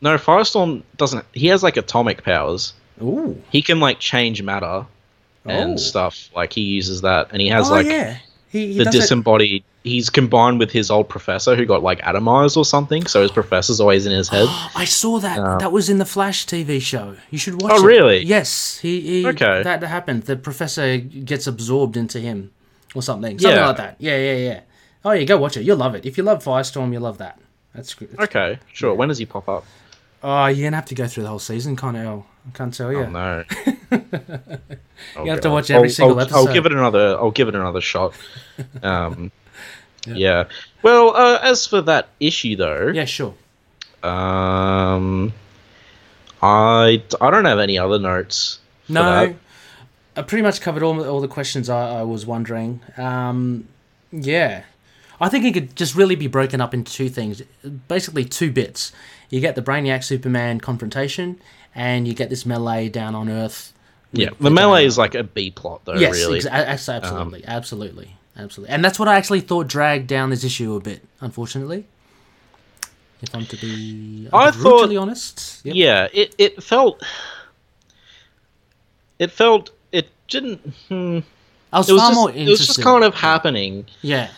No, 0.01 0.17
Firestorm 0.17 0.83
doesn't. 0.97 1.27
He 1.35 1.49
has 1.49 1.63
like 1.63 1.77
atomic 1.77 2.25
powers. 2.25 2.73
Ooh. 3.03 3.41
He 3.51 3.61
can 3.61 3.81
like 3.81 3.99
change 3.99 4.43
matter 4.43 4.87
and 5.45 5.75
Oh. 5.75 5.77
stuff. 5.77 6.31
Like 6.35 6.55
he 6.55 6.63
uses 6.63 7.03
that, 7.03 7.29
and 7.33 7.43
he 7.43 7.49
has 7.49 7.69
oh 7.69 7.75
like 7.75 7.87
yeah. 7.87 8.17
He, 8.51 8.73
he 8.73 8.79
the 8.79 8.91
disembodied. 8.91 9.63
He's 9.85 10.11
combined 10.11 10.59
with 10.59 10.71
his 10.73 10.91
old 10.91 11.09
professor 11.09 11.55
who 11.57 11.65
got 11.65 11.83
like 11.83 12.01
atomized 12.01 12.57
or 12.57 12.65
something. 12.65 13.07
So 13.07 13.23
his 13.23 13.31
professor's 13.31 13.81
always 13.81 14.05
in 14.07 14.13
his 14.13 14.29
head. 14.29 14.47
I 14.75 14.85
saw 14.85 15.19
that. 15.21 15.39
Uh, 15.39 15.59
that 15.59 15.73
was 15.73 15.89
in 15.89 15.99
the 15.99 16.05
Flash 16.05 16.47
TV 16.47 16.83
show. 16.83 17.17
You 17.31 17.39
should 17.39 17.63
watch 17.63 17.73
Oh, 17.75 17.83
it. 17.83 17.87
really? 17.87 18.23
Yes. 18.25 18.79
He, 18.79 19.01
he 19.01 19.27
Okay. 19.27 19.63
that 19.63 19.83
happened. 19.85 20.25
The 20.25 20.37
professor 20.37 20.99
gets 20.99 21.47
absorbed 21.47 21.97
into 21.97 22.19
him 22.19 22.51
or 22.95 23.03
something. 23.03 23.39
Something 23.39 23.57
Yeah. 23.59 23.67
like 23.69 23.77
that. 23.77 23.97
Yeah, 23.99 24.17
yeah, 24.19 24.37
yeah. 24.37 24.61
Oh 25.05 25.13
yeah, 25.13 25.25
go 25.25 25.39
watch 25.39 25.57
it. 25.57 25.63
You'll 25.63 25.79
love 25.79 25.95
it. 25.95 26.05
If 26.05 26.19
you 26.19 26.25
love 26.25 26.45
Firestorm, 26.45 26.93
you'll 26.93 27.03
love 27.03 27.19
that. 27.19 27.39
That's 27.75 27.95
good. 27.95 28.15
Okay, 28.19 28.59
sure. 28.73 28.93
When 28.95 29.09
does 29.09 29.19
he 29.19 29.27
pop 29.27 29.49
up? 29.49 29.65
Oh, 30.23 30.47
you're 30.47 30.67
gonna 30.67 30.77
have 30.77 30.85
to 30.87 30.95
go 30.95 31.07
through 31.07 31.23
the 31.23 31.29
whole 31.31 31.39
season, 31.39 31.77
you? 31.95 32.25
I 32.49 32.57
can't 32.57 32.73
tell 32.75 32.91
you. 32.93 33.01
Oh 33.01 33.11
no. 33.11 33.45
Oh, 35.17 35.25
You 35.25 35.31
have 35.31 35.41
to 35.43 35.51
watch 35.51 35.71
every 35.71 35.89
I'll- 35.89 35.95
single 35.95 36.17
I'll, 36.17 36.23
episode. 36.25 36.37
I'll 36.49 36.53
give 36.55 36.67
it 36.67 36.73
another. 36.73 37.17
I'll 37.19 37.31
give 37.31 37.49
it 37.49 37.55
another 37.55 37.81
shot. 37.81 38.15
Um, 38.83 39.33
yeah. 40.07 40.45
Well, 40.83 41.15
uh, 41.17 41.39
as 41.43 41.67
for 41.67 41.81
that 41.83 42.09
issue 42.21 42.57
though, 42.57 42.89
Yeah, 42.89 43.05
sure. 43.07 43.35
um, 44.03 45.33
I 46.43 47.03
I 47.21 47.31
don't 47.31 47.45
have 47.45 47.59
any 47.59 47.79
other 47.79 47.99
notes. 47.99 48.59
No, 48.89 49.03
that. 49.27 49.35
I 50.17 50.23
pretty 50.23 50.43
much 50.43 50.61
covered 50.61 50.83
all 50.83 51.03
all 51.07 51.21
the 51.21 51.29
questions 51.29 51.69
I, 51.71 52.01
I 52.01 52.03
was 52.03 52.27
wondering. 52.27 52.81
Um, 52.97 53.69
yeah, 54.13 54.65
I 55.21 55.29
think 55.29 55.45
it 55.45 55.53
could 55.55 55.77
just 55.77 55.95
really 55.95 56.17
be 56.17 56.27
broken 56.27 56.61
up 56.61 56.75
into 56.75 56.93
two 56.93 57.09
things, 57.09 57.43
basically 57.89 58.25
two 58.25 58.51
bits. 58.51 58.93
You 59.31 59.41
get 59.41 59.55
the 59.55 59.63
Brainiac 59.63 60.03
Superman 60.05 60.61
confrontation, 60.61 61.41
and 61.75 62.07
you 62.09 62.15
get 62.15 62.31
this 62.31 62.45
melee 62.47 62.89
down 62.89 63.15
on 63.15 63.29
Earth. 63.29 63.73
Yeah, 64.13 64.31
the 64.41 64.51
melee 64.51 64.79
Diana. 64.81 64.87
is 64.89 64.99
like 64.99 65.15
a 65.15 65.23
B 65.25 65.51
plot 65.51 65.83
though. 65.85 65.95
yes, 65.95 66.15
really. 66.17 66.41
Um, 66.41 66.47
exa- 66.47 66.51
abs- 66.53 66.89
absolutely, 66.89 67.45
absolutely, 67.47 68.17
absolutely, 68.37 68.75
and 68.75 68.85
that's 68.85 68.99
what 68.99 69.09
I 69.09 69.15
actually 69.17 69.41
thought 69.41 69.69
dragged 69.69 70.07
down 70.09 70.31
this 70.31 70.43
issue 70.45 70.75
a 70.75 70.81
bit. 70.81 71.03
Unfortunately, 71.21 71.87
if 73.23 73.35
I'm 73.35 73.47
to 73.47 73.57
be 73.57 74.29
I 74.33 74.51
brutally 74.51 74.97
thought- 74.97 75.03
honest, 75.03 75.61
Yep. 75.65 75.75
Yeah, 75.77 76.09
it 76.13 76.35
it 76.39 76.63
felt. 76.63 77.03
It 79.19 79.31
felt 79.31 79.71
it 79.93 80.09
didn't. 80.29 80.61
Hmm, 80.89 81.19
I 81.73 81.79
was 81.79 81.89
it 81.89 81.93
was 81.93 82.01
far 82.03 82.11
just 82.11 82.15
more 82.21 82.31
it 82.33 82.49
was 82.49 82.67
just 82.67 82.83
kind 82.83 83.05
of 83.05 83.15
happening. 83.15 83.87
yeah, 84.03 84.31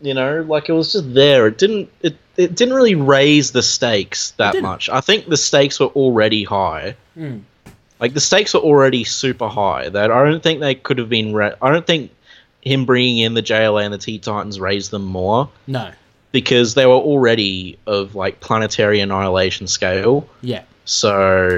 you 0.00 0.14
know 0.14 0.42
like 0.48 0.68
it 0.68 0.72
was 0.72 0.92
just 0.92 1.12
there 1.14 1.46
it 1.46 1.58
didn't 1.58 1.90
it, 2.02 2.16
it 2.38 2.54
didn't 2.54 2.72
really 2.74 2.94
raise 2.94 3.50
the 3.52 3.62
stakes 3.62 4.30
that 4.38 4.62
much. 4.62 4.88
I 4.88 5.00
think 5.02 5.26
the 5.28 5.36
stakes 5.36 5.78
were 5.80 5.88
already 5.88 6.44
high. 6.44 6.94
Mm. 7.18 7.42
like 8.00 8.14
the 8.14 8.20
stakes 8.20 8.54
were 8.54 8.60
already 8.60 9.02
super 9.04 9.48
high 9.48 9.88
that 9.88 10.12
i 10.12 10.24
don't 10.24 10.40
think 10.42 10.60
they 10.60 10.76
could 10.76 10.98
have 10.98 11.08
been 11.08 11.32
ra- 11.34 11.56
i 11.60 11.68
don't 11.72 11.84
think 11.84 12.12
him 12.62 12.84
bringing 12.86 13.18
in 13.18 13.34
the 13.34 13.42
jla 13.42 13.84
and 13.84 13.92
the 13.92 13.98
t 13.98 14.18
titans 14.20 14.58
raised 14.60 14.90
them 14.92 15.04
more. 15.04 15.48
No, 15.66 15.90
because 16.32 16.74
they 16.74 16.86
were 16.86 16.92
already 17.12 17.76
of 17.88 18.14
like 18.14 18.38
planetary 18.40 19.00
annihilation 19.00 19.66
scale. 19.66 20.28
Yeah. 20.42 20.62
so 20.84 21.48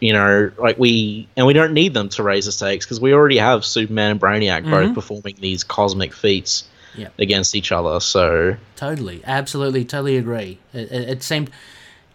you 0.00 0.12
know 0.12 0.50
like 0.58 0.76
we 0.78 1.28
and 1.36 1.46
we 1.46 1.52
don't 1.52 1.72
need 1.72 1.94
them 1.94 2.08
to 2.10 2.22
raise 2.22 2.46
the 2.46 2.52
stakes 2.52 2.84
because 2.84 3.00
we 3.00 3.14
already 3.14 3.38
have 3.38 3.64
superman 3.64 4.10
and 4.12 4.20
brainiac 4.20 4.64
both 4.64 4.90
Mhm. 4.90 4.94
performing 4.94 5.36
these 5.40 5.62
cosmic 5.64 6.12
feats 6.12 6.64
Yeah. 6.96 7.08
against 7.18 7.54
each 7.54 7.72
other 7.72 8.00
so 8.00 8.56
Totally, 8.76 9.22
absolutely, 9.24 9.84
totally 9.84 10.16
agree. 10.16 10.58
It, 10.72 10.90
it, 10.92 11.08
it 11.08 11.22
seemed, 11.22 11.50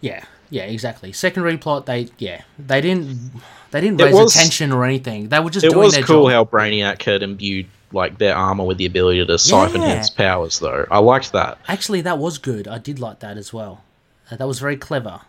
yeah, 0.00 0.24
yeah, 0.50 0.62
exactly. 0.64 1.12
Secondary 1.12 1.58
plot, 1.58 1.86
they, 1.86 2.08
yeah, 2.18 2.42
they 2.58 2.80
didn't, 2.80 3.32
they 3.72 3.80
didn't 3.80 4.00
raise 4.00 4.14
was- 4.14 4.34
attention 4.36 4.72
or 4.72 4.84
anything. 4.84 5.28
They 5.28 5.40
were 5.40 5.50
just 5.50 5.64
it 5.66 5.70
doing 5.70 5.84
was 5.84 5.94
their 5.94 6.02
cool 6.04 6.28
job. 6.28 6.32
how 6.32 6.44
Brainiac 6.58 7.02
had 7.02 7.22
imbued 7.22 7.66
like 7.92 8.18
their 8.18 8.36
armor 8.36 8.64
with 8.64 8.78
the 8.78 8.86
ability 8.86 9.24
to 9.26 9.38
siphon 9.38 9.82
Yeah. 9.82 9.98
his 9.98 10.10
powers, 10.10 10.58
though. 10.60 10.86
I 10.90 10.98
liked 10.98 11.32
that. 11.32 11.58
Actually, 11.68 12.02
that 12.02 12.18
was 12.18 12.38
good. 12.38 12.68
I 12.68 12.78
did 12.78 12.98
like 13.00 13.18
that 13.20 13.36
as 13.36 13.52
well. 13.52 13.82
Uh, 14.30 14.36
that 14.36 14.46
was 14.46 14.60
very 14.60 14.76
clever. 14.76 15.20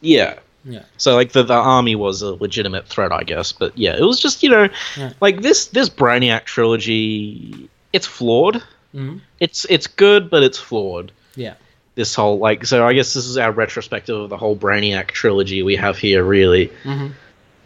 Yeah. 0.00 0.38
Yeah, 0.68 0.82
So 0.96 1.14
like 1.14 1.30
the, 1.30 1.44
the 1.44 1.54
army 1.54 1.94
was 1.94 2.22
a 2.22 2.32
legitimate 2.34 2.88
threat, 2.88 3.12
I 3.12 3.22
guess. 3.22 3.52
But 3.52 3.78
yeah, 3.78 3.94
it 3.96 4.02
was 4.02 4.18
just 4.18 4.42
you 4.42 4.50
know, 4.50 4.68
Yeah. 4.96 5.12
like 5.20 5.40
this 5.42 5.66
this 5.66 5.88
Brainiac 5.88 6.44
trilogy. 6.44 7.68
It's 7.92 8.06
flawed. 8.06 8.62
Mhm. 8.96 9.20
It's 9.40 9.66
it's 9.68 9.86
good, 9.86 10.30
but 10.30 10.42
it's 10.42 10.58
flawed. 10.58 11.12
yeah, 11.36 11.54
This 11.96 12.14
whole 12.14 12.38
like 12.38 12.64
so 12.66 12.86
I 12.86 12.94
guess 12.94 13.12
this 13.14 13.26
is 13.26 13.36
our 13.36 13.52
retrospective 13.52 14.16
of 14.16 14.30
the 14.30 14.36
whole 14.38 14.56
Brainiac 14.56 15.08
trilogy 15.08 15.62
we 15.62 15.76
have 15.76 15.98
here. 15.98 16.24
Really, 16.24 16.66
hmm 16.82 17.08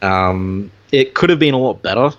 um, 0.03 0.71
it 0.93 1.15
could 1.15 1.31
have 1.31 1.39
been 1.39 1.55
a 1.55 1.59
lot 1.59 1.83
better. 1.83 2.11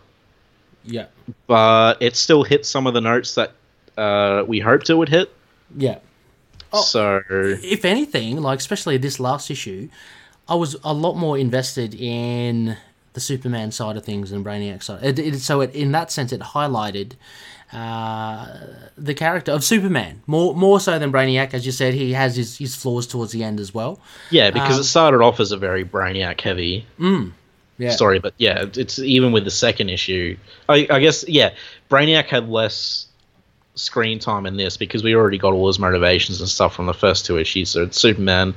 yeah, 0.86 1.08
but 1.48 2.02
it 2.02 2.16
still 2.16 2.44
hit 2.44 2.66
some 2.66 2.88
of 2.88 2.94
the 2.94 3.02
notes 3.02 3.36
that 3.36 3.54
uh, 3.98 4.44
we 4.48 4.60
hoped 4.60 4.90
it 4.90 4.94
would 4.96 5.10
hit. 5.10 5.32
yeah. 5.76 6.00
Oh. 6.74 6.82
So 6.84 7.22
If 7.30 7.84
anything, 7.84 8.38
like 8.42 8.60
especially 8.60 8.96
this 8.98 9.20
last 9.20 9.52
issue, 9.52 9.90
I 10.48 10.56
was 10.56 10.78
a 10.86 10.94
lot 10.94 11.16
more 11.18 11.38
invested 11.38 11.94
in 11.94 12.78
the 13.14 13.20
Superman 13.20 13.74
side 13.74 13.98
of 13.98 14.06
things 14.06 14.30
than 14.30 14.42
Brainiac 14.42 14.82
side. 14.82 15.04
It, 15.04 15.20
it, 15.20 15.40
so 15.42 15.60
it, 15.60 15.76
in 15.76 15.92
that 15.92 16.12
sense, 16.14 16.32
it 16.32 16.40
highlighted 16.40 17.14
uh, 17.74 18.48
the 18.98 19.14
character 19.14 19.52
of 19.52 19.64
Superman 19.64 20.22
more 20.28 20.54
more 20.56 20.80
so 20.80 21.00
than 21.00 21.12
Brainiac. 21.12 21.54
As 21.54 21.66
you 21.66 21.72
said, 21.72 21.94
he 21.94 22.14
has 22.14 22.36
his, 22.36 22.58
his 22.58 22.76
flaws 22.76 23.08
towards 23.08 23.32
the 23.32 23.44
end 23.44 23.60
as 23.60 23.74
well. 23.74 24.00
yeah, 24.30 24.52
because 24.52 24.76
Um, 24.76 24.82
it 24.82 24.86
started 24.86 25.22
off 25.22 25.40
as 25.40 25.52
a 25.52 25.58
very 25.58 25.84
Brainiac 25.86 26.42
heavy. 26.42 26.86
Yeah. 27.78 27.90
story. 27.92 28.20
But 28.20 28.34
yeah, 28.38 28.66
it's 28.76 29.00
even 29.00 29.32
with 29.32 29.44
the 29.44 29.50
second 29.52 29.90
issue. 29.90 30.38
I, 30.70 30.86
I 30.90 31.00
guess 31.00 31.26
yeah, 31.28 31.54
Brainiac 31.90 32.26
had 32.26 32.48
less 32.50 33.08
screen 33.76 34.20
time 34.20 34.46
in 34.46 34.58
this 34.58 34.78
because 34.78 35.02
we 35.02 35.16
already 35.16 35.38
got 35.40 35.54
all 35.54 35.66
his 35.68 35.80
motivations 35.80 36.40
and 36.42 36.50
stuff 36.50 36.76
from 36.76 36.86
the 36.86 36.94
first 36.94 37.26
two 37.26 37.38
issues. 37.38 37.70
So 37.70 37.90
Superman 37.90 38.54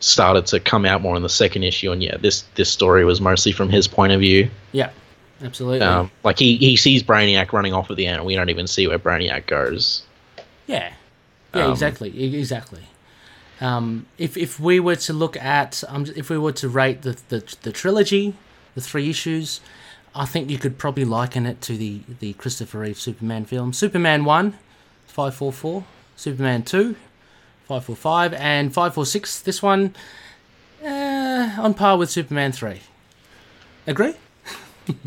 started 0.00 0.46
to 0.46 0.60
come 0.60 0.84
out 0.84 1.00
more 1.02 1.16
in 1.16 1.22
the 1.22 1.28
second 1.28 1.64
issue, 1.64 1.90
and 1.90 2.00
yeah, 2.02 2.16
this 2.18 2.44
this 2.54 2.70
story 2.70 3.04
was 3.04 3.20
mostly 3.20 3.50
from 3.50 3.68
his 3.68 3.88
point 3.88 4.12
of 4.12 4.20
view. 4.20 4.48
Yeah, 4.72 4.90
absolutely. 5.42 5.80
Um, 5.80 6.10
like 6.24 6.38
he 6.38 6.56
he 6.56 6.76
sees 6.76 7.02
Brainiac 7.02 7.52
running 7.52 7.72
off 7.72 7.90
at 7.90 7.96
the 7.96 8.06
end, 8.06 8.16
and 8.18 8.26
we 8.26 8.34
don't 8.34 8.50
even 8.50 8.66
see 8.66 8.86
where 8.86 8.98
Brainiac 8.98 9.46
goes. 9.46 10.02
Yeah, 10.66 10.92
yeah, 11.54 11.64
Um, 11.66 11.72
exactly, 11.72 12.36
exactly. 12.36 12.82
Um, 13.60 14.06
if 14.18 14.36
if 14.36 14.60
we 14.60 14.78
were 14.80 14.96
to 14.96 15.12
look 15.12 15.36
at, 15.36 15.82
um, 15.88 16.06
if 16.16 16.30
we 16.30 16.38
were 16.38 16.52
to 16.52 16.68
rate 16.68 17.02
the, 17.02 17.18
the 17.28 17.56
the 17.62 17.72
trilogy, 17.72 18.34
the 18.74 18.80
three 18.80 19.10
issues, 19.10 19.60
I 20.14 20.26
think 20.26 20.50
you 20.50 20.58
could 20.58 20.78
probably 20.78 21.04
liken 21.04 21.46
it 21.46 21.60
to 21.62 21.76
the 21.76 22.00
the 22.20 22.34
Christopher 22.34 22.80
Reeve 22.80 22.98
Superman 23.00 23.44
film. 23.46 23.72
Superman 23.72 24.24
one, 24.24 24.54
five 25.06 25.34
four 25.34 25.52
four. 25.52 25.84
Superman 26.16 26.62
two, 26.62 26.96
five 27.66 27.84
four 27.84 27.96
five, 27.96 28.32
and 28.34 28.72
five 28.74 28.94
four 28.94 29.06
six. 29.06 29.40
This 29.40 29.62
one, 29.62 29.94
uh, 30.84 31.56
on 31.58 31.74
par 31.74 31.96
with 31.96 32.10
Superman 32.10 32.52
three. 32.52 32.80
Agree? 33.86 34.14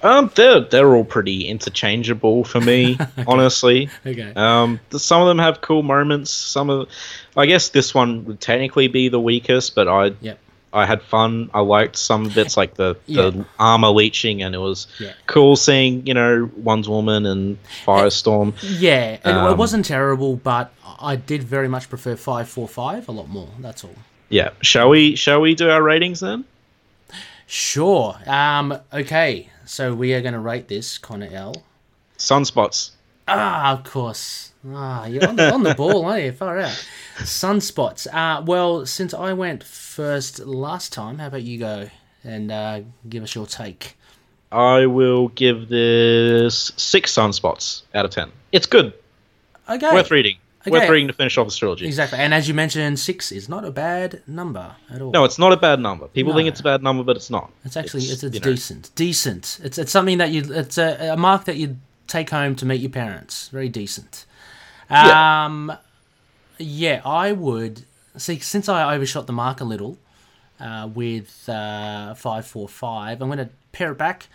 Um, 0.00 0.30
they're 0.36 0.60
they're 0.60 0.94
all 0.94 1.02
pretty 1.04 1.48
interchangeable 1.48 2.44
for 2.44 2.60
me, 2.60 2.96
honestly. 3.26 3.90
Okay. 4.06 4.32
Um, 4.36 4.78
some 4.92 5.20
of 5.22 5.26
them 5.26 5.40
have 5.40 5.60
cool 5.60 5.82
moments. 5.82 6.30
Some 6.30 6.70
of, 6.70 6.88
I 7.36 7.46
guess 7.46 7.70
this 7.70 7.92
one 7.92 8.24
would 8.26 8.40
technically 8.40 8.86
be 8.86 9.08
the 9.08 9.18
weakest, 9.18 9.74
but 9.74 9.88
I 9.88 10.12
Yep. 10.20 10.38
I 10.72 10.86
had 10.86 11.02
fun. 11.02 11.50
I 11.52 11.60
liked 11.62 11.96
some 11.96 12.28
bits 12.28 12.56
like 12.56 12.74
the 12.74 12.94
the 13.08 13.32
Yeah. 13.32 13.44
armor 13.58 13.88
leeching, 13.88 14.40
and 14.40 14.54
it 14.54 14.58
was 14.58 14.86
Yeah. 15.00 15.14
cool 15.26 15.56
seeing 15.56 16.06
you 16.06 16.14
know 16.14 16.48
Wonder 16.58 16.90
Woman 16.90 17.26
and 17.26 17.58
Firestorm. 17.84 18.54
Yeah, 18.62 19.18
and 19.24 19.36
it 19.36 19.50
Um, 19.50 19.58
wasn't 19.58 19.84
terrible, 19.84 20.36
but 20.36 20.72
I 21.00 21.16
did 21.16 21.42
very 21.42 21.66
much 21.66 21.88
prefer 21.88 22.14
five 22.14 22.48
four 22.48 22.68
five 22.68 23.08
a 23.08 23.12
lot 23.12 23.28
more. 23.28 23.48
That's 23.58 23.82
all. 23.82 23.96
Yeah, 24.28 24.50
shall 24.62 24.90
we 24.90 25.16
shall 25.16 25.40
we 25.40 25.56
do 25.56 25.68
our 25.70 25.82
ratings 25.82 26.20
then? 26.20 26.44
Sure. 27.48 28.16
Um. 28.26 28.78
Okay. 28.92 29.48
So 29.64 29.94
we 29.94 30.12
are 30.14 30.20
going 30.20 30.34
to 30.34 30.38
rate 30.40 30.68
this 30.68 30.98
Connor 30.98 31.28
L. 31.32 31.62
Sunspots. 32.18 32.90
Ah, 33.26 33.72
of 33.72 33.84
course. 33.84 34.52
Ah, 34.70 35.06
you're 35.06 35.26
on 35.28 35.36
the, 35.36 35.52
on 35.52 35.62
the 35.62 35.74
ball, 35.74 36.04
aren't 36.06 36.24
you? 36.24 36.32
Far 36.32 36.58
out. 36.58 36.86
Sunspots. 37.18 38.06
Uh, 38.12 38.42
well, 38.44 38.84
since 38.86 39.12
I 39.14 39.32
went 39.34 39.62
first 39.64 40.40
last 40.40 40.92
time, 40.92 41.18
how 41.18 41.28
about 41.28 41.42
you 41.42 41.58
go 41.58 41.90
and 42.24 42.50
uh, 42.50 42.80
give 43.08 43.22
us 43.22 43.34
your 43.34 43.46
take? 43.46 43.96
I 44.50 44.86
will 44.86 45.28
give 45.28 45.68
this 45.68 46.72
six 46.76 47.12
sunspots 47.12 47.82
out 47.94 48.04
of 48.06 48.10
ten. 48.10 48.30
It's 48.52 48.66
good, 48.66 48.94
Okay. 49.68 49.92
worth 49.92 50.10
reading, 50.10 50.36
worth 50.70 50.82
Okay. 50.82 50.92
reading 50.92 51.08
to 51.08 51.14
finish 51.14 51.36
off 51.38 51.46
this 51.46 51.56
trilogy. 51.56 51.86
Exactly. 51.86 52.18
And 52.18 52.32
as 52.32 52.48
you 52.48 52.54
mentioned, 52.54 52.98
six 52.98 53.32
is 53.32 53.48
not 53.48 53.64
a 53.64 53.70
bad 53.70 54.22
number 54.26 54.74
at 54.90 55.00
all. 55.02 55.10
No, 55.10 55.24
it's 55.24 55.38
not 55.38 55.52
a 55.52 55.56
bad 55.56 55.80
number. 55.80 56.08
People 56.08 56.34
think 56.34 56.48
it's 56.48 56.60
a 56.60 56.62
bad 56.62 56.82
number, 56.82 57.02
but 57.02 57.16
it's 57.16 57.30
not. 57.30 57.50
It's 57.64 57.76
actually 57.76 58.04
it's, 58.04 58.22
it's, 58.22 58.34
you 58.34 58.40
know, 58.40 58.50
decent, 58.50 58.90
decent. 58.94 59.60
It's 59.62 59.78
it's 59.78 59.92
something 59.92 60.18
that 60.18 60.30
you 60.30 60.42
it's 60.52 60.78
a, 60.78 61.12
a 61.12 61.16
mark 61.16 61.44
that 61.44 61.56
you 61.56 61.76
take 62.06 62.30
home 62.30 62.54
to 62.56 62.66
meet 62.66 62.80
your 62.80 62.90
parents. 62.90 63.48
Very 63.48 63.68
decent. 63.68 64.24
Yeah. 64.90 65.44
Um, 65.44 65.72
yeah, 66.58 67.02
I 67.04 67.32
would 67.32 67.84
see 68.16 68.38
since 68.38 68.68
I 68.68 68.94
overshot 68.94 69.26
the 69.26 69.32
mark 69.32 69.60
a 69.60 69.64
little 69.64 69.98
uh, 70.58 70.88
with 70.92 71.48
uh, 71.48 72.14
five 72.14 72.46
four 72.46 72.68
five. 72.68 73.20
I'm 73.22 73.28
going 73.28 73.38
to 73.38 73.50
pare 73.72 73.92
it 73.92 73.98
back. 73.98 74.28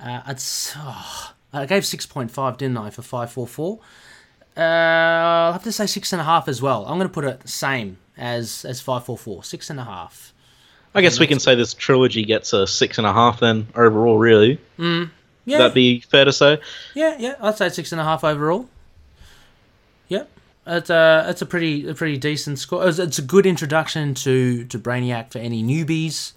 Uh, 0.00 0.22
it's 0.28 0.74
oh, 0.76 1.32
I 1.52 1.66
gave 1.66 1.84
six 1.84 2.06
point 2.06 2.30
five, 2.30 2.56
didn't 2.56 2.76
I, 2.78 2.90
for 2.90 3.02
five 3.02 3.32
four 3.32 3.46
four? 3.46 3.80
Uh, 4.58 4.62
I'll 4.62 5.52
have 5.52 5.62
to 5.64 5.72
say 5.72 5.86
six 5.86 6.12
and 6.12 6.20
a 6.20 6.24
half 6.24 6.48
as 6.48 6.60
well. 6.60 6.84
I'm 6.86 6.98
going 6.98 7.08
to 7.08 7.14
put 7.14 7.24
it 7.24 7.48
same 7.48 7.98
as 8.16 8.64
as 8.64 8.80
five 8.80 9.04
four 9.04 9.16
four, 9.16 9.44
six 9.44 9.70
and 9.70 9.78
a 9.78 9.84
half. 9.84 10.32
I 10.94 11.00
guess 11.02 11.20
we 11.20 11.26
can 11.28 11.38
say 11.38 11.54
this 11.54 11.74
trilogy 11.74 12.24
gets 12.24 12.52
a 12.52 12.66
six 12.66 12.98
and 12.98 13.06
a 13.06 13.12
half 13.12 13.38
then 13.40 13.68
overall. 13.76 14.18
Really, 14.18 14.58
Yeah, 14.78 15.06
that'd 15.46 15.74
be 15.74 16.00
fair 16.00 16.24
to 16.24 16.32
say. 16.32 16.58
Yeah, 16.94 17.14
yeah, 17.18 17.34
I'd 17.40 17.56
say 17.56 17.68
six 17.68 17.92
and 17.92 18.00
a 18.00 18.04
half 18.04 18.24
overall. 18.24 18.68
Yep, 20.08 20.28
it's 20.66 20.90
a 20.90 21.26
it's 21.28 21.42
a 21.42 21.46
pretty 21.46 21.88
a 21.88 21.94
pretty 21.94 22.16
decent 22.16 22.58
score. 22.58 22.88
It's, 22.88 23.18
a 23.18 23.22
good 23.22 23.46
introduction 23.46 24.14
to 24.14 24.64
to 24.64 24.78
Brainiac 24.78 25.30
for 25.30 25.38
any 25.38 25.62
newbies. 25.62 26.32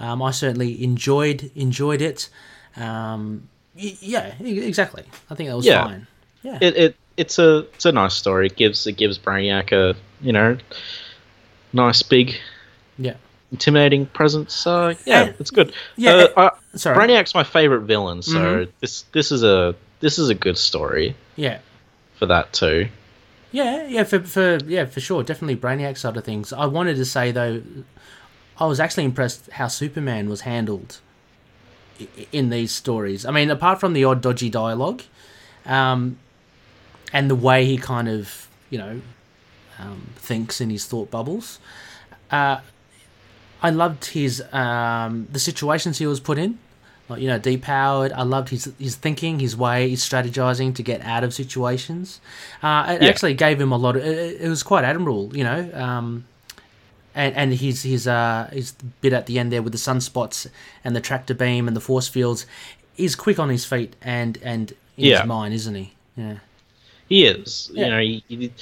Um, 0.00 0.22
I 0.22 0.30
certainly 0.30 0.82
enjoyed 0.82 1.50
enjoyed 1.54 2.00
it. 2.00 2.28
Um, 2.76 3.48
yeah, 3.74 4.34
exactly. 4.40 5.04
I 5.30 5.34
think 5.34 5.48
that 5.50 5.56
was 5.56 5.66
Yeah. 5.66 5.84
fine. 5.84 6.06
Yeah, 6.42 6.58
It, 6.60 6.76
it 6.76 6.96
it's 7.16 7.38
a 7.38 7.58
it's 7.74 7.84
a 7.86 7.92
nice 7.92 8.14
story. 8.14 8.46
It 8.46 8.56
gives 8.56 8.86
it 8.86 8.92
gives 8.92 9.18
Brainiac 9.18 9.72
a 9.72 9.96
you 10.20 10.32
know 10.32 10.56
nice 11.72 12.02
big 12.02 12.34
yeah. 12.98 13.14
intimidating 13.52 14.06
presence. 14.06 14.54
So 14.54 14.94
yeah, 15.06 15.32
it's 15.38 15.50
good. 15.50 15.72
Yeah, 15.96 16.28
uh, 16.36 16.50
I, 16.72 16.76
Sorry. 16.76 16.96
Brainiac's 16.96 17.34
my 17.34 17.44
favorite 17.44 17.82
villain. 17.82 18.22
So 18.22 18.38
Mhm. 18.38 18.72
this 18.80 19.02
this 19.12 19.32
is 19.32 19.42
a 19.42 19.74
this 20.00 20.18
is 20.18 20.28
a 20.28 20.34
good 20.34 20.58
story 20.58 21.14
Yeah. 21.36 21.58
for 22.18 22.26
that 22.26 22.52
too. 22.52 22.88
Yeah, 23.52 23.86
yeah, 23.86 24.04
for, 24.04 24.20
for 24.20 24.58
yeah, 24.66 24.84
for 24.84 25.00
sure, 25.00 25.22
definitely 25.22 25.56
Brainiac 25.56 25.96
side 25.96 26.16
of 26.16 26.24
things. 26.24 26.52
I 26.52 26.66
wanted 26.66 26.96
to 26.96 27.04
say 27.04 27.32
though, 27.32 27.62
I 28.58 28.66
was 28.66 28.80
actually 28.80 29.04
impressed 29.04 29.50
how 29.52 29.68
Superman 29.68 30.28
was 30.28 30.42
handled 30.42 30.98
in 32.32 32.50
these 32.50 32.72
stories. 32.72 33.24
I 33.24 33.30
mean, 33.30 33.50
apart 33.50 33.80
from 33.80 33.94
the 33.94 34.04
odd 34.04 34.20
dodgy 34.20 34.50
dialogue, 34.50 35.02
um, 35.64 36.18
and 37.12 37.30
the 37.30 37.34
way 37.34 37.64
he 37.64 37.78
kind 37.78 38.08
of 38.08 38.48
you 38.70 38.78
know 38.78 39.00
um, 39.78 40.08
thinks 40.16 40.60
in 40.60 40.70
his 40.70 40.86
thought 40.86 41.10
bubbles, 41.10 41.58
uh, 42.30 42.60
I 43.62 43.70
loved 43.70 44.06
his 44.06 44.42
um, 44.52 45.28
the 45.32 45.38
situations 45.38 45.98
he 45.98 46.06
was 46.06 46.20
put 46.20 46.38
in. 46.38 46.58
Like 47.08 47.20
you 47.20 47.28
know, 47.28 47.38
depowered. 47.38 48.12
I 48.12 48.22
loved 48.24 48.48
his 48.48 48.72
his 48.80 48.96
thinking, 48.96 49.38
his 49.38 49.56
way, 49.56 49.88
his 49.90 50.00
strategizing 50.02 50.74
to 50.74 50.82
get 50.82 51.02
out 51.02 51.22
of 51.22 51.32
situations. 51.32 52.20
Uh, 52.62 52.96
it 52.98 53.02
Yeah. 53.02 53.08
actually 53.10 53.34
gave 53.34 53.60
him 53.60 53.70
a 53.70 53.76
lot 53.76 53.94
of. 53.96 54.04
It, 54.04 54.40
it 54.40 54.48
was 54.48 54.64
quite 54.64 54.82
admirable, 54.82 55.30
you 55.36 55.44
know. 55.44 55.70
Um, 55.72 56.24
and 57.14 57.32
and 57.36 57.54
his 57.54 57.82
his 57.84 58.08
uh 58.08 58.48
his 58.52 58.72
bit 59.00 59.12
at 59.12 59.26
the 59.26 59.38
end 59.38 59.52
there 59.52 59.62
with 59.62 59.72
the 59.72 59.78
sunspots 59.78 60.48
and 60.84 60.96
the 60.96 61.00
tractor 61.00 61.32
beam 61.32 61.68
and 61.68 61.76
the 61.76 61.80
force 61.80 62.08
fields, 62.08 62.44
he's 62.96 63.14
quick 63.14 63.38
on 63.38 63.50
his 63.50 63.64
feet 63.64 63.94
and 64.02 64.38
and 64.42 64.72
in 64.96 65.04
Yeah. 65.04 65.18
his 65.20 65.26
mind, 65.28 65.54
isn't 65.54 65.74
he? 65.76 65.92
Yeah. 66.16 66.38
He 67.08 67.24
is. 67.26 67.70
Yeah. 67.72 67.84
You 67.84 67.90
know, 67.90 68.00
he, 68.00 68.24
he- 68.28 68.52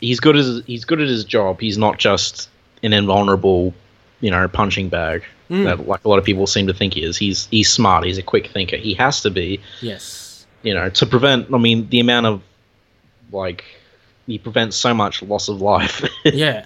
he's 0.00 0.20
good 0.20 0.36
as 0.36 0.62
he's 0.66 0.84
good 0.84 1.00
at 1.00 1.08
his 1.08 1.24
job. 1.24 1.60
He's 1.60 1.78
not 1.78 1.98
just 1.98 2.48
an 2.82 2.92
invulnerable, 2.92 3.72
you 4.20 4.30
know, 4.30 4.46
punching 4.48 4.88
bag 4.88 5.24
Mm. 5.50 5.64
that 5.64 5.86
like 5.86 6.02
a 6.04 6.08
lot 6.08 6.18
of 6.18 6.24
people 6.24 6.46
seem 6.46 6.66
to 6.68 6.72
think 6.72 6.94
he 6.94 7.02
is. 7.02 7.18
He's 7.18 7.46
he's 7.50 7.68
smart. 7.68 8.04
He's 8.04 8.16
a 8.16 8.22
quick 8.22 8.46
thinker. 8.46 8.76
He 8.76 8.94
has 8.94 9.20
to 9.20 9.30
be, 9.30 9.60
Yes. 9.82 10.46
you 10.62 10.72
know, 10.72 10.88
to 10.88 11.04
prevent. 11.04 11.52
I 11.52 11.58
mean, 11.58 11.88
the 11.90 12.00
amount 12.00 12.24
of 12.26 12.42
like 13.32 13.62
he 14.26 14.38
prevents 14.38 14.76
so 14.76 14.94
much 14.94 15.20
loss 15.22 15.48
of 15.48 15.60
life 15.60 16.04
Yeah. 16.24 16.64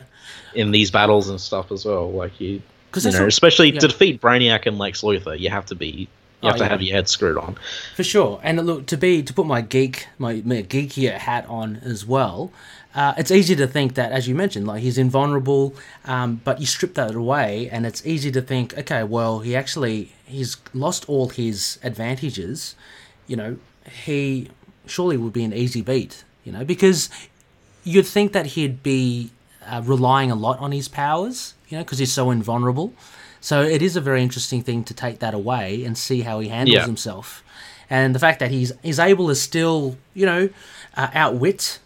in 0.54 0.70
these 0.70 0.90
battles 0.92 1.28
and 1.28 1.40
stuff 1.40 1.72
as 1.72 1.84
well. 1.84 2.12
Like 2.12 2.40
you, 2.40 2.62
you 2.94 3.10
know, 3.10 3.20
what- 3.20 3.28
especially 3.28 3.72
yeah. 3.72 3.80
to 3.80 3.88
defeat 3.88 4.20
Brainiac 4.20 4.66
and 4.66 4.78
Lex 4.78 5.00
Luthor, 5.02 5.36
you 5.38 5.50
have 5.50 5.66
to 5.66 5.74
be. 5.74 6.08
You 6.42 6.48
Oh, 6.48 6.48
have 6.48 6.58
to 6.58 6.64
yeah. 6.64 6.68
have 6.70 6.82
your 6.82 6.96
head 6.96 7.08
screwed 7.08 7.38
on. 7.38 7.56
For 7.96 8.04
sure, 8.04 8.40
and 8.42 8.64
look 8.66 8.86
to 8.86 8.96
be 8.96 9.22
to 9.22 9.32
put 9.32 9.46
my 9.46 9.62
geek 9.62 10.08
my, 10.18 10.42
my 10.44 10.62
geekier 10.62 11.16
hat 11.16 11.46
on 11.48 11.76
as 11.76 12.04
well. 12.04 12.52
Uh, 12.94 13.12
it's 13.18 13.30
easy 13.30 13.54
to 13.56 13.66
think 13.66 13.94
that, 13.94 14.10
as 14.12 14.26
you 14.26 14.34
mentioned, 14.34 14.66
like 14.66 14.82
he's 14.82 14.96
invulnerable, 14.98 15.74
um, 16.06 16.40
but 16.44 16.60
you 16.60 16.66
strip 16.66 16.94
that 16.94 17.14
away, 17.14 17.68
and 17.70 17.84
it's 17.86 18.06
easy 18.06 18.30
to 18.32 18.40
think, 18.40 18.76
okay, 18.78 19.02
well, 19.02 19.40
he 19.40 19.54
actually 19.56 20.12
he's 20.26 20.56
lost 20.74 21.08
all 21.08 21.28
his 21.28 21.78
advantages. 21.82 22.74
You 23.26 23.36
know, 23.36 23.56
he 24.04 24.48
surely 24.86 25.16
would 25.16 25.32
be 25.32 25.44
an 25.44 25.52
easy 25.52 25.82
beat. 25.82 26.24
You 26.44 26.52
know, 26.52 26.64
because 26.64 27.10
you'd 27.82 28.06
think 28.06 28.32
that 28.32 28.46
he'd 28.46 28.82
be 28.82 29.30
uh, 29.66 29.82
relying 29.84 30.30
a 30.30 30.34
lot 30.36 30.58
on 30.60 30.72
his 30.72 30.88
powers. 30.88 31.54
You 31.68 31.78
know, 31.78 31.84
because 31.84 31.98
he's 31.98 32.12
so 32.12 32.30
invulnerable. 32.30 32.92
So 33.46 33.62
it 33.62 33.80
is 33.80 33.94
a 33.94 34.00
very 34.00 34.22
interesting 34.22 34.60
thing 34.64 34.82
to 34.82 34.92
take 34.92 35.20
that 35.20 35.32
away 35.32 35.84
and 35.84 35.96
see 35.96 36.22
how 36.22 36.40
he 36.40 36.48
handles 36.48 36.74
Yeah. 36.74 36.84
himself, 36.84 37.44
and 37.88 38.12
the 38.12 38.18
fact 38.18 38.40
that 38.40 38.50
he's 38.50 38.72
he's 38.82 38.98
able 38.98 39.28
to 39.28 39.36
still 39.36 39.96
you 40.14 40.26
know 40.26 40.48
uh, 40.96 41.06
outwit 41.14 41.78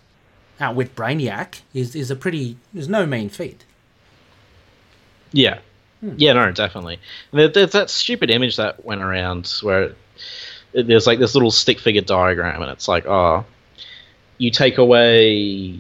outwit 0.59 0.97
Brainiac 0.97 1.61
is 1.75 1.95
is 1.95 2.11
a 2.11 2.17
pretty 2.17 2.57
is 2.75 2.89
no 2.89 3.05
mean 3.05 3.29
feat. 3.29 3.67
Yeah. 5.33 5.59
Hmm. 6.01 6.15
Yeah, 6.17 6.33
no, 6.33 6.51
definitely. 6.51 6.99
There, 7.31 7.49
there's 7.49 7.73
that 7.73 7.91
stupid 7.91 8.31
image 8.31 8.57
that 8.57 8.83
went 8.87 9.03
around 9.03 9.53
where 9.61 9.95
it, 10.73 10.87
there's 10.87 11.07
like 11.07 11.19
this 11.19 11.35
little 11.35 11.51
stick 11.51 11.79
figure 11.79 12.01
diagram, 12.01 12.63
and 12.63 12.71
it's 12.71 12.89
like, 12.89 13.05
oh, 13.05 13.45
you 14.39 14.51
take 14.51 14.79
away 14.79 15.79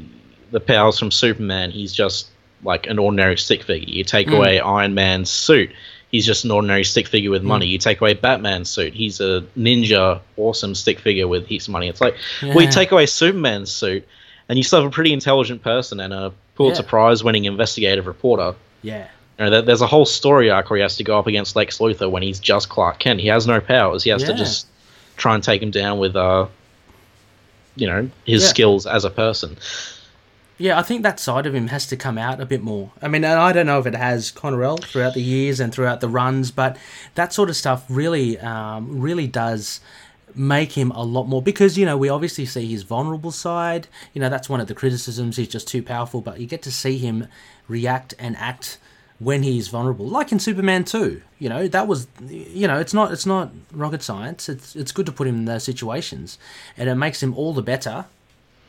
the 0.50 0.60
powers 0.60 0.98
from 0.98 1.10
Superman, 1.10 1.70
he's 1.70 1.94
just 1.94 2.29
like 2.62 2.86
an 2.86 2.98
ordinary 2.98 3.36
stick 3.38 3.62
figure. 3.62 3.88
You 3.88 4.04
take 4.04 4.28
Mm. 4.28 4.36
away 4.36 4.60
Iron 4.60 4.94
Man's 4.94 5.30
suit, 5.30 5.70
he's 6.10 6.26
just 6.26 6.44
an 6.44 6.50
ordinary 6.50 6.84
stick 6.84 7.06
figure 7.08 7.30
with 7.30 7.42
money. 7.42 7.66
You 7.66 7.78
take 7.78 8.00
away 8.00 8.14
Batman's 8.14 8.68
suit, 8.68 8.92
he's 8.94 9.20
a 9.20 9.44
ninja, 9.58 10.20
awesome 10.36 10.74
stick 10.74 10.98
figure 10.98 11.26
with 11.28 11.46
heaps 11.46 11.68
of 11.68 11.72
money. 11.72 11.88
It's 11.88 12.00
like 12.00 12.16
we 12.42 12.64
Yeah. 12.64 12.70
take 12.70 12.92
away 12.92 13.06
Superman's 13.06 13.70
suit, 13.72 14.06
and 14.48 14.58
you 14.58 14.62
still 14.62 14.80
have 14.82 14.88
a 14.88 14.92
pretty 14.94 15.12
intelligent 15.12 15.62
person 15.62 16.00
and 16.00 16.12
a 16.12 16.32
Pulitzer 16.56 16.82
Yeah. 16.82 16.88
Prize 16.90 17.24
winning 17.24 17.44
investigative 17.46 18.06
reporter. 18.06 18.54
Yeah. 18.82 19.06
You 19.38 19.46
know, 19.48 19.62
there's 19.62 19.80
a 19.80 19.86
whole 19.86 20.04
story 20.04 20.50
arc 20.50 20.68
where 20.68 20.76
he 20.76 20.82
has 20.82 20.96
to 20.96 21.04
go 21.04 21.18
up 21.18 21.26
against 21.26 21.56
Lex 21.56 21.78
Luthor 21.78 22.10
when 22.10 22.22
he's 22.22 22.38
just 22.38 22.68
Clark 22.68 22.98
Kent. 22.98 23.20
He 23.20 23.28
has 23.28 23.46
no 23.46 23.58
powers. 23.60 24.02
He 24.02 24.10
has 24.10 24.22
to 24.24 24.34
just 24.34 24.66
try 25.16 25.34
and 25.34 25.42
take 25.42 25.62
him 25.62 25.70
down 25.70 25.98
with, 25.98 26.14
uh, 26.16 26.46
you 27.76 27.86
know, 27.86 28.10
his 28.26 28.42
Yeah. 28.42 28.48
skills 28.48 28.86
as 28.86 29.04
a 29.06 29.10
person. 29.10 29.56
Yeah, 30.60 30.78
I 30.78 30.82
think 30.82 31.02
that 31.04 31.18
side 31.18 31.46
of 31.46 31.54
him 31.54 31.68
has 31.68 31.86
to 31.86 31.96
come 31.96 32.18
out 32.18 32.38
a 32.38 32.44
bit 32.44 32.62
more. 32.62 32.90
I 33.00 33.08
mean, 33.08 33.24
I 33.24 33.50
don't 33.50 33.64
know 33.64 33.78
if 33.78 33.86
it 33.86 33.94
has 33.94 34.30
Conrail 34.30 34.84
throughout 34.84 35.14
the 35.14 35.22
years 35.22 35.58
and 35.58 35.72
throughout 35.72 36.02
the 36.02 36.08
runs, 36.08 36.50
but 36.50 36.76
that 37.14 37.32
sort 37.32 37.48
of 37.48 37.56
stuff 37.56 37.86
really, 37.88 38.38
um, 38.40 39.00
really 39.00 39.26
does 39.26 39.80
make 40.34 40.72
him 40.72 40.90
a 40.90 41.02
lot 41.02 41.24
more 41.24 41.40
because 41.40 41.78
you 41.78 41.86
know 41.86 41.96
we 41.96 42.10
obviously 42.10 42.44
see 42.44 42.66
his 42.66 42.82
vulnerable 42.82 43.30
side. 43.30 43.88
You 44.12 44.20
know 44.20 44.28
that's 44.28 44.50
one 44.50 44.60
of 44.60 44.66
the 44.66 44.74
criticisms. 44.74 45.38
He's 45.38 45.48
just 45.48 45.66
too 45.66 45.82
powerful, 45.82 46.20
but 46.20 46.38
you 46.40 46.46
get 46.46 46.60
to 46.62 46.70
see 46.70 46.98
him 46.98 47.26
react 47.66 48.12
and 48.18 48.36
act 48.36 48.76
when 49.18 49.42
he's 49.42 49.68
vulnerable, 49.68 50.06
like 50.06 50.30
in 50.30 50.38
Superman 50.38 50.84
2. 50.84 51.22
You 51.38 51.48
know 51.48 51.68
that 51.68 51.88
was, 51.88 52.06
you 52.28 52.68
know, 52.68 52.78
it's 52.78 52.92
not 52.92 53.12
it's 53.12 53.24
not 53.24 53.50
rocket 53.72 54.02
science. 54.02 54.50
It's 54.50 54.76
it's 54.76 54.92
good 54.92 55.06
to 55.06 55.12
put 55.12 55.26
him 55.26 55.36
in 55.36 55.44
those 55.46 55.64
situations, 55.64 56.36
and 56.76 56.90
it 56.90 56.96
makes 56.96 57.22
him 57.22 57.32
all 57.32 57.54
the 57.54 57.62
better 57.62 58.04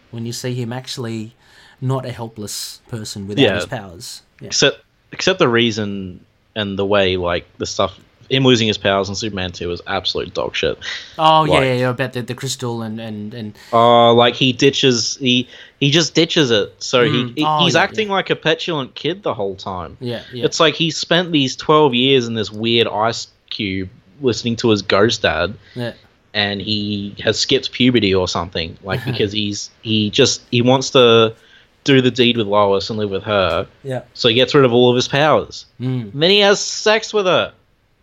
when 0.09 0.25
you 0.25 0.31
see 0.31 0.53
him 0.53 0.71
actually 0.71 1.35
not 1.81 2.05
a 2.05 2.11
helpless 2.11 2.79
person 2.89 3.27
without 3.27 3.41
Yeah. 3.43 3.55
his 3.55 3.65
powers. 3.65 4.21
Yeah. 4.39 4.47
Except, 4.47 4.81
except 5.11 5.39
the 5.39 5.49
reason 5.49 6.23
and 6.55 6.77
the 6.77 6.85
way, 6.85 7.17
like 7.17 7.45
the 7.57 7.65
stuff, 7.65 7.97
him 8.29 8.43
losing 8.45 8.67
his 8.67 8.77
powers 8.77 9.09
in 9.09 9.15
Superman 9.15 9.51
Two 9.51 9.67
was 9.67 9.81
absolute 9.87 10.33
dog 10.33 10.55
shit. 10.55 10.77
Oh 11.19 11.43
yeah, 11.45 11.51
Like- 11.53 11.63
yeah, 11.63 11.73
yeah, 11.73 11.89
about 11.89 12.13
the, 12.13 12.21
the 12.21 12.33
crystal 12.35 12.81
and 12.81 12.99
and 12.99 13.33
and 13.33 13.57
Oh, 13.73 14.13
like 14.13 14.35
he 14.35 14.53
ditches, 14.53 15.17
he 15.19 15.47
he 15.79 15.91
just 15.91 16.13
ditches 16.15 16.49
it. 16.51 16.73
So 16.79 17.03
Mm. 17.05 17.11
he, 17.35 17.41
he 17.41 17.45
Oh, 17.45 17.65
he's 17.65 17.73
yeah, 17.73 17.81
acting 17.81 18.07
like 18.09 18.29
a 18.29 18.35
petulant 18.35 18.95
kid 18.95 19.23
the 19.23 19.33
whole 19.33 19.55
time. 19.55 19.97
yeah, 19.99 20.21
yeah. 20.33 20.45
It's 20.45 20.59
like 20.61 20.75
he 20.75 20.91
spent 20.91 21.31
these 21.33 21.55
twelve 21.57 21.93
years 21.93 22.27
in 22.27 22.35
this 22.35 22.51
weird 22.51 22.87
ice 22.87 23.27
cube 23.49 23.89
listening 24.21 24.55
to 24.57 24.69
his 24.69 24.81
ghost 24.81 25.23
dad. 25.23 25.55
yeah. 25.75 25.93
and 26.33 26.61
he 26.61 27.13
has 27.21 27.37
skipped 27.37 27.73
puberty 27.73 28.15
or 28.15 28.25
something 28.25 28.77
like 28.83 29.03
because 29.09 29.33
he's 29.33 29.69
he 29.81 30.09
just 30.09 30.41
he 30.51 30.61
wants 30.61 30.91
to 30.91 31.33
do 31.83 32.01
the 32.01 32.11
deed 32.11 32.37
with 32.37 32.47
Lois 32.47 32.89
and 32.89 32.99
live 32.99 33.09
with 33.09 33.23
her 33.23 33.67
Yeah. 33.83 34.01
so 34.13 34.27
he 34.29 34.35
gets 34.35 34.53
rid 34.53 34.65
of 34.65 34.73
all 34.73 34.89
of 34.89 34.95
his 34.95 35.07
powers 35.07 35.65
Mm. 35.79 36.13
and 36.13 36.21
then 36.23 36.29
he 36.29 36.39
has 36.39 36.59
sex 36.59 37.13
with 37.13 37.25
her 37.25 37.53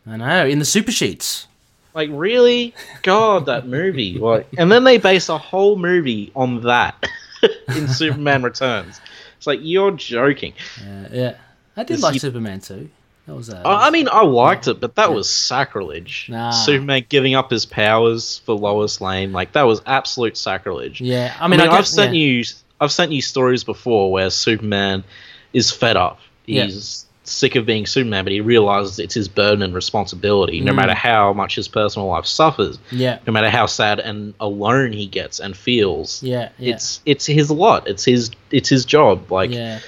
I 0.07 0.17
know. 0.17 0.47
In 0.47 0.59
the 0.59 0.65
super 0.65 0.91
sheets. 0.93 1.47
like 1.95 2.09
really 2.13 2.75
god 3.03 3.47
that 3.47 3.67
movie 3.67 4.19
like 4.19 4.49
and 4.59 4.71
then 4.73 4.85
they 4.85 4.99
base 4.99 5.29
a 5.29 5.39
whole 5.39 5.77
movie 5.77 6.31
on 6.35 6.63
that 6.63 6.95
in 7.77 7.87
Superman 7.89 8.43
Returns 8.43 9.01
it's 9.37 9.47
like 9.47 9.61
you're 9.63 9.93
joking 9.93 10.55
Uh, 10.81 11.09
yeah. 11.13 11.35
I 11.77 11.85
did 11.85 12.01
like 12.01 12.15
you- 12.15 12.21
Superman 12.21 12.61
too. 12.61 12.91
That 13.27 13.35
was 13.37 13.51
uh, 13.51 13.61
I 13.65 13.89
I 13.89 13.91
mean 13.91 14.09
I 14.11 14.23
liked 14.25 14.67
it 14.69 14.81
but 14.81 14.95
that 14.97 15.13
was 15.13 15.29
sacrilege 15.31 16.27
Nah. 16.31 16.51
Superman 16.51 17.05
giving 17.09 17.35
up 17.35 17.51
his 17.51 17.67
powers 17.67 18.39
for 18.45 18.55
Lois 18.57 19.01
Lane 19.01 19.33
like 19.33 19.53
that 19.53 19.65
was 19.65 19.83
absolute 19.87 20.37
sacrilege 20.37 21.01
yeah. 21.01 21.37
I 21.39 21.45
I 21.45 21.49
mean, 21.49 21.61
mean, 21.61 21.69
I 21.69 21.77
have 21.77 21.87
sent 21.87 22.15
yeah. 22.15 22.23
you, 22.23 22.45
I've 22.81 22.93
sent 22.93 23.13
you 23.13 23.23
stories 23.23 23.65
before 23.65 24.11
where 24.13 24.31
Superman 24.31 25.05
is 25.53 25.71
fed 25.71 25.97
up. 25.97 26.21
Yeah. 26.47 26.65
He's 26.65 27.05
sick 27.25 27.57
of 27.57 27.67
being 27.67 27.85
Superman, 27.85 28.25
but 28.25 28.33
he 28.33 28.41
realizes 28.41 28.99
it's 28.99 29.15
his 29.15 29.29
burden 29.29 29.63
and 29.63 29.75
responsibility, 29.75 30.61
no 30.63 30.73
Mm. 30.73 30.77
matter 30.77 30.95
how 30.95 31.33
much 31.35 31.57
his 31.57 31.69
personal 31.69 32.09
life 32.09 32.25
suffers, 32.25 32.79
Yeah. 32.91 33.19
no 33.27 33.33
matter 33.35 33.51
how 33.51 33.67
sad 33.67 34.01
and 34.01 34.33
alone 34.41 34.93
he 34.93 35.07
gets 35.07 35.39
and 35.39 35.55
feels. 35.57 36.23
Yeah. 36.23 36.49
Yeah. 36.59 36.75
It's 36.75 37.01
it's 37.05 37.27
his 37.27 37.51
lot. 37.51 37.87
It's 37.87 38.05
his 38.05 38.31
it's 38.51 38.69
his 38.71 38.85
job. 38.87 39.31
Like 39.31 39.51
yeah. 39.51 39.81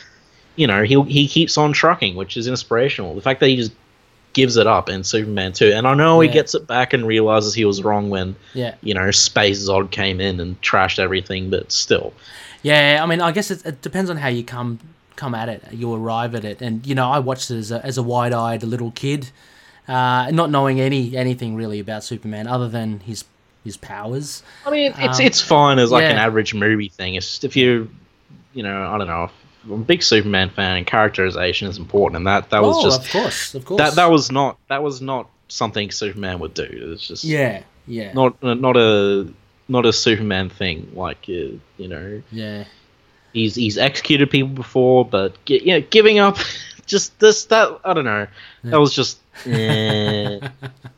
you 0.57 0.67
know, 0.67 0.83
he 0.83 1.01
he 1.05 1.27
keeps 1.29 1.57
on 1.57 1.73
trucking, 1.73 2.15
which 2.15 2.37
is 2.37 2.47
inspirational. 2.47 3.15
The 3.15 3.23
fact 3.23 3.41
that 3.41 3.49
he 3.49 3.57
just 3.57 3.73
gives 4.35 4.57
it 4.57 4.67
up 4.67 4.89
in 4.91 5.03
Superman 5.03 5.53
2. 5.53 5.73
And 5.73 5.87
I 5.89 5.95
know 5.95 6.21
Yeah. 6.21 6.29
he 6.29 6.35
gets 6.35 6.55
it 6.55 6.67
back 6.67 6.93
and 6.93 7.05
realizes 7.07 7.53
he 7.55 7.65
was 7.65 7.83
wrong 7.83 8.11
when, 8.11 8.37
Yeah. 8.55 8.75
you 8.83 8.95
know, 8.95 9.11
Space 9.11 9.67
Zod 9.69 9.91
came 9.91 10.21
in 10.21 10.39
and 10.39 10.61
trashed 10.63 10.99
everything, 11.01 11.51
but 11.51 11.73
still. 11.73 12.13
Yeah, 12.63 13.01
I 13.03 13.07
mean, 13.07 13.21
I 13.21 13.33
guess 13.33 13.51
it, 13.51 13.65
it 13.65 13.83
depends 13.83 14.11
on 14.11 14.17
how 14.17 14.29
you 14.29 14.45
come 14.45 14.79
come 15.17 15.35
at 15.35 15.49
it. 15.49 15.63
You 15.73 15.95
arrive 15.95 16.35
at 16.35 16.45
it, 16.45 16.61
and 16.61 16.87
you 16.87 16.95
know, 16.95 17.11
I 17.11 17.19
watched 17.19 17.51
it 17.51 17.59
as 17.59 17.71
a 17.71 17.85
as 17.85 17.99
a 17.99 18.03
wide 18.03 18.33
eyed 18.33 18.63
little 18.63 18.91
kid, 18.91 19.31
uh, 19.89 20.31
not 20.31 20.51
knowing 20.51 20.81
any 20.81 21.17
anything 21.17 21.55
really 21.55 21.81
about 21.81 22.05
Superman 22.05 22.47
other 22.47 22.69
than 22.69 23.01
his 23.01 23.25
his 23.65 23.77
powers. 23.77 24.43
I 24.67 24.71
mean, 24.71 24.95
it's 24.99 25.21
Um, 25.21 25.27
it's 25.27 25.41
fine 25.41 25.79
as 25.79 25.91
like 25.91 26.05
an 26.05 26.17
average 26.17 26.55
movie 26.55 26.89
thing. 26.89 27.15
It's 27.15 27.29
just 27.29 27.45
if 27.45 27.57
you, 27.57 27.91
you 28.55 28.63
know, 28.63 28.91
I 28.91 28.99
don't 28.99 29.07
know. 29.07 29.31
I'm 29.65 29.73
a 29.73 29.77
big 29.79 30.03
Superman 30.03 30.49
fan, 30.49 30.79
and 30.79 30.87
characterization 30.87 31.69
is 31.69 31.77
important, 31.77 32.17
and 32.17 32.27
that 32.27 32.51
that 32.51 32.63
was 32.63 32.77
oh, 32.79 32.83
just 32.83 33.05
of 33.05 33.11
course, 33.11 33.55
of 33.55 33.65
course. 33.67 33.79
that 33.79 33.95
that 33.97 34.11
was 34.11 34.33
not 34.33 34.57
that 34.69 34.83
was 34.83 35.03
not 35.03 35.29
something 35.49 35.91
Superman 35.91 36.39
would 36.39 36.55
do. 36.55 36.67
It's 36.95 37.07
just 37.07 37.25
yeah, 37.25 37.63
yeah, 37.87 38.13
not 38.15 38.43
not 38.43 38.77
a 38.79 39.29
not 39.71 39.87
a 39.87 39.93
Superman 39.93 40.51
thing. 40.51 40.91
Like 40.95 41.25
uh, 41.29 41.57
you 41.79 41.89
know, 41.89 42.23
yeah, 42.33 42.65
he's 43.33 43.55
he's 43.55 43.79
executed 43.79 44.31
people 44.31 44.51
before, 44.51 45.05
but 45.05 45.43
gi- 45.47 45.63
yeah, 45.65 45.79
giving 45.79 46.19
up, 46.19 46.37
just 46.87 47.19
this 47.21 47.47
that 47.47 47.81
I 47.85 47.95
don't 47.95 48.05
know. 48.05 48.27
That 48.65 48.79
was 48.81 48.95
just. 48.95 49.19
eh. 49.47 50.41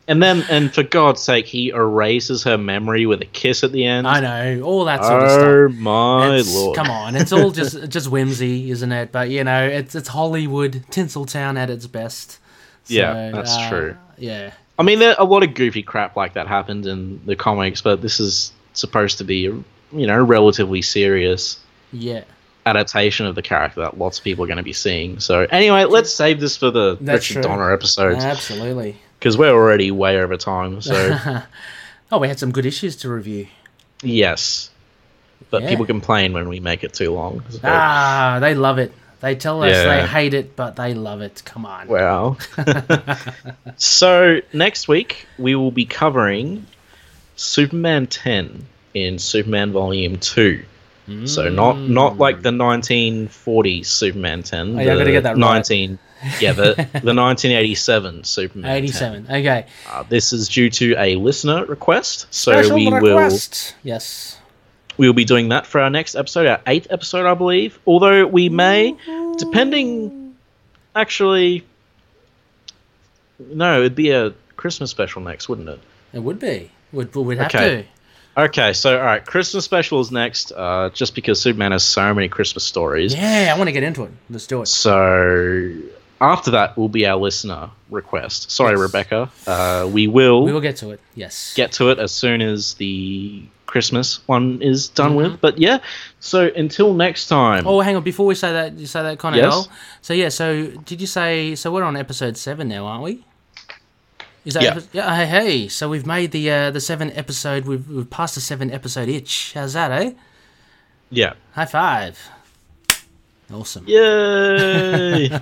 and 0.09 0.21
then, 0.23 0.45
and 0.51 0.75
for 0.75 0.83
God's 0.83 1.21
sake, 1.23 1.47
he 1.47 1.69
erases 1.69 2.43
her 2.43 2.59
memory 2.59 3.07
with 3.07 3.21
a 3.23 3.27
kiss 3.27 3.63
at 3.63 3.71
the 3.71 3.85
end. 3.85 4.09
I 4.09 4.19
know 4.21 4.63
all 4.65 4.87
that 4.87 5.05
sort 5.05 5.23
of 5.23 5.31
stuff. 5.31 5.43
Oh 5.45 5.69
my 5.69 6.27
It's- 6.39 6.53
lord! 6.55 6.77
Come 6.77 6.91
on, 6.91 7.15
it's 7.15 7.33
all 7.33 7.51
just 7.51 7.89
just 7.89 8.09
whimsy, 8.11 8.71
isn't 8.71 8.91
it? 8.91 9.13
But 9.13 9.31
you 9.31 9.45
know, 9.45 9.65
it's 9.65 9.95
it's 9.95 10.09
Hollywood, 10.09 10.85
Tinseltown 10.91 11.57
at 11.57 11.71
its 11.71 11.87
best. 11.87 12.39
Yeah, 12.89 13.31
that's 13.31 13.55
uh, 13.55 13.69
true. 13.69 13.97
Yeah, 14.19 14.53
I 14.77 14.83
mean, 14.83 14.99
there 14.99 15.15
a 15.19 15.25
lot 15.25 15.45
of 15.45 15.55
goofy 15.55 15.83
crap 15.85 16.17
like 16.17 16.35
that 16.35 16.49
happened 16.49 16.87
in 16.87 17.25
the 17.27 17.37
comics, 17.37 17.81
but 17.81 18.03
this 18.03 18.19
is 18.19 18.53
supposed 18.75 19.19
to 19.19 19.25
be, 19.25 19.37
you 19.41 19.65
know, 20.07 20.23
relatively 20.23 20.83
serious 20.83 21.59
yeah. 21.93 22.25
adaptation 22.67 23.27
of 23.27 23.35
the 23.35 23.43
character 23.43 23.81
that 23.83 23.99
lots 23.99 24.19
of 24.19 24.25
people 24.25 24.45
are 24.45 24.47
going 24.47 24.57
to 24.57 24.63
be 24.63 24.73
seeing. 24.73 25.19
So, 25.21 25.41
anyway, 25.51 25.85
let's 25.85 26.13
save 26.13 26.41
this 26.41 26.57
for 26.57 26.71
the 26.71 26.97
That's 27.01 27.29
Richard 27.29 27.43
true. 27.43 27.51
Donner 27.51 27.73
episodes 27.73 28.25
Absolutely. 28.25 28.97
because 29.19 29.37
we're 29.37 29.51
already 29.53 29.91
way 29.91 30.19
over 30.19 30.37
time. 30.37 30.81
So, 30.81 31.19
Oh, 32.13 32.19
we 32.19 32.29
had 32.29 32.39
some 32.39 32.53
good 32.53 32.67
issues 32.67 32.97
to 32.97 33.09
review. 33.09 33.47
yes, 34.03 34.71
but 35.51 35.63
Yeah. 35.63 35.69
people 35.71 35.87
complain 35.87 36.33
when 36.35 36.49
we 36.49 36.61
make 36.61 36.85
it 36.85 36.93
too 36.93 37.11
long. 37.11 37.43
So, 37.51 37.61
Ah, 37.65 38.39
they 38.41 38.55
love 38.55 38.79
it. 38.79 38.93
They 39.21 39.35
tell 39.37 39.63
us 39.63 39.71
Yeah. 39.73 39.85
they 40.03 40.07
hate 40.07 40.35
it, 40.35 40.57
but 40.57 40.77
they 40.77 40.95
love 40.95 41.21
it. 41.23 41.43
Come 41.45 41.65
on. 41.65 41.87
Wow. 41.89 42.37
so 43.77 44.41
next 44.53 44.89
week 44.89 45.27
we 45.39 45.55
will 45.55 45.71
be 45.71 45.85
covering 45.85 46.67
Superman 47.43 48.07
10 48.07 48.67
in 48.95 49.19
Superman 49.19 49.73
Volume 49.73 50.17
2. 50.19 50.65
So 51.27 51.51
not 51.51 51.79
not 51.79 52.17
like 52.17 52.43
the 52.43 52.53
1940 52.53 53.83
Superman 53.83 54.43
10. 54.43 54.61
Oh, 54.61 54.73
yeah, 54.75 54.81
I 54.81 54.85
gotta 54.87 55.05
the 55.05 55.11
get 55.11 55.23
that 55.25 55.31
right. 55.37 55.39
19 55.39 55.99
Yeah, 56.41 56.53
the, 56.53 56.75
the 56.77 57.13
1987 57.15 58.25
Superman 58.25 58.71
10. 58.71 58.77
87. 58.77 59.27
Okay. 59.27 59.67
Uh, 59.91 60.05
this 60.05 60.33
is 60.33 60.49
due 60.49 60.71
to 60.71 60.95
a 60.97 61.17
listener 61.17 61.67
request, 61.67 62.29
so 62.31 62.53
Special 62.53 62.77
we 62.77 62.87
will 62.89 63.01
request. 63.01 63.75
Yes. 63.83 64.39
we 64.97 65.07
will 65.07 65.13
be 65.15 65.25
doing 65.25 65.49
that 65.51 65.67
for 65.67 65.81
our 65.81 65.91
next 65.91 66.15
episode, 66.15 66.47
our 66.47 66.61
eighth 66.67 66.87
episode, 66.91 67.27
I 67.27 67.35
believe. 67.35 67.79
Although 67.85 68.27
we 68.27 68.49
may, 68.49 68.97
depending, 69.39 70.35
actually, 70.95 71.67
no, 73.39 73.81
it'd 73.81 73.97
be 73.97 74.13
a 74.13 74.33
Christmas 74.57 74.91
special 74.91 75.21
next, 75.21 75.49
wouldn't 75.49 75.69
it? 75.69 75.81
It 76.13 76.21
would 76.21 76.39
be. 76.39 76.71
We'd, 76.93 77.15
we'd 77.15 77.39
have 77.39 77.47
Okay. 77.55 77.83
to. 77.83 77.89
Okay, 78.45 78.73
so 78.73 78.99
all 78.99 79.05
right, 79.05 79.25
Christmas 79.25 79.65
special 79.65 80.01
is 80.01 80.11
next. 80.11 80.53
Uh, 80.53 80.89
just 80.95 81.15
because 81.15 81.41
Superman 81.41 81.73
has 81.73 81.85
so 81.85 82.15
many 82.15 82.29
Christmas 82.29 82.65
stories. 82.65 83.15
Yeah, 83.15 83.53
I 83.55 83.59
want 83.59 83.69
to 83.69 83.73
get 83.73 83.83
into 83.83 84.05
it. 84.05 84.11
Let's 84.31 84.47
do 84.47 84.63
it. 84.63 84.67
So 84.69 85.73
after 86.21 86.53
that 86.53 86.77
will 86.79 86.89
be 86.89 87.07
our 87.07 87.17
listener 87.19 87.69
request. 87.91 88.51
Sorry, 88.51 88.73
Yes. 88.73 88.81
Rebecca. 88.81 89.31
Uh, 89.47 89.89
we 89.93 90.07
will, 90.07 90.45
We 90.45 90.53
will 90.53 90.61
get 90.63 90.77
to 90.77 90.93
it. 90.93 91.01
Yes. 91.15 91.53
get 91.55 91.73
to 91.73 91.91
it 91.91 91.99
as 91.99 92.11
soon 92.13 92.41
as 92.41 92.75
the 92.75 93.43
Christmas 93.67 94.21
one 94.27 94.63
is 94.63 94.89
done 94.89 95.15
with. 95.15 95.41
But 95.41 95.59
yeah, 95.59 95.81
so 96.21 96.51
until 96.57 96.95
next 96.95 97.29
time. 97.29 97.67
Oh, 97.67 97.81
hang 97.81 97.97
on. 97.97 98.03
Before 98.03 98.25
we 98.27 98.35
say 98.35 98.53
that, 98.53 98.79
you 98.79 98.87
say 98.87 99.03
that, 99.03 99.19
Connor. 99.19 99.37
Yes? 99.39 99.53
L. 99.53 99.69
So 100.01 100.15
yeah. 100.15 100.29
So 100.31 100.69
did 100.69 101.01
you 101.03 101.07
say? 101.07 101.55
So 101.55 101.71
we're 101.73 101.83
on 101.83 101.97
episode 101.99 102.37
seven 102.39 102.69
now, 102.69 102.87
aren't 102.87 103.03
we? 103.03 103.25
Is 104.45 104.55
that 104.55 104.63
Yeah. 104.63 104.71
epi- 104.77 104.89
yeah? 104.93 105.17
Hey, 105.17 105.27
hey. 105.27 105.69
So 105.69 105.89
we've 105.89 106.07
made 106.07 106.33
the 106.33 106.51
uh, 106.51 106.71
the 106.71 106.81
seven 106.81 107.13
episode. 107.13 107.65
We've 107.65 107.87
we've 107.89 108.11
passed 108.11 108.35
the 108.35 108.41
seven 108.41 108.71
episode 108.73 109.09
itch. 109.09 109.53
How's 109.55 109.75
that, 109.75 109.91
eh? 109.93 110.13
Yeah. 111.11 111.35
High 111.53 111.67
five. 111.67 112.19
Awesome. 113.53 113.85
Yay! 113.87 115.29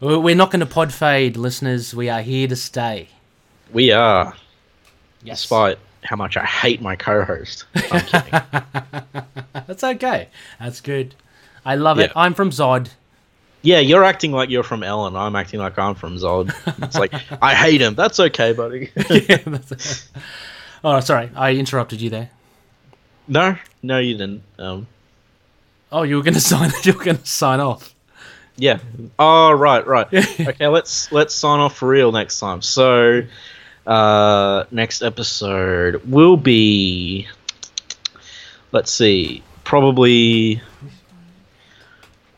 We- 0.00 0.16
We're 0.18 0.34
not 0.36 0.50
going 0.50 0.60
to 0.60 0.66
pod 0.66 0.92
fade, 0.92 1.36
listeners. 1.38 1.94
We 1.94 2.08
are 2.10 2.20
here 2.20 2.46
to 2.48 2.56
stay. 2.56 3.08
we 3.72 3.90
are, 3.92 4.34
Yes. 5.22 5.40
despite 5.40 5.78
how 6.04 6.16
much 6.16 6.36
I 6.36 6.44
hate 6.44 6.80
my 6.82 6.96
co-host. 6.96 7.64
I'm 7.74 8.00
kidding. 8.02 8.40
That's 9.66 9.82
okay. 9.82 10.28
That's 10.60 10.80
good. 10.82 11.14
I 11.64 11.76
love 11.76 11.98
it. 11.98 12.12
I'm 12.14 12.34
from 12.34 12.50
Zod. 12.50 12.90
Yeah, 13.66 13.80
you're 13.80 14.04
acting 14.04 14.32
like 14.32 14.48
you're 14.48 14.62
from 14.62 14.82
Ellen. 14.82 15.16
I'm 15.16 15.36
acting 15.36 15.60
like 15.60 15.78
I'm 15.78 15.94
from 15.94 16.16
Zod. 16.16 16.54
It's 16.82 16.96
like 16.96 17.12
I 17.42 17.54
hate 17.54 17.80
him. 17.80 17.94
That's 17.94 18.20
okay, 18.20 18.52
buddy. 18.52 18.90
yeah, 19.10 19.38
that's 19.44 20.08
oh, 20.84 21.00
sorry. 21.00 21.30
I 21.34 21.54
interrupted 21.54 22.00
you 22.00 22.10
there. 22.10 22.30
no, 23.28 23.56
no, 23.82 23.98
you 23.98 24.16
didn't. 24.16 24.42
Um, 24.58 24.86
Oh, 25.92 26.02
you 26.02 26.16
were 26.16 26.22
going 26.22 26.34
to 26.40 26.40
sign. 26.40 26.70
You 26.82 26.92
were 26.92 27.04
going 27.04 27.18
to 27.18 27.26
sign 27.26 27.60
off. 27.60 27.94
Yeah. 28.56 28.78
Oh, 29.18 29.52
right, 29.52 29.86
right. 29.86 30.06
okay, 30.12 30.66
let's 30.66 31.12
let's 31.12 31.34
sign 31.34 31.60
off 31.60 31.76
for 31.76 31.88
real 31.88 32.10
next 32.10 32.38
time. 32.38 32.62
So, 32.62 33.22
uh, 33.86 34.64
next 34.70 35.02
episode 35.02 36.04
will 36.06 36.36
be. 36.36 37.28
Let's 38.72 38.90
see. 38.90 39.42
Probably. 39.64 40.62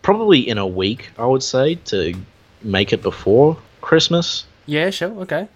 Probably 0.08 0.48
in 0.48 0.56
a 0.56 0.66
week, 0.66 1.10
I 1.18 1.26
would 1.26 1.42
say, 1.42 1.74
to 1.92 2.14
make 2.62 2.94
it 2.94 3.02
before 3.02 3.58
Christmas. 3.82 4.46
Yeah, 4.64 4.88
sure. 4.88 5.10
Okay. 5.20 5.46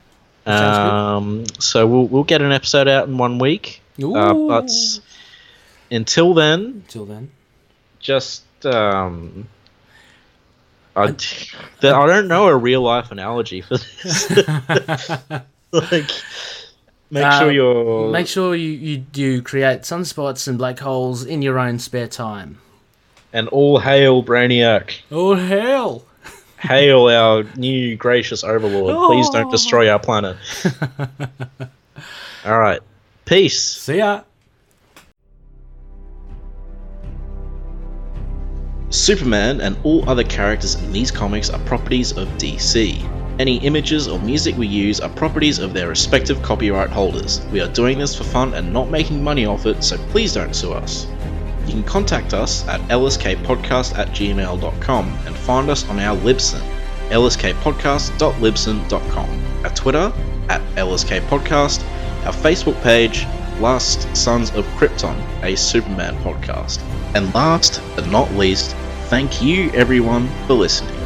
Um, 0.44 1.46
so 1.58 1.86
we'll 1.86 2.06
we'll 2.06 2.24
get 2.24 2.42
an 2.42 2.52
episode 2.52 2.86
out 2.86 3.08
in 3.08 3.16
one 3.16 3.38
week. 3.38 3.80
Uh, 3.98 4.34
but 4.34 4.70
until 5.90 6.34
then, 6.34 6.60
Until 6.84 7.06
then. 7.06 7.30
just 7.98 8.44
um 8.66 9.48
I, 10.94 11.04
I 11.04 12.06
don't 12.06 12.28
know 12.28 12.48
a 12.48 12.54
real 12.56 12.82
life 12.82 13.10
analogy 13.10 13.62
for 13.62 13.78
this. 13.78 14.30
like, 15.72 16.10
make 17.10 17.24
Uh, 17.24 17.38
sure 17.40 17.50
you're 17.50 18.10
Make 18.10 18.26
sure 18.26 18.54
you, 18.54 18.68
you 18.68 18.98
do 18.98 19.40
create 19.40 19.80
sunspots 19.82 20.46
and 20.46 20.58
black 20.58 20.80
holes 20.80 21.24
in 21.24 21.40
your 21.40 21.58
own 21.58 21.78
spare 21.78 22.08
time. 22.08 22.58
And 23.32 23.48
all 23.48 23.78
hail 23.78 24.22
Brainiac. 24.22 25.00
All 25.10 25.34
hail! 25.34 26.04
Hail 26.58 27.08
our 27.08 27.44
new 27.56 27.96
gracious 27.96 28.44
overlord. 28.44 28.94
Please 29.08 29.28
don't 29.30 29.48
oh. 29.48 29.50
destroy 29.50 29.90
our 29.90 29.98
planet. 29.98 30.36
all 32.44 32.58
right, 32.58 32.80
peace. 33.24 33.60
See 33.60 33.98
ya. 33.98 34.22
Superman 38.90 39.62
and 39.62 39.76
all 39.84 40.08
other 40.08 40.22
characters 40.22 40.74
in 40.74 40.92
these 40.92 41.10
comics 41.10 41.48
are 41.50 41.58
properties 41.60 42.12
of 42.12 42.28
DC. 42.36 43.02
Any 43.40 43.56
images 43.56 44.06
or 44.06 44.18
music 44.18 44.56
we 44.58 44.66
use 44.66 45.00
are 45.00 45.08
properties 45.08 45.58
of 45.58 45.72
their 45.72 45.88
respective 45.88 46.42
copyright 46.42 46.90
holders. 46.90 47.40
We 47.50 47.60
are 47.62 47.72
doing 47.72 47.98
this 47.98 48.14
for 48.14 48.24
fun 48.24 48.52
and 48.52 48.72
not 48.72 48.90
making 48.90 49.24
money 49.24 49.46
off 49.46 49.64
it, 49.64 49.82
so 49.82 49.96
please 50.10 50.34
don't 50.34 50.54
sue 50.54 50.74
us. 50.74 51.06
You 51.66 51.72
can 51.72 51.82
contact 51.84 52.34
us 52.34 52.66
at 52.68 52.80
lskpodcast 52.82 53.98
at 53.98 54.08
gmail.com 54.08 55.18
and 55.26 55.36
find 55.36 55.70
us 55.70 55.88
on 55.88 55.98
our 55.98 56.14
Libsyn, 56.16 56.60
lskpodcast.libsyn.com, 57.10 59.64
our 59.64 59.70
Twitter 59.70 60.12
at 60.48 60.60
lskpodcast, 60.76 61.82
our 62.26 62.32
Facebook 62.32 62.80
page, 62.82 63.26
Last 63.60 64.16
Sons 64.16 64.50
of 64.50 64.64
Krypton, 64.76 65.16
a 65.42 65.56
Superman 65.56 66.16
podcast. 66.18 66.80
And 67.14 67.34
last 67.34 67.82
but 67.94 68.08
not 68.08 68.32
least, 68.32 68.74
thank 69.08 69.42
you 69.42 69.70
everyone 69.72 70.28
for 70.46 70.54
listening. 70.54 71.01